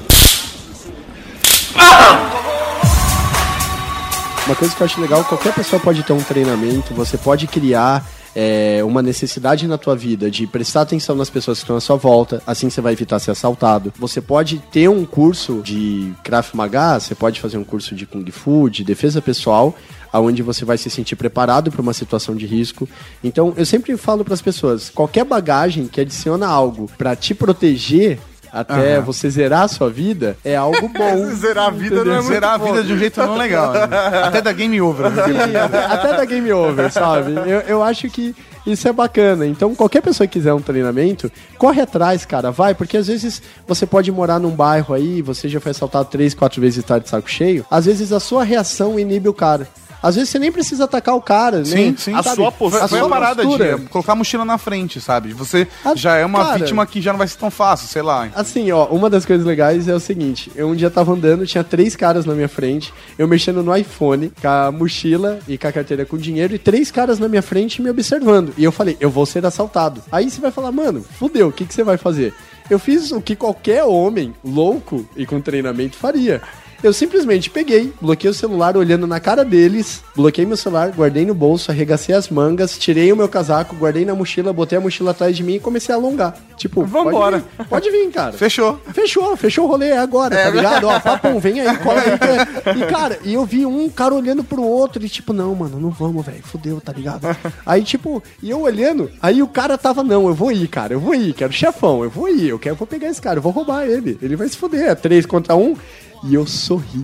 Uma 4.47 4.57
coisa 4.57 4.75
que 4.75 4.83
eu 4.83 4.85
acho 4.85 5.01
legal, 5.01 5.25
qualquer 5.25 5.55
pessoa 5.55 5.81
pode 5.81 6.03
ter 6.03 6.13
um 6.13 6.23
treinamento, 6.23 6.93
você 6.95 7.17
pode 7.17 7.47
criar 7.47 8.05
é, 8.35 8.81
uma 8.85 9.03
necessidade 9.03 9.67
na 9.67 9.77
tua 9.77 9.97
vida 9.97 10.31
de 10.31 10.47
prestar 10.47 10.83
atenção 10.83 11.17
nas 11.17 11.31
pessoas 11.31 11.59
que 11.59 11.65
estão 11.65 11.77
à 11.77 11.81
sua 11.81 11.97
volta, 11.97 12.43
assim 12.47 12.71
você 12.71 12.81
vai 12.81 12.93
evitar 12.93 13.19
ser 13.19 13.31
assaltado. 13.31 13.93
Você 13.99 14.21
pode 14.21 14.59
ter 14.71 14.89
um 14.89 15.05
curso 15.05 15.61
de 15.63 16.13
Krav 16.23 16.49
Maga, 16.55 16.99
você 16.99 17.15
pode 17.15 17.41
fazer 17.41 17.59
um 17.59 17.65
curso 17.65 17.95
de 17.95 18.07
Kung 18.07 18.29
Fu, 18.31 18.71
de 18.71 18.85
defesa 18.85 19.21
pessoal, 19.21 19.75
aonde 20.13 20.43
você 20.43 20.65
vai 20.65 20.79
se 20.79 20.91
sentir 20.91 21.17
preparado 21.17 21.71
para 21.71 21.83
uma 21.83 21.93
situação 21.93 22.35
de 22.35 22.47
risco. 22.47 22.89
Então, 23.23 23.53
eu 23.57 23.67
sempre 23.67 23.97
falo 23.97 24.25
para 24.25 24.35
as 24.35 24.43
pessoas, 24.43 24.91
qualquer 24.91 25.25
bagagem 25.25 25.87
que 25.87 26.01
adiciona 26.01 26.47
algo 26.47 26.91
para 26.99 27.15
te 27.15 27.35
proteger 27.35 28.19
até 28.53 28.97
Aham. 28.97 29.03
você 29.05 29.29
zerar 29.31 29.63
a 29.63 29.69
sua 29.69 29.89
vida 29.91 30.37
é 30.45 30.57
algo 30.57 30.89
bom. 30.97 31.27
Zerar 31.35 31.67
a 31.67 31.71
vida 31.71 32.05
não 32.05 32.13
é 32.13 32.17
muito 32.17 32.29
Zerar 32.29 32.53
a 32.55 32.59
bom. 32.59 32.67
vida 32.73 32.85
de 32.85 32.93
um 32.93 32.99
jeito 32.99 33.21
não 33.21 33.37
legal. 33.37 33.73
né? 33.73 33.81
Até 34.25 34.41
da 34.43 34.53
game 34.53 34.81
over. 34.81 35.11
né? 35.11 35.25
Sim, 35.25 35.57
até, 35.57 35.85
até 35.85 36.17
da 36.17 36.25
game 36.25 36.53
over, 36.53 36.91
sabe? 36.93 37.33
Eu, 37.33 37.61
eu 37.67 37.83
acho 37.83 38.09
que 38.11 38.35
isso 38.67 38.87
é 38.89 38.93
bacana. 38.93 39.47
Então, 39.47 39.75
qualquer 39.75 40.01
pessoa 40.03 40.27
que 40.27 40.35
quiser 40.39 40.53
um 40.53 40.61
treinamento, 40.61 41.31
corre 41.59 41.81
atrás, 41.81 42.25
cara, 42.25 42.51
vai, 42.51 42.75
porque 42.75 42.97
às 42.97 43.07
vezes 43.07 43.43
você 43.67 43.87
pode 43.87 44.11
morar 44.13 44.39
num 44.39 44.51
bairro 44.51 44.95
aí, 44.95 45.23
você 45.23 45.49
já 45.49 45.61
foi 45.61 45.71
assaltado 45.71 46.09
três, 46.11 46.35
quatro 46.35 46.61
vezes 46.61 46.79
e 46.79 46.83
tá 46.87 46.99
de 46.99 47.09
saco 47.09 47.31
cheio. 47.31 47.65
Às 47.71 47.87
vezes 47.87 48.13
a 48.13 48.21
sua 48.21 48.45
reação 48.45 48.99
inibe 48.99 49.29
o 49.29 49.35
cara. 49.35 49.67
Às 50.03 50.15
vezes 50.15 50.31
você 50.31 50.39
nem 50.39 50.51
precisa 50.51 50.85
atacar 50.85 51.15
o 51.15 51.21
cara, 51.21 51.65
Sim, 51.65 51.75
nem, 51.75 51.97
sim. 51.97 52.13
sabe? 52.13 52.29
A 52.29 52.35
sua 52.35 52.53
postura. 52.53 52.85
A 52.85 52.89
Foi 52.89 52.99
a 52.99 53.03
sua 53.03 53.11
parada 53.11 53.43
postura. 53.43 53.79
de 53.79 53.87
colocar 53.87 54.13
a 54.13 54.17
mochila 54.17 54.45
na 54.45 54.57
frente, 54.59 55.01
sabe? 55.01 55.33
Você 55.35 55.69
Ah, 55.85 55.95
já 55.95 56.17
é 56.17 56.25
uma 56.25 56.45
cara. 56.45 56.59
vítima 56.59 56.87
que 56.87 57.01
já 57.03 57.13
não 57.13 57.19
vai 57.19 57.29
ser 57.29 57.37
tão 57.39 57.51
fácil, 57.51 57.87
sei 57.89 58.03
lá. 58.03 58.29
Assim, 58.35 58.71
ó, 58.73 58.87
uma 58.87 59.11
das 59.11 59.27
coisas 59.27 59.45
legais 59.47 59.89
é 59.89 59.95
o 59.95 60.01
seguinte: 60.01 60.51
eu 60.55 60.69
um 60.69 60.75
dia 60.75 60.91
tava 60.91 61.13
andando, 61.13 61.47
tinha 61.47 61.63
três 61.65 61.95
caras 61.95 62.25
na 62.25 62.35
minha 62.35 62.49
frente, 62.49 62.93
eu 63.19 63.29
mexendo 63.29 63.63
no 63.63 63.77
iPhone, 63.77 64.33
com 64.41 64.49
a 64.49 64.73
mochila 64.73 65.39
e 65.47 65.59
com 65.59 65.67
a 65.67 65.73
carteira 65.73 66.05
com 66.07 66.17
dinheiro, 66.17 66.55
e 66.55 66.59
três 66.59 66.91
caras 66.91 67.19
na 67.19 67.29
minha 67.29 67.43
frente 67.43 67.83
me 67.83 67.91
observando. 67.91 68.55
E 68.57 68.65
eu 68.65 68.73
falei, 68.73 68.97
eu 69.01 69.11
vou 69.11 69.27
ser 69.27 69.45
assaltado. 69.45 70.03
Aí 70.11 70.31
você 70.31 70.41
vai 70.41 70.51
falar, 70.51 70.73
mano, 70.73 71.05
fudeu, 71.19 71.49
o 71.49 71.53
que, 71.53 71.65
que 71.67 71.75
você 71.75 71.85
vai 71.85 71.97
fazer? 71.97 72.33
Eu 72.71 72.79
fiz 72.79 73.11
o 73.11 73.21
que 73.21 73.35
qualquer 73.35 73.83
homem 73.85 74.33
louco 74.45 75.05
e 75.17 75.27
com 75.27 75.41
treinamento 75.41 75.97
faria. 75.97 76.41
Eu 76.83 76.93
simplesmente 76.95 77.51
peguei, 77.51 77.93
bloqueei 78.01 78.31
o 78.31 78.35
celular 78.35 78.77
olhando 78.77 79.07
na 79.07 79.21
cara 79.21 79.45
deles, 79.45 80.03
bloqueei 80.17 80.47
meu 80.47 80.57
celular, 80.57 80.91
guardei 80.93 81.27
no 81.27 81.35
bolso, 81.35 81.71
arregacei 81.71 82.15
as 82.15 82.29
mangas, 82.31 82.79
tirei 82.79 83.13
o 83.13 83.17
meu 83.17 83.29
casaco, 83.29 83.77
guardei 83.77 84.05
na 84.07 84.15
mochila, 84.15 84.51
botei 84.53 84.79
a 84.79 84.81
mochila 84.81 85.11
atrás 85.11 85.37
de 85.37 85.43
mim 85.43 85.57
e 85.57 85.61
comecei 85.61 85.95
a 85.95 85.99
alongar. 85.99 86.35
Tipo, 86.57 86.85
Vambora. 86.85 87.41
Pode 87.41 87.59
vir, 87.59 87.67
pode 87.69 87.91
vir, 87.91 88.11
cara. 88.11 88.33
Fechou. 88.33 88.81
Fechou, 88.95 89.37
fechou 89.37 89.65
o 89.67 89.69
rolê 89.69 89.89
é 89.89 89.99
agora, 89.99 90.35
tá 90.37 90.51
ligado? 90.51 90.85
Ó, 90.89 90.99
papum, 91.01 91.39
vem 91.39 91.61
aí, 91.61 91.77
cola 91.79 92.01
aí. 92.01 92.19
que 92.19 92.25
é- 92.71 92.83
E, 92.83 92.87
cara, 92.91 93.19
e 93.25 93.35
eu 93.35 93.45
vi 93.45 93.67
um 93.67 93.89
cara 93.91 94.15
olhando 94.15 94.43
pro 94.43 94.63
outro 94.63 95.05
e, 95.05 95.09
tipo, 95.09 95.33
não, 95.35 95.55
mano, 95.55 95.79
não 95.79 95.91
vamos, 95.91 96.25
velho, 96.25 96.43
fudeu, 96.43 96.81
tá 96.81 96.93
ligado? 96.93 97.27
Aí, 97.67 97.83
tipo, 97.83 98.23
e 98.43 98.49
eu 98.51 98.61
olhando, 98.63 99.11
aí 99.21 99.43
o 99.43 99.49
cara 99.49 99.77
tava, 99.77 100.03
não, 100.03 100.29
eu 100.29 100.35
vou 100.35 100.51
ir, 100.51 100.67
cara, 100.69 100.95
eu 100.95 101.01
vou 101.01 101.15
ir, 101.15 101.35
quero 101.35 101.53
chefão, 101.53 102.03
eu 102.03 102.09
vou 102.11 102.29
ir, 102.29 102.49
eu 102.49 102.59
quero, 102.59 102.73
eu 102.75 102.79
vou 102.79 102.87
pegar 102.87 103.09
esse 103.09 103.21
cara, 103.21 103.39
eu 103.39 103.43
vou 103.43 103.53
roubar 103.53 103.85
ele, 103.87 104.19
ele 104.23 104.37
vai 104.37 104.49
se 104.49 104.57
fuder, 104.57 104.89
é 104.91 104.95
três 104.95 105.27
contra 105.27 105.55
um. 105.55 105.77
E 106.23 106.35
eu 106.35 106.47
sorri. 106.47 107.03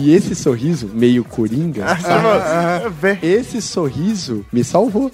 e 0.00 0.14
esse 0.14 0.34
sorriso, 0.34 0.88
meio 0.92 1.24
coringa, 1.24 1.84
esse 3.20 3.60
sorriso 3.60 4.46
me 4.52 4.62
salvou. 4.62 5.10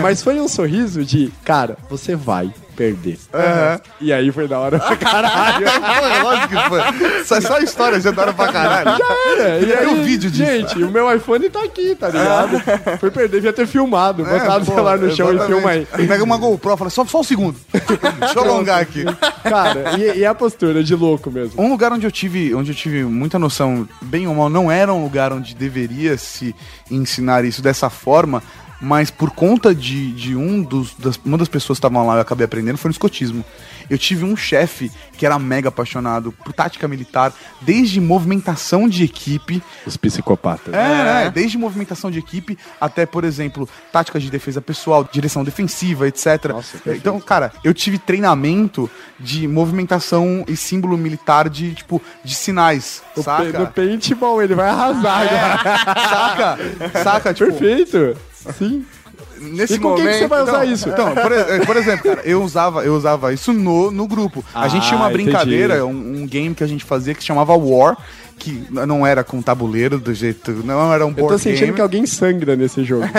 Mas 0.00 0.22
foi 0.22 0.40
um 0.40 0.46
sorriso 0.48 1.04
de, 1.04 1.32
cara, 1.44 1.76
você 1.88 2.14
vai 2.14 2.52
perder. 2.80 3.18
E 4.00 4.10
aí 4.10 4.32
foi 4.32 4.48
da 4.48 4.58
hora 4.58 4.78
pra 4.78 4.96
caralho. 4.96 5.66
Foi, 6.00 6.22
lógico 6.22 6.48
que 6.48 6.68
foi. 6.68 7.24
Só, 7.24 7.40
só 7.40 7.58
história 7.58 8.00
já 8.00 8.10
da 8.10 8.22
hora 8.22 8.32
pra 8.32 8.52
caralho. 8.52 9.02
É, 9.38 9.56
e 9.56 9.60
Devia 9.60 9.76
ter 9.76 9.84
aí, 9.84 9.94
um 9.94 10.02
vídeo 10.02 10.30
disso. 10.30 10.44
Gente, 10.44 10.82
o 10.82 10.90
meu 10.90 11.14
iPhone 11.14 11.50
tá 11.50 11.62
aqui, 11.62 11.94
tá 11.94 12.08
ligado? 12.08 12.60
Foi 12.98 13.10
perder, 13.10 13.36
devia 13.36 13.52
ter 13.52 13.66
filmado. 13.66 14.26
É, 14.26 14.38
Botado 14.38 14.62
o 14.62 14.66
celular 14.66 14.98
no 14.98 15.14
chão 15.14 15.28
e 15.28 15.34
exatamente. 15.34 15.60
filma 15.60 15.70
aí. 15.70 16.06
Pega 16.06 16.24
uma 16.24 16.36
GoPro, 16.36 16.76
fala, 16.76 16.90
só, 16.90 17.04
só 17.04 17.20
um 17.20 17.24
segundo. 17.24 17.56
Deixa 17.72 18.38
eu 18.38 18.44
alongar 18.44 18.80
aqui. 18.80 19.04
Cara, 19.42 19.98
e, 19.98 20.20
e 20.20 20.24
a 20.24 20.34
postura 20.34 20.82
de 20.82 20.94
louco 20.94 21.30
mesmo. 21.30 21.60
Um 21.62 21.68
lugar 21.68 21.92
onde 21.92 22.06
eu 22.06 22.10
tive, 22.12 22.54
onde 22.54 22.70
eu 22.70 22.74
tive 22.74 23.04
muita 23.04 23.38
noção, 23.38 23.86
bem 24.02 24.26
ou 24.26 24.34
mal, 24.34 24.48
não 24.48 24.70
era 24.70 24.92
um 24.92 25.02
lugar 25.02 25.32
onde 25.32 25.54
deveria 25.54 26.16
se 26.16 26.54
ensinar 26.90 27.44
isso 27.44 27.60
dessa 27.60 27.90
forma, 27.90 28.42
mas 28.80 29.10
por 29.10 29.30
conta 29.30 29.74
de, 29.74 30.12
de 30.12 30.34
um 30.34 30.62
dos, 30.62 30.94
das, 30.94 31.20
uma 31.24 31.36
das 31.36 31.48
pessoas 31.48 31.78
que 31.78 31.80
estavam 31.80 32.06
lá 32.06 32.14
eu 32.14 32.20
acabei 32.20 32.44
aprendendo 32.44 32.78
foi 32.78 32.88
no 32.88 32.92
escotismo. 32.92 33.44
Eu 33.88 33.98
tive 33.98 34.24
um 34.24 34.36
chefe 34.36 34.90
que 35.18 35.26
era 35.26 35.36
mega 35.38 35.68
apaixonado 35.68 36.30
por 36.32 36.52
tática 36.52 36.86
militar, 36.86 37.32
desde 37.60 38.00
movimentação 38.00 38.88
de 38.88 39.02
equipe, 39.04 39.60
Os 39.84 39.96
psicopatas. 39.96 40.72
é, 40.72 41.26
é, 41.26 41.30
desde 41.30 41.58
movimentação 41.58 42.10
de 42.10 42.18
equipe 42.18 42.56
até, 42.80 43.04
por 43.04 43.24
exemplo, 43.24 43.68
táticas 43.92 44.22
de 44.22 44.30
defesa 44.30 44.60
pessoal, 44.60 45.06
direção 45.10 45.42
defensiva, 45.42 46.06
etc. 46.06 46.46
Nossa, 46.50 46.78
perfeito. 46.78 46.98
então, 46.98 47.20
cara, 47.20 47.52
eu 47.64 47.74
tive 47.74 47.98
treinamento 47.98 48.88
de 49.18 49.48
movimentação 49.48 50.44
e 50.48 50.56
símbolo 50.56 50.96
militar 50.96 51.48
de, 51.48 51.74
tipo, 51.74 52.00
de 52.24 52.34
sinais, 52.34 53.02
O 53.16 53.22
saca? 53.22 53.58
No 53.58 53.66
paintball 53.66 54.40
ele 54.40 54.54
vai 54.54 54.68
arrasar 54.68 55.22
agora. 55.22 55.58
Saca? 56.08 56.58
Saca? 57.02 57.34
Tipo, 57.34 57.50
Perfeito. 57.52 58.16
Sim. 58.56 58.84
nesse 59.40 59.74
E 59.74 59.78
com 59.78 59.94
quem 59.94 60.06
que 60.06 60.14
você 60.18 60.26
vai 60.28 60.42
usar 60.42 60.64
isso? 60.64 60.88
Então, 60.88 61.14
por, 61.14 61.66
por 61.66 61.76
exemplo, 61.76 62.04
cara, 62.04 62.22
eu 62.24 62.42
usava, 62.42 62.84
eu 62.84 62.94
usava 62.94 63.32
isso 63.32 63.52
no, 63.52 63.90
no 63.90 64.06
grupo. 64.06 64.44
a 64.54 64.62
Ah, 64.62 64.68
gente 64.68 64.86
tinha 64.86 64.96
uma 64.98 65.08
entendi. 65.08 65.24
brincadeira, 65.24 65.84
um, 65.86 66.22
um 66.22 66.26
game 66.26 66.54
que 66.54 66.64
a 66.64 66.66
gente 66.66 66.84
fazia 66.84 67.14
que 67.14 67.20
se 67.20 67.26
chamava 67.26 67.54
War, 67.54 67.96
que 68.38 68.64
não 68.70 69.06
era 69.06 69.22
com 69.22 69.42
tabuleiro 69.42 69.98
do 69.98 70.14
jeito, 70.14 70.50
não 70.64 70.90
era 70.90 71.04
um 71.04 71.10
Eu 71.10 71.14
board 71.14 71.34
tô 71.34 71.38
sentindo 71.38 71.60
game. 71.66 71.74
que 71.74 71.80
alguém 71.82 72.06
sangra 72.06 72.56
nesse 72.56 72.82
jogo. 72.84 73.04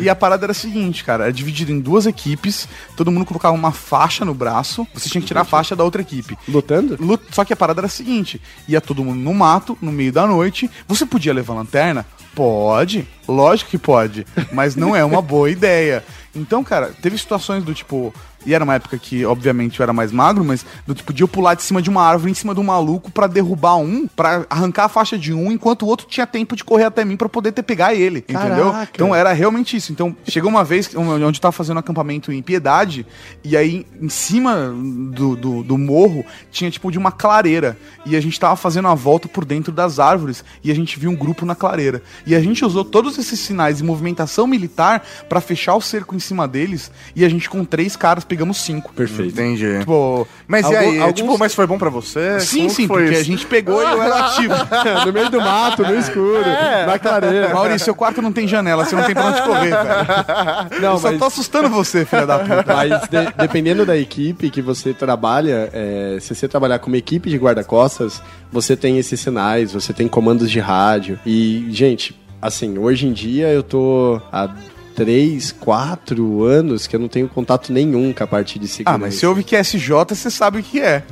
E 0.00 0.08
a 0.08 0.16
parada 0.16 0.44
era 0.46 0.50
a 0.52 0.54
seguinte, 0.54 1.04
cara, 1.04 1.24
era 1.24 1.32
dividido 1.32 1.70
em 1.72 1.78
duas 1.80 2.06
equipes, 2.06 2.68
todo 2.96 3.10
mundo 3.12 3.24
colocava 3.24 3.54
uma 3.54 3.70
faixa 3.70 4.24
no 4.24 4.34
braço, 4.34 4.86
você 4.92 5.08
tinha 5.08 5.20
que 5.22 5.28
tirar 5.28 5.42
a 5.42 5.44
faixa 5.44 5.76
da 5.76 5.84
outra 5.84 6.02
equipe. 6.02 6.36
Lutando? 6.48 6.96
Lu- 7.00 7.18
Só 7.30 7.44
que 7.44 7.52
a 7.52 7.56
parada 7.56 7.80
era 7.80 7.86
a 7.86 7.90
seguinte: 7.90 8.40
ia 8.68 8.80
todo 8.80 9.04
mundo 9.04 9.18
no 9.20 9.32
mato, 9.32 9.78
no 9.80 9.92
meio 9.92 10.12
da 10.12 10.26
noite. 10.26 10.68
Você 10.88 11.06
podia 11.06 11.32
levar 11.32 11.54
lanterna? 11.54 12.04
Pode, 12.36 13.08
lógico 13.26 13.70
que 13.70 13.78
pode, 13.78 14.26
mas 14.52 14.76
não 14.76 14.94
é 14.94 15.02
uma 15.02 15.22
boa 15.22 15.50
ideia. 15.50 16.04
Então, 16.34 16.62
cara, 16.62 16.92
teve 17.00 17.16
situações 17.16 17.64
do 17.64 17.72
tipo. 17.72 18.12
E 18.46 18.54
era 18.54 18.64
uma 18.64 18.74
época 18.74 18.96
que, 18.96 19.24
obviamente, 19.24 19.80
eu 19.80 19.82
era 19.82 19.92
mais 19.92 20.12
magro, 20.12 20.44
mas 20.44 20.64
do 20.86 20.94
tipo, 20.94 21.12
eu 21.18 21.28
pular 21.28 21.54
de 21.54 21.62
cima 21.62 21.82
de 21.82 21.90
uma 21.90 22.02
árvore 22.02 22.30
em 22.30 22.34
cima 22.34 22.54
de 22.54 22.60
um 22.60 22.64
maluco 22.64 23.10
pra 23.10 23.26
derrubar 23.26 23.76
um, 23.76 24.06
pra 24.06 24.46
arrancar 24.48 24.84
a 24.84 24.88
faixa 24.88 25.18
de 25.18 25.34
um, 25.34 25.50
enquanto 25.50 25.82
o 25.82 25.86
outro 25.86 26.06
tinha 26.06 26.26
tempo 26.26 26.54
de 26.54 26.62
correr 26.62 26.84
até 26.84 27.04
mim 27.04 27.16
pra 27.16 27.28
poder 27.28 27.52
ter 27.52 27.62
pegar 27.62 27.94
ele, 27.94 28.20
entendeu? 28.20 28.70
Caraca. 28.70 28.92
Então 28.94 29.14
era 29.14 29.32
realmente 29.32 29.76
isso. 29.76 29.92
Então, 29.92 30.16
chegou 30.26 30.48
uma 30.48 30.62
vez 30.62 30.94
onde 30.94 31.38
eu 31.38 31.40
tava 31.40 31.52
fazendo 31.52 31.76
um 31.76 31.80
acampamento 31.80 32.32
em 32.32 32.40
Piedade, 32.40 33.04
e 33.42 33.56
aí 33.56 33.84
em 34.00 34.08
cima 34.08 34.72
do, 35.12 35.34
do, 35.34 35.62
do 35.62 35.76
morro 35.76 36.24
tinha 36.50 36.70
tipo 36.70 36.90
de 36.90 36.98
uma 36.98 37.10
clareira. 37.10 37.76
E 38.04 38.14
a 38.14 38.20
gente 38.20 38.38
tava 38.38 38.54
fazendo 38.54 38.86
a 38.88 38.94
volta 38.94 39.26
por 39.26 39.44
dentro 39.44 39.72
das 39.72 39.98
árvores 39.98 40.44
e 40.62 40.70
a 40.70 40.74
gente 40.74 40.98
viu 40.98 41.10
um 41.10 41.16
grupo 41.16 41.44
na 41.44 41.56
clareira. 41.56 42.02
E 42.24 42.34
a 42.34 42.40
gente 42.40 42.64
usou 42.64 42.84
todos 42.84 43.18
esses 43.18 43.40
sinais 43.40 43.78
de 43.78 43.84
movimentação 43.84 44.46
militar 44.46 45.04
pra 45.28 45.40
fechar 45.40 45.74
o 45.74 45.80
cerco 45.80 46.14
em 46.14 46.20
cima 46.20 46.46
deles, 46.46 46.90
e 47.14 47.24
a 47.24 47.28
gente 47.28 47.50
com 47.50 47.64
três 47.64 47.96
caras 47.96 48.24
pegamos 48.36 48.58
cinco. 48.58 48.92
Perfeito. 48.92 49.32
Entendi. 49.32 49.78
Tipo, 49.80 50.28
Mas 50.46 50.64
Algum- 50.66 50.76
e 50.76 50.78
aí? 50.78 50.98
alguns- 51.00 51.14
Tipo, 51.14 51.38
mas 51.38 51.54
foi 51.54 51.66
bom 51.66 51.78
pra 51.78 51.88
você? 51.90 52.38
sim, 52.40 52.58
Como 52.58 52.70
sim, 52.70 52.86
foi 52.86 53.02
porque 53.04 53.12
isso? 53.14 53.20
a 53.22 53.24
gente 53.24 53.46
pegou 53.46 53.80
e 53.82 53.84
eu 53.90 54.02
era 54.02 54.26
ativo. 54.26 54.54
no 55.06 55.12
meio 55.12 55.30
do 55.30 55.40
mato, 55.40 55.82
no 55.82 55.94
escuro, 55.98 56.42
na 56.86 56.98
clareira. 56.98 57.48
Maurício, 57.54 57.86
seu 57.86 57.94
quarto 57.94 58.20
não 58.20 58.30
tem 58.32 58.46
janela, 58.46 58.84
você 58.84 58.94
não 58.94 59.04
tem 59.04 59.14
pra 59.14 59.24
onde 59.26 59.42
correr, 59.42 59.70
velho. 59.70 60.80
Não, 60.82 60.92
eu 60.92 60.98
só 60.98 61.08
mas- 61.10 61.18
tô 61.18 61.24
assustando 61.24 61.68
você, 61.70 62.04
filha 62.04 62.26
da 62.26 62.38
puta. 62.40 62.64
Mas 62.74 62.90
de- 63.08 63.32
dependendo 63.38 63.86
da 63.86 63.96
equipe 63.96 64.50
que 64.50 64.60
você 64.60 64.92
trabalha, 64.92 65.70
é, 65.72 66.18
se 66.20 66.34
você 66.34 66.46
trabalhar 66.46 66.78
como 66.78 66.94
equipe 66.96 67.30
de 67.30 67.38
guarda-costas, 67.38 68.22
você 68.52 68.76
tem 68.76 68.98
esses 68.98 69.18
sinais, 69.18 69.72
você 69.72 69.92
tem 69.92 70.06
comandos 70.08 70.50
de 70.50 70.60
rádio. 70.60 71.18
E, 71.24 71.66
gente, 71.70 72.14
assim, 72.40 72.78
hoje 72.78 73.06
em 73.06 73.12
dia 73.12 73.48
eu 73.48 73.62
tô 73.62 74.20
há 74.30 74.48
três, 74.96 75.52
quatro 75.52 76.42
anos 76.42 76.86
que 76.86 76.96
eu 76.96 77.00
não 77.00 77.06
tenho 77.06 77.28
contato 77.28 77.70
nenhum 77.70 78.14
com 78.14 78.24
a 78.24 78.26
parte 78.26 78.58
de 78.58 78.66
segurança. 78.66 78.96
Ah, 78.96 78.98
mas 78.98 79.14
se 79.14 79.26
ouve 79.26 79.44
que 79.44 79.54
é 79.54 79.60
SJ, 79.62 79.90
você 80.08 80.30
sabe 80.30 80.60
o 80.60 80.62
que 80.62 80.80
é. 80.80 81.02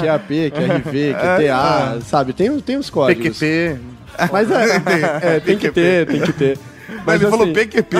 QAP, 0.00 0.50
QRV, 0.50 1.14
QTA, 1.14 2.00
sabe? 2.04 2.32
Tem, 2.32 2.60
tem 2.60 2.76
os 2.76 2.90
códigos. 2.90 3.38
PQP. 3.38 3.78
Mas 4.32 4.50
é, 4.50 5.36
é, 5.36 5.40
tem 5.40 5.56
que 5.56 5.70
ter, 5.70 6.06
tem 6.06 6.20
que 6.20 6.32
ter. 6.32 6.58
Mas 7.06 7.16
ele 7.16 7.26
assim, 7.26 7.38
falou 7.38 7.52
PQP. 7.52 7.96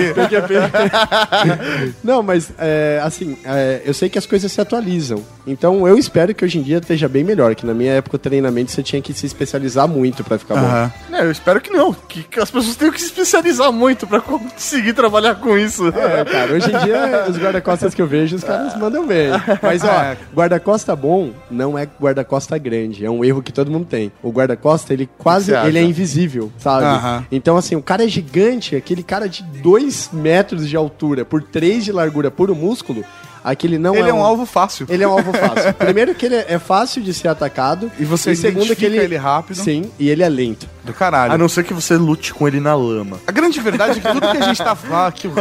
Não, 2.03 2.21
mas 2.21 2.51
é, 2.57 2.99
assim, 3.03 3.37
é, 3.45 3.81
eu 3.85 3.93
sei 3.93 4.09
que 4.09 4.17
as 4.17 4.25
coisas 4.25 4.51
se 4.51 4.59
atualizam. 4.59 5.23
Então 5.47 5.87
eu 5.87 5.97
espero 5.97 6.33
que 6.33 6.43
hoje 6.43 6.57
em 6.57 6.61
dia 6.61 6.77
esteja 6.77 7.07
bem 7.07 7.23
melhor. 7.23 7.53
Que 7.55 7.65
na 7.65 7.73
minha 7.73 7.93
época 7.93 8.15
o 8.15 8.19
treinamento 8.19 8.71
você 8.71 8.81
tinha 8.81 9.01
que 9.01 9.13
se 9.13 9.25
especializar 9.25 9.87
muito 9.87 10.23
pra 10.23 10.37
ficar 10.37 10.55
bom. 10.55 10.65
Aham. 10.65 10.91
Não, 11.09 11.19
eu 11.19 11.31
espero 11.31 11.61
que 11.61 11.69
não. 11.69 11.93
Que, 11.93 12.23
que 12.23 12.39
as 12.39 12.49
pessoas 12.49 12.75
tenham 12.75 12.93
que 12.93 12.99
se 12.99 13.07
especializar 13.07 13.71
muito 13.71 14.07
pra 14.07 14.19
conseguir 14.21 14.93
trabalhar 14.93 15.35
com 15.35 15.57
isso. 15.57 15.87
É, 15.89 16.25
cara, 16.25 16.53
hoje 16.53 16.67
em 16.67 16.77
dia 16.85 17.25
os 17.29 17.37
guarda-costas 17.37 17.93
que 17.93 18.01
eu 18.01 18.07
vejo, 18.07 18.35
os 18.35 18.43
caras 18.43 18.75
mandam 18.77 19.05
bem. 19.05 19.27
Mas 19.61 19.83
ó, 19.83 19.87
É. 19.91 20.17
guarda-costa 20.35 20.95
bom 20.95 21.31
não 21.49 21.77
é 21.77 21.87
guarda-costa 22.01 22.57
grande, 22.57 23.05
é 23.05 23.09
um 23.09 23.23
erro 23.23 23.41
que 23.41 23.51
todo 23.51 23.69
mundo 23.71 23.85
tem. 23.85 24.11
O 24.23 24.31
guarda-costa, 24.31 24.93
ele 24.93 25.09
quase, 25.17 25.51
ele 25.53 25.77
é 25.77 25.83
invisível, 25.83 26.51
sabe? 26.57 26.85
Aham. 26.85 27.25
Então 27.31 27.55
assim, 27.57 27.75
o 27.75 27.81
cara 27.81 28.03
é 28.03 28.07
gigante, 28.07 28.75
aquele 28.75 29.03
cara 29.03 29.27
de 29.29 29.43
2 29.43 30.09
metros 30.13 30.67
de 30.67 30.75
altura 30.75 31.23
por 31.25 31.41
3 31.43 31.83
de 31.85 31.91
largura 31.91 32.29
puro 32.31 32.55
músculo, 32.55 33.03
aquele 33.45 33.77
não 33.77 33.95
Ele 33.95 34.07
é 34.07 34.09
é 34.09 34.13
um 34.13 34.23
alvo 34.23 34.45
fácil. 34.45 34.85
Ele 34.89 35.03
é 35.03 35.07
um 35.07 35.11
alvo 35.11 35.31
fácil. 35.31 35.73
Primeiro 35.77 36.13
que 36.15 36.25
ele 36.25 36.35
é 36.35 36.59
fácil 36.59 37.01
de 37.01 37.13
ser 37.13 37.27
atacado. 37.27 37.91
E 37.99 38.03
você 38.05 38.35
segundo 38.35 38.75
que 38.75 38.85
ele, 38.85 38.97
ele 38.97 39.17
rápido. 39.17 39.55
Sim, 39.57 39.91
e 39.99 40.09
ele 40.09 40.23
é 40.23 40.29
lento. 40.29 40.67
Do 40.83 40.93
caralho. 40.93 41.33
A 41.33 41.37
não 41.37 41.49
ser 41.49 41.63
que 41.63 41.73
você 41.73 41.95
lute 41.97 42.31
com 42.31 42.47
ele 42.47 42.59
na 42.59 42.75
lama. 42.75 43.17
A 43.25 43.31
grande 43.31 43.59
verdade 43.59 43.97
é 43.97 44.01
que 44.01 44.07
tudo 44.07 44.21
que 44.29 44.37
a 44.37 44.41
gente 44.41 44.63
tá 44.63 44.75
falando 44.75 45.07
aqui, 45.07 45.27
o 45.27 45.31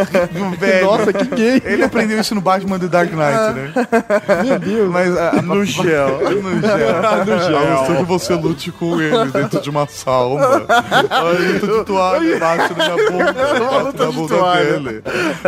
velho. 0.59 0.87
Nossa, 0.87 1.13
que 1.13 1.25
gay. 1.27 1.63
Ele 1.67 1.85
aprendeu 1.85 2.19
isso 2.19 2.35
no 2.35 2.41
Batman 2.41 2.79
do 2.79 2.89
Dark 2.89 3.11
Knight, 3.11 3.55
né? 3.55 3.73
Meu 4.43 4.59
Deus. 4.59 4.91
Mas 4.91 5.17
a, 5.17 5.33
No 5.43 5.63
gel. 5.65 6.19
no 6.43 6.61
gel. 6.63 7.27
no 7.27 7.39
gel. 7.43 7.59
A 7.59 7.65
não 7.67 7.87
ser 7.87 7.97
que 7.99 8.03
você 8.05 8.35
lute 8.35 8.73
com 8.73 8.99
ele 9.01 9.31
dentro 9.33 9.61
de 9.61 9.69
uma 9.69 9.87
sauna. 9.87 10.47
Olha, 10.47 11.61
luta 11.61 11.67
de 11.79 11.85
toalha 11.85 12.37
embaixo 12.37 12.75
da 12.75 12.95
minha 12.95 13.11
bunda. 13.11 13.31
Embaixo 13.31 13.93
da 13.99 14.07
de 14.07 14.13
bunda 14.13 14.35
toalha. 14.37 14.65
dele. 14.81 15.03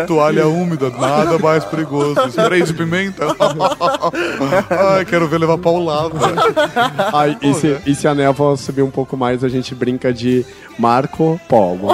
Toalha 0.06 0.46
úmida, 0.46 0.90
nada 0.90 1.38
mais 1.38 1.64
perigoso. 1.64 2.16
Spray 2.46 2.62
de 2.62 2.74
pimenta. 2.74 3.26
Ai, 4.96 5.04
quero 5.04 5.28
ver 5.28 5.38
levar 5.38 5.58
paulada. 5.58 6.14
Ai, 7.12 7.36
e, 7.42 7.54
se, 7.54 7.76
e 7.86 7.94
se 7.94 8.06
a 8.08 8.14
névoa 8.14 8.56
subir 8.56 8.82
um 8.82 8.90
pouco 8.90 9.16
mais, 9.16 9.42
a 9.42 9.48
gente 9.48 9.74
brinca 9.74 10.12
de 10.12 10.46
Marco 10.78 11.40
Polo. 11.48 11.88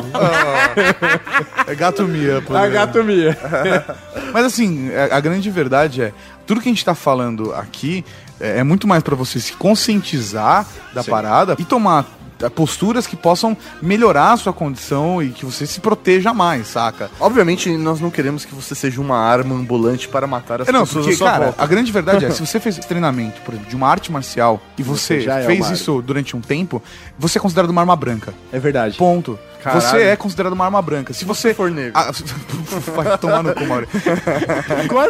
É 1.67 1.75
gato 1.75 2.05
mia. 2.05 2.41
exemplo. 2.59 2.71
gato 2.71 3.05
Mia. 3.05 3.37
Mas 4.33 4.45
assim, 4.47 4.91
a, 4.95 5.17
a 5.17 5.21
grande 5.21 5.51
verdade 5.51 6.03
é, 6.03 6.13
tudo 6.47 6.61
que 6.61 6.69
a 6.69 6.73
gente 6.73 6.85
tá 6.85 6.95
falando 6.95 7.53
aqui 7.55 8.05
é, 8.41 8.59
é 8.59 8.63
muito 8.63 8.87
mais 8.87 9.03
pra 9.03 9.15
você 9.15 9.41
se 9.41 9.53
conscientizar 9.55 10.67
da 10.93 11.03
parada 11.05 11.57
e 11.59 11.65
tomar 11.65 12.05
é, 12.05 12.22
posturas 12.51 13.07
que 13.07 13.17
possam 13.17 13.57
melhorar 13.81 14.33
a 14.33 14.37
sua 14.37 14.53
condição 14.53 15.23
e 15.23 15.31
que 15.31 15.45
você 15.45 15.67
se 15.67 15.81
proteja 15.81 16.33
mais, 16.35 16.69
saca? 16.69 17.11
Obviamente, 17.21 17.71
nós 17.77 18.01
não 18.01 18.11
queremos 18.11 18.45
que 18.45 18.55
você 18.55 18.75
seja 18.75 19.01
uma 19.01 19.19
arma 19.19 19.55
ambulante 19.55 20.09
para 20.09 20.27
matar 20.27 20.63
as 20.63 20.69
É, 20.69 20.73
não, 20.73 20.81
pessoas 20.87 21.07
porque, 21.07 21.19
cara, 21.25 21.45
volta. 21.47 21.63
a 21.63 21.67
grande 21.67 21.93
verdade 21.93 22.25
é, 22.25 22.31
se 22.33 22.45
você 22.45 22.59
fez 22.61 22.77
treinamento, 22.79 23.41
por 23.43 23.55
exemplo, 23.55 23.71
de 23.71 23.77
uma 23.77 23.89
arte 23.89 24.11
marcial 24.11 24.61
e 24.79 24.83
você, 24.83 25.21
já 25.21 25.39
é 25.41 25.47
fez 25.47 25.61
uma 25.67 25.73
isso 25.75 26.03
durante 26.03 26.37
um 26.37 26.41
tempo, 26.41 26.83
você 27.19 27.39
é 27.39 27.41
considerado 27.41 27.71
uma 27.71 27.81
arma 27.83 27.97
branca. 27.97 28.33
É 28.53 28.59
verdade. 28.59 28.97
Ponto. 28.97 29.39
Caralho. 29.63 29.81
Você 29.81 29.99
é 30.03 30.17
considerado 30.17 30.55
uma 30.55 30.65
arma 30.65 30.83
branca. 30.83 31.13
Se 31.15 31.25
você 31.25 31.55
for 31.55 31.71
negro. 31.71 31.93
Ah, 31.95 32.11
vai 32.97 33.17
tomar 33.17 33.45
no 33.45 33.55
cu, 33.55 33.65
Mauri. 33.65 33.87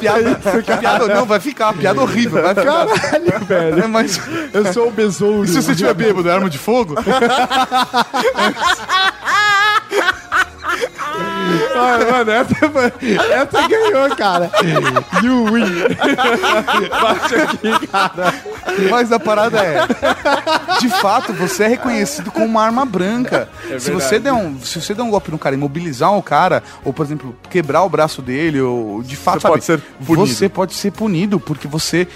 piada, 0.00 0.40
piada 0.78 1.08
não, 1.08 1.24
vai 1.24 1.40
ficar. 1.40 1.72
Piada 1.72 2.02
horrível. 2.02 2.42
Vai 2.42 2.54
ficar. 2.54 2.86
Caralho, 2.86 3.40
velho. 3.46 3.88
Mas 3.88 4.20
Eu 4.52 4.72
sou 4.72 4.88
o 4.88 4.90
besouro. 4.90 5.44
e 5.44 5.48
se 5.48 5.54
você 5.62 5.74
tiver 5.74 5.94
bêbado, 5.94 6.28
é 6.28 6.32
arma 6.34 6.50
de 6.50 6.58
fogo? 6.58 6.94
antes. 7.22 8.82
Ah, 11.74 11.98
mano, 12.10 12.30
essa, 12.30 12.54
foi- 12.70 12.92
essa 13.32 13.68
ganhou, 13.68 14.16
cara. 14.16 14.50
You 15.22 15.44
win. 15.46 15.96
Bate 17.00 17.34
aqui, 17.34 17.86
cara. 17.86 18.34
Mas 18.90 19.12
a 19.12 19.18
parada 19.18 19.58
é. 19.60 19.80
De 20.80 20.88
fato, 20.88 21.32
você 21.32 21.64
é 21.64 21.68
reconhecido 21.68 22.30
como 22.30 22.46
uma 22.46 22.62
arma 22.62 22.84
branca. 22.84 23.48
se, 23.78 23.90
você 23.90 24.18
der 24.18 24.32
um, 24.32 24.58
se 24.60 24.80
você 24.80 24.94
der 24.94 25.02
um 25.02 25.10
golpe 25.10 25.30
no 25.30 25.38
cara, 25.38 25.54
imobilizar 25.54 26.12
o 26.16 26.22
cara, 26.22 26.62
ou, 26.84 26.92
por 26.92 27.04
exemplo, 27.04 27.36
quebrar 27.50 27.82
o 27.82 27.88
braço 27.88 28.22
dele, 28.22 28.60
ou 28.60 29.02
de 29.02 29.16
fato, 29.16 29.40
Você 29.40 29.48
pode 29.48 29.64
ser 29.64 29.80
punido. 29.80 30.26
você 30.26 30.48
pode 30.48 30.74
ser 30.74 30.90
punido 30.92 31.40
porque 31.40 31.66
você. 31.68 32.06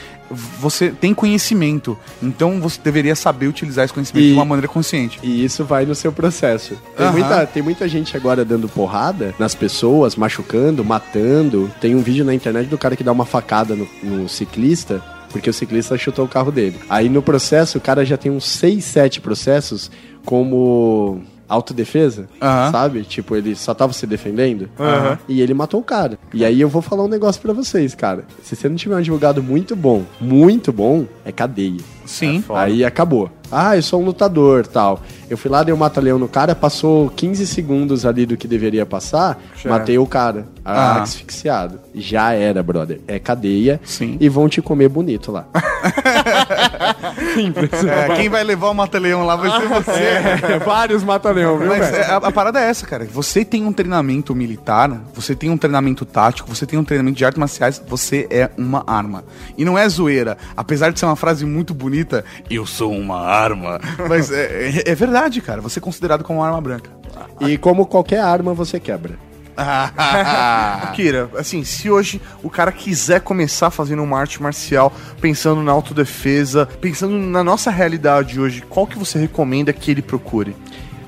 Você 0.59 0.91
tem 0.91 1.15
conhecimento, 1.15 1.97
então 2.21 2.61
você 2.61 2.81
deveria 2.83 3.15
saber 3.15 3.47
utilizar 3.47 3.85
esse 3.85 3.95
conhecimento 3.95 4.25
E- 4.25 4.29
de 4.31 4.35
uma 4.35 4.45
maneira 4.45 4.67
consciente. 4.67 5.21
E 5.23 5.45
isso 5.45 5.65
vai 5.65 5.87
no 5.87 5.95
seu 5.95 6.11
processo. 6.11 6.77
Tem, 6.97 7.07
Aham. 7.07 7.13
muita, 7.17 7.47
tem 7.47 7.63
muita 7.63 7.87
gente 7.89 8.17
agora 8.17 8.45
dando 8.45 8.69
porrada 8.69 9.16
nas 9.39 9.55
pessoas, 9.55 10.17
machucando, 10.17 10.85
matando. 10.85 11.71
Tem 11.81 11.95
um 11.95 12.01
vídeo 12.01 12.25
na 12.25 12.35
internet 12.35 12.69
do 12.69 12.79
cara 12.79 12.97
que 12.97 13.05
dá 13.05 13.13
uma 13.13 13.25
facada 13.27 13.75
no, 13.75 13.89
no 14.03 14.29
ciclista. 14.29 15.03
Porque 15.31 15.51
o 15.51 15.53
ciclista 15.53 15.99
chutou 15.99 16.25
o 16.25 16.29
carro 16.29 16.51
dele. 16.51 16.77
Aí 16.89 17.09
no 17.09 17.21
processo, 17.21 17.77
o 17.79 17.81
cara 17.81 18.05
já 18.05 18.17
tem 18.17 18.31
uns 18.33 18.45
6, 18.49 18.83
7 18.85 19.21
processos 19.21 19.91
como 20.25 21.21
autodefesa, 21.49 22.29
Aham. 22.41 22.73
sabe? 22.73 23.03
Tipo, 23.03 23.37
ele 23.37 23.55
só 23.55 23.73
tava 23.75 23.93
se 23.93 24.07
defendendo. 24.07 24.69
E 25.29 25.41
ele 25.41 25.55
matou 25.55 25.81
o 25.81 25.85
cara. 25.85 26.19
E 26.33 26.45
aí 26.45 26.61
eu 26.61 26.69
vou 26.69 26.83
falar 26.83 27.05
um 27.05 27.09
negócio 27.09 27.41
pra 27.41 27.53
vocês, 27.53 27.95
cara. 27.95 28.25
Se 28.43 28.57
você 28.57 28.69
não 28.69 28.77
tiver 28.77 28.95
um 28.95 28.99
advogado 28.99 29.43
muito 29.43 29.77
bom, 29.77 30.05
muito 30.21 30.73
bom, 30.73 31.07
é 31.25 31.31
cadeia. 31.31 31.81
Sim. 32.07 32.43
Aí 32.55 32.85
acabou. 32.85 33.31
Ah, 33.51 33.77
eu 33.77 33.83
sou 33.83 34.03
um 34.03 34.05
lutador, 34.05 34.67
tal. 34.67 35.01
Eu 35.31 35.37
fui 35.39 35.49
lá, 35.49 35.63
dei 35.63 35.73
um 35.73 35.77
mata-leão 35.77 36.19
no 36.19 36.27
cara, 36.27 36.53
passou 36.55 37.09
15 37.11 37.47
segundos 37.47 38.05
ali 38.05 38.27
do 38.27 38.37
que 38.37 38.49
deveria 38.49 38.85
passar, 38.85 39.41
matei 39.65 39.97
o 39.99 40.07
cara, 40.07 40.49
Ah. 40.65 41.03
asfixiado. 41.03 41.79
Já 41.95 42.33
era, 42.33 42.61
brother. 42.63 43.01
É 43.07 43.21
cadeia 43.21 43.81
Sim. 43.85 44.17
e 44.21 44.29
vão 44.29 44.49
te 44.49 44.61
comer 44.61 44.89
bonito 44.89 45.31
lá. 45.31 45.47
É, 47.89 48.17
quem 48.17 48.29
vai 48.29 48.43
levar 48.45 48.71
o 48.71 48.75
mata-leão 48.75 49.25
lá 49.25 49.37
vai 49.37 49.51
ser 49.51 49.69
você. 49.69 49.97
É, 50.47 50.59
vários 50.59 51.03
mata-leão, 51.03 51.59
viu, 51.59 51.69
Mas 51.69 51.91
velho? 51.91 51.97
é, 51.97 52.07
a, 52.11 52.17
a 52.17 52.33
parada 52.33 52.61
é 52.61 52.69
essa, 52.69 52.87
cara. 52.87 53.05
Você 53.13 53.45
tem 53.45 53.65
um 53.65 53.73
treinamento 53.73 54.35
militar, 54.35 54.91
você 55.15 55.35
tem 55.35 55.51
um 55.51 55.57
treinamento 55.57 56.05
tático, 56.05 56.49
você 56.53 56.67
tem 56.67 56.79
um 56.79 56.85
treinamento 56.85 57.17
de 57.17 57.25
artes 57.25 57.39
marciais, 57.39 57.83
você 57.87 58.27
é 58.31 58.51
uma 58.57 58.83
arma. 58.87 59.25
E 59.57 59.65
não 59.65 59.77
é 59.79 59.89
zoeira. 59.89 60.37
Apesar 60.57 60.91
de 60.93 60.99
ser 60.99 61.07
uma 61.07 61.17
frase 61.17 61.45
muito 61.45 61.75
bonita, 61.75 61.96
eu 62.51 62.67
sou 62.67 62.93
uma 62.93 63.21
arma. 63.21 63.81
Mas 64.09 64.31
é, 64.31 64.69
é- 64.69 64.91
é 64.91 64.95
verdade, 64.95 65.41
cara. 65.41 65.61
Você 65.61 65.79
é 65.79 65.83
considerado 65.83 66.25
como 66.25 66.41
uma 66.41 66.47
arma 66.47 66.61
branca. 66.61 66.91
E 67.41 67.57
como 67.57 67.87
qualquer 67.87 68.21
arma, 68.21 68.53
você 68.55 68.79
quebra. 68.81 69.15
Kira, 70.95 71.31
assim, 71.39 71.65
se 71.65 71.91
hoje 71.91 72.21
o 72.43 72.51
cara 72.51 72.71
quiser 72.71 73.21
começar 73.21 73.71
fazendo 73.71 74.03
uma 74.03 74.19
arte 74.19 74.43
marcial, 74.43 74.93
pensando 75.21 75.63
na 75.63 75.73
autodefesa, 75.73 76.67
pensando 76.81 77.17
na 77.17 77.43
nossa 77.43 77.71
realidade 77.71 78.39
hoje, 78.39 78.63
qual 78.69 78.87
que 78.87 78.99
você 78.99 79.19
recomenda 79.19 79.73
que 79.73 79.91
ele 79.91 80.03
procure? 80.03 80.55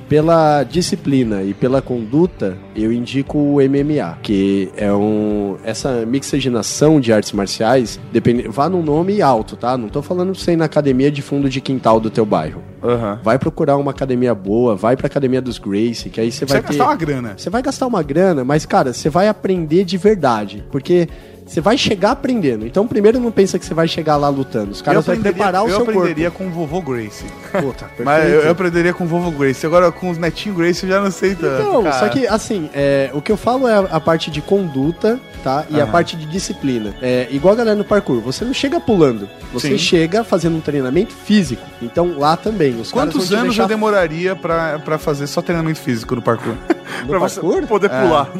Pela 0.09 0.65
disciplina 0.65 1.43
e 1.43 1.53
pela 1.53 1.83
conduta, 1.83 2.57
eu 2.75 2.93
indico 2.93 3.39
o 3.39 3.57
MMA, 3.57 4.19
que 4.23 4.71
é 4.77 4.93
um 4.93 5.57
essa 5.63 6.07
mixaginação 6.07 6.99
de 6.99 7.13
artes 7.13 7.33
marciais, 7.33 8.01
depende, 8.13 8.49
vá 8.49 8.69
num 8.69 8.83
nome 8.83 9.21
alto, 9.21 9.57
tá? 9.57 9.77
Não 9.77 9.89
tô 9.89 10.01
falando 10.01 10.33
ir 10.51 10.57
na 10.57 10.65
academia 10.65 11.11
de 11.11 11.21
fundo 11.21 11.49
de 11.49 11.61
quintal 11.61 12.01
do 12.01 12.11
teu 12.11 12.25
bairro. 12.25 12.63
Aham. 12.83 13.21
Vai 13.23 13.39
procurar 13.39 13.77
uma 13.77 13.91
academia 13.91 14.35
boa, 14.35 14.75
vai 14.75 14.97
pra 14.97 15.07
academia 15.07 15.43
dos 15.43 15.59
Gracie, 15.59 16.11
que 16.11 16.21
aí 16.21 16.31
você 16.31 16.47
Você 16.47 16.47
vai 16.47 16.61
vai 16.61 16.71
ter 16.71 16.79
gastar 16.79 16.85
uma 16.85 16.97
grana. 16.97 17.35
Você 17.37 17.51
vai 17.51 17.63
gastar 17.63 17.87
uma 17.87 18.03
grana, 18.03 18.45
mas 18.45 18.65
cara, 18.65 18.93
você 18.93 19.11
vai 19.11 19.29
aprender 19.29 19.85
de 19.85 19.97
verdade, 19.97 20.65
porque 20.71 21.09
você 21.49 21.61
vai 21.61 21.79
chegar 21.79 22.11
aprendendo. 22.11 22.67
Então, 22.67 22.87
primeiro 22.87 23.19
não 23.19 23.31
pensa 23.33 23.59
que 23.59 23.65
você 23.65 23.73
vai 23.73 23.89
chegar 23.89 24.17
lá 24.17 24.29
lutando. 24.29 24.73
Os 24.73 24.83
caras 24.83 25.05
vão 25.07 25.19
preparar 25.19 25.65
o 25.65 25.69
eu 25.69 25.77
seu 25.77 25.83
aprenderia 25.83 26.31
com 26.31 26.47
o 26.47 26.51
vovô 26.51 26.83
Grace. 26.83 27.25
corpo. 27.51 27.69
Puta, 27.69 27.91
Mas 28.05 28.25
eu, 28.31 28.43
eu 28.43 28.51
aprenderia 28.51 28.93
com 28.93 29.05
o 29.05 29.07
vovô 29.07 29.31
Grace. 29.31 29.65
Agora 29.67 29.91
com 29.91 30.11
os 30.11 30.19
netinhos 30.19 30.57
Grace 30.59 30.85
eu 30.85 30.91
já 30.91 31.01
não 31.01 31.11
sei 31.11 31.35
tanto. 31.35 31.63
Não, 31.63 31.83
cara. 31.85 31.99
só 31.99 32.09
que 32.09 32.27
assim, 32.27 32.69
é, 32.75 33.11
o 33.15 33.23
que 33.23 33.33
eu 33.33 33.37
falo 33.37 33.67
é 33.67 33.75
a, 33.75 33.81
a 33.93 34.01
parte 34.01 34.31
de 34.31 34.43
conduta, 34.43 35.19
tá? 35.43 35.65
E 35.71 35.81
a 35.81 35.87
parte 35.87 36.17
de 36.17 36.27
disciplina. 36.27 36.95
É, 37.01 37.27
igual 37.31 37.55
a 37.55 37.57
galera 37.57 37.77
no 37.77 37.85
parkour, 37.85 38.21
você 38.21 38.45
não 38.45 38.53
chega 38.53 38.79
pulando, 38.79 39.29
você 39.53 39.71
Sim. 39.71 39.79
chega 39.79 40.23
fazendo 40.23 40.57
um 40.57 40.61
treinamento 40.61 41.15
físico. 41.15 41.63
Então 41.81 42.19
lá 42.19 42.37
também, 42.37 42.79
os 42.79 42.93
Quantos 42.93 43.33
anos 43.33 43.45
deixar 43.49 43.63
eu 43.63 43.69
demoraria 43.69 44.37
pra, 44.37 44.79
pra 44.81 44.99
fazer 44.99 45.27
só 45.27 45.41
treinamento 45.41 45.81
físico 45.81 46.15
no 46.15 46.21
parkour? 46.23 46.55
no 47.03 47.09
Pra 47.09 47.19
você 47.19 47.41
parkour? 47.41 47.67
poder 47.67 47.89
pular. 47.89 48.31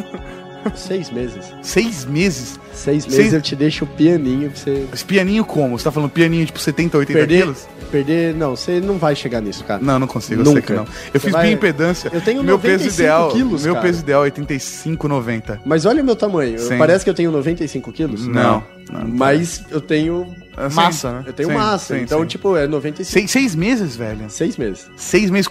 Seis 0.77 1.11
meses. 1.11 1.45
Seis 1.63 2.05
meses? 2.05 2.59
Seis 2.73 3.05
meses 3.07 3.15
Seis- 3.21 3.33
eu 3.35 3.43
te 3.43 3.57
deixo 3.57 3.85
o 3.85 3.89
pianinho 3.89 4.51
pra 4.51 4.59
você 4.61 4.87
Esse 4.93 5.05
pianinho 5.05 5.45
como? 5.45 5.77
Você 5.79 5.85
tá 5.85 5.91
falando 5.91 6.11
pianinho 6.11 6.47
tipo 6.47 6.59
70, 6.61 6.97
80 6.99 7.19
perder. 7.19 7.41
quilos? 7.43 7.67
Perder, 7.91 8.35
não, 8.35 8.55
você 8.55 8.81
não 8.81 8.99
vai 8.99 9.17
chegar 9.17 9.41
nisso, 9.41 9.65
cara. 9.65 9.83
Não, 9.83 9.99
não 9.99 10.07
consigo, 10.07 10.43
eu 10.43 10.45
sei 10.45 10.55
Nunca. 10.55 10.67
que 10.67 10.73
não. 10.75 10.83
Eu 10.83 10.89
Você 11.13 11.19
fiz 11.21 11.33
vai- 11.33 11.47
bioimpedância. 11.47 12.11
Eu 12.13 12.21
tenho 12.21 12.43
meu 12.45 12.59
peso 12.59 12.85
95 12.85 12.95
ideal, 13.01 13.31
quilos, 13.31 13.65
Meu 13.65 13.75
cara. 13.75 13.87
peso 13.87 14.01
ideal 14.03 14.25
é 14.25 14.31
85,90. 14.31 15.61
Mas 15.65 15.87
olha 15.87 16.03
o 16.03 16.05
meu 16.05 16.15
tamanho. 16.17 16.59
Sim. 16.59 16.77
Parece 16.79 17.03
que 17.05 17.11
eu 17.11 17.15
tenho 17.15 17.31
95 17.33 17.91
quilos? 17.93 18.27
Não, 18.27 18.63
não, 18.93 19.01
não. 19.01 19.09
Mas 19.09 19.65
eu 19.71 19.81
tenho 19.81 20.27
É 20.59 20.69
massa, 20.75 21.13
né? 21.13 21.25
Eu 21.27 21.33
tenho 21.33 21.49
Sim, 21.49 21.55
massa. 21.55 21.95
sim, 21.97 22.03
então, 22.03 22.21
sim. 22.21 22.27
tipo, 22.27 22.57
é 22.57 22.67
95. 22.67 23.05
Seis, 23.11 23.31
seis 23.31 23.55
meses, 23.55 23.97
velho. 23.97 24.29
Seis 24.29 24.57
meses. 24.57 24.91
Seis 24.97 25.31
meses. 25.31 25.51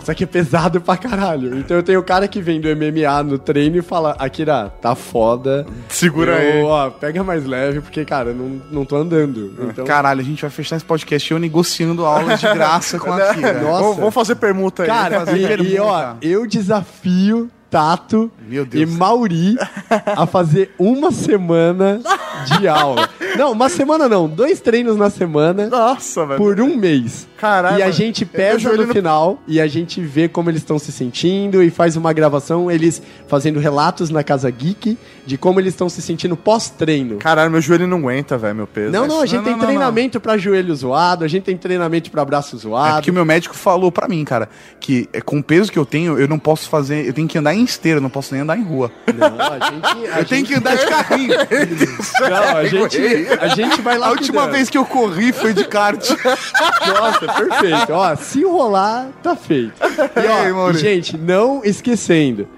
Isso 0.00 0.10
aqui 0.10 0.24
é 0.24 0.26
pesado 0.26 0.80
pra 0.80 0.96
caralho. 0.96 1.58
Então 1.58 1.76
eu 1.76 1.82
tenho 1.82 2.00
o 2.00 2.02
cara 2.02 2.26
que 2.28 2.40
vem 2.40 2.60
do 2.60 2.68
MMA 2.68 3.22
no 3.22 3.38
treino 3.38 3.78
e 3.78 3.82
fala, 3.82 4.16
Akira, 4.18 4.72
tá 4.80 4.94
foda. 4.94 5.64
Segura 5.88 6.32
eu, 6.42 6.58
aí. 6.58 6.62
Ó, 6.64 6.90
pega 6.90 7.22
mais 7.22 7.44
leve, 7.46 7.80
porque, 7.80 8.04
cara, 8.04 8.32
não, 8.32 8.60
não 8.70 8.84
tô 8.84 8.96
andando. 8.96 9.54
Então, 9.70 9.84
Caralho, 9.84 10.20
a 10.20 10.24
gente 10.24 10.42
vai 10.42 10.50
fechar 10.50 10.76
esse 10.76 10.84
podcast 10.84 11.30
eu 11.32 11.38
negociando 11.38 12.04
aulas 12.04 12.40
de 12.40 12.46
graça 12.52 12.98
com 12.98 13.12
a 13.12 13.32
Kira. 13.34 13.60
Nossa. 13.62 13.94
Vamos, 14.00 14.14
fazer 14.14 14.34
permuta 14.36 14.82
aí. 14.82 14.88
cara, 14.88 15.20
fazer 15.24 15.38
e, 15.38 15.46
pergunta. 15.46 15.70
e, 15.70 15.78
ó, 15.78 16.14
eu 16.20 16.46
desafio 16.46 17.50
Tato 17.72 18.30
e 18.74 18.84
Mauri 18.84 19.56
a 20.04 20.26
fazer 20.26 20.74
uma 20.78 21.10
semana 21.10 22.02
de 22.58 22.68
aula. 22.68 23.08
Não, 23.38 23.52
uma 23.52 23.70
semana 23.70 24.06
não, 24.10 24.28
dois 24.28 24.60
treinos 24.60 24.94
na 24.98 25.08
semana 25.08 25.68
Nossa, 25.68 26.26
velho. 26.26 26.38
por 26.38 26.60
um 26.60 26.76
mês. 26.76 27.26
Caralho, 27.38 27.78
E 27.78 27.82
a 27.82 27.90
gente 27.90 28.24
pesa 28.26 28.72
no 28.76 28.86
não- 28.86 28.92
final 28.94 29.38
e 29.48 29.58
a 29.58 29.66
gente 29.66 30.00
vê 30.02 30.28
como 30.28 30.50
eles 30.50 30.60
estão 30.60 30.78
se 30.78 30.92
sentindo 30.92 31.62
e 31.62 31.70
faz 31.70 31.96
uma 31.96 32.12
gravação, 32.12 32.70
eles 32.70 33.00
fazendo 33.26 33.58
relatos 33.58 34.10
na 34.10 34.22
Casa 34.22 34.48
Geek 34.50 34.96
de 35.26 35.38
como 35.38 35.58
eles 35.58 35.72
estão 35.72 35.88
se 35.88 36.02
sentindo 36.02 36.36
pós-treino. 36.36 37.16
Caralho, 37.16 37.50
meu 37.50 37.60
joelho 37.60 37.86
não 37.86 37.96
aguenta, 37.98 38.36
velho, 38.36 38.54
meu 38.54 38.66
peso. 38.66 38.92
Não, 38.92 39.06
não, 39.06 39.22
a 39.22 39.26
gente 39.26 39.38
Não, 39.38 39.44
tem 39.44 39.56
não, 39.56 39.60
treinamento 39.64 40.20
pra 40.20 40.36
joelho 40.36 40.74
zoado, 40.76 41.24
a 41.24 41.28
gente 41.28 41.44
tem 41.44 41.56
treinamento 41.56 42.10
pra 42.10 42.22
braço 42.24 42.54
É 42.54 42.58
zoado. 42.58 42.94
porque 42.96 43.10
o 43.10 43.14
meu 43.14 43.24
médico 43.24 43.56
falou 43.56 43.90
pra 43.90 44.06
mim, 44.06 44.22
cara, 44.24 44.48
que 44.78 45.08
é, 45.12 45.20
com 45.20 45.38
o 45.38 45.42
peso 45.42 45.72
que 45.72 45.78
eu 45.78 45.86
tenho, 45.86 46.18
eu 46.18 46.28
não 46.28 46.38
posso 46.38 46.68
fazer. 46.68 47.06
Eu 47.08 47.12
tenho 47.14 47.26
que 47.26 47.38
andar 47.38 47.54
em 47.54 47.61
esteira, 47.64 47.98
eu 47.98 48.02
não 48.02 48.10
posso 48.10 48.32
nem 48.32 48.42
andar 48.42 48.58
em 48.58 48.62
rua. 48.62 48.90
Não, 49.14 49.26
a 49.26 49.70
gente. 49.70 50.10
A 50.10 50.18
eu 50.20 50.24
tenho 50.24 50.46
gente... 50.46 50.48
que 50.48 50.54
andar 50.54 50.76
de 50.76 50.86
carrinho. 50.86 51.34
Não, 52.20 52.56
a 52.56 52.64
gente, 52.64 52.98
a 53.40 53.48
gente 53.48 53.80
vai 53.80 53.98
lá. 53.98 54.08
A 54.08 54.10
última 54.10 54.48
vez 54.48 54.68
que 54.70 54.78
eu 54.78 54.84
corri 54.84 55.32
foi 55.32 55.52
de 55.52 55.64
kart. 55.64 56.08
Nossa, 56.86 57.32
perfeito. 57.32 57.92
Ó, 57.92 58.16
se 58.16 58.44
rolar, 58.44 59.08
tá 59.22 59.36
feito. 59.36 59.72
E, 59.80 60.52
ó, 60.52 60.70
Ei, 60.70 60.74
gente, 60.74 61.16
não 61.16 61.62
esquecendo. 61.64 62.48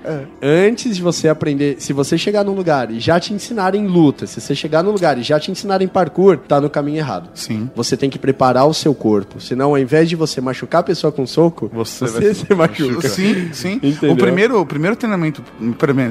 Antes 0.43 0.97
de 0.97 1.03
você 1.03 1.29
aprender, 1.29 1.77
se 1.79 1.93
você 1.93 2.17
chegar 2.17 2.45
num 2.45 2.55
lugar 2.55 2.91
e 2.91 3.01
já 3.01 3.19
te 3.19 3.33
ensinarem 3.33 3.87
luta, 3.87 4.27
se 4.27 4.41
você 4.41 4.55
chegar 4.55 4.83
num 4.83 4.91
lugar 4.91 5.19
e 5.19 5.23
já 5.23 5.39
te 5.39 5.51
ensinarem 5.51 5.89
parkour, 5.89 6.39
tá 6.39 6.61
no 6.61 6.71
caminho 6.71 6.99
errado. 6.99 7.31
Sim. 7.35 7.71
Você 7.75 7.97
tem 7.97 8.11
que 8.11 8.19
preparar 8.19 8.67
o 8.67 8.75
seu 8.75 8.95
corpo. 8.95 9.41
Senão, 9.41 9.71
ao 9.71 9.79
invés 9.79 10.09
de 10.09 10.17
você 10.17 10.41
machucar 10.41 10.81
a 10.81 10.85
pessoa 10.85 11.13
com 11.13 11.27
soco, 11.27 11.71
Você 11.73 12.07
você, 12.07 12.21
vai 12.21 12.35
se 12.35 12.55
machuca. 12.55 13.09
Sim, 13.09 13.51
sim. 13.53 13.81
Entendeu? 13.83 14.13
O 14.13 14.17
primeiro, 14.17 14.61
o 14.61 14.67
primeiro 14.67 14.94
treinamento, 14.97 15.43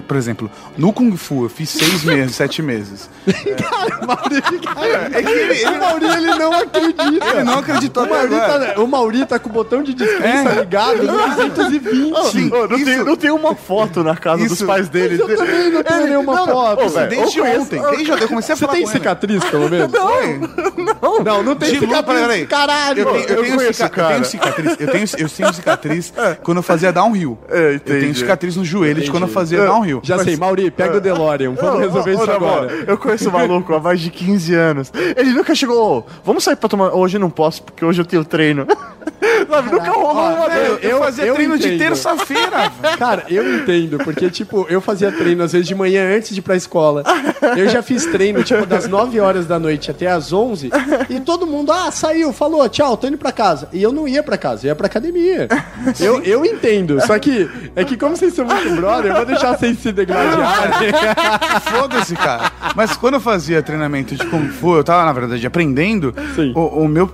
por 0.07 0.17
exemplo, 0.17 0.49
no 0.77 0.91
Kung 0.93 1.15
Fu, 1.17 1.43
eu 1.45 1.49
fiz 1.49 1.69
seis 1.69 2.03
meses, 2.05 2.35
sete 2.35 2.61
meses. 2.61 3.09
O 4.01 4.05
Mauri, 4.07 4.41
cara, 4.59 5.09
é 5.17 5.23
que 5.23 5.31
ele, 5.31 5.65
o 5.65 5.79
Mauri, 5.79 6.05
ele 6.05 6.35
não 6.35 6.53
acredita. 6.53 7.03
Ele 7.29 7.43
não 7.43 7.59
acreditou 7.59 8.03
O 8.05 8.09
Mauri, 8.09 8.29
tá, 8.29 8.73
o 8.81 8.87
Mauri 8.87 9.25
tá 9.25 9.39
com 9.39 9.49
o 9.49 9.53
botão 9.53 9.83
de 9.83 9.93
descrença 9.93 10.49
É. 10.49 10.59
ligado 10.59 11.03
no 11.03 11.13
220. 11.53 12.31
Sim, 12.31 12.51
Ô, 12.53 12.67
não, 12.67 12.75
isso- 12.77 12.85
tem, 12.85 13.03
não 13.03 13.15
tem 13.15 13.31
uma 13.31 13.55
foto 13.55 14.03
na 14.03 14.15
casa 14.15 14.43
dos 14.43 14.53
Isso- 14.53 14.65
pais 14.65 14.89
dele. 14.89 15.21
Eu 15.21 15.35
também 15.37 15.69
não 15.71 15.83
tenho 15.83 16.07
nenhuma 16.07 16.45
foto. 16.45 16.85
Ô, 16.85 16.89
velho, 16.89 17.09
Desde 17.09 17.41
ontem, 17.41 17.81
desde 17.81 18.11
ontem, 18.11 18.23
eu 18.23 18.27
comecei 18.27 18.53
a 18.53 18.55
Você 18.55 18.65
falar 18.65 18.77
tem 18.77 18.87
cicatriz, 18.87 19.43
pelo 19.45 19.69
menos? 19.69 19.91
Não, 19.91 21.23
Não, 21.23 21.43
não 21.43 21.55
tem 21.55 21.73
De 21.73 21.79
cicatriz. 21.79 22.21
peraí. 22.21 22.45
Caralho. 22.47 22.99
Eu 22.99 23.05
tenho, 23.05 23.23
eu 23.25 23.35
eu 23.35 23.43
tenho 23.43 23.55
conheço 23.55 23.73
cica- 23.73 23.89
cara. 23.89 24.07
eu 24.09 24.13
tenho 24.21 24.25
cicatriz. 24.25 24.71
Eu 24.79 24.87
tenho, 24.91 25.05
eu 25.17 25.29
tenho 25.29 25.53
cicatriz 25.53 26.13
quando 26.43 26.57
eu 26.57 26.63
fazia 26.63 26.91
downhill. 26.91 27.37
É, 27.49 27.75
eu 27.75 27.79
tenho 27.79 28.15
cicatriz 28.15 28.55
no 28.55 28.63
joelho 28.73 29.01
de 29.01 29.11
quando 29.11 29.23
eu 29.23 29.29
fazia 29.29 29.59
downhill. 29.65 29.99
Já 30.03 30.17
sei, 30.23 30.35
Mauri, 30.35 30.69
pega 30.71 30.97
o 30.97 31.01
DeLorean. 31.01 31.53
Vamos 31.53 31.79
resolver 31.79 32.13
isso 32.13 32.31
agora. 32.31 32.67
Eu 32.87 32.97
conheço 32.97 33.29
o 33.29 33.31
maluco 33.31 33.73
há 33.73 33.79
mais 33.79 33.99
de 33.99 34.09
15 34.09 34.53
anos. 34.55 34.91
Ele 35.15 35.31
nunca 35.31 35.53
chegou, 35.55 35.99
"Ô, 35.99 36.03
vamos 36.23 36.43
sair 36.43 36.55
pra 36.55 36.67
tomar. 36.69 36.93
Hoje 36.93 37.17
eu 37.17 37.21
não 37.21 37.29
posso, 37.29 37.63
porque 37.63 37.83
hoje 37.85 38.01
eu 38.01 38.05
tenho 38.05 38.23
treino. 38.25 38.65
Sabe, 39.49 39.71
nunca 39.71 39.91
rolou 39.91 40.13
uma 40.33 40.49
vez. 40.49 40.79
eu, 40.83 40.99
fazia 40.99 41.25
eu 41.25 41.35
treino 41.35 41.57
de 41.57 41.67
entendo. 41.67 41.79
terça-feira. 41.79 42.71
velho. 42.81 42.97
Cara, 42.97 43.23
eu 43.29 43.55
entendo, 43.57 43.97
porque, 43.99 44.29
tipo, 44.29 44.65
eu 44.69 44.81
fazia 44.81 45.11
treino 45.11 45.43
às 45.43 45.51
vezes 45.51 45.67
de 45.67 45.75
manhã 45.75 46.15
antes 46.15 46.33
de 46.33 46.39
ir 46.39 46.41
pra 46.41 46.55
escola. 46.55 47.03
Eu 47.57 47.67
já 47.69 47.81
fiz 47.81 48.05
treino, 48.05 48.43
tipo, 48.43 48.65
das 48.65 48.87
9 48.87 49.19
horas 49.19 49.45
da 49.45 49.59
noite 49.59 49.91
até 49.91 50.07
as 50.07 50.31
11, 50.33 50.69
e 51.09 51.19
todo 51.19 51.45
mundo, 51.45 51.71
ah, 51.71 51.91
saiu, 51.91 52.31
falou, 52.33 52.67
tchau, 52.69 52.95
tô 52.97 53.07
indo 53.07 53.17
pra 53.17 53.31
casa. 53.31 53.67
E 53.71 53.81
eu 53.83 53.91
não 53.91 54.07
ia 54.07 54.23
pra 54.23 54.37
casa, 54.37 54.65
eu 54.65 54.69
ia 54.69 54.75
pra 54.75 54.87
academia. 54.87 55.47
Eu, 55.99 56.21
eu 56.23 56.45
entendo, 56.45 56.99
só 57.05 57.17
que 57.19 57.49
é 57.75 57.83
que 57.83 57.97
como 57.97 58.15
vocês 58.15 58.33
são 58.33 58.45
muito 58.45 58.62
brother, 58.71 59.11
eu 59.11 59.15
vou 59.15 59.25
deixar 59.25 59.57
vocês 59.57 59.77
se 59.79 59.91
degladiarem. 59.91 60.91
Foda-se, 61.61 62.15
cara. 62.15 62.51
Mas 62.75 62.95
quando 62.97 63.15
eu 63.15 63.21
fazia 63.21 63.61
treinamento 63.61 64.15
de 64.15 64.25
Kung 64.27 64.49
Fu, 64.49 64.75
eu 64.75 64.83
tava, 64.83 65.05
na 65.05 65.13
verdade, 65.13 65.45
aprendendo. 65.45 66.13
Sim. 66.35 66.53
O, 66.55 66.83
o 66.83 66.87
meu. 66.87 67.09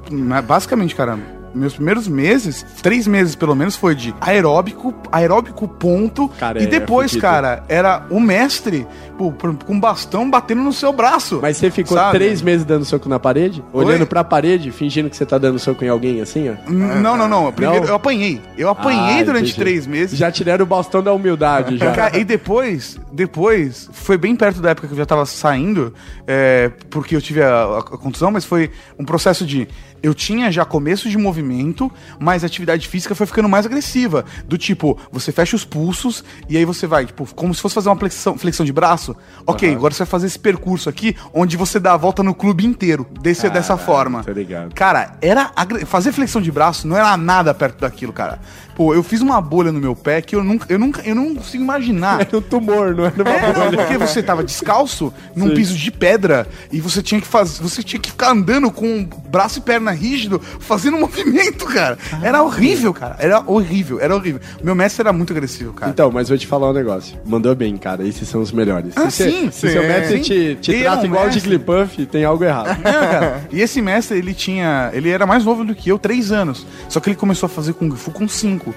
Basicamente, 0.46 0.96
cara. 0.96 1.39
Meus 1.54 1.74
primeiros 1.74 2.08
meses, 2.08 2.66
três 2.82 3.08
meses 3.08 3.36
pelo 3.36 3.56
menos, 3.56 3.76
foi 3.76 3.96
de 3.96 4.14
aeróbico, 4.22 4.94
aeróbico 5.12 5.68
ponto. 5.68 6.28
Cara, 6.40 6.62
e 6.62 6.66
é 6.66 6.68
depois, 6.68 7.12
fudido. 7.12 7.22
cara, 7.22 7.64
era 7.68 8.06
o 8.10 8.20
mestre 8.20 8.86
pô, 9.18 9.34
com 9.66 9.80
bastão 9.80 10.30
batendo 10.30 10.62
no 10.62 10.72
seu 10.74 10.94
braço. 10.94 11.40
Mas 11.42 11.58
você 11.58 11.70
ficou 11.72 11.98
sabe? 11.98 12.18
três 12.18 12.42
meses 12.42 12.66
dando 12.66 12.86
soco 12.86 13.10
na 13.10 13.20
parede? 13.20 13.64
Olhando 13.74 14.06
pra 14.06 14.24
parede, 14.24 14.72
fingindo 14.72 15.10
que 15.10 15.16
você 15.18 15.26
tá 15.26 15.38
dando 15.38 15.60
soco 15.60 15.84
em 15.84 15.90
alguém 15.90 16.22
assim, 16.22 16.50
ó? 16.50 16.54
N- 16.72 17.02
Não, 17.02 17.18
não, 17.18 17.28
não. 17.28 17.52
Primeiro 17.52 17.82
Não? 17.84 17.90
eu 17.90 17.96
apanhei. 17.96 18.42
Eu 18.58 18.70
apanhei 18.70 19.22
Ah, 19.22 19.24
durante 19.24 19.50
entendi. 19.50 19.56
três 19.60 19.86
meses. 19.88 20.18
Já 20.18 20.32
tiraram 20.32 20.64
o 20.64 20.68
bastão 20.68 21.02
da 21.04 21.12
humildade, 21.14 21.78
já. 21.78 21.92
Cara, 21.92 22.18
e 22.18 22.24
depois, 22.24 22.98
depois, 23.12 23.90
foi 23.92 24.18
bem 24.18 24.36
perto 24.36 24.62
da 24.62 24.70
época 24.72 24.88
que 24.88 24.94
eu 24.94 24.98
já 24.98 25.06
tava 25.06 25.26
saindo, 25.26 25.94
é, 26.28 26.72
porque 26.90 27.16
eu 27.16 27.22
tive 27.22 27.42
a, 27.42 27.78
a 27.80 27.82
contusão, 27.84 28.32
mas 28.32 28.46
foi 28.46 28.72
um 28.98 29.04
processo 29.06 29.46
de. 29.46 29.68
Eu 30.02 30.14
tinha 30.14 30.52
já 30.52 30.66
começo 30.66 31.10
de 31.10 31.18
movimento, 31.18 31.92
mas 32.20 32.44
a 32.44 32.48
atividade 32.48 32.88
física 32.88 33.16
foi 33.16 33.26
ficando 33.26 33.50
mais 33.50 33.66
agressiva. 33.66 34.26
Do 34.46 34.58
tipo, 34.58 34.98
você 35.12 35.32
fecha 35.32 35.56
os 35.56 35.66
pulsos 35.66 36.24
e 36.48 36.58
aí 36.58 36.66
você 36.66 36.88
vai, 36.88 37.06
tipo, 37.06 37.28
como 37.34 37.54
se 37.54 37.62
fosse 37.62 37.76
fazer 37.76 37.90
uma 37.90 37.96
flexão, 37.96 38.38
flexão 38.38 38.66
de 38.66 38.74
braço. 38.74 39.16
Ok, 39.46 39.74
agora 39.74 39.94
você 39.94 40.00
vai 40.00 40.08
fazer 40.08 40.28
esse 40.28 40.40
percurso 40.40 40.90
aqui, 40.90 41.16
onde 41.34 41.58
você 41.58 41.80
dá 41.80 41.94
a 41.94 41.98
volta 41.98 42.24
no 42.24 42.34
clube 42.34 42.66
inteiro. 42.66 43.08
Desse, 43.22 43.50
dessa 43.50 43.78
forma. 43.78 44.24
tô 44.24 44.32
ligado. 44.32 44.74
Cara, 44.74 45.18
era 45.22 45.52
fazer 45.86 46.12
flexão 46.12 46.42
de 46.42 46.52
braço 46.52 46.88
não 46.88 46.96
era 46.96 47.16
nada 47.18 47.54
perto 47.54 47.82
daquilo, 47.82 48.14
cara. 48.14 48.40
Pô, 48.80 48.94
eu 48.94 49.04
fiz 49.04 49.20
uma 49.20 49.42
bolha 49.42 49.74
no 49.74 49.80
meu 49.82 49.94
pé 49.94 50.22
que 50.22 50.34
eu 50.34 50.42
nunca, 50.42 50.66
eu 50.72 50.80
nunca, 50.80 51.02
eu 51.06 51.14
não 51.14 51.36
consigo 51.36 51.62
imaginar. 51.62 52.22
Era 52.26 52.38
um 52.38 52.42
tumor, 52.42 52.96
não 52.96 53.04
era 53.04 53.22
uma 53.24 53.30
É, 53.30 53.48
não, 53.54 53.66
bolha. 53.66 53.78
porque 53.78 53.98
você 53.98 54.24
tava 54.24 54.42
descalço 54.42 55.14
num 55.36 55.54
piso 55.54 55.76
de 55.76 55.92
pedra 55.92 56.48
e 56.72 56.80
você 56.80 57.04
tinha 57.04 57.20
que 57.20 57.28
fazer, 57.28 57.62
você 57.62 57.84
tinha 57.84 58.00
que 58.00 58.10
ficar 58.10 58.32
andando 58.32 58.72
com 58.72 59.04
braço 59.30 59.60
e 59.60 59.62
perna 59.62 59.92
rígido, 59.92 60.40
fazendo 60.62 60.96
movimento, 60.98 61.66
cara. 61.66 61.98
Era 62.24 62.42
horrível, 62.42 62.94
cara. 62.94 63.18
Era 63.20 63.44
horrível, 63.46 64.00
era 64.00 64.16
horrível. 64.16 64.40
Meu 64.64 64.74
mestre 64.74 65.02
era 65.02 65.12
muito 65.12 65.34
agressivo, 65.34 65.74
cara. 65.74 65.92
Então, 65.92 66.10
mas 66.10 66.30
vou 66.30 66.38
te 66.38 66.48
falar 66.48 66.70
um 66.70 66.74
negócio. 66.74 67.18
Mandou 67.26 67.54
bem, 67.54 67.76
cara. 67.76 68.08
Esses 68.08 68.30
são 68.30 68.40
os 68.42 68.54
melhores. 68.54 68.94
Ah, 68.96 69.10
se, 69.10 69.30
sim, 69.30 69.52
se 69.52 69.60
sim. 69.68 69.74
seu 69.74 69.82
mestre 69.84 70.22
te, 70.22 70.58
te 70.62 70.72
Ele 70.72 70.84
trata 70.84 71.00
é 71.00 71.02
um 71.02 71.06
igual 71.08 71.28
de 71.28 71.36
mestre. 71.36 71.52
Jigglypuff, 71.52 72.06
tem 72.06 72.24
algo 72.24 72.46
errado. 72.46 72.78
Não, 72.82 72.92
cara. 72.94 73.44
E 73.52 73.60
esse 73.60 73.82
mestre, 73.82 74.18
ele 74.20 74.34
tinha. 74.34 74.90
Ele 74.94 75.10
era 75.10 75.26
mais 75.26 75.44
novo 75.44 75.66
do 75.66 75.76
que 75.76 75.90
eu, 75.92 76.00
três 76.00 76.32
anos. 76.32 76.66
Só 76.88 77.02
que 77.02 77.10
ele 77.10 77.18
começou 77.18 77.48
a 77.48 77.50
fazer 77.50 77.74
Kung 77.74 77.92
Fu 77.94 78.12
com 78.12 78.26
cinco. 78.26 78.69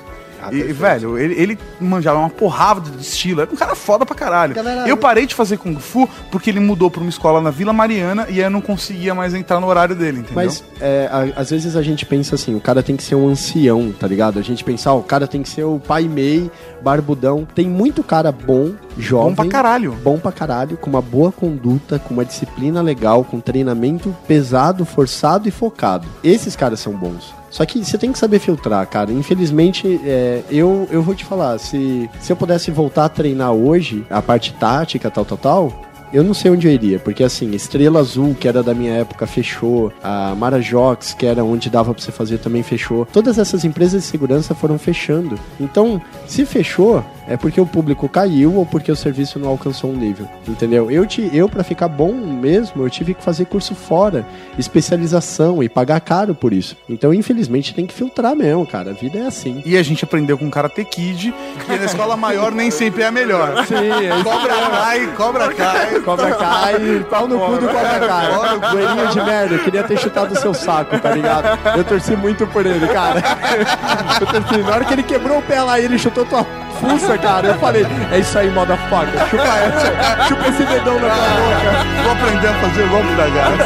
Ah, 0.44 0.52
e, 0.52 0.60
velho, 0.72 1.16
ele, 1.16 1.34
ele 1.40 1.58
manjava 1.80 2.18
uma 2.18 2.28
porrada 2.28 2.90
de 2.90 3.00
estilo. 3.00 3.42
Era 3.42 3.52
um 3.52 3.54
cara 3.54 3.76
foda 3.76 4.04
pra 4.04 4.12
caralho. 4.16 4.52
Galera, 4.52 4.88
eu 4.88 4.96
parei 4.96 5.24
de 5.24 5.36
fazer 5.36 5.56
Kung 5.56 5.76
Fu 5.76 6.08
porque 6.32 6.50
ele 6.50 6.58
mudou 6.58 6.90
pra 6.90 7.00
uma 7.00 7.08
escola 7.10 7.40
na 7.40 7.50
Vila 7.50 7.72
Mariana 7.72 8.26
e 8.28 8.32
aí 8.32 8.40
eu 8.40 8.50
não 8.50 8.60
conseguia 8.60 9.14
mais 9.14 9.34
entrar 9.34 9.60
no 9.60 9.68
horário 9.68 9.94
dele, 9.94 10.18
entendeu? 10.18 10.34
Mas 10.34 10.64
é, 10.80 11.08
a- 11.12 11.40
às 11.40 11.50
vezes 11.50 11.76
a 11.76 11.82
gente 11.82 12.04
pensa 12.04 12.34
assim, 12.34 12.56
o 12.56 12.60
cara 12.60 12.82
tem 12.82 12.96
que 12.96 13.04
ser 13.04 13.14
um 13.14 13.28
ancião, 13.28 13.92
tá 13.92 14.08
ligado? 14.08 14.40
A 14.40 14.42
gente 14.42 14.64
pensa, 14.64 14.90
ó, 14.92 14.98
o 14.98 15.04
cara 15.04 15.28
tem 15.28 15.44
que 15.44 15.48
ser 15.48 15.62
o 15.62 15.78
pai 15.78 16.08
Mei, 16.08 16.50
barbudão. 16.82 17.46
Tem 17.54 17.68
muito 17.68 18.02
cara 18.02 18.32
bom, 18.32 18.72
jovem. 18.98 19.28
Bom 19.28 19.34
pra 19.36 19.46
caralho. 19.48 19.92
Bom 20.02 20.18
pra 20.18 20.32
caralho, 20.32 20.76
com 20.76 20.90
uma 20.90 21.00
boa 21.00 21.30
conduta, 21.30 22.00
com 22.00 22.14
uma 22.14 22.24
disciplina 22.24 22.82
legal, 22.82 23.22
com 23.22 23.38
treinamento 23.38 24.12
pesado, 24.26 24.84
forçado 24.84 25.46
e 25.46 25.52
focado. 25.52 26.08
Esses 26.24 26.56
caras 26.56 26.80
são 26.80 26.92
bons. 26.94 27.32
Só 27.52 27.66
que 27.66 27.84
você 27.84 27.98
tem 27.98 28.10
que 28.10 28.18
saber 28.18 28.38
filtrar, 28.38 28.84
cara. 28.88 29.12
Infelizmente, 29.12 30.00
é, 30.04 30.42
eu, 30.50 30.88
eu 30.90 31.02
vou 31.02 31.14
te 31.14 31.22
falar, 31.22 31.58
se, 31.58 32.08
se 32.18 32.32
eu 32.32 32.36
pudesse 32.36 32.70
voltar 32.70 33.04
a 33.04 33.08
treinar 33.10 33.52
hoje, 33.52 34.06
a 34.08 34.22
parte 34.22 34.54
tática, 34.54 35.10
tal, 35.10 35.26
tal, 35.26 35.36
tal, 35.36 35.82
eu 36.12 36.22
não 36.22 36.34
sei 36.34 36.50
onde 36.50 36.66
eu 36.66 36.72
iria, 36.72 36.98
porque 36.98 37.24
assim, 37.24 37.54
Estrela 37.54 38.00
Azul, 38.00 38.34
que 38.38 38.46
era 38.46 38.62
da 38.62 38.74
minha 38.74 38.92
época, 38.92 39.26
fechou. 39.26 39.90
A 40.02 40.34
Marajox, 40.34 41.14
que 41.14 41.24
era 41.24 41.42
onde 41.42 41.70
dava 41.70 41.94
pra 41.94 42.02
você 42.02 42.12
fazer, 42.12 42.38
também 42.38 42.62
fechou. 42.62 43.06
Todas 43.10 43.38
essas 43.38 43.64
empresas 43.64 44.02
de 44.02 44.08
segurança 44.08 44.54
foram 44.54 44.78
fechando. 44.78 45.38
Então, 45.58 46.00
se 46.26 46.44
fechou, 46.44 47.02
é 47.26 47.36
porque 47.36 47.60
o 47.60 47.66
público 47.66 48.08
caiu 48.08 48.56
ou 48.56 48.66
porque 48.66 48.90
o 48.90 48.96
serviço 48.96 49.38
não 49.38 49.48
alcançou 49.48 49.90
um 49.90 49.96
nível, 49.96 50.28
entendeu? 50.46 50.90
Eu, 50.90 51.06
te, 51.06 51.30
eu 51.32 51.48
para 51.48 51.62
ficar 51.62 51.88
bom 51.88 52.12
mesmo, 52.12 52.82
eu 52.82 52.90
tive 52.90 53.14
que 53.14 53.22
fazer 53.22 53.46
curso 53.46 53.74
fora, 53.74 54.26
especialização 54.58 55.62
e 55.62 55.68
pagar 55.68 56.00
caro 56.00 56.34
por 56.34 56.52
isso. 56.52 56.76
Então, 56.88 57.12
infelizmente, 57.12 57.74
tem 57.74 57.86
que 57.86 57.94
filtrar 57.94 58.34
mesmo, 58.34 58.66
cara. 58.66 58.90
A 58.90 58.94
vida 58.94 59.18
é 59.18 59.26
assim. 59.26 59.62
E 59.64 59.76
a 59.76 59.82
gente 59.82 60.04
aprendeu 60.04 60.36
com 60.36 60.50
Karate 60.50 60.84
Kid 60.84 61.34
que 61.66 61.78
na 61.78 61.84
escola 61.84 62.16
maior 62.16 62.52
nem 62.52 62.70
sempre 62.70 63.02
é 63.02 63.06
a 63.06 63.12
melhor. 63.12 63.64
Sim, 63.66 63.74
é 63.76 64.22
Cobra 64.22 64.70
cai, 64.70 65.06
cobra 65.16 65.54
cai. 65.54 66.00
Cobra 66.00 66.34
cai, 66.34 67.06
pau 67.08 67.28
no 67.28 67.38
cu 67.38 67.52
do 67.52 67.66
cobra 67.66 68.00
cai. 68.00 68.70
Coelhinho 68.70 69.08
de 69.08 69.20
merda, 69.22 69.54
eu 69.54 69.64
queria 69.64 69.82
ter 69.82 69.98
chutado 69.98 70.32
o 70.32 70.36
seu 70.36 70.54
saco, 70.54 70.98
tá 70.98 71.10
ligado? 71.10 71.58
Eu 71.76 71.84
torci 71.84 72.16
muito 72.16 72.46
por 72.46 72.66
ele, 72.66 72.86
cara. 72.88 73.22
Eu 74.20 74.26
torci. 74.26 74.58
Na 74.62 74.74
hora 74.74 74.84
que 74.84 74.92
ele 74.92 75.02
quebrou 75.02 75.38
o 75.38 75.42
pé 75.42 75.62
lá 75.62 75.80
ele 75.80 75.98
chutou 75.98 76.24
tua 76.24 76.44
fuça, 76.72 77.18
cara, 77.18 77.48
eu 77.48 77.54
falei, 77.58 77.86
é 78.10 78.18
isso 78.18 78.38
aí, 78.38 78.50
motherfucker. 78.50 79.28
Chupa 79.28 79.42
essa, 79.42 80.24
chupa 80.28 80.48
esse 80.48 80.64
dedão 80.64 80.98
na 81.00 81.08
tua 81.08 81.28
boca. 81.28 82.02
Vou 82.02 82.12
aprender 82.12 82.48
a 82.48 82.54
fazer 82.54 82.82
o 82.82 82.88
golpe 82.88 83.14
da 83.14 83.28
graça. 83.28 83.62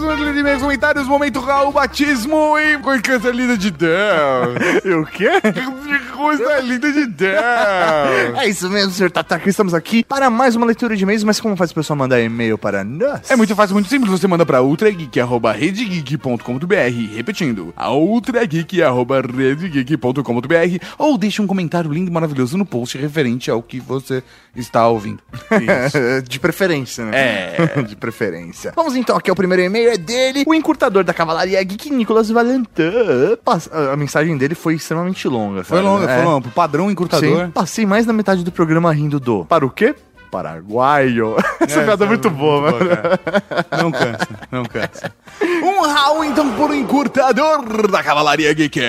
De 0.10 0.44
meus 0.44 0.62
comentários, 0.64 1.08
momento 1.08 1.40
Raul 1.40 1.72
Batismo 1.72 2.58
e 2.58 2.80
coisa 2.80 3.30
linda 3.30 3.56
de 3.56 3.70
Deus. 3.70 4.00
E 4.84 4.90
o 4.92 5.06
quê? 5.06 5.30
Coisa 6.16 6.60
linda 6.62 6.92
de 6.92 7.06
Deus. 7.06 7.38
É 8.38 8.48
isso 8.48 8.68
mesmo, 8.72 8.92
senhor 8.92 9.12
Tataki. 9.12 9.48
Estamos 9.50 9.72
aqui 9.74 10.04
para 10.04 10.32
mais 10.32 10.56
uma 10.56 10.66
leitura 10.66 10.96
de 10.96 11.04
e-mails, 11.04 11.24
mas 11.24 11.40
como 11.40 11.56
faz 11.56 11.70
o 11.70 11.76
pessoal 11.76 11.96
mandar 11.96 12.20
e-mail 12.20 12.58
para 12.58 12.84
nós? 12.84 13.30
É 13.30 13.36
muito 13.36 13.56
fácil, 13.56 13.76
muito 13.76 13.88
simples. 13.88 14.12
Você 14.12 14.26
manda 14.28 14.48
pra 14.48 14.64
ultrageek.redgeek.com.br 14.64 17.16
Repetindo, 17.16 17.72
a 17.78 17.92
ultrageek.redgeek.com.br 17.92 20.86
ou 20.98 21.18
deixe 21.20 21.40
um 21.42 21.48
comentário 21.48 21.94
lindo 21.94 22.10
e 22.10 22.14
maravilhoso 22.14 22.58
no 22.58 22.66
post 22.66 22.98
referente 22.98 23.52
ao 23.52 23.62
que 23.62 23.80
você 23.80 24.24
está 24.56 24.88
ouvindo. 24.88 25.22
de 26.28 26.40
preferência, 26.40 27.06
né? 27.06 27.12
É. 27.14 27.84
de 27.88 27.96
preferência. 27.96 28.74
Vamos 28.76 28.96
então 28.96 29.16
aqui 29.16 29.30
ao 29.30 29.36
primeiro 29.36 29.62
e-mail, 29.64 29.92
é 29.92 29.99
dele, 30.00 30.44
o 30.48 30.54
encurtador 30.54 31.04
da 31.04 31.14
Cavalaria 31.14 31.62
Geek, 31.64 31.90
Nicolas 31.92 32.30
Valentin. 32.30 32.70
A 33.92 33.96
mensagem 33.96 34.38
dele 34.38 34.56
foi 34.56 34.76
extremamente 34.76 35.28
longa, 35.28 35.64
Foi 35.64 35.78
cara. 35.78 35.90
longa, 35.90 36.10
É. 36.12 36.16
foi 36.18 36.26
longa. 36.26 36.42
Pro 36.42 36.52
padrão 36.52 36.90
encurtador. 36.90 37.46
Sim, 37.46 37.52
passei 37.52 37.86
mais 37.86 38.06
da 38.06 38.14
metade 38.14 38.44
do 38.44 38.52
programa 38.52 38.92
rindo 38.94 39.20
do. 39.20 39.46
Para 39.46 39.66
o 39.66 39.70
quê? 39.70 39.94
Paraguaio. 40.32 41.36
Essa 41.60 41.82
piada 41.84 42.06
é 42.06 42.08
muito 42.08 42.30
boa, 42.30 42.72
mano. 42.72 42.80
Não 43.82 43.92
cansa, 43.92 44.28
não 44.52 44.64
cansa. 44.66 45.12
Um 45.62 45.82
Raul, 45.82 46.24
então, 46.26 46.52
por 46.54 46.70
um 46.72 46.74
encurtador 46.74 47.88
da 47.90 48.04
Cavalaria 48.04 48.54
Geek. 48.54 48.80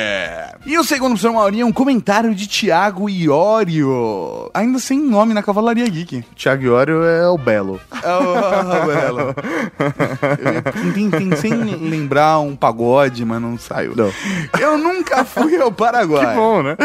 E 0.66 0.76
o 0.78 0.82
segundo, 0.84 1.10
professor 1.10 1.32
Maurinho, 1.32 1.62
é 1.62 1.66
um 1.66 1.72
comentário 1.72 2.34
de 2.34 2.48
Thiago 2.48 3.08
Iório. 3.08 4.50
Ainda 4.52 4.78
sem 4.80 4.98
nome 5.00 5.32
na 5.34 5.42
Cavalaria 5.42 5.86
Geek. 5.88 6.22
Thiago 6.36 6.62
Iório 6.64 7.04
é 7.04 7.28
o 7.28 7.38
Belo. 7.38 7.80
Belo. 8.86 9.34
Eu 10.84 10.92
tem- 10.92 11.10
tem- 11.10 11.36
sem 11.36 11.52
lembrar 11.54 12.40
um 12.40 12.56
pagode, 12.56 13.24
mas 13.24 13.40
não 13.40 13.56
saiu. 13.58 13.94
Não. 13.96 14.12
Eu 14.58 14.76
nunca 14.78 15.24
fui 15.24 15.56
ao 15.60 15.70
Paraguai. 15.70 16.26
Que 16.26 16.34
bom, 16.34 16.62
né? 16.62 16.76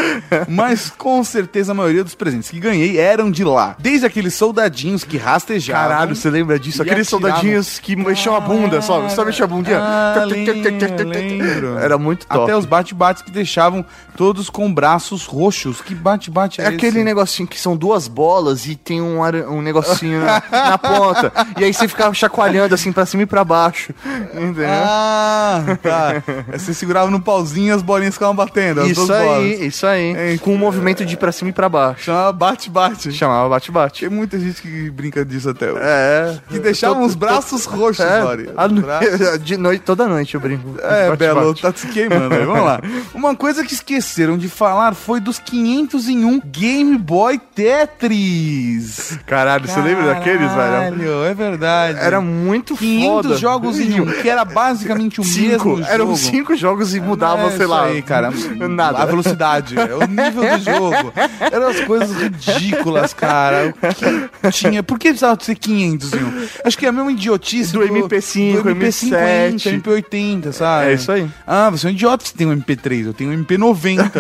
Mas 0.48 0.92
com 0.96 1.24
certeza 1.24 1.72
a 1.72 1.76
maioria 1.76 2.04
dos 2.04 2.16
presentes 2.16 2.50
que 2.50 2.60
ganhei 2.60 2.98
eram 3.00 3.32
de 3.32 3.44
lá. 3.44 3.76
Desde 3.80 4.06
aqueles 4.06 4.34
soldadinhos 4.46 5.04
que 5.04 5.18
rastejavam. 5.18 5.90
Caralho, 5.90 6.16
você 6.16 6.30
lembra 6.30 6.60
disso? 6.60 6.82
Aqueles 6.82 7.08
atiravam. 7.08 7.30
soldadinhos 7.30 7.80
que 7.80 7.96
mexiam 7.96 8.36
a 8.36 8.40
bunda, 8.40 8.82
só. 8.82 9.08
Só 9.10 9.26
mexia 9.26 9.46
a 9.46 9.48
bundinha. 9.48 9.80
Ah, 9.82 10.24
lembro. 10.26 11.78
Era 11.80 11.98
muito 11.98 12.26
top. 12.28 12.44
Até 12.44 12.56
os 12.56 12.66
bate-bates 12.66 13.22
que 13.24 13.32
deixavam 13.32 13.84
todos 14.16 14.50
com 14.50 14.72
braços 14.74 15.26
roxos. 15.26 15.82
Que 15.82 15.96
bate-bate 15.96 16.62
é, 16.62 16.66
É 16.66 16.68
aquele 16.68 16.98
esse? 16.98 17.04
negocinho 17.04 17.48
que 17.48 17.60
são 17.60 17.76
duas 17.76 18.08
bolas 18.08 18.66
e 18.68 18.76
tem 18.76 19.02
um, 19.02 19.24
ara- 19.24 19.50
um 19.50 19.62
negocinho 19.62 20.24
na, 20.24 20.42
na 20.52 20.78
ponta. 20.78 21.32
E 21.60 21.64
aí 21.64 21.74
você 21.74 21.88
ficava 21.88 22.14
chacoalhando 22.14 22.74
assim 22.76 22.92
pra 22.92 23.06
cima 23.06 23.24
e 23.24 23.26
pra 23.26 23.44
baixo. 23.44 23.94
Entendeu? 24.34 24.68
Ah, 24.70 25.64
tá. 25.82 26.24
Você 26.58 26.74
segurava 26.74 27.10
no 27.10 27.20
pauzinho 27.22 27.68
e 27.68 27.72
as 27.72 27.82
bolinhas 27.82 28.14
ficavam 28.14 28.36
batendo. 28.36 28.86
Isso 28.86 29.12
aí, 29.12 29.26
bolas. 29.26 29.60
isso 29.62 29.88
aí. 29.88 30.16
É, 30.16 30.38
Com 30.38 30.54
um 30.54 30.58
movimento 30.58 31.06
de 31.06 31.18
pra 31.18 31.32
cima 31.32 31.50
e 31.50 31.54
pra 31.54 31.68
baixo. 31.70 32.04
Chamava 32.04 32.32
bate-bate. 32.32 33.12
Chamava 33.12 33.50
bate-bate. 33.50 34.02
Tem 34.02 34.10
muita 34.36 34.40
gente 34.40 34.62
que 34.62 34.90
brinca 34.90 35.24
disso 35.26 35.50
até 35.50 35.72
hoje. 35.72 35.80
É. 35.82 36.38
Que 36.50 36.60
deixavam 36.60 37.04
os 37.04 37.16
braços 37.16 37.66
roxos, 37.66 38.04
É, 38.06 38.22
Lori. 38.24 38.50
braços- 38.82 39.40
de 39.44 39.58
noite, 39.58 39.82
toda 39.82 40.08
noite 40.08 40.36
eu 40.36 40.42
brinco. 40.42 40.76
É, 40.82 41.10
Bate-bate. 41.10 41.18
Belo, 41.18 41.54
tá 41.56 41.72
se 41.76 41.88
queimando 41.88 42.34
aí. 42.36 42.46
Vamos 42.46 42.66
lá. 42.66 42.80
Uma 43.14 43.36
coisa 43.36 43.64
que 43.64 43.74
esqueceram 43.74 44.38
de 44.38 44.50
falar 44.50 44.94
foi 44.94 45.20
dos 45.20 45.40
501 45.40 46.40
Game 46.46 46.98
Boy 46.98 47.40
Tetris. 47.40 49.18
Caralho, 49.26 49.68
você 49.68 49.80
lembra 49.82 50.06
daqueles, 50.08 50.40
velho? 50.40 50.56
Caralho, 50.56 51.24
é 51.24 51.34
verdade. 51.34 52.00
Era 52.00 52.22
muito 52.22 52.76
500 52.76 53.26
foda. 53.26 53.38
jogos 53.38 53.80
em 53.80 54.02
um, 54.02 54.06
que 54.06 54.30
era 54.30 54.44
basicamente 54.46 55.22
o 55.22 55.24
Cinco. 55.24 55.48
mesmo 55.70 55.78
jogo. 55.78 55.86
Eram 55.90 56.16
cinco 56.16 56.56
jogos 56.56 56.94
e 56.96 57.00
mudava, 57.00 57.48
É 57.48 57.52
sei 57.52 57.66
lá. 57.66 57.86
aí, 57.86 58.02
cara. 58.02 58.30
Nada. 58.70 59.00
A 59.00 59.06
velocidade, 59.06 59.78
é 59.80 59.94
o 59.96 60.06
nível 60.08 60.44
do 60.44 60.60
jogo. 60.64 61.14
Eram 61.40 61.68
as 61.68 61.80
coisas 61.82 62.12
ridículas, 62.16 63.14
cara. 63.14 63.68
O 63.70 63.94
que 63.96 64.25
tinha? 64.52 64.84
Por 64.84 64.98
que 65.00 65.10
precisava 65.10 65.38
ser 65.42 65.56
500 65.56 66.14
em 66.14 66.24
um? 66.24 66.48
Acho 66.66 66.78
que 66.78 66.86
é 66.86 66.90
a 66.90 66.92
mesma 66.92 67.12
idiotice 67.12 67.72
Do 67.74 67.80
MP5, 67.82 68.62
do 68.62 68.70
MP50, 68.70 69.56
MP7. 69.56 69.82
MP80, 69.82 70.52
sabe? 70.52 70.90
É 70.90 70.94
isso 70.94 71.12
aí. 71.12 71.28
Ah, 71.46 71.70
você 71.70 71.88
é 71.88 71.90
um 71.90 71.94
idiota 71.94 72.26
se 72.26 72.34
tem 72.34 72.48
um 72.48 72.56
MP3, 72.56 73.06
eu 73.06 73.14
tenho 73.14 73.32
um 73.32 73.44
MP90. 73.44 74.12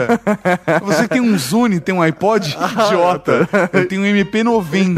você 0.84 1.08
tem 1.08 1.22
um 1.22 1.38
Zune, 1.38 1.80
tem 1.80 1.94
um 1.96 2.02
iPod? 2.02 2.56
Idiota. 2.86 3.48
Eu 3.74 3.88
tenho 3.88 4.02
um 4.02 4.06
MP90. 4.06 4.98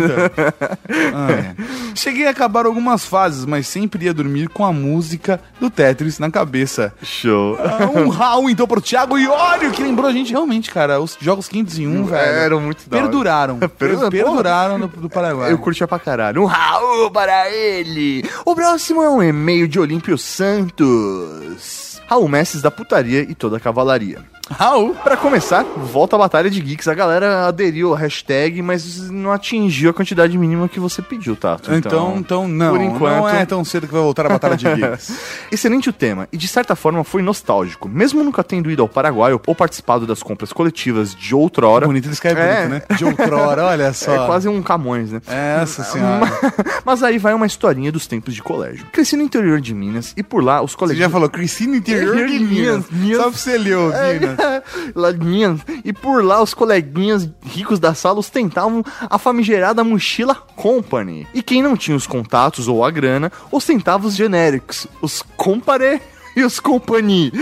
Ah, 1.14 1.32
é. 1.32 1.56
Cheguei 1.96 2.28
a 2.28 2.32
acabar 2.32 2.66
algumas 2.66 3.06
fases, 3.06 3.46
mas 3.46 3.68
sempre 3.68 4.06
ia 4.06 4.14
dormir 4.14 4.50
com 4.50 4.64
a 4.66 4.72
música 4.72 5.40
do 5.60 5.70
Tetris 5.70 6.20
na 6.20 6.30
cabeça. 6.30 6.94
Show. 7.02 7.58
Ah, 7.60 7.90
um 8.00 8.08
Raul, 8.10 8.50
então, 8.50 8.68
pro 8.68 8.82
Thiago 8.82 9.18
Iório, 9.18 9.72
que 9.72 9.82
lembrou 9.82 10.10
a 10.10 10.14
gente 10.14 10.32
realmente, 10.32 10.70
cara. 10.72 11.00
Os 11.00 11.18
jogos 11.20 11.48
501, 11.48 12.06
velho. 12.06 12.18
Eram 12.38 12.62
muito 12.62 12.88
da. 12.90 12.98
Perduraram. 12.98 13.58
Perdura- 13.60 14.10
perduraram 14.12 14.90
do, 14.98 15.04
do 15.04 15.10
Paraguai. 15.10 15.52
Eu 15.52 15.58
curtia 15.58 15.88
pra 15.88 16.00
caralho. 16.00 16.44
Um 16.44 16.46
Raul 16.46 17.10
para 17.12 17.50
ele. 17.50 18.24
O 18.46 18.54
próximo 18.54 19.02
é 19.02 19.10
um 19.10 19.24
e-mail 19.24 19.68
de 19.68 19.80
Olímpio 19.80 20.18
Santos. 20.18 22.02
Raul 22.08 22.28
Messes 22.28 22.62
da 22.62 22.72
putaria 22.72 23.22
e 23.22 23.36
toda 23.36 23.58
a 23.58 23.60
cavalaria. 23.60 24.20
Raul. 24.50 24.96
Pra 25.04 25.18
começar, 25.18 25.64
volta 25.64 26.16
a 26.16 26.20
Batalha 26.20 26.50
de 26.50 26.62
Geeks. 26.62 26.88
A 26.88 26.94
galera 26.94 27.48
aderiu 27.48 27.94
à 27.94 27.98
hashtag, 27.98 28.62
mas 28.62 29.10
não 29.10 29.32
atingiu 29.32 29.90
a 29.90 29.94
quantidade 29.94 30.38
mínima 30.38 30.68
que 30.70 30.80
você 30.80 31.02
pediu, 31.02 31.36
Tato. 31.36 31.74
Então, 31.74 32.16
então, 32.18 32.48
não. 32.48 32.72
por 32.72 32.82
enquanto- 32.82 33.18
Não 33.18 33.30
é 33.30 33.46
tão 33.46 33.64
cedo 33.66 33.88
que 33.88 33.94
vai 33.94 34.02
voltar 34.02 34.26
a 34.26 34.30
Batalha 34.30 34.56
de 34.58 34.66
Geeks. 34.74 35.12
Excelente 35.52 35.90
o 35.90 35.94
tema, 35.94 36.28
e 36.32 36.38
de 36.38 36.48
certa 36.48 36.76
forma 36.76 37.04
foi 37.04 37.22
nostálgico. 37.22 37.88
Mesmo 37.90 38.24
nunca 38.24 38.44
tendo 38.44 38.70
ido 38.72 38.82
ao 38.82 38.88
Paraguai 38.90 39.34
ou 39.34 39.56
participado 39.56 40.06
das 40.08 40.22
compras 40.24 40.52
coletivas 40.54 41.14
de 41.16 41.34
outrora. 41.36 41.86
Bonito, 41.88 42.06
ele 42.06 42.14
escreve 42.14 42.40
É. 42.42 42.66
bonito, 42.68 42.90
né? 42.90 42.96
De 42.98 43.06
outrora, 43.06 43.66
olha 43.66 43.94
só. 43.94 44.08
É 44.18 44.26
quase 44.26 44.48
um 44.48 44.62
Camões, 44.64 45.12
né? 45.12 45.22
Essa 45.28 45.84
senhora. 45.84 46.26
Mas 46.84 47.04
aí 47.04 47.18
vai 47.18 47.34
uma 47.34 47.46
historinha 47.46 47.92
dos 47.92 48.08
tempos 48.08 48.34
de 48.34 48.42
colégio. 48.42 48.86
Cresci 48.92 49.16
no 49.16 49.22
interior 49.24 49.62
de 49.62 49.74
Minas 49.74 50.14
e 50.18 50.24
por 50.24 50.44
lá 50.44 50.62
os 50.62 50.72
Você 50.72 50.78
colegas. 50.78 51.00
já 51.04 51.10
falou, 51.10 51.30
cresci 51.30 51.68
no 51.68 51.76
interior 51.76 52.16
de 52.28 52.40
Minas. 52.40 52.86
Minas. 52.90 53.18
Só 53.18 53.24
pra 53.30 53.38
você 53.38 53.58
ler, 53.58 53.76
ô, 53.78 53.88
Minas. 53.90 54.37
E 55.84 55.94
por 55.94 56.24
lá 56.24 56.42
os 56.42 56.54
coleguinhas 56.54 57.30
ricos 57.44 57.80
da 57.80 57.94
sala 57.94 58.20
ostentavam 58.20 58.84
a 59.10 59.18
famigerada 59.18 59.84
mochila 59.84 60.36
Company. 60.36 61.28
E 61.34 61.42
quem 61.42 61.62
não 61.62 61.78
tinha 61.78 61.98
os 61.98 62.08
contatos 62.08 62.68
ou 62.68 62.84
a 62.84 62.92
grana, 62.92 63.32
ostentava 63.52 64.08
os 64.08 64.16
genéricos, 64.16 64.88
os 65.02 65.24
Compare 65.36 66.02
e 66.36 66.44
os 66.44 66.60
Company. 66.60 67.32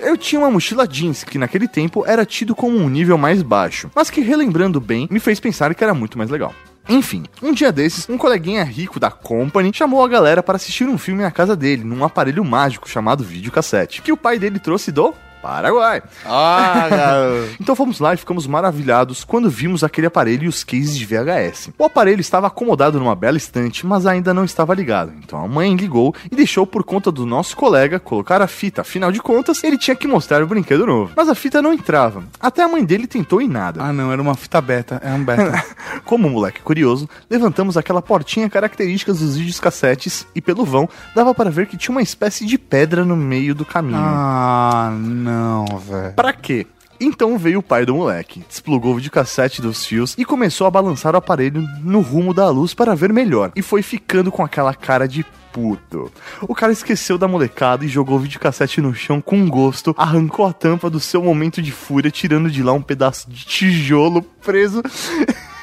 Eu 0.00 0.16
tinha 0.16 0.40
uma 0.40 0.50
mochila 0.50 0.86
jeans, 0.86 1.24
que 1.24 1.38
naquele 1.38 1.66
tempo 1.66 2.04
era 2.06 2.26
tido 2.26 2.54
como 2.54 2.76
um 2.76 2.88
nível 2.88 3.16
mais 3.16 3.42
baixo, 3.42 3.90
mas 3.94 4.10
que 4.10 4.20
relembrando 4.20 4.80
bem, 4.80 5.08
me 5.10 5.20
fez 5.20 5.40
pensar 5.40 5.74
que 5.74 5.82
era 5.82 5.94
muito 5.94 6.18
mais 6.18 6.30
legal. 6.30 6.54
Enfim, 6.88 7.24
um 7.42 7.52
dia 7.52 7.72
desses, 7.72 8.08
um 8.08 8.16
coleguinha 8.16 8.62
rico 8.62 9.00
da 9.00 9.10
Company 9.10 9.72
chamou 9.74 10.04
a 10.04 10.08
galera 10.08 10.42
para 10.42 10.54
assistir 10.54 10.84
um 10.84 10.96
filme 10.96 11.22
na 11.22 11.32
casa 11.32 11.56
dele, 11.56 11.82
num 11.82 12.04
aparelho 12.04 12.44
mágico 12.44 12.88
chamado 12.88 13.24
videocassete, 13.24 14.02
que 14.02 14.12
o 14.12 14.16
pai 14.16 14.38
dele 14.38 14.60
trouxe 14.60 14.92
do 14.92 15.12
Paraguai. 15.46 16.02
Ah. 16.24 16.88
Então 17.60 17.74
fomos 17.74 18.00
lá 18.00 18.14
e 18.14 18.16
ficamos 18.16 18.46
maravilhados 18.46 19.24
quando 19.24 19.48
vimos 19.48 19.82
aquele 19.82 20.06
aparelho 20.06 20.44
e 20.44 20.48
os 20.48 20.62
cases 20.62 20.96
de 20.96 21.04
VHS. 21.04 21.70
O 21.78 21.84
aparelho 21.84 22.20
estava 22.20 22.46
acomodado 22.46 22.98
numa 22.98 23.14
bela 23.14 23.36
estante, 23.36 23.86
mas 23.86 24.06
ainda 24.06 24.34
não 24.34 24.44
estava 24.44 24.74
ligado. 24.74 25.12
Então 25.18 25.42
a 25.42 25.48
mãe 25.48 25.74
ligou 25.74 26.14
e 26.30 26.36
deixou 26.36 26.66
por 26.66 26.84
conta 26.84 27.10
do 27.10 27.24
nosso 27.24 27.56
colega 27.56 27.98
colocar 27.98 28.42
a 28.42 28.46
fita. 28.46 28.82
Afinal 28.82 29.10
de 29.10 29.20
contas, 29.20 29.62
ele 29.64 29.78
tinha 29.78 29.96
que 29.96 30.06
mostrar 30.06 30.42
o 30.42 30.46
brinquedo 30.46 30.86
novo. 30.86 31.12
Mas 31.16 31.28
a 31.28 31.34
fita 31.34 31.62
não 31.62 31.72
entrava. 31.72 32.24
Até 32.40 32.62
a 32.62 32.68
mãe 32.68 32.84
dele 32.84 33.06
tentou 33.06 33.40
e 33.40 33.48
nada. 33.48 33.82
Ah, 33.82 33.92
não, 33.92 34.12
era 34.12 34.20
uma 34.20 34.34
fita 34.34 34.60
beta. 34.60 35.00
É 35.04 35.12
um 35.12 35.24
beta. 35.24 35.64
Como 36.04 36.28
moleque 36.28 36.60
curioso, 36.60 37.08
levantamos 37.30 37.76
aquela 37.76 38.02
portinha 38.02 38.48
característica 38.48 39.12
dos 39.12 39.36
vídeos 39.36 39.60
cassetes 39.60 40.26
e 40.34 40.40
pelo 40.40 40.64
vão 40.64 40.88
dava 41.14 41.34
para 41.34 41.50
ver 41.50 41.66
que 41.66 41.76
tinha 41.76 41.94
uma 41.94 42.02
espécie 42.02 42.44
de 42.46 42.58
pedra 42.58 43.04
no 43.04 43.16
meio 43.16 43.54
do 43.54 43.64
caminho. 43.64 43.98
ah, 43.98 44.90
não, 44.92 45.35
velho. 45.78 46.14
Pra 46.14 46.32
quê? 46.32 46.66
Então 47.00 47.36
veio 47.36 47.58
o 47.58 47.62
pai 47.62 47.84
do 47.84 47.94
moleque, 47.94 48.42
desplugou 48.48 48.92
o 48.92 48.96
videocassete 48.96 49.60
dos 49.60 49.84
fios 49.84 50.14
e 50.16 50.24
começou 50.24 50.66
a 50.66 50.70
balançar 50.70 51.14
o 51.14 51.18
aparelho 51.18 51.62
no 51.82 52.00
rumo 52.00 52.32
da 52.32 52.48
luz 52.48 52.72
para 52.72 52.94
ver 52.94 53.12
melhor. 53.12 53.52
E 53.54 53.60
foi 53.60 53.82
ficando 53.82 54.32
com 54.32 54.42
aquela 54.42 54.74
cara 54.74 55.06
de 55.06 55.24
puto. 55.52 56.12
O 56.42 56.54
cara 56.54 56.72
esqueceu 56.72 57.16
da 57.16 57.26
molecada 57.26 57.84
e 57.84 57.88
jogou 57.88 58.16
o 58.16 58.20
videocassete 58.20 58.80
no 58.80 58.94
chão 58.94 59.20
com 59.20 59.48
gosto, 59.48 59.94
arrancou 59.96 60.46
a 60.46 60.52
tampa 60.52 60.90
do 60.90 61.00
seu 61.00 61.22
momento 61.22 61.62
de 61.62 61.72
fúria, 61.72 62.10
tirando 62.10 62.50
de 62.50 62.62
lá 62.62 62.72
um 62.72 62.82
pedaço 62.82 63.30
de 63.30 63.44
tijolo 63.46 64.22
preso, 64.22 64.82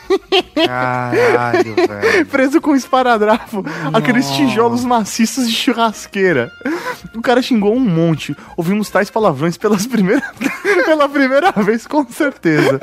Caralho, 0.55 1.75
velho. 1.87 2.25
preso 2.27 2.61
com 2.61 2.71
um 2.71 2.75
esparadrapo, 2.75 3.63
aqueles 3.93 4.29
tijolos 4.31 4.83
maciços 4.83 5.47
de 5.47 5.55
churrasqueira. 5.55 6.51
O 7.15 7.21
cara 7.21 7.41
xingou 7.41 7.75
um 7.75 7.79
monte. 7.79 8.35
Ouvimos 8.57 8.89
tais 8.89 9.09
palavrões 9.09 9.57
pelas 9.57 9.85
primeiras, 9.85 10.23
pela 10.85 11.07
primeira 11.07 11.51
vez, 11.51 11.85
com 11.85 12.05
certeza. 12.07 12.79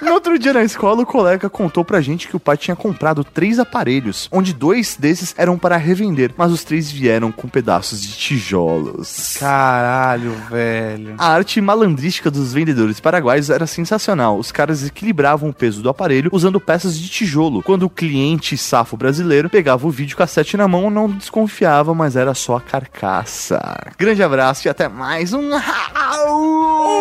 No 0.00 0.12
outro 0.12 0.38
dia 0.38 0.52
na 0.52 0.62
escola, 0.62 1.02
o 1.02 1.06
colega 1.06 1.48
contou 1.48 1.84
pra 1.84 2.00
gente 2.00 2.28
que 2.28 2.36
o 2.36 2.40
pai 2.40 2.56
tinha 2.56 2.76
comprado 2.76 3.24
três 3.24 3.58
aparelhos, 3.58 4.28
onde 4.30 4.52
dois 4.52 4.96
desses 4.98 5.34
eram 5.36 5.58
para 5.58 5.76
revender, 5.76 6.32
mas 6.36 6.52
os 6.52 6.64
três 6.64 6.90
vieram 6.90 7.32
com 7.32 7.48
pedaços 7.48 8.00
de 8.02 8.12
tijolos. 8.16 9.36
Caralho, 9.38 10.32
velho. 10.50 11.14
A 11.18 11.28
arte 11.32 11.60
malandrística 11.60 12.30
dos 12.30 12.52
vendedores 12.52 13.00
paraguaios 13.00 13.50
era 13.50 13.66
sensacional. 13.66 14.38
Os 14.38 14.52
caras 14.52 14.86
equilibravam 14.86 15.50
o 15.50 15.54
peso 15.54 15.82
do 15.82 15.88
aparelho 15.88 16.30
usando 16.32 16.60
peças 16.60 16.91
de 16.98 17.08
tijolo. 17.08 17.62
Quando 17.62 17.84
o 17.84 17.90
cliente 17.90 18.56
safo 18.56 18.96
brasileiro 18.96 19.48
pegava 19.50 19.86
o 19.86 19.90
videocassete 19.90 20.56
na 20.56 20.66
mão, 20.66 20.90
não 20.90 21.08
desconfiava, 21.08 21.94
mas 21.94 22.16
era 22.16 22.34
só 22.34 22.56
a 22.56 22.60
carcaça. 22.60 23.60
Grande 23.98 24.22
abraço 24.22 24.66
e 24.66 24.70
até 24.70 24.88
mais 24.88 25.32
um 25.32 25.50
Raul! 25.56 26.92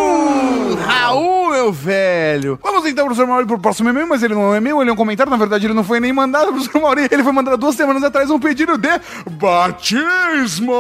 Raul, 0.76 1.52
meu 1.52 1.72
velho. 1.72 2.60
Vamos 2.62 2.86
então, 2.86 3.06
professor 3.06 3.28
Mauri, 3.28 3.46
pro 3.46 3.60
próximo 3.60 3.90
e-mail, 3.90 4.08
mas 4.08 4.24
ele 4.24 4.34
não 4.34 4.54
é 4.54 4.60
meu, 4.60 4.82
ele 4.82 4.90
é 4.90 4.94
um 4.94 4.98
comentário. 4.98 5.30
Na 5.30 5.38
verdade, 5.38 5.66
ele 5.66 5.74
não 5.74 5.84
foi 5.84 6.00
nem 6.00 6.14
mandado, 6.14 6.52
professor 6.52 6.82
Mauri. 6.82 7.08
Ele 7.12 7.24
foi 7.24 7.32
mandado 7.32 7.58
duas 7.58 7.76
semanas 7.76 8.04
atrás 8.04 8.30
um 8.30 8.40
pedido 8.40 8.78
de 8.78 8.90
batismo. 9.32 10.72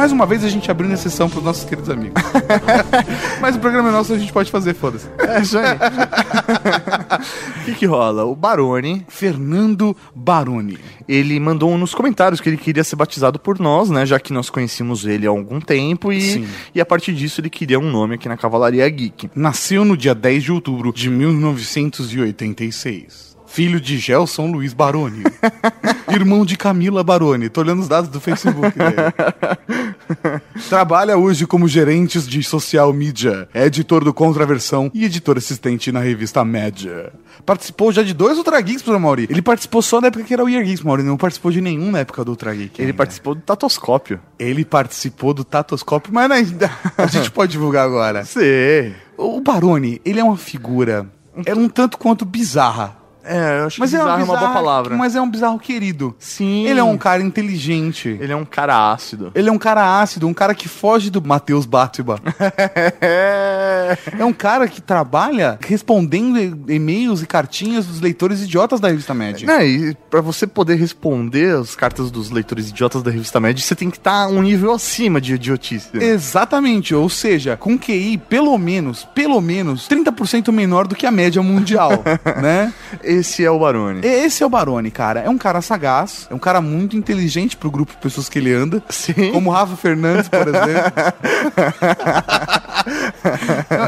Mais 0.00 0.12
uma 0.12 0.24
vez 0.24 0.42
a 0.42 0.48
gente 0.48 0.70
abrindo 0.70 0.94
exceção 0.94 1.28
pros 1.28 1.44
nossos 1.44 1.64
queridos 1.64 1.90
amigos. 1.90 2.22
Mas 3.38 3.54
o 3.54 3.58
programa 3.58 3.90
é 3.90 3.92
nosso, 3.92 4.14
a 4.14 4.18
gente 4.18 4.32
pode 4.32 4.50
fazer, 4.50 4.72
foda-se. 4.72 5.06
É, 5.18 5.42
isso 5.42 5.58
aí. 5.58 5.76
O 7.60 7.64
que, 7.68 7.74
que 7.74 7.84
rola? 7.84 8.24
O 8.24 8.34
Barone, 8.34 9.04
Fernando 9.08 9.94
Baroni. 10.14 10.78
ele 11.06 11.38
mandou 11.38 11.76
nos 11.76 11.94
comentários 11.94 12.40
que 12.40 12.48
ele 12.48 12.56
queria 12.56 12.82
ser 12.82 12.96
batizado 12.96 13.38
por 13.38 13.58
nós, 13.58 13.90
né? 13.90 14.06
Já 14.06 14.18
que 14.18 14.32
nós 14.32 14.48
conhecíamos 14.48 15.04
ele 15.04 15.26
há 15.26 15.30
algum 15.30 15.60
tempo 15.60 16.10
e, 16.10 16.22
Sim. 16.22 16.48
e 16.74 16.80
a 16.80 16.86
partir 16.86 17.12
disso 17.12 17.42
ele 17.42 17.50
queria 17.50 17.78
um 17.78 17.90
nome 17.90 18.14
aqui 18.14 18.26
na 18.26 18.38
Cavalaria 18.38 18.88
Geek. 18.88 19.28
Nasceu 19.34 19.84
no 19.84 19.98
dia 19.98 20.14
10 20.14 20.44
de 20.44 20.50
outubro 20.50 20.94
de 20.94 21.10
1986. 21.10 23.29
Filho 23.50 23.80
de 23.80 23.98
Gelson 23.98 24.46
Luiz 24.46 24.72
Baroni. 24.72 25.24
Irmão 26.08 26.44
de 26.46 26.56
Camila 26.56 27.02
Baroni. 27.02 27.48
Tô 27.48 27.62
olhando 27.62 27.80
os 27.80 27.88
dados 27.88 28.08
do 28.08 28.20
Facebook 28.20 28.78
dele. 28.78 28.94
Trabalha 30.68 31.18
hoje 31.18 31.48
como 31.48 31.66
gerente 31.66 32.20
de 32.20 32.44
social 32.44 32.92
media, 32.92 33.48
é 33.52 33.66
editor 33.66 34.04
do 34.04 34.14
Contraversão 34.14 34.88
e 34.94 35.04
editor 35.04 35.36
assistente 35.36 35.90
na 35.90 35.98
revista 35.98 36.44
Média. 36.44 37.12
Participou 37.44 37.90
já 37.90 38.04
de 38.04 38.14
dois 38.14 38.38
Ultra 38.38 38.60
Geeks, 38.60 38.82
pro 38.82 38.98
Mauri. 39.00 39.26
Ele 39.28 39.42
participou 39.42 39.82
só 39.82 40.00
na 40.00 40.06
época 40.06 40.22
que 40.22 40.32
era 40.32 40.44
o 40.44 40.48
Year 40.48 40.64
Geeks, 40.64 40.82
Mauri. 40.82 41.02
Não 41.02 41.16
participou 41.16 41.50
de 41.50 41.60
nenhum 41.60 41.90
na 41.90 41.98
época 42.00 42.24
do 42.24 42.30
Ultra 42.30 42.54
Geek. 42.54 42.80
Ele 42.80 42.90
ainda. 42.90 42.96
participou 42.96 43.34
do 43.34 43.40
Tatoscópio. 43.40 44.20
Ele 44.38 44.64
participou 44.64 45.34
do 45.34 45.42
Tatoscópio, 45.42 46.12
mas 46.14 46.30
ainda 46.30 46.70
a 46.96 47.06
gente 47.10 47.30
pode 47.32 47.50
divulgar 47.52 47.84
agora. 47.84 48.24
Sim. 48.24 48.94
O 49.18 49.40
Baroni, 49.40 50.00
ele 50.04 50.20
é 50.20 50.24
uma 50.24 50.36
figura. 50.36 51.08
É 51.44 51.54
um 51.54 51.68
tanto 51.68 51.98
quanto 51.98 52.24
bizarra. 52.24 52.99
É, 53.24 53.60
eu 53.60 53.66
acho 53.66 53.80
Mas 53.80 53.90
que 53.90 53.96
é, 53.96 53.98
bizarro 53.98 54.20
é 54.20 54.24
uma 54.24 54.36
boa 54.36 54.52
palavra. 54.52 54.96
Mas 54.96 55.16
é 55.16 55.20
um 55.20 55.30
bizarro 55.30 55.58
querido. 55.58 56.14
Sim. 56.18 56.66
Ele 56.66 56.80
é 56.80 56.84
um 56.84 56.98
cara 56.98 57.22
inteligente. 57.22 58.16
Ele 58.20 58.32
é 58.32 58.36
um 58.36 58.44
cara 58.44 58.92
ácido. 58.92 59.30
Ele 59.34 59.48
é 59.48 59.52
um 59.52 59.58
cara 59.58 60.00
ácido, 60.00 60.26
um 60.26 60.34
cara 60.34 60.54
que 60.54 60.68
foge 60.68 61.10
do 61.10 61.22
Matheus 61.22 61.66
Batiba. 61.66 62.20
É. 63.00 63.96
É 64.18 64.24
um 64.24 64.32
cara 64.32 64.68
que 64.68 64.80
trabalha 64.80 65.58
respondendo 65.66 66.38
e-mails 66.70 67.22
e 67.22 67.26
cartinhas 67.26 67.86
dos 67.86 68.00
leitores 68.00 68.42
idiotas 68.42 68.80
da 68.80 68.88
revista 68.88 69.14
Média. 69.14 69.46
Né, 69.46 69.66
e 69.66 69.96
pra 70.08 70.20
você 70.20 70.46
poder 70.46 70.76
responder 70.76 71.56
as 71.56 71.74
cartas 71.74 72.10
dos 72.10 72.30
leitores 72.30 72.68
idiotas 72.68 73.02
da 73.02 73.10
revista 73.10 73.40
Média, 73.40 73.62
você 73.62 73.74
tem 73.74 73.90
que 73.90 73.96
estar 73.96 74.28
um 74.28 74.42
nível 74.42 74.72
acima 74.72 75.20
de 75.20 75.34
idiotice. 75.34 75.90
Exatamente, 75.94 76.94
ou 76.94 77.08
seja, 77.08 77.56
com 77.56 77.78
QI 77.78 78.18
pelo 78.18 78.56
menos, 78.58 79.04
pelo 79.14 79.40
menos 79.40 79.88
30% 79.88 80.52
menor 80.52 80.86
do 80.86 80.94
que 80.94 81.06
a 81.06 81.10
média 81.10 81.42
mundial, 81.42 81.90
né? 82.40 82.72
Esse 83.10 83.44
é 83.44 83.50
o 83.50 83.58
Barone. 83.58 84.06
Esse 84.06 84.42
é 84.42 84.46
o 84.46 84.48
Baroni, 84.48 84.90
cara. 84.90 85.20
É 85.20 85.28
um 85.28 85.36
cara 85.36 85.60
sagaz, 85.60 86.28
é 86.30 86.34
um 86.34 86.38
cara 86.38 86.60
muito 86.60 86.96
inteligente 86.96 87.56
pro 87.56 87.70
grupo 87.70 87.92
de 87.92 87.98
pessoas 87.98 88.28
que 88.28 88.38
ele 88.38 88.52
anda. 88.52 88.82
Sim. 88.88 89.32
Como 89.32 89.50
o 89.50 89.52
Rafa 89.52 89.76
Fernandes, 89.76 90.28
por 90.28 90.46
exemplo. 90.46 90.92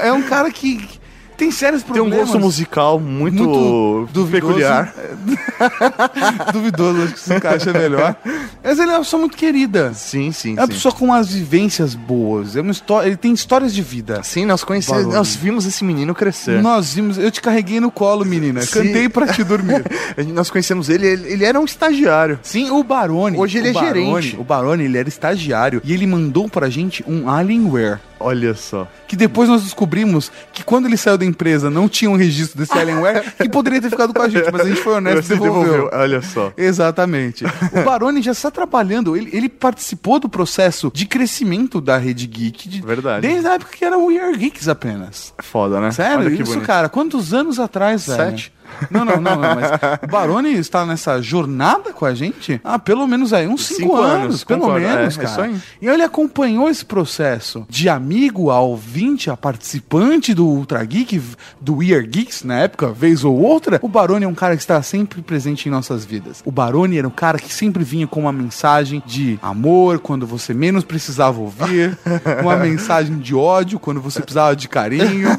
é 0.03 0.13
um 0.13 0.23
cara 0.23 0.51
que 0.51 1.01
tem 1.43 1.51
sérios 1.51 1.83
Tem 1.83 1.91
um 1.93 1.95
problemas. 1.97 2.29
gosto 2.29 2.39
musical 2.39 3.01
muito, 3.01 3.43
Muito 3.43 4.09
duvidoso. 4.13 4.31
peculiar. 4.31 4.95
Duvidoso, 6.53 7.03
acho 7.03 7.15
que 7.15 7.21
se 7.21 7.35
encaixa 7.35 7.73
melhor. 7.73 8.15
Mas 8.63 8.79
ele 8.79 8.91
é 8.91 8.95
uma 8.95 9.01
pessoa 9.01 9.21
muito 9.21 9.37
querida. 9.37 9.93
Sim, 9.95 10.31
sim, 10.33 10.51
É 10.57 10.61
uma 10.61 10.67
sim. 10.67 10.73
pessoa 10.75 10.95
com 10.95 11.07
umas 11.07 11.33
vivências 11.33 11.95
boas. 11.95 12.55
É 12.57 12.61
uma 12.61 12.71
história, 12.71 13.09
ele 13.09 13.17
tem 13.17 13.33
histórias 13.33 13.75
de 13.75 13.83
vida. 13.83 14.23
Sim, 14.23 14.45
nós 14.45 14.63
conhecemos, 14.63 15.13
nós 15.13 15.35
vimos 15.35 15.67
esse 15.67 15.83
menino 15.85 16.15
crescer. 16.15 16.63
Nós 16.63 16.95
vimos, 16.95 17.19
eu 17.19 17.31
te 17.31 17.41
carreguei 17.41 17.81
no 17.81 17.91
colo, 17.91 18.25
menina. 18.25 18.63
Sim. 18.63 18.73
Cantei 18.73 19.09
pra 19.09 19.27
te 19.27 19.43
dormir. 19.43 19.85
Nós 20.33 20.51
conhecemos 20.51 20.89
ele, 20.89 21.07
ele, 21.07 21.33
ele 21.33 21.45
era 21.45 21.59
um 21.61 21.65
estagiário. 21.65 22.39
Sim, 22.43 22.71
o 22.71 22.83
Barone. 22.85 23.37
Hoje 23.39 23.59
ele 23.59 23.69
o 23.69 23.71
é 23.71 23.73
Barone- 23.73 23.93
gerente. 24.21 24.37
O 24.39 24.45
Barone, 24.45 24.85
ele 24.85 24.99
era 24.99 25.09
estagiário 25.09 25.81
e 25.85 25.93
ele 25.93 26.07
mandou 26.07 26.49
pra 26.49 26.69
gente 26.69 27.05
um 27.07 27.29
Alienware. 27.29 27.99
Olha 28.23 28.55
só. 28.55 28.87
Que 29.09 29.17
depois 29.17 29.49
nós 29.49 29.63
descobrimos 29.63 30.31
que 30.53 30.63
quando 30.65 30.87
ele 30.87 30.97
saiu 30.97 31.19
da 31.19 31.25
empresa 31.25 31.69
não 31.71 31.89
tinha 31.89 32.11
um 32.11 32.17
registro 32.17 32.59
desse 32.59 32.73
Alienware 32.77 33.35
que 33.37 33.49
poderia 33.49 33.81
ter 33.81 33.91
ficado 33.91 34.15
com 34.15 34.23
a 34.23 34.29
gente, 34.29 34.51
mas 34.51 34.63
a 34.63 34.69
gente 34.69 34.81
foi 34.81 34.95
honesto 34.95 35.19
e 35.19 35.23
Você 35.23 35.35
devolveu. 35.39 35.91
Olha 35.93 36.23
só. 36.23 36.53
Exatamente. 36.57 37.45
O 37.45 37.83
Baroni 37.85 38.23
já 38.23 38.33
está 38.33 38.51
trabalhando, 38.51 39.17
ele, 39.17 39.31
ele 39.33 39.49
participou 39.49 40.19
do 40.19 40.29
processo 40.29 40.91
de 40.95 41.07
crescimento 41.07 41.81
da 41.81 41.97
Rede 41.99 42.27
Geek. 42.27 42.69
de- 42.69 42.83
Verdade. 42.83 43.27
Desde 43.27 43.47
a 43.49 43.55
época 43.55 43.73
que 43.77 43.85
era 43.85 43.97
o 43.99 44.07
We 44.07 44.19
Are 44.21 44.37
Geeks 44.37 44.69
apenas. 44.69 45.33
Foda, 45.41 45.81
né? 45.81 45.91
Sério, 45.91 46.29
isso, 46.33 46.45
bonito. 46.53 46.67
cara. 46.67 46.89
Quantos 46.89 47.33
anos 47.35 47.59
atrás, 47.59 48.07
velho? 48.07 48.19
Sete. 48.31 48.53
Não, 48.91 49.05
não, 49.05 49.21
não, 49.21 49.37
não, 49.37 49.55
mas 49.55 49.71
o 50.03 50.07
Baroni 50.07 50.53
está 50.55 50.85
nessa 50.85 51.21
jornada 51.21 51.93
com 51.93 52.05
a 52.05 52.15
gente? 52.15 52.61
Ah, 52.65 52.79
pelo 52.79 53.07
menos 53.07 53.33
aí, 53.33 53.47
uns 53.47 53.67
cinco, 53.67 53.81
Cinco 53.83 53.97
anos, 53.97 54.25
anos, 54.25 54.45
pelo 54.45 54.61
concordo. 54.63 54.87
menos, 54.87 55.19
É, 55.19 55.23
é 55.23 55.25
cara. 55.27 55.43
aí. 55.45 55.57
E 55.81 55.87
ele 55.89 56.03
acompanhou 56.03 56.69
esse 56.69 56.85
processo 56.85 57.67
de 57.69 57.89
amigo 57.89 58.51
a 58.51 58.61
ouvinte, 58.61 59.31
a 59.31 59.37
participante 59.37 60.35
do 60.35 60.47
Ultra 60.47 60.85
Geek, 60.85 61.21
do 61.61 61.77
We 61.79 61.95
Are 61.95 62.07
Geeks, 62.07 62.45
na 62.45 62.59
época, 62.61 62.91
vez 62.93 63.25
ou 63.25 63.37
outra. 63.39 63.79
O 63.83 63.89
Baroni 63.89 64.25
é 64.25 64.29
um 64.29 64.35
cara 64.35 64.57
que 64.57 64.63
está 64.63 64.81
sempre 64.83 65.23
presente 65.23 65.69
em 65.69 65.71
nossas 65.73 66.05
vidas. 66.05 66.43
O 66.45 66.51
Baroni 66.53 66.99
era 66.99 67.07
um 67.07 67.11
cara 67.13 67.39
que 67.39 67.53
sempre 67.53 67.85
vinha 67.85 68.07
com 68.07 68.21
uma 68.21 68.33
mensagem 68.33 69.03
de 69.07 69.39
amor 69.43 69.99
quando 69.99 70.27
você 70.27 70.53
menos 70.55 70.85
precisava 70.85 71.41
ouvir, 71.41 71.97
uma 72.43 72.57
mensagem 72.57 73.19
de 73.19 73.35
ódio 73.35 73.79
quando 73.79 74.01
você 74.01 74.21
precisava 74.21 74.55
de 74.57 74.69
carinho. 74.69 75.39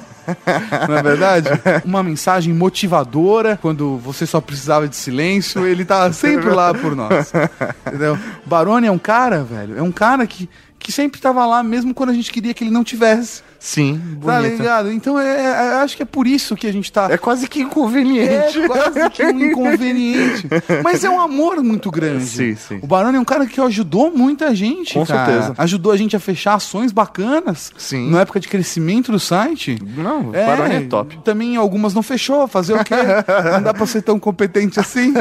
Não 0.87 0.97
é 0.97 1.03
verdade? 1.03 1.49
Uma 1.83 2.01
mensagem 2.01 2.53
motivadora 2.53 3.22
quando 3.61 3.97
você 3.97 4.25
só 4.25 4.41
precisava 4.41 4.87
de 4.87 4.95
silêncio, 4.95 5.65
ele 5.65 5.85
tá 5.85 6.11
sempre 6.11 6.49
lá 6.49 6.73
por 6.73 6.95
nós. 6.95 7.31
Entendeu? 7.87 8.17
Baroni 8.45 8.87
é 8.87 8.91
um 8.91 8.99
cara, 8.99 9.43
velho, 9.43 9.77
é 9.77 9.81
um 9.81 9.91
cara 9.91 10.25
que, 10.27 10.49
que 10.77 10.91
sempre 10.91 11.21
tava 11.21 11.45
lá, 11.45 11.63
mesmo 11.63 11.93
quando 11.93 12.09
a 12.09 12.13
gente 12.13 12.31
queria 12.31 12.53
que 12.53 12.63
ele 12.63 12.71
não 12.71 12.83
tivesse. 12.83 13.41
Sim, 13.65 14.17
Tá 14.21 14.41
bonito. 14.41 14.57
ligado? 14.57 14.91
Então 14.91 15.17
é, 15.17 15.41
é- 15.41 15.73
acho 15.83 15.95
que 15.95 16.03
é 16.03 16.05
por 16.05 16.27
isso 16.27 16.53
que 16.53 16.67
a 16.67 16.71
gente 16.73 16.91
tá. 16.91 17.07
É 17.09 17.17
quase 17.17 17.47
que 17.47 17.61
inconveniente. 17.61 18.59
É 18.61 18.67
quase 18.67 19.09
que 19.09 19.23
um 19.23 19.39
inconveniente. 19.39 20.49
Mas 20.83 21.01
é 21.05 21.09
um 21.09 21.17
amor 21.21 21.63
muito 21.63 21.89
grande. 21.89 22.25
Sim, 22.25 22.55
sim. 22.57 22.79
O 22.81 22.87
Baroni 22.87 23.15
é 23.15 23.19
um 23.21 23.23
cara 23.23 23.45
que 23.45 23.61
ajudou 23.61 24.11
muita 24.13 24.53
gente. 24.53 24.95
Com 24.95 25.05
cara. 25.05 25.25
certeza. 25.31 25.53
Ajudou 25.57 25.93
a 25.93 25.97
gente 25.97 26.13
a 26.13 26.19
fechar 26.19 26.55
ações 26.55 26.91
bacanas. 26.91 27.71
Sim. 27.77 28.09
Na 28.11 28.19
época 28.19 28.37
de 28.41 28.49
crescimento 28.49 29.13
do 29.13 29.19
site. 29.19 29.79
Não, 29.95 30.29
o 30.29 30.31
Baroni 30.33 30.75
é 30.75 30.81
top. 30.81 31.17
Também 31.23 31.55
algumas 31.55 31.93
não 31.93 32.03
fechou. 32.03 32.45
Fazer 32.49 32.73
o 32.73 32.83
quê? 32.83 32.95
Não 33.53 33.61
dá 33.61 33.73
pra 33.73 33.85
ser 33.85 34.01
tão 34.01 34.19
competente 34.19 34.77
assim. 34.77 35.13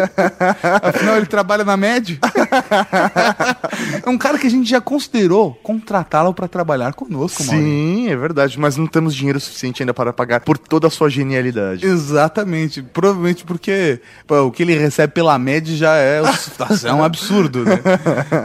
Afinal, 0.83 1.17
ele 1.17 1.27
trabalha 1.27 1.63
na 1.65 1.77
média. 1.77 2.19
é 4.05 4.09
um 4.11 4.19
cara 4.19 4.37
que 4.39 4.47
a 4.47 4.51
gente 4.51 4.69
já 4.69 4.81
considerou 4.81 5.55
contratá-lo 5.63 6.35
pra 6.35 6.49
trabalhar 6.49 6.93
conosco. 6.95 7.43
Sim, 7.43 8.09
é 8.09 8.17
verdade, 8.17 8.32
mas 8.59 8.77
não 8.77 8.87
temos 8.87 9.15
dinheiro 9.15 9.39
suficiente 9.41 9.83
ainda 9.83 9.95
para 9.95 10.13
pagar 10.13 10.41
por 10.41 10.57
toda 10.59 10.87
a 10.87 10.91
sua 10.91 11.09
genialidade. 11.09 11.87
Exatamente. 11.87 12.83
Provavelmente 12.83 13.45
porque 13.45 14.01
pô, 14.27 14.43
o 14.43 14.53
que 14.53 14.63
ele 14.63 14.77
recebe 14.77 15.13
pela 15.13 15.39
média 15.39 15.77
já 15.77 15.97
é, 15.97 16.21
é 16.85 16.93
um 16.93 17.03
absurdo, 17.03 17.65
né? 17.65 17.81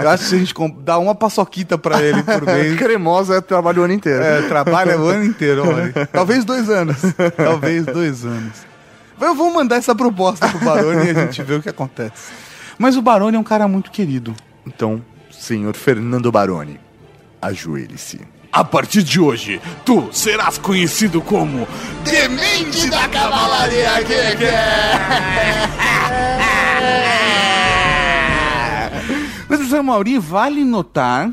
Eu 0.02 0.10
acho 0.10 0.24
que 0.24 0.30
se 0.30 0.36
a 0.36 0.40
gente 0.40 0.54
dá 0.80 0.98
uma 0.98 1.16
paçoquita 1.16 1.78
pra 1.78 2.02
ele 2.02 2.24
por 2.24 2.44
mês, 2.46 2.78
Cremosa 2.78 3.36
é 3.36 3.42
trabalho 3.42 3.82
o 3.82 3.86
ano 3.86 3.94
inteiro. 3.94 4.24
é, 4.24 4.42
trabalha 4.44 5.00
o 5.00 5.08
ano 5.08 5.24
inteiro, 5.24 5.68
olha. 5.68 6.08
Talvez 6.12 6.46
dois 6.46 6.70
anos. 6.70 6.98
Talvez 7.36 7.86
dois 7.86 8.26
anos. 8.26 8.68
Eu 9.20 9.34
vou 9.34 9.52
mandar 9.52 9.78
essa 9.78 9.96
proposta 9.96 10.48
pro 10.48 10.60
Baroni 10.60 11.08
e 11.08 11.10
a 11.10 11.14
gente 11.26 11.42
vê 11.42 11.56
o 11.56 11.62
que 11.62 11.70
acontece. 11.70 12.32
Mas 12.78 12.96
o 12.96 13.02
Baroni 13.02 13.36
é 13.36 13.40
um 13.40 13.44
cara 13.44 13.68
muito 13.68 13.90
querido. 13.90 14.36
Então, 14.66 15.02
senhor 15.32 15.76
Fernando 15.76 16.32
Baroni, 16.32 16.80
ajoelhe-se. 17.42 18.22
A 18.58 18.64
partir 18.64 19.04
de 19.04 19.20
hoje, 19.20 19.62
tu 19.86 20.10
serás 20.12 20.58
conhecido 20.58 21.22
como 21.22 21.68
Demente 22.04 22.90
da 22.90 23.08
Cavalaria 23.08 23.92
Mas, 29.48 29.60
professor 29.60 29.84
Mauri, 29.84 30.18
vale 30.18 30.64
notar 30.64 31.30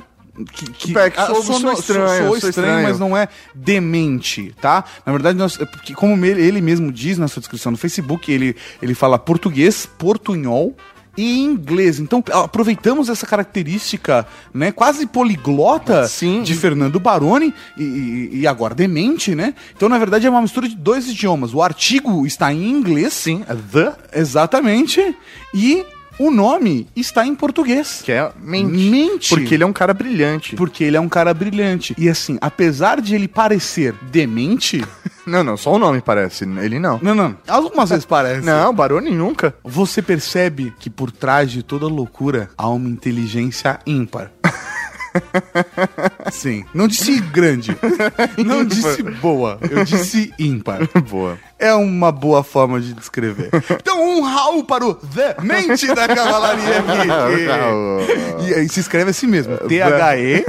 que, 0.52 0.66
que 0.70 0.98
É, 0.98 1.08
que 1.08 1.18
ah, 1.18 1.26
sou- 1.28 1.42
sou 1.42 1.72
estranho, 1.72 1.78
sou 1.78 1.80
sou 1.80 2.36
estranho, 2.36 2.50
estranho. 2.50 2.82
mas 2.82 3.00
não 3.00 3.16
é 3.16 3.26
demente, 3.54 4.54
tá? 4.60 4.84
Na 5.06 5.12
verdade, 5.12 5.38
nós, 5.38 5.58
é 5.58 5.64
porque 5.64 5.94
como 5.94 6.22
ele, 6.26 6.42
ele 6.46 6.60
mesmo 6.60 6.92
diz 6.92 7.16
na 7.16 7.26
sua 7.26 7.40
descrição 7.40 7.72
no 7.72 7.78
Facebook, 7.78 8.30
ele, 8.30 8.54
ele 8.82 8.92
fala 8.94 9.18
português, 9.18 9.88
portunhol 9.98 10.76
e 11.16 11.40
inglês. 11.40 11.98
Então, 11.98 12.22
aproveitamos 12.32 13.08
essa 13.08 13.26
característica, 13.26 14.26
né, 14.52 14.72
quase 14.72 15.06
poliglota 15.06 16.06
Sim. 16.08 16.42
de 16.42 16.54
Fernando 16.54 16.98
Baroni 17.00 17.52
e, 17.76 18.30
e- 18.32 18.46
agora 18.46 18.74
demente, 18.74 19.34
né? 19.34 19.54
Então, 19.76 19.88
na 19.88 19.98
verdade, 19.98 20.26
é 20.26 20.30
uma 20.30 20.42
mistura 20.42 20.68
de 20.68 20.76
dois 20.76 21.08
idiomas. 21.08 21.54
O 21.54 21.62
artigo 21.62 22.26
está 22.26 22.52
em 22.52 22.70
inglês, 22.70 23.12
Sim, 23.12 23.42
the, 23.72 23.92
exatamente, 24.18 25.16
e 25.54 25.84
o 26.18 26.30
nome 26.30 26.86
está 26.94 27.26
em 27.26 27.34
português. 27.34 28.00
que 28.04 28.12
é 28.12 28.30
mente. 28.40 28.90
Mente. 28.90 29.28
Porque 29.30 29.54
ele 29.54 29.64
é 29.64 29.66
um 29.66 29.72
cara 29.72 29.92
brilhante. 29.92 30.54
Porque 30.54 30.84
ele 30.84 30.96
é 30.96 31.00
um 31.00 31.08
cara 31.08 31.34
brilhante. 31.34 31.94
E 31.98 32.08
assim, 32.08 32.38
apesar 32.40 33.00
de 33.00 33.14
ele 33.14 33.26
parecer 33.28 33.94
demente. 34.10 34.84
Não, 35.26 35.42
não, 35.42 35.56
só 35.56 35.72
o 35.72 35.78
nome 35.78 36.00
parece, 36.00 36.44
ele 36.44 36.78
não. 36.78 36.98
Não, 37.02 37.14
não. 37.14 37.36
Algumas 37.48 37.90
vezes 37.90 38.04
parece. 38.04 38.44
Não, 38.44 38.74
Baroni 38.74 39.10
nunca. 39.10 39.54
Você 39.64 40.02
percebe 40.02 40.72
que 40.78 40.90
por 40.90 41.10
trás 41.10 41.50
de 41.50 41.62
toda 41.62 41.86
loucura 41.86 42.50
há 42.56 42.68
uma 42.68 42.88
inteligência 42.88 43.78
ímpar. 43.86 44.30
Sim. 46.32 46.64
Não 46.74 46.88
disse 46.88 47.20
grande. 47.20 47.76
Não 48.44 48.64
disse 48.64 49.02
boa. 49.02 49.58
Eu 49.70 49.84
disse 49.84 50.32
ímpar. 50.38 50.80
Boa. 51.08 51.38
É 51.64 51.74
uma 51.74 52.12
boa 52.12 52.42
forma 52.44 52.80
de 52.80 52.92
descrever. 52.92 53.50
Então, 53.84 54.02
um 54.18 54.22
Raul 54.22 54.64
para 54.64 54.84
o 54.86 54.94
The 54.94 55.36
Mente 55.42 55.86
da 55.94 56.06
Cavalaria 56.08 56.78
aqui. 56.78 58.44
E 58.48 58.54
aí 58.54 58.68
se 58.68 58.80
escreve 58.80 59.10
assim 59.10 59.26
mesmo. 59.26 59.56
T-H-E 59.68 60.44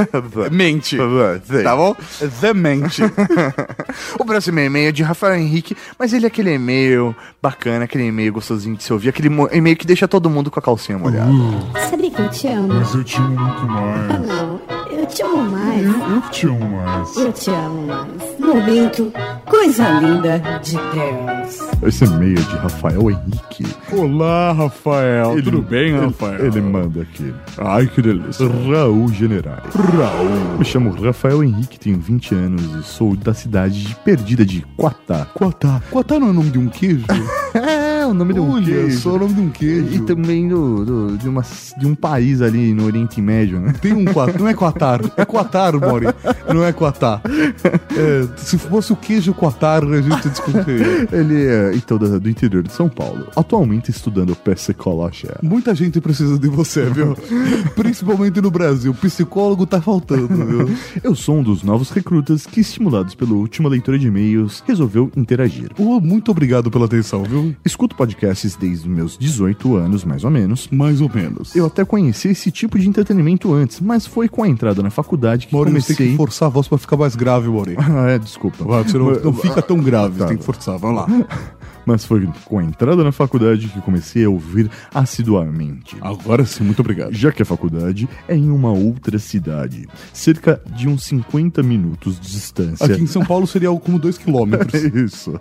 Mente. 0.51 0.97
Tá 1.63 1.75
bom? 1.75 1.95
The 2.41 2.53
Mente. 2.53 3.01
O 4.19 4.25
próximo 4.25 4.59
e-mail 4.59 4.89
é 4.89 4.91
de 4.91 5.03
Rafael 5.03 5.35
Henrique, 5.35 5.75
mas 5.97 6.11
ele 6.13 6.25
é 6.25 6.27
aquele 6.27 6.53
e-mail 6.53 7.15
bacana, 7.41 7.85
aquele 7.85 8.05
e-mail 8.05 8.33
gostosinho 8.33 8.75
de 8.75 8.83
se 8.83 8.91
ouvir, 8.91 9.09
aquele 9.09 9.29
e-mail 9.53 9.77
que 9.77 9.85
deixa 9.87 10.07
todo 10.07 10.29
mundo 10.29 10.49
com 10.51 10.59
a 10.59 10.61
calcinha 10.61 10.97
molhada. 10.97 11.31
Sabia 11.89 12.11
que 12.11 12.21
eu 12.21 12.29
te 12.29 12.47
amo? 12.47 12.67
Mas 12.73 12.93
eu 12.93 13.03
te 13.03 13.17
amo 13.17 13.29
muito 13.29 13.61
Ah, 13.61 13.65
mais. 13.67 14.27
não. 14.27 14.61
Eu 14.91 15.05
te 15.05 15.21
amo 15.23 15.49
mais. 15.51 15.83
Eu 15.83 16.21
te 16.31 16.47
amo 16.47 16.69
mais. 16.69 17.15
Eu 17.17 17.33
te 17.33 17.49
amo 17.49 17.87
mais. 17.87 18.39
Momento, 18.39 19.11
coisa 19.45 19.99
linda 19.99 20.39
de 20.63 20.73
Deus. 20.73 21.59
Esse 21.83 22.05
e-mail 22.05 22.37
é 22.37 22.41
de 22.41 22.55
Rafael 22.57 23.11
Henrique. 23.11 23.65
Olá, 23.91 24.51
Rafael. 24.53 25.41
Tudo 25.43 25.61
bem, 25.61 25.89
ele- 25.95 26.05
Rafael? 26.05 26.45
Ele 26.45 26.61
manda 26.61 27.01
aqui. 27.01 27.33
Ai, 27.57 27.87
que 27.87 28.01
delícia. 28.01 28.47
Raul 28.47 29.07
Generais. 29.11 29.63
Raul. 29.73 30.57
Me 30.57 30.65
chamo 30.65 30.89
Rafael 30.91 31.43
Henrique, 31.43 31.79
tenho 31.79 31.99
20 31.99 32.33
anos 32.35 32.61
e 32.75 32.83
sou 32.83 33.15
da 33.15 33.33
cidade 33.33 33.83
de 33.83 33.95
perdida 33.95 34.45
de 34.45 34.61
Quatá. 34.77 35.27
Quatá. 35.33 35.81
Quatá 35.91 36.19
não 36.19 36.27
é 36.27 36.31
o 36.31 36.33
nome 36.33 36.49
de 36.49 36.59
um 36.59 36.67
queijo? 36.69 37.05
É, 38.05 38.07
o 38.07 38.13
nome 38.13 38.33
de 38.33 38.39
um 38.39 38.51
Olha 38.51 38.65
queijo. 38.65 38.99
só 38.99 39.15
o 39.15 39.19
nome 39.19 39.33
de 39.33 39.41
um 39.41 39.49
queijo. 39.49 39.87
E 39.95 39.99
também 40.01 40.47
do, 40.47 40.85
do- 40.85 41.17
de, 41.17 41.27
uma, 41.27 41.43
de 41.77 41.87
um 41.87 41.95
país 41.95 42.41
ali 42.41 42.73
no 42.73 42.85
Oriente 42.85 43.21
Médio, 43.21 43.59
né? 43.59 43.73
Tem 43.81 43.93
um 43.93 44.05
quatá. 44.05 44.37
Não 44.39 44.47
é 44.47 44.53
quatar. 44.53 45.01
É 45.17 45.25
quatar, 45.25 45.73
Mori. 45.79 46.07
Não 46.53 46.63
é 46.63 46.71
quatá. 46.71 47.21
É, 47.97 48.27
se 48.37 48.57
fosse 48.57 48.93
o 48.93 48.95
queijo 48.95 49.33
quatar, 49.33 49.83
a 49.83 50.01
gente 50.01 50.29
desconfiaria. 50.29 51.07
Ele 51.11 51.45
é, 51.45 51.71
então, 51.75 51.97
do, 51.97 52.19
do 52.19 52.29
interior 52.29 52.63
de 52.63 52.71
São 52.71 52.87
Paulo. 52.89 53.27
Atualmente 53.35 53.89
estudando 53.91 54.35
psicologia. 54.35 55.35
Muita 55.41 55.73
gente 55.73 55.99
precisa 56.01 56.37
de 56.37 56.47
você, 56.47 56.85
viu? 56.85 57.15
Principalmente 57.75 58.41
no 58.41 58.51
Brasil. 58.51 58.93
Psicólogo 58.93 59.65
tá 59.65 59.81
faltando, 59.81 60.27
viu? 60.45 60.69
Eu 61.03 61.15
sou 61.15 61.37
um 61.37 61.43
dos 61.43 61.63
novos 61.63 61.89
recrutas 61.89 62.45
que, 62.45 62.59
estimulados 62.61 63.15
pela 63.15 63.33
última 63.33 63.69
leitura 63.69 63.97
de 63.97 64.07
e-mails, 64.07 64.63
resolveu 64.67 65.11
interagir. 65.15 65.69
Oh, 65.77 65.99
muito 65.99 66.31
obrigado 66.31 66.69
pela 66.69 66.85
atenção, 66.85 67.23
viu? 67.23 67.55
Escuto 67.95 67.97
podcasts 67.97 68.55
desde 68.55 68.87
os 68.87 68.95
meus 68.95 69.17
18 69.17 69.75
anos, 69.75 70.03
mais 70.03 70.23
ou 70.23 70.29
menos. 70.29 70.67
Mais 70.69 71.01
ou 71.01 71.09
menos. 71.13 71.55
Eu 71.55 71.65
até 71.65 71.85
conheci 71.85 72.27
esse 72.29 72.51
tipo 72.51 72.77
de 72.77 72.87
entretenimento 72.87 73.53
antes, 73.53 73.79
mas 73.79 74.05
foi 74.05 74.27
com 74.27 74.43
a 74.43 74.47
entrada 74.47 74.83
na 74.83 74.89
faculdade 74.89 75.47
que 75.47 75.53
Maurício, 75.53 75.87
tem 75.87 75.95
comecei... 75.95 76.11
que 76.11 76.17
forçar 76.17 76.47
a 76.47 76.49
voz 76.49 76.67
pra 76.67 76.77
ficar 76.77 76.97
mais 76.97 77.15
grave, 77.15 77.47
Maurício. 77.47 77.79
Ah, 77.81 78.11
é, 78.11 78.19
desculpa. 78.19 78.63
Vai, 78.63 78.83
você 78.83 78.97
não, 78.97 79.11
não 79.11 79.33
fica 79.33 79.61
tão 79.61 79.77
grave, 79.77 80.19
Tá. 80.19 80.27
tem 80.27 80.37
que 80.37 80.43
forçar. 80.43 80.77
Vamos 80.77 80.97
lá. 80.97 81.07
Mas 81.85 82.05
foi 82.05 82.27
com 82.45 82.59
a 82.59 82.63
entrada 82.63 83.03
na 83.03 83.11
faculdade 83.11 83.67
que 83.67 83.81
comecei 83.81 84.25
a 84.25 84.29
ouvir 84.29 84.69
assiduamente. 84.93 85.95
Agora 86.01 86.45
sim, 86.45 86.63
muito 86.63 86.79
obrigado. 86.79 87.13
Já 87.13 87.31
que 87.31 87.41
a 87.41 87.45
faculdade 87.45 88.07
é 88.27 88.35
em 88.35 88.49
uma 88.49 88.71
outra 88.71 89.19
cidade, 89.19 89.87
cerca 90.13 90.61
de 90.75 90.87
uns 90.87 91.03
50 91.03 91.61
minutos 91.63 92.19
de 92.19 92.31
distância. 92.31 92.85
Aqui 92.85 93.01
em 93.01 93.07
São 93.07 93.23
Paulo 93.23 93.45
seria 93.47 93.69
algo 93.69 93.79
como 93.81 93.99
2 93.99 94.17
quilômetros. 94.17 94.83
Isso. 94.93 95.39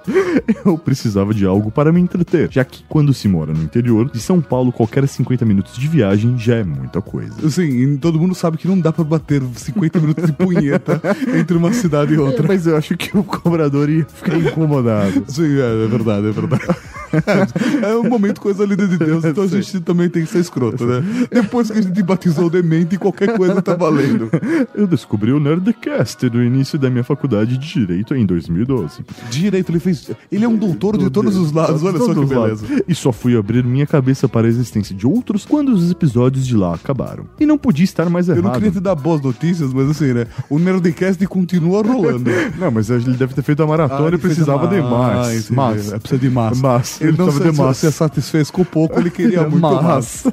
Eu 0.65 0.77
precisava 0.79 1.33
de 1.33 1.47
algo 1.47 1.71
para 1.71 1.93
me 1.93 2.01
entreter, 2.01 2.51
já 2.51 2.65
que 2.65 2.85
quando 2.89 3.15
se 3.15 3.29
mora 3.29 3.53
no 3.53 3.63
interior 3.63 4.11
de 4.11 4.21
São 4.21 4.41
Paulo, 4.41 4.73
qualquer 4.73 5.07
50 5.07 5.45
minutos 5.45 5.77
de 5.77 5.89
viagem 5.89 6.39
já 6.39 6.57
é 6.57 6.65
muita 6.65 7.01
coisa. 7.01 7.35
E 7.63 7.97
todo 7.99 8.19
mundo 8.19 8.35
sabe 8.35 8.59
que 8.59 8.69
não 8.69 8.79
dá 8.79 8.93
pra 8.93 9.05
bater 9.05 9.43
50 9.55 10.01
minutos 10.01 10.27
de 10.27 10.33
punheta 10.33 11.01
entre 11.39 11.57
uma 11.57 11.73
cidade 11.73 12.15
e 12.15 12.19
outra. 12.19 12.47
Mas 12.47 12.67
eu 12.67 12.77
acho 12.77 12.97
que 12.97 13.17
o 13.17 13.25
cobrador 13.25 13.89
ia 13.89 14.05
ficar 14.05 14.37
incomodado. 14.37 15.25
Sim, 15.29 15.59
é, 15.59 15.85
é 15.85 15.87
verdade, 15.87 16.29
é 16.29 16.33
verdade. 16.41 16.79
É 17.81 17.95
um 17.97 18.09
momento 18.09 18.41
coisa 18.41 18.65
linda 18.65 18.89
de 18.89 18.99
Deus, 18.99 19.25
então 19.25 19.45
a 19.45 19.47
gente 19.47 19.79
também 19.83 20.09
tem 20.09 20.25
que 20.25 20.29
ser 20.33 20.41
escroto, 20.41 20.85
né? 20.85 21.01
Depois 21.31 21.71
que 21.71 21.79
a 21.79 21.81
gente 21.81 22.03
batizou 22.03 22.47
o 22.47 22.51
demente, 22.51 22.99
qualquer 22.99 23.37
coisa 23.37 23.63
tá 23.63 23.73
valendo. 23.77 24.29
Eu 24.75 24.85
descobri 24.85 25.31
o 25.31 25.39
Nerdcast 25.39 26.29
no 26.29 26.43
início 26.43 26.77
da 26.77 26.91
minha 26.91 27.05
faculdade 27.05 27.57
de 27.57 27.73
Direito 27.73 28.17
em 28.17 28.27
2012. 28.27 29.05
Direito, 29.31 29.71
ele 29.71 29.79
fez. 29.79 30.11
Ele 30.33 30.45
é 30.45 30.49
um 30.49 30.57
doutor 30.57 30.99
de 30.99 31.09
todos 31.09 31.37
os 31.37 31.53
lados, 31.53 31.85
olha 31.85 31.99
só 31.99 32.13
que 32.15 32.27
beleza. 32.27 32.67
E 32.89 32.95
só 32.97 33.13
fui 33.13 33.37
abrir 33.37 33.63
minha 33.65 33.87
cabeça 33.87 34.29
para 34.29 34.49
a 34.49 34.51
existência 34.51 34.93
de 34.95 35.07
outros 35.07 35.45
quando 35.47 35.69
os 35.73 35.93
episódios 35.93 36.45
de 36.45 36.57
lá 36.57 36.75
acabaram. 36.75 37.27
E 37.39 37.47
não 37.47 37.57
podia 37.57 37.85
estar 37.85 38.11
mais 38.11 38.29
Eu 38.29 38.35
errado. 38.35 38.45
não 38.47 38.53
queria 38.55 38.73
te 38.73 38.81
dar 38.81 38.97
boas 38.97 39.21
notícias, 39.21 39.73
mas 39.73 39.89
assim, 39.89 40.13
né? 40.13 40.27
O 40.51 40.59
Nerdcast 40.59 41.25
continua 41.29 41.81
rolando. 41.83 42.25
Não, 42.59 42.71
mas 42.73 42.91
ele 42.91 43.13
deve 43.17 43.35
ter 43.35 43.43
feito 43.43 43.61
a 43.63 43.65
Ah, 43.65 43.69
maratona 43.69 44.07
ele 44.09 44.17
e 44.17 44.19
precisava 44.19 44.67
de 44.67 44.81
ma- 44.81 44.91
mais. 44.91 45.27
Ah, 45.29 45.35
entendi. 45.35 45.53
mas, 45.53 45.93
É, 45.93 45.99
precisa 45.99 46.21
de 46.25 46.31
massa. 46.31 46.61
Mas, 46.63 47.01
Ele 47.01 47.17
não 47.17 47.31
se, 47.31 47.41
de 47.41 47.53
se, 47.53 47.61
massa. 47.61 47.91
se 47.91 47.97
satisfez 47.97 48.51
com 48.51 48.65
pouco, 48.65 48.99
ele 48.99 49.11
queria 49.11 49.43
muito 49.49 49.61
mais. 49.61 49.83
mas. 50.25 50.27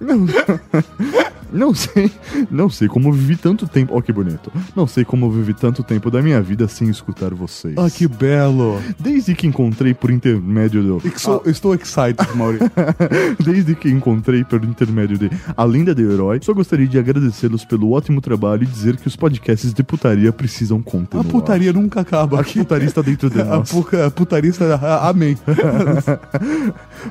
Não 1.52 1.72
sei, 1.72 2.10
não 2.50 2.68
sei 2.68 2.88
como 2.88 3.12
vivi 3.12 3.36
tanto 3.36 3.68
tempo. 3.68 3.96
Ó, 3.96 4.02
que 4.02 4.12
bonito. 4.12 4.52
Não 4.74 4.84
sei 4.84 5.04
como 5.04 5.30
vivi 5.30 5.54
tanto 5.54 5.80
tempo 5.84 6.10
da 6.10 6.20
minha 6.20 6.42
vida 6.42 6.66
sem 6.66 6.90
escutar 6.90 7.32
vocês. 7.32 7.74
Ah, 7.78 7.88
que 7.88 8.08
belo. 8.08 8.82
Desde 8.98 9.32
que 9.32 9.46
encontrei 9.46 9.94
por 9.94 10.10
intermédio 10.10 10.82
do. 10.82 11.02
Estou, 11.08 11.42
estou 11.46 11.74
excited, 11.74 12.16
Mauri. 12.34 12.58
Desde 13.42 13.76
que 13.76 13.88
encontrei 13.88 14.42
por 14.42 14.62
intermédio 14.64 15.16
de 15.16 15.30
A 15.56 15.62
Lenda 15.62 15.94
do 15.94 16.02
Herói, 16.12 16.40
só 16.42 16.52
gostaria 16.52 16.86
de 16.88 16.98
agradecê-los 16.98 17.64
pelo 17.64 17.92
ótimo 17.92 18.20
trabalho 18.20 18.64
e 18.64 18.66
dizer 18.66 18.96
que 18.96 19.06
os 19.06 19.14
podcasts 19.14 19.72
de 19.72 19.82
putaria 19.84 20.32
precisam 20.32 20.78
A 20.78 20.82
continuar. 20.90 21.24
putaria 21.26 21.72
nunca 21.72 22.00
acaba. 22.00 22.40
A 22.40 22.44
putaria 22.44 22.88
está 22.88 23.02
dentro 23.02 23.30
de 23.30 23.40
A, 23.40 23.44
nós. 23.44 23.70
puca- 23.70 24.06
a 24.06 24.10
putaria 24.10 24.50
está... 24.50 24.74
a- 24.74 25.08
Amém. 25.08 25.38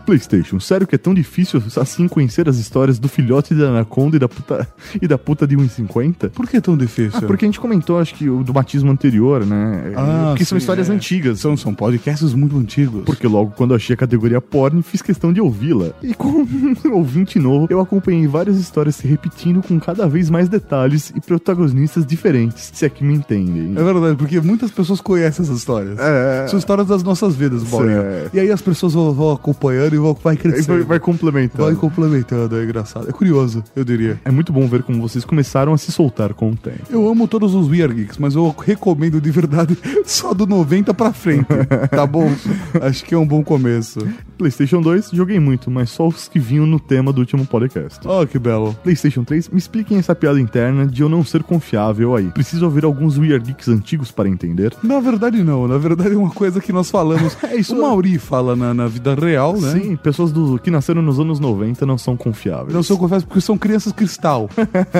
PlayStation, 0.05 0.59
sério 0.59 0.85
que 0.85 0.95
é 0.95 0.97
tão 0.97 1.13
difícil 1.13 1.63
assim 1.79 2.05
conhecer 2.09 2.49
as 2.49 2.57
histórias 2.57 2.74
do 2.99 3.07
filhote 3.07 3.55
da 3.55 3.69
Anaconda 3.69 4.17
e 4.17 4.19
da 4.19 4.27
puta, 4.27 4.67
e 5.01 5.07
da 5.07 5.17
puta 5.17 5.47
de 5.47 5.55
1,50? 5.55 6.29
Por 6.31 6.47
que 6.47 6.59
tão 6.59 6.75
difícil? 6.75 7.19
Ah, 7.19 7.21
porque 7.21 7.45
a 7.45 7.47
gente 7.47 7.59
comentou, 7.59 7.99
acho 7.99 8.13
que, 8.15 8.29
o 8.29 8.43
do 8.43 8.51
batismo 8.51 8.91
anterior, 8.91 9.45
né? 9.45 9.93
Ah, 9.95 10.25
porque 10.29 10.43
são 10.43 10.57
sim, 10.57 10.63
histórias 10.63 10.89
é. 10.89 10.93
antigas. 10.93 11.39
São, 11.39 11.55
são 11.55 11.73
podcasts 11.73 12.33
muito 12.33 12.57
antigos. 12.57 13.03
Porque 13.05 13.27
logo 13.27 13.51
quando 13.51 13.71
eu 13.71 13.77
achei 13.77 13.93
a 13.93 13.97
categoria 13.97 14.41
porn, 14.41 14.81
fiz 14.81 15.01
questão 15.01 15.31
de 15.31 15.39
ouvi-la. 15.39 15.91
E 16.03 16.13
como 16.13 16.39
um 16.39 16.75
ouvinte 16.93 17.39
novo, 17.39 17.67
eu 17.69 17.79
acompanhei 17.79 18.27
várias 18.27 18.57
histórias 18.57 18.95
se 18.95 19.07
repetindo 19.07 19.61
com 19.61 19.79
cada 19.79 20.07
vez 20.07 20.29
mais 20.29 20.49
detalhes 20.49 21.13
e 21.15 21.21
protagonistas 21.21 22.05
diferentes, 22.05 22.71
se 22.73 22.85
é 22.85 22.89
que 22.89 23.03
me 23.03 23.15
entendem. 23.15 23.73
É 23.75 23.83
verdade, 23.83 24.15
porque 24.17 24.39
muitas 24.41 24.71
pessoas 24.71 24.99
conhecem 25.01 25.43
essas 25.43 25.57
histórias. 25.57 25.97
É. 25.99 26.47
São 26.47 26.59
histórias 26.59 26.87
das 26.87 27.03
nossas 27.03 27.35
vidas. 27.35 27.63
Certo. 27.63 28.35
E 28.35 28.39
aí 28.39 28.51
as 28.51 28.61
pessoas 28.61 28.93
vão, 28.93 29.13
vão 29.13 29.31
acompanhando 29.31 29.95
e 29.95 29.97
vão, 29.97 30.17
vai 30.21 30.35
crescendo. 30.35 30.67
vai, 30.67 30.83
vai 30.83 30.99
complementando. 30.99 31.63
Vai 31.63 31.75
complementando, 31.75 32.57
é 32.57 32.64
engraçado. 32.65 33.09
É 33.09 33.11
curioso, 33.11 33.63
eu 33.75 33.83
diria. 33.83 34.19
É 34.25 34.31
muito 34.31 34.51
bom 34.51 34.67
ver 34.67 34.83
como 34.83 35.01
vocês 35.01 35.23
começaram 35.23 35.73
a 35.73 35.77
se 35.77 35.91
soltar 35.91 36.33
com 36.33 36.51
o 36.51 36.55
tempo. 36.55 36.83
Eu 36.89 37.07
amo 37.07 37.27
todos 37.27 37.53
os 37.53 37.69
Weird 37.69 37.93
Geeks, 37.93 38.17
mas 38.17 38.35
eu 38.35 38.53
recomendo 38.63 39.21
de 39.21 39.31
verdade 39.31 39.77
só 40.05 40.33
do 40.33 40.45
90 40.45 40.93
pra 40.93 41.13
frente, 41.13 41.47
tá 41.89 42.05
bom? 42.05 42.31
Acho 42.81 43.03
que 43.05 43.13
é 43.13 43.17
um 43.17 43.25
bom 43.25 43.43
começo. 43.43 43.99
PlayStation 44.37 44.81
2, 44.81 45.11
joguei 45.13 45.39
muito, 45.39 45.71
mas 45.71 45.89
só 45.89 46.07
os 46.07 46.27
que 46.27 46.39
vinham 46.39 46.65
no 46.65 46.79
tema 46.79 47.13
do 47.13 47.19
último 47.19 47.45
podcast. 47.45 47.99
Oh, 48.05 48.25
que 48.27 48.37
belo. 48.37 48.75
PlayStation 48.83 49.23
3, 49.23 49.49
me 49.49 49.57
expliquem 49.57 49.97
essa 49.97 50.13
piada 50.13 50.39
interna 50.39 50.85
de 50.85 51.01
eu 51.01 51.09
não 51.09 51.23
ser 51.23 51.43
confiável 51.43 52.15
aí. 52.15 52.27
Preciso 52.27 52.65
ouvir 52.65 52.83
alguns 52.83 53.17
Weird 53.17 53.45
Geeks 53.45 53.69
antigos 53.69 54.11
para 54.11 54.27
entender. 54.27 54.73
Na 54.83 54.99
verdade, 54.99 55.43
não. 55.43 55.67
Na 55.67 55.77
verdade, 55.77 56.13
é 56.13 56.17
uma 56.17 56.31
coisa 56.31 56.59
que 56.59 56.73
nós 56.73 56.89
falamos. 56.89 57.35
É 57.45 57.57
isso, 57.57 57.75
o 57.75 57.81
Mauri 57.81 58.17
fala 58.17 58.55
na, 58.55 58.73
na 58.73 58.87
vida 58.87 59.13
real, 59.13 59.59
né? 59.59 59.71
Sim, 59.71 59.95
pessoas 59.95 60.31
do, 60.31 60.57
que 60.57 60.71
nasceram 60.71 61.01
nos 61.01 61.19
anos 61.19 61.39
90 61.39 61.85
não 61.85 61.97
são 61.97 62.17
confiáveis. 62.17 62.54
Não 62.69 62.83
sou 62.83 62.97
confesso 62.97 63.25
porque 63.25 63.41
são 63.41 63.57
crianças 63.57 63.91
cristal. 63.93 64.49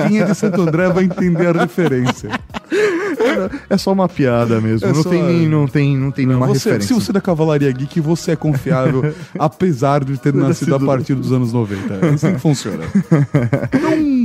Quem 0.08 0.20
é 0.20 0.24
de 0.24 0.34
Santo 0.34 0.60
André 0.62 0.88
vai 0.90 1.04
entender 1.04 1.48
a 1.56 1.62
referência. 1.62 2.30
É 3.68 3.76
só 3.76 3.92
uma 3.92 4.08
piada 4.08 4.60
mesmo. 4.60 4.88
É 4.88 4.92
não, 4.92 5.02
só- 5.02 5.10
tem, 5.10 5.48
não 5.48 5.66
tem, 5.66 5.96
não 5.96 6.10
tem 6.10 6.26
nenhuma 6.26 6.46
Você- 6.46 6.70
referência. 6.70 6.88
se 6.88 6.94
você 7.00 7.10
é 7.10 7.14
da 7.14 7.20
Cavalaria 7.20 7.70
Geek, 7.70 8.00
você 8.00 8.32
é 8.32 8.36
confiável, 8.36 9.14
apesar 9.38 10.04
de 10.04 10.16
ter 10.18 10.32
nascido 10.34 10.74
a 10.74 10.80
partir 10.80 11.14
dos 11.14 11.32
anos 11.32 11.52
90. 11.52 11.94
É 12.06 12.08
assim 12.10 12.32
que 12.34 12.38
funciona. 12.40 12.84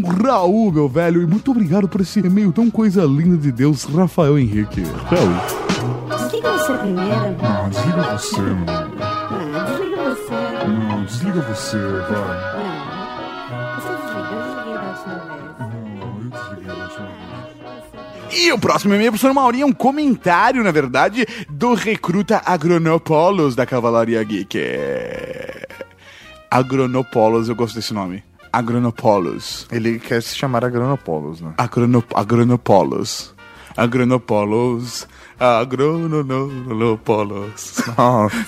Então, 0.01 0.23
Raul, 0.23 0.71
meu 0.71 0.87
velho, 0.89 1.21
e 1.21 1.25
muito 1.27 1.51
obrigado 1.51 1.87
por 1.87 2.01
esse 2.01 2.19
e-mail 2.19 2.51
tão 2.51 2.69
coisa 2.69 3.03
linda 3.03 3.37
de 3.37 3.51
Deus, 3.51 3.83
Rafael 3.85 4.37
Henrique. 4.39 4.81
Raul. 5.05 6.29
Quem 6.29 6.41
vai 6.41 6.59
ser 6.59 6.77
primeiro? 6.77 7.35
Ah, 7.41 7.69
desliga 7.69 8.17
você, 8.17 8.41
mano. 8.41 8.65
Ah, 9.01 9.65
desliga 9.67 10.15
você. 10.15 10.67
Não, 10.67 11.03
desliga 11.05 11.41
você, 11.41 11.77
vai. 11.77 12.70
E 18.33 18.49
o 18.51 18.57
próximo 18.57 18.93
e-mail, 18.93 19.11
professor 19.11 19.33
Mauri, 19.33 19.61
é 19.61 19.65
um 19.65 19.73
comentário, 19.73 20.63
na 20.63 20.71
verdade, 20.71 21.25
do 21.49 21.73
recruta 21.73 22.41
Agronopolos 22.45 23.55
da 23.55 23.65
Cavalaria 23.65 24.23
Geek. 24.23 24.57
Agronopolos, 26.49 27.49
eu 27.49 27.55
gosto 27.55 27.75
desse 27.75 27.93
nome. 27.93 28.23
Agronopolos. 28.51 29.67
Ele 29.69 29.99
quer 29.99 30.21
se 30.23 30.35
chamar 30.35 30.63
Agronopolos, 30.63 31.41
né? 31.41 31.53
Agrono, 31.57 32.03
agronopolos. 32.15 33.33
Agronopolos. 33.75 35.07
Agronopolos. 35.41 37.81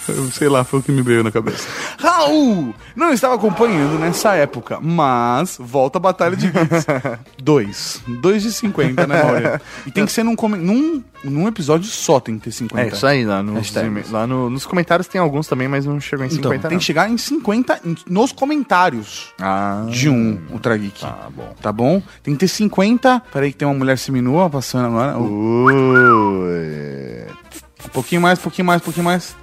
Eu 0.08 0.32
Sei 0.32 0.48
lá, 0.48 0.64
foi 0.64 0.80
o 0.80 0.84
que 0.84 0.92
me 0.92 1.02
veio 1.02 1.24
na 1.24 1.32
cabeça. 1.32 1.68
Raul! 2.00 2.74
Não 2.96 3.12
estava 3.12 3.36
acompanhando 3.36 3.98
nessa 4.00 4.36
época, 4.36 4.80
mas 4.82 5.58
volta 5.60 5.98
a 5.98 6.02
Batalha 6.02 6.36
de 6.36 6.48
Geeks. 6.52 6.86
Dois. 7.42 8.02
Dois 8.08 8.44
de 8.44 8.52
50, 8.52 9.08
né, 9.08 9.24
Mauro? 9.24 9.60
E 9.88 9.92
tem 9.92 10.06
que 10.06 10.12
ser 10.12 10.24
num, 10.24 10.36
num, 10.58 11.04
num 11.24 11.48
episódio 11.48 11.88
só, 11.88 12.20
tem 12.20 12.38
que 12.38 12.46
ter 12.46 12.52
50. 12.52 12.84
É 12.84 12.88
isso 12.90 13.06
aí, 13.08 13.26
lá, 13.26 13.42
nos, 13.42 13.74
lá 14.12 14.28
no- 14.28 14.50
nos 14.50 14.66
comentários 14.66 15.08
tem 15.08 15.20
alguns 15.20 15.48
também, 15.48 15.68
mas 15.68 15.86
não 15.86 16.00
chegou 16.00 16.26
em 16.26 16.30
50 16.30 16.56
Então, 16.56 16.70
tem 16.70 16.78
que 16.78 16.84
chegar 16.86 17.10
em 17.10 17.18
50 17.18 17.80
em- 17.86 17.96
nos 18.08 18.32
comentários 18.32 19.34
Ah, 19.40 19.86
de 19.90 20.10
um 20.10 20.40
Ultra 20.52 20.78
Geek. 20.78 21.02
Tá 21.02 21.28
bom. 21.36 21.56
Tá 21.62 21.72
bom? 21.72 22.02
Tem 22.22 22.34
que 22.36 22.42
ter 22.42 22.48
50. 22.48 23.22
Peraí, 23.32 23.52
que 23.52 23.58
tem 23.58 23.68
uma 23.68 23.74
mulher 23.74 23.98
seminua 23.98 24.50
passando 24.50 24.86
agora. 24.88 25.18
Ui. 25.18 26.83
Um 27.86 27.90
pouquinho 27.90 28.22
mais, 28.22 28.40
pouquinho 28.40 28.66
mais, 28.66 28.82
pouquinho 28.82 29.06
mais. 29.06 29.36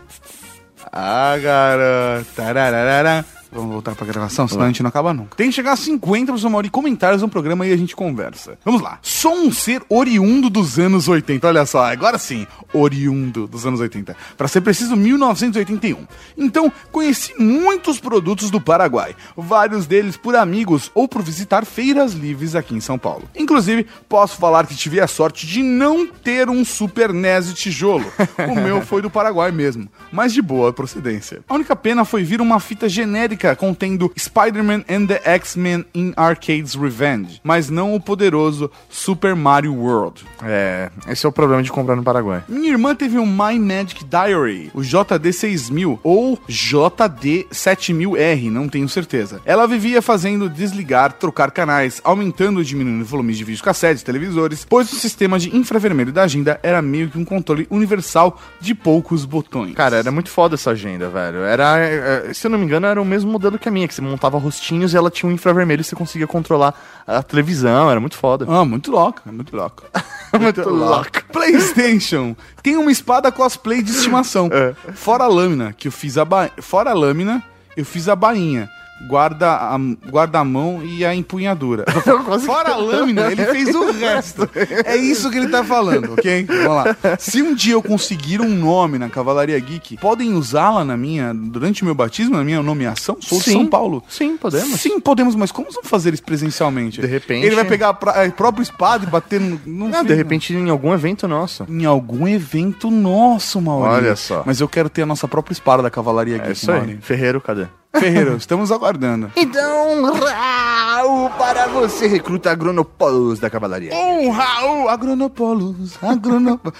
Ah, 0.93 1.37
garoto. 1.41 2.31
Tararara. 2.35 3.25
Vamos 3.53 3.73
voltar 3.73 3.95
pra 3.95 4.07
gravação, 4.07 4.47
senão 4.47 4.65
a 4.65 4.67
gente 4.69 4.83
não 4.83 4.89
acaba 4.89 5.13
nunca. 5.13 5.37
Tem 5.37 5.49
que 5.49 5.55
chegar 5.55 5.73
a 5.73 5.77
50 5.77 6.27
professor 6.27 6.51
Mauri 6.51 6.71
comentários 6.71 7.23
no 7.23 7.29
programa 7.29 7.67
e 7.67 7.73
a 7.73 7.77
gente 7.77 7.97
conversa. 7.97 8.59
Vamos 8.65 8.81
lá. 8.81 8.99
Sou 9.03 9.35
um 9.35 9.53
ser 9.53 9.83
oriundo 9.89 10.49
dos 10.49 10.79
anos 10.79 11.09
80. 11.09 11.49
Olha 11.49 11.67
só, 11.67 11.85
agora 11.85 12.19
sim. 12.19 12.47
Oriundo 12.73 13.47
dos 13.47 13.67
anos 13.67 13.81
80. 13.81 14.17
Pra 14.37 14.47
ser 14.47 14.61
preciso, 14.61 14.95
1981. 14.97 16.07
Então, 16.37 16.73
conheci 16.93 17.35
muitos 17.39 17.99
produtos 17.99 18.51
do 18.51 18.61
Paraguai. 18.61 19.17
Vários 19.37 19.87
deles 19.87 20.17
por 20.17 20.37
amigos 20.37 20.91
ou 20.95 21.09
por 21.09 21.23
visitar 21.23 21.65
feiras 21.65 22.13
livres 22.13 22.55
aqui 22.55 22.75
em 22.75 22.81
São 22.81 22.99
Paulo. 22.99 23.29
Inclusive, 23.35 23.87
posso 24.09 24.37
falar 24.37 24.67
que 24.67 24.77
tive 24.77 25.01
a 25.01 25.09
sorte 25.09 25.47
de 25.47 25.63
não 25.63 26.07
ter 26.07 26.49
um 26.49 26.65
Super 26.65 27.13
NES 27.13 27.49
de 27.49 27.55
tijolo. 27.55 28.07
O 28.49 28.55
meu 28.55 28.83
foi 28.83 29.03
do 29.03 29.11
Paraguai 29.11 29.51
mesmo, 29.51 29.89
mas 30.13 30.33
de 30.33 30.41
boa 30.41 30.73
procedência. 30.73 31.41
A 31.49 31.55
única 31.55 31.75
pena 31.75 32.05
foi 32.05 32.23
vir 32.23 32.41
uma 32.41 32.61
fita 32.61 32.89
genérica 32.89 33.40
contendo 33.57 34.13
Spider-Man 34.19 34.85
and 34.89 35.07
the 35.07 35.21
X-Men 35.25 35.85
in 35.95 36.13
Arcade's 36.17 36.75
Revenge, 36.75 37.41
mas 37.43 37.71
não 37.71 37.95
o 37.95 38.01
poderoso 38.01 38.71
Super 38.89 39.35
Mario 39.35 39.75
World. 39.75 40.25
É, 40.43 40.91
esse 41.09 41.27
é 41.27 41.29
o 41.29 41.33
problema 41.33 41.63
de 41.63 41.71
comprar 41.71 41.97
no 41.97 42.03
Paraguai. 42.03 42.43
Minha 42.49 42.71
irmã 42.71 42.95
teve 42.95 43.19
um 43.19 43.27
My 43.27 43.59
Magic 43.59 44.05
Diary, 44.05 44.71
o 44.75 44.81
JD6000 44.81 45.99
ou 46.03 46.39
JD7000R, 46.49 48.51
não 48.51 48.69
tenho 48.69 48.89
certeza. 48.89 49.41
Ela 49.45 49.67
vivia 49.67 50.03
fazendo 50.03 50.49
desligar, 50.49 51.13
trocar 51.13 51.51
canais, 51.51 52.01
aumentando 52.05 52.61
e 52.61 52.65
diminuindo 52.65 53.05
volumes 53.05 53.39
de 53.39 53.45
videocassetes, 53.45 54.03
televisores, 54.03 54.67
pois 54.69 54.93
o 54.93 54.97
sistema 54.97 55.39
de 55.39 55.57
infravermelho 55.57 56.13
da 56.13 56.25
agenda 56.25 56.61
era 56.63 56.83
meio 56.83 57.09
que 57.09 57.19
um 57.19 57.25
controle 57.25 57.67
universal 57.71 58.39
de 58.61 58.75
poucos 58.75 59.25
botões. 59.25 59.75
Cara, 59.75 59.97
era 59.97 60.11
muito 60.11 60.31
foda 60.31 60.55
essa 60.55 60.71
agenda, 60.71 61.09
velho. 61.09 61.39
Era, 61.39 61.79
é, 61.79 62.35
se 62.35 62.47
eu 62.47 62.51
não 62.51 62.59
me 62.59 62.65
engano, 62.65 62.87
era 62.87 63.01
o 63.01 63.05
mesmo 63.05 63.30
modelo 63.31 63.59
que 63.59 63.69
a 63.69 63.73
minha, 63.73 63.87
que 63.89 63.95
você 63.95 64.03
montava 64.03 64.39
rostinhos 64.39 64.93
e 64.93 64.97
ela 64.97 65.11
tinha 65.11 65.31
um 65.31 65.33
infravermelho 65.33 65.81
e 65.81 65.85
você 65.85 65.97
conseguia 65.97 66.27
controlar 66.27 66.75
a 67.07 67.23
televisão, 67.23 67.91
era 67.91 68.01
muito 68.01 68.17
foda. 68.17 68.47
Ah, 68.49 68.65
muito 68.65 68.91
louco, 68.91 69.23
muito 69.27 69.57
louco. 69.57 69.85
muito 70.39 70.69
louco. 70.69 71.25
PlayStation 71.33 72.37
tem 72.63 72.77
uma 72.77 72.91
espada 72.91 73.31
cosplay 73.33 73.83
de 73.83 73.91
estimação. 73.91 74.49
É. 74.53 74.75
Fora 74.93 75.25
a 75.25 75.29
lâmina, 75.29 75.73
que 75.73 75.89
eu 75.89 75.93
fiz 75.93 76.19
a 76.19 76.25
ba... 76.25 76.51
Fora 76.61 76.91
a 76.91 76.95
lâmina, 76.95 77.43
eu 77.77 77.85
fiz 77.85 78.09
a 78.09 78.17
bainha. 78.17 78.69
Guarda 79.09 79.49
a, 79.53 79.79
guarda 80.11 80.39
a 80.41 80.45
mão 80.45 80.83
e 80.85 81.05
a 81.05 81.15
empunhadura. 81.15 81.85
Fora 82.45 82.73
a 82.73 82.77
lâmina, 82.77 83.33
ele 83.33 83.45
fez 83.47 83.75
o 83.75 83.91
resto. 83.93 84.49
É 84.85 84.95
isso 84.97 85.31
que 85.31 85.39
ele 85.39 85.49
tá 85.49 85.65
falando, 85.65 86.13
ok? 86.13 86.45
Vamos 86.45 86.67
lá. 86.67 86.97
Se 87.19 87.41
um 87.43 87.55
dia 87.55 87.73
eu 87.75 87.83
conseguir 87.83 88.41
um 88.41 88.49
nome 88.49 88.99
na 88.99 89.09
Cavalaria 89.09 89.59
Geek, 89.59 89.97
podem 89.97 90.35
usá-la 90.35 90.85
na 90.85 90.97
minha, 90.97 91.33
durante 91.35 91.83
o 91.83 91.85
meu 91.87 91.95
batismo, 91.95 92.37
na 92.37 92.45
minha 92.45 92.63
nomeação? 92.63 93.17
Sou 93.21 93.39
de 93.39 93.45
Sim. 93.45 93.53
São 93.53 93.67
Paulo. 93.67 94.05
Sim, 94.09 94.37
podemos. 94.37 94.81
Sim, 94.81 95.01
podemos, 95.01 95.35
mas 95.35 95.51
como 95.51 95.69
vamos 95.73 95.89
fazer 95.89 96.13
isso 96.15 96.23
presencialmente? 96.23 97.01
De 97.01 97.07
repente- 97.07 97.47
Ele 97.47 97.55
vai 97.57 97.65
pegar 97.65 97.89
a, 97.89 97.95
pra- 97.95 98.25
a 98.25 98.31
própria 98.31 98.63
espada 98.63 99.05
e 99.05 99.09
bater 99.09 99.41
no. 99.41 99.61
no 99.67 99.89
Não, 99.89 100.05
de 100.05 100.15
repente 100.15 100.53
em 100.55 100.69
algum 100.71 100.93
evento 100.93 101.27
nosso. 101.27 101.65
em 101.69 101.85
algum 101.85 102.29
evento 102.29 102.91
nosso, 102.91 103.61
Maurício. 103.61 103.97
Olha 103.97 104.17
só. 104.17 104.43
Mas 104.45 104.61
eu 104.61 104.69
quero 104.69 104.89
ter 104.91 105.03
a 105.03 105.07
nossa 105.07 105.27
própria 105.27 105.53
espada 105.53 105.83
da 105.83 105.91
Cavalaria 105.91 106.37
É 106.37 106.39
Geek, 106.39 106.53
isso 106.53 106.71
aí. 106.71 106.99
Ferreiro, 107.01 107.41
cadê? 107.41 107.67
Ferreiro, 107.93 108.37
estamos 108.37 108.71
aguardando. 108.71 109.33
Então, 109.37 110.13
Raul, 110.15 111.29
para 111.31 111.67
você, 111.67 112.07
recruta 112.07 112.51
Agronopolos 112.51 113.41
da 113.41 113.51
Cavalaria. 113.51 113.93
Um 113.95 114.31
Raul, 114.31 114.89
Agronopolos, 114.89 115.99
Agronopolos. 116.03 116.79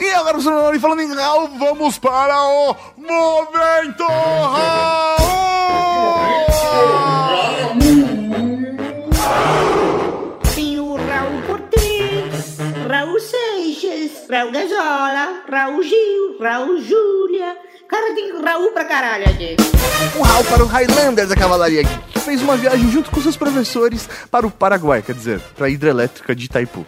e 0.00 0.10
agora, 0.10 0.34
professor 0.34 0.78
falando 0.78 1.00
em 1.00 1.14
Raul, 1.14 1.48
vamos 1.58 1.98
para 1.98 2.36
o 2.44 2.76
Momento 2.98 4.04
Raul! 4.04 5.30
Raul 11.08 11.42
Cortez, 11.46 12.58
Raul 12.88 13.18
Seixas, 13.18 14.28
Raul 14.30 14.52
Gazola, 14.52 15.42
Raul 15.48 15.82
Gil, 15.82 16.38
Raul 16.38 16.80
Júlia... 16.80 17.69
Cara, 17.90 18.14
tem 18.14 18.30
Raul 18.42 18.70
pra 18.72 18.84
caralho 18.84 19.24
aqui. 19.24 19.56
Um 20.16 20.22
Raul 20.22 20.44
para 20.44 20.64
o 20.64 20.66
Highlander 20.66 21.26
da 21.26 21.36
Cavalaria 21.36 21.82
Geek, 21.82 21.98
que 22.12 22.20
fez 22.20 22.40
uma 22.40 22.56
viagem 22.56 22.90
junto 22.90 23.10
com 23.10 23.20
seus 23.20 23.36
professores 23.36 24.08
para 24.30 24.46
o 24.46 24.50
Paraguai, 24.50 25.02
quer 25.02 25.14
dizer, 25.14 25.40
para 25.56 25.66
a 25.66 25.70
hidrelétrica 25.70 26.34
de 26.34 26.46
Itaipu. 26.46 26.86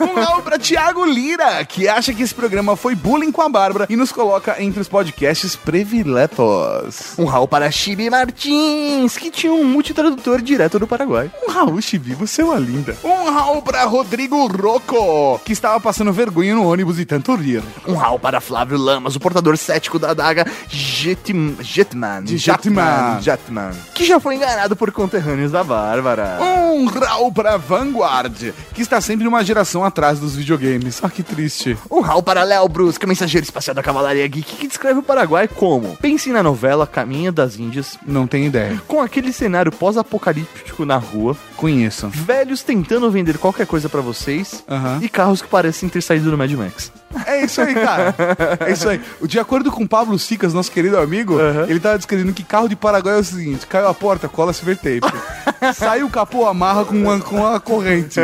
Um 0.00 0.20
Raul 0.20 0.42
pra 0.42 0.58
Thiago 0.58 1.04
Lira, 1.04 1.64
que 1.64 1.88
acha 1.88 2.12
que 2.12 2.22
esse 2.22 2.34
programa 2.34 2.76
foi 2.76 2.94
bullying 2.94 3.32
com 3.32 3.40
a 3.40 3.48
Bárbara 3.48 3.86
e 3.88 3.96
nos 3.96 4.12
coloca 4.12 4.62
entre 4.62 4.80
os 4.80 4.88
podcasts 4.88 5.56
priviletos. 5.56 7.14
Um 7.18 7.24
Raul 7.24 7.48
para 7.48 7.70
Chibi 7.70 8.10
Martins, 8.10 9.16
que 9.16 9.30
tinha 9.30 9.52
um 9.52 9.64
multitradutor 9.64 10.42
direto 10.42 10.78
do 10.78 10.86
Paraguai. 10.86 11.30
Um 11.46 11.50
Raul 11.50 11.80
Chibi, 11.80 12.14
você 12.14 12.42
é 12.42 12.44
uma 12.44 12.58
linda. 12.58 12.96
Um 13.02 13.30
Raul 13.30 13.62
pra 13.62 13.84
Rodrigo 13.84 14.46
Rocco, 14.46 15.40
que 15.44 15.52
estava 15.52 15.80
passando 15.80 16.12
vergonha 16.12 16.54
no 16.54 16.70
ônibus 16.70 16.98
e 16.98 17.04
tanto 17.04 17.34
rir. 17.34 17.62
Um 17.86 17.94
Raul 17.94 18.18
para 18.18 18.40
Flávio 18.40 18.76
Lamas, 18.76 19.16
o 19.16 19.20
portador 19.20 19.56
cético 19.56 19.98
da 19.98 20.12
adaga 20.32 20.50
Jetman. 20.68 21.54
Jetman. 21.60 22.26
Jetman. 22.26 23.20
Jetman. 23.20 23.70
Que 23.94 24.04
já 24.04 24.18
foi 24.18 24.36
enganado 24.36 24.74
por 24.74 24.90
conterrâneos 24.90 25.52
da 25.52 25.62
Bárbara. 25.62 26.38
Um 26.40 26.86
Raul 26.86 27.30
pra 27.32 27.56
Vanguard, 27.56 28.52
que 28.74 28.82
está 28.82 29.00
sempre 29.00 29.28
uma 29.28 29.44
geração 29.44 29.84
atrás 29.84 30.18
dos 30.18 30.34
videogames. 30.34 31.00
Ah, 31.02 31.10
que 31.10 31.22
triste. 31.22 31.76
Um 31.90 32.00
Raul 32.00 32.22
para 32.22 32.42
Léo 32.42 32.68
Brusca, 32.68 33.06
mensageiro 33.06 33.44
espacial 33.44 33.74
da 33.74 33.82
Cavalaria 33.82 34.26
Geek, 34.26 34.56
que 34.56 34.66
descreve 34.68 34.98
o 35.00 35.02
Paraguai 35.02 35.46
como 35.48 35.96
Pense 35.98 36.30
na 36.30 36.42
novela 36.42 36.86
Caminho 36.86 37.30
das 37.32 37.58
Índias, 37.58 37.98
Não 38.06 38.26
tem 38.26 38.46
ideia. 38.46 38.80
com 38.88 39.00
aquele 39.00 39.32
cenário 39.32 39.70
pós-apocalíptico 39.70 40.84
na 40.84 40.96
rua, 40.96 41.36
Conheço. 41.56 42.08
velhos 42.08 42.62
tentando 42.62 43.10
vender 43.10 43.38
qualquer 43.38 43.66
coisa 43.66 43.88
pra 43.88 44.00
vocês 44.00 44.64
e 45.00 45.08
carros 45.08 45.42
que 45.42 45.48
parecem 45.48 45.88
ter 45.88 46.00
saído 46.02 46.30
do 46.30 46.38
Mad 46.38 46.50
Max. 46.52 46.90
É 47.26 47.44
isso 47.44 47.60
aí, 47.60 47.74
cara. 47.74 48.14
É 48.60 48.72
isso 48.72 48.88
aí. 48.88 49.00
De 49.22 49.38
acordo 49.38 49.70
com 49.70 49.84
o 49.84 49.88
Pablo 49.88 50.18
Sicas, 50.18 50.52
nosso 50.54 50.70
querido 50.70 50.98
amigo, 50.98 51.38
ele 51.68 51.80
tava 51.80 51.96
descrevendo 51.98 52.32
que 52.32 52.42
carro 52.42 52.68
de 52.68 52.76
Paraguai 52.76 53.16
é 53.16 53.20
o 53.20 53.24
seguinte: 53.24 53.66
caiu 53.66 53.88
a 53.88 53.94
porta, 53.94 54.28
cola 54.28 54.52
silver 54.52 54.76
tape. 54.76 55.00
Sai 55.74 56.02
o 56.02 56.08
capô, 56.10 56.46
amarra 56.46 56.84
com 56.84 56.94
uma, 56.96 57.20
com 57.20 57.36
uma 57.36 57.60
corrente. 57.60 58.18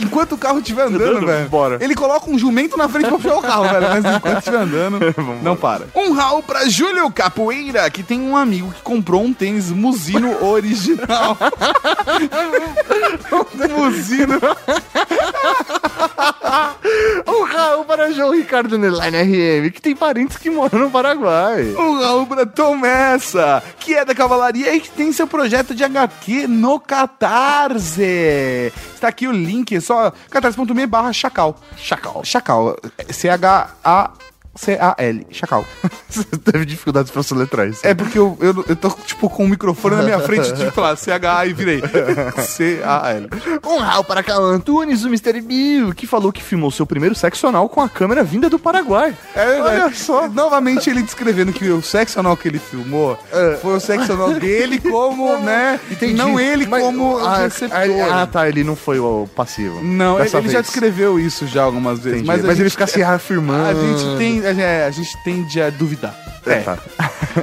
Enquanto 0.00 0.32
o 0.32 0.38
carro 0.38 0.58
estiver 0.58 0.86
andando, 0.86 1.26
velho. 1.26 1.48
bora. 1.48 1.78
Ele 1.80 1.94
coloca 1.94 2.30
um 2.30 2.38
jumento 2.38 2.76
na 2.76 2.88
frente 2.88 3.08
pra 3.08 3.18
puxar 3.18 3.36
o 3.36 3.42
carro, 3.42 3.64
velho. 3.64 3.88
Mas 3.88 4.04
enquanto 4.16 4.38
estiver 4.38 4.58
andando, 4.58 4.98
não 5.42 5.54
para. 5.56 5.86
Um 5.94 6.12
Raul 6.12 6.42
pra 6.42 6.66
Júlio 6.68 7.10
Capoeira, 7.10 7.88
que 7.90 8.02
tem 8.02 8.20
um 8.20 8.36
amigo 8.36 8.72
que 8.72 8.80
comprou 8.82 9.22
um 9.22 9.32
tênis 9.32 9.70
Musino 9.70 10.36
original. 10.44 11.36
um 13.70 13.84
Musino. 13.84 14.40
Um 17.26 17.44
Raul 17.44 17.84
para 17.84 18.11
João 18.12 18.30
Ricardo 18.30 18.78
Neline 18.78 19.62
RM, 19.62 19.70
que 19.70 19.80
tem 19.80 19.94
parentes 19.94 20.36
que 20.36 20.50
moram 20.50 20.78
no 20.78 20.90
Paraguai. 20.90 21.64
Um 21.78 22.00
Raul 22.00 22.26
Tomessa, 22.54 23.62
que 23.78 23.94
é 23.94 24.04
da 24.04 24.14
Cavalaria 24.14 24.74
e 24.74 24.80
que 24.80 24.90
tem 24.90 25.12
seu 25.12 25.26
projeto 25.26 25.74
de 25.74 25.84
HQ 25.84 26.46
no 26.46 26.78
Catarse. 26.78 28.72
Está 28.94 29.08
aqui 29.08 29.26
o 29.26 29.32
link, 29.32 29.74
é 29.74 29.80
só 29.80 30.12
catarse.me 30.30 30.86
barra 30.86 31.12
chacal. 31.12 31.58
Chacal. 31.76 32.24
Chacal. 32.24 32.76
C-H-A... 33.10 34.10
C-A-L, 34.54 35.26
Chacal. 35.30 35.64
Você 36.08 36.24
teve 36.24 36.64
dificuldades 36.66 37.10
pra 37.10 37.22
soletrar 37.22 37.68
isso. 37.68 37.80
É 37.86 37.94
porque 37.94 38.18
eu, 38.18 38.36
eu, 38.40 38.64
eu 38.68 38.76
tô, 38.76 38.90
tipo, 38.90 39.30
com 39.30 39.44
o 39.44 39.48
microfone 39.48 39.96
na 39.96 40.02
minha 40.02 40.20
frente, 40.20 40.52
tipo 40.54 40.80
lá, 40.80 40.94
C-H-A 40.94 41.46
e 41.46 41.52
virei. 41.52 41.82
C-A-L. 42.46 43.28
Um 43.66 43.78
Raul 43.78 44.04
para 44.04 44.22
Caio 44.22 44.42
Antunes, 44.42 45.04
o 45.04 45.08
Mr. 45.08 45.40
Bill, 45.40 45.94
que 45.94 46.06
falou 46.06 46.32
que 46.32 46.42
filmou 46.42 46.70
seu 46.70 46.84
primeiro 46.84 47.14
sexo 47.14 47.46
anal 47.46 47.68
com 47.68 47.80
a 47.80 47.88
câmera 47.88 48.22
vinda 48.22 48.50
do 48.50 48.58
Paraguai. 48.58 49.16
É, 49.34 49.60
Olha 49.60 49.86
é, 49.86 49.90
só. 49.92 50.28
Novamente 50.28 50.90
ele 50.90 51.02
descrevendo 51.02 51.52
que 51.52 51.68
o 51.70 51.82
sexo 51.82 52.20
anal 52.20 52.36
que 52.36 52.48
ele 52.48 52.58
filmou 52.58 53.18
foi 53.60 53.76
o 53.76 53.80
sexo 53.80 54.12
anal 54.12 54.34
dele 54.34 54.78
como, 54.78 55.38
né? 55.38 55.80
Entendi. 55.90 56.14
Não 56.14 56.38
ele 56.38 56.66
Mas- 56.66 56.82
como 56.82 57.18
ah, 57.18 57.38
receptor. 57.38 57.78
Ah, 58.10 58.26
tá, 58.26 58.48
ele 58.48 58.64
não 58.64 58.76
foi 58.76 58.98
o 58.98 59.26
passivo. 59.34 59.82
Não, 59.82 60.20
ele, 60.20 60.48
já 60.48 60.60
descreveu 60.60 61.18
isso 61.18 61.46
já 61.46 61.62
algumas 61.62 62.00
vezes. 62.00 62.18
Entendi. 62.20 62.26
Mas, 62.26 62.42
Mas, 62.42 62.50
a 62.50 62.52
ele 62.52 62.62
gente- 62.64 62.72
fica 62.72 62.86
se 62.86 62.98
reafirmando. 62.98 63.62
A 63.62 63.74
gente 63.74 64.18
tem, 64.18 64.40
é, 64.41 64.41
a 64.46 64.90
gente 64.90 65.16
tende 65.22 65.60
a 65.60 65.70
duvidar. 65.70 66.14
É, 66.46 66.60
tá. 66.60 66.78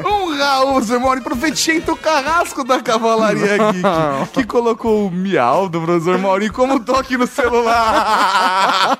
Um 0.06 0.38
Raul 0.38 0.80
Zemoni, 0.82 1.22
profetiento 1.22 1.96
carrasco 1.96 2.64
da 2.64 2.80
Cavalaria 2.80 3.58
Geek, 3.58 4.30
que 4.34 4.44
colocou 4.44 5.08
o 5.08 5.12
miau 5.12 5.68
do 5.68 5.82
professor 5.82 6.20
como 6.54 6.80
toque 6.80 7.18
no 7.18 7.26
celular. 7.26 8.96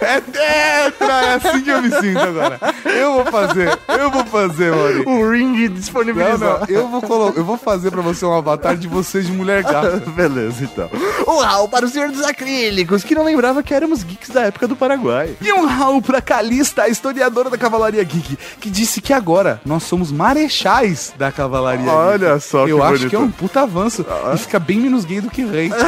é 0.00 0.20
tetra, 0.20 1.12
é 1.22 1.34
assim 1.34 1.62
que 1.62 1.70
eu 1.70 1.82
me 1.82 1.90
sinto 1.92 2.18
agora. 2.18 2.58
Eu 2.84 3.14
vou 3.14 3.24
fazer, 3.26 3.78
eu 3.88 4.10
vou 4.10 4.24
fazer, 4.24 4.72
Mauri. 4.74 5.00
O 5.06 5.30
ring 5.30 5.68
Não, 5.68 5.74
disponibilizado. 5.74 6.66
não, 6.68 6.76
eu 6.76 6.88
vou, 6.88 7.02
colo- 7.02 7.32
eu 7.36 7.44
vou 7.44 7.56
fazer 7.56 7.90
pra 7.90 8.00
você 8.02 8.24
um 8.24 8.34
avatar 8.36 8.76
de 8.76 8.88
você 8.88 9.20
de 9.22 9.30
mulher 9.30 9.62
gata. 9.62 10.02
Beleza, 10.10 10.64
então. 10.64 10.90
Um 11.28 11.38
Raul 11.38 11.68
para 11.68 11.86
o 11.86 11.88
Senhor 11.88 12.10
dos 12.10 12.24
Acrílicos, 12.24 13.04
que 13.04 13.14
não 13.14 13.22
lembrava 13.24 13.62
que 13.62 13.72
éramos 13.72 14.02
geeks 14.02 14.30
da 14.30 14.42
época 14.42 14.66
do 14.66 14.74
Paraguai. 14.74 15.36
E 15.40 15.52
um 15.52 15.66
Raul 15.66 16.02
pra 16.02 16.20
Calista, 16.20 16.82
a 16.82 16.88
historiadora 16.88 17.49
da 17.50 17.58
Cavalaria 17.58 18.02
Geek, 18.04 18.36
que 18.60 18.70
disse 18.70 19.00
que 19.00 19.12
agora 19.12 19.60
nós 19.64 19.82
somos 19.82 20.10
marechais 20.12 21.12
da 21.18 21.30
Cavalaria 21.32 21.90
Olha 21.90 22.34
Geek. 22.34 22.40
só 22.44 22.64
que 22.64 22.70
Eu 22.70 22.82
acho 22.82 22.92
bonito. 22.94 23.10
que 23.10 23.16
é 23.16 23.18
um 23.18 23.30
puta 23.30 23.62
avanço. 23.62 24.04
E 24.34 24.38
fica 24.38 24.58
bem 24.58 24.78
menos 24.80 25.04
gay 25.04 25.20
do 25.20 25.30
que 25.30 25.44
rei. 25.44 25.70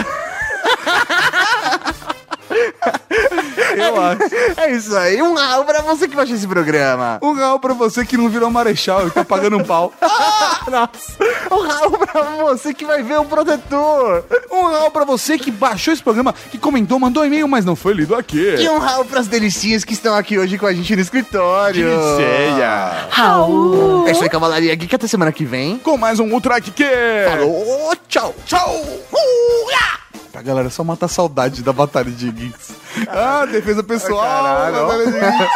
Eu 3.76 4.00
acho. 4.00 4.22
É 4.56 4.72
isso 4.72 4.96
aí, 4.96 5.20
um 5.22 5.34
Raul 5.34 5.64
pra 5.64 5.82
você 5.82 6.08
que 6.08 6.16
baixa 6.16 6.34
esse 6.34 6.46
programa. 6.46 7.18
Um 7.22 7.32
Raul 7.32 7.58
pra 7.58 7.74
você 7.74 8.04
que 8.04 8.16
não 8.16 8.28
virou 8.28 8.50
marechal 8.50 9.06
e 9.06 9.10
tá 9.10 9.24
pagando 9.24 9.58
um 9.58 9.64
pau. 9.64 9.92
Nossa, 10.70 11.16
um 11.50 11.66
Raul 11.66 11.98
pra 11.98 12.22
você 12.22 12.74
que 12.74 12.84
vai 12.84 13.02
ver 13.02 13.18
um 13.18 13.24
protetor. 13.24 14.24
Um 14.50 14.62
Raul 14.66 14.90
pra 14.90 15.04
você 15.04 15.38
que 15.38 15.50
baixou 15.50 15.92
esse 15.92 16.02
programa, 16.02 16.34
que 16.50 16.58
comentou, 16.58 16.98
mandou 16.98 17.24
e-mail, 17.24 17.48
mas 17.48 17.64
não 17.64 17.76
foi 17.76 17.94
lido 17.94 18.14
aqui. 18.14 18.56
E 18.58 18.68
um 18.68 18.78
Raul 18.78 19.04
pras 19.04 19.26
delicinhas 19.26 19.84
que 19.84 19.92
estão 19.92 20.14
aqui 20.14 20.38
hoje 20.38 20.58
com 20.58 20.66
a 20.66 20.72
gente 20.72 20.94
no 20.94 21.02
escritório. 21.02 21.88
Deliceia. 21.88 23.08
Raul. 23.10 24.06
É 24.06 24.12
isso 24.12 24.22
aí, 24.22 24.28
Cavalaria 24.28 24.74
Geek. 24.74 24.94
Até 24.94 25.06
semana 25.06 25.32
que 25.32 25.44
vem. 25.44 25.78
Com 25.78 25.96
mais 25.96 26.20
um 26.20 26.30
Ultra 26.32 26.60
Kick. 26.60 26.82
Falou, 27.28 27.94
tchau. 28.08 28.34
Tchau! 28.46 28.74
Uh, 29.12 29.70
yeah! 29.70 30.01
Tá, 30.32 30.40
galera, 30.40 30.70
só 30.70 30.82
matar 30.82 31.04
a 31.06 31.08
saudade 31.10 31.62
da 31.62 31.74
batalha 31.74 32.10
de 32.10 32.32
geeks. 32.32 32.72
Ah, 33.06 33.44
defesa 33.44 33.82
pessoal. 33.82 34.22
Caralho, 34.22 34.86
batalha 34.86 35.04
de 35.06 35.12
geeks. 35.12 35.48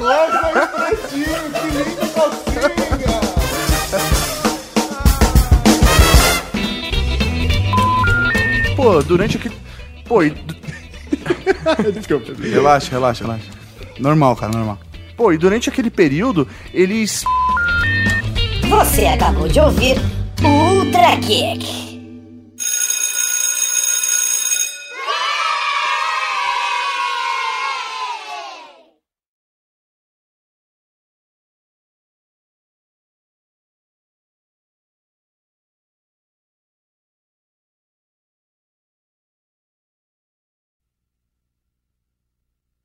Rosa 0.00 0.50
e 0.50 0.66
pretinho, 0.66 1.50
que 1.52 1.66
lindo 1.70 2.08
calcinha. 2.14 3.28
Pô, 8.74 9.02
durante 9.02 9.36
aquele... 9.36 9.54
Pô, 10.04 10.22
e... 10.24 10.34
Relaxa, 12.50 12.90
relaxa, 12.90 13.24
relaxa. 13.24 13.50
Normal, 13.98 14.34
cara, 14.34 14.52
normal. 14.52 14.78
Pô, 15.16 15.32
e 15.32 15.38
durante 15.38 15.68
aquele 15.68 15.90
período, 15.90 16.48
eles... 16.74 17.22
Você 18.68 19.06
acabou 19.06 19.46
de 19.48 19.60
ouvir 19.60 19.96
Ultra 20.42 21.16
Kick. 21.18 21.97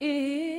If 0.06 0.53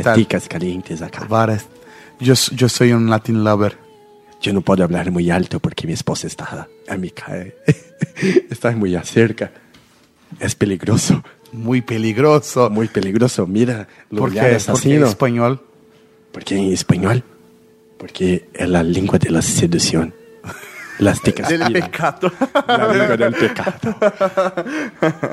Varias 0.00 0.48
calientes 0.48 1.02
acá. 1.02 1.26
Varas. 1.28 1.66
Yo, 2.20 2.34
yo 2.54 2.68
soy 2.68 2.92
un 2.92 3.10
Latin 3.10 3.42
lover. 3.44 3.76
Yo 4.40 4.52
no 4.52 4.60
puedo 4.60 4.84
hablar 4.84 5.10
muy 5.10 5.30
alto 5.30 5.60
porque 5.60 5.86
mi 5.86 5.92
esposa 5.92 6.26
está 6.26 6.68
a 6.88 6.96
mi 6.96 7.10
cae. 7.10 7.56
está 8.50 8.72
muy 8.72 8.96
cerca. 9.04 9.52
Es 10.40 10.54
peligroso. 10.54 11.22
Muy 11.52 11.82
peligroso. 11.82 12.70
Muy 12.70 12.88
peligroso. 12.88 13.46
Mira, 13.46 13.86
¿Por 14.08 14.30
lugar 14.30 14.32
qué? 14.32 14.40
¿Por 14.40 14.64
qué 14.64 14.70
asesino. 14.70 15.06
español? 15.06 15.60
Porque 16.32 16.56
en 16.56 16.72
español. 16.72 17.22
Porque 17.98 18.48
es 18.54 18.68
la 18.68 18.82
lengua 18.82 19.18
de 19.18 19.30
la 19.30 19.42
seducción. 19.42 20.14
Las 20.98 21.20
ticas 21.20 21.48
Del 21.48 21.72
pecado. 21.72 22.32
La 22.66 22.92
lengua 22.92 23.16
del 23.16 23.34
pecado. 23.34 23.96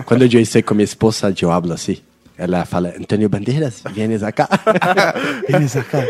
Cuando 0.06 0.26
yo 0.26 0.40
estoy 0.40 0.64
con 0.64 0.78
mi 0.78 0.84
esposa, 0.84 1.30
yo 1.32 1.52
hablo 1.52 1.74
así. 1.74 2.04
Ella 2.40 2.64
fala, 2.66 2.94
Antonio 2.98 3.28
Banderas, 3.30 3.84
vienes 3.94 4.24
acá. 4.24 4.48
Vienes 5.50 5.76
acá. 5.76 6.06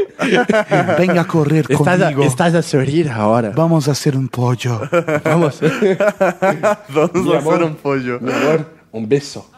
Venga 0.97 1.22
a 1.22 1.26
correr 1.26 1.65
Estás 1.68 1.99
a, 2.01 2.03
conmigo. 2.11 2.23
estás 2.23 2.53
a 2.53 2.61
sonreír 2.61 3.10
ahora. 3.10 3.49
Vamos 3.56 3.88
a 3.88 3.93
hacer 3.93 4.15
un 4.15 4.27
pollo. 4.27 4.80
Vamos. 5.23 5.60
Vamos 6.89 7.14
Mi 7.26 7.34
a 7.34 7.38
amor. 7.39 7.53
hacer 7.56 7.64
un 7.64 7.76
pollo. 7.76 8.19
Mi 8.22 8.31
amor, 8.31 8.65
un 8.91 9.07
beso. 9.10 9.49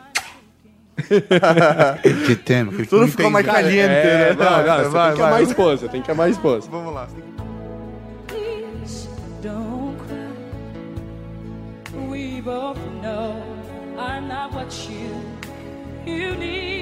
que 1.08 2.36
tema. 2.38 2.72
Que 2.72 2.86
Tudo 2.86 3.08
ficou 3.08 3.30
mais 3.30 3.46
caliente, 3.46 3.92
É, 3.92 4.34
né? 4.34 4.36
não, 4.38 4.66
não, 4.66 4.78
você 4.84 4.90
vai, 4.90 5.08
tem 5.10 5.16
que 5.16 5.20
vai. 5.22 5.28
amar 5.30 5.40
a 5.40 5.42
esposa, 5.44 5.90
tem 5.90 6.02
que 6.02 6.12
amar 6.12 6.28
a 6.28 6.30
esposa. 6.30 6.70
Vamos 6.72 6.94
lá. 6.94 7.08
Please 8.28 9.10
don't 9.42 9.98
cry. 10.08 10.16
We 12.10 12.42
both 12.42 12.78
know 13.02 13.36
I'm 13.98 14.28
not 14.30 14.54
what 14.54 14.72
you 14.90 15.01
you 16.06 16.36
need, 16.36 16.81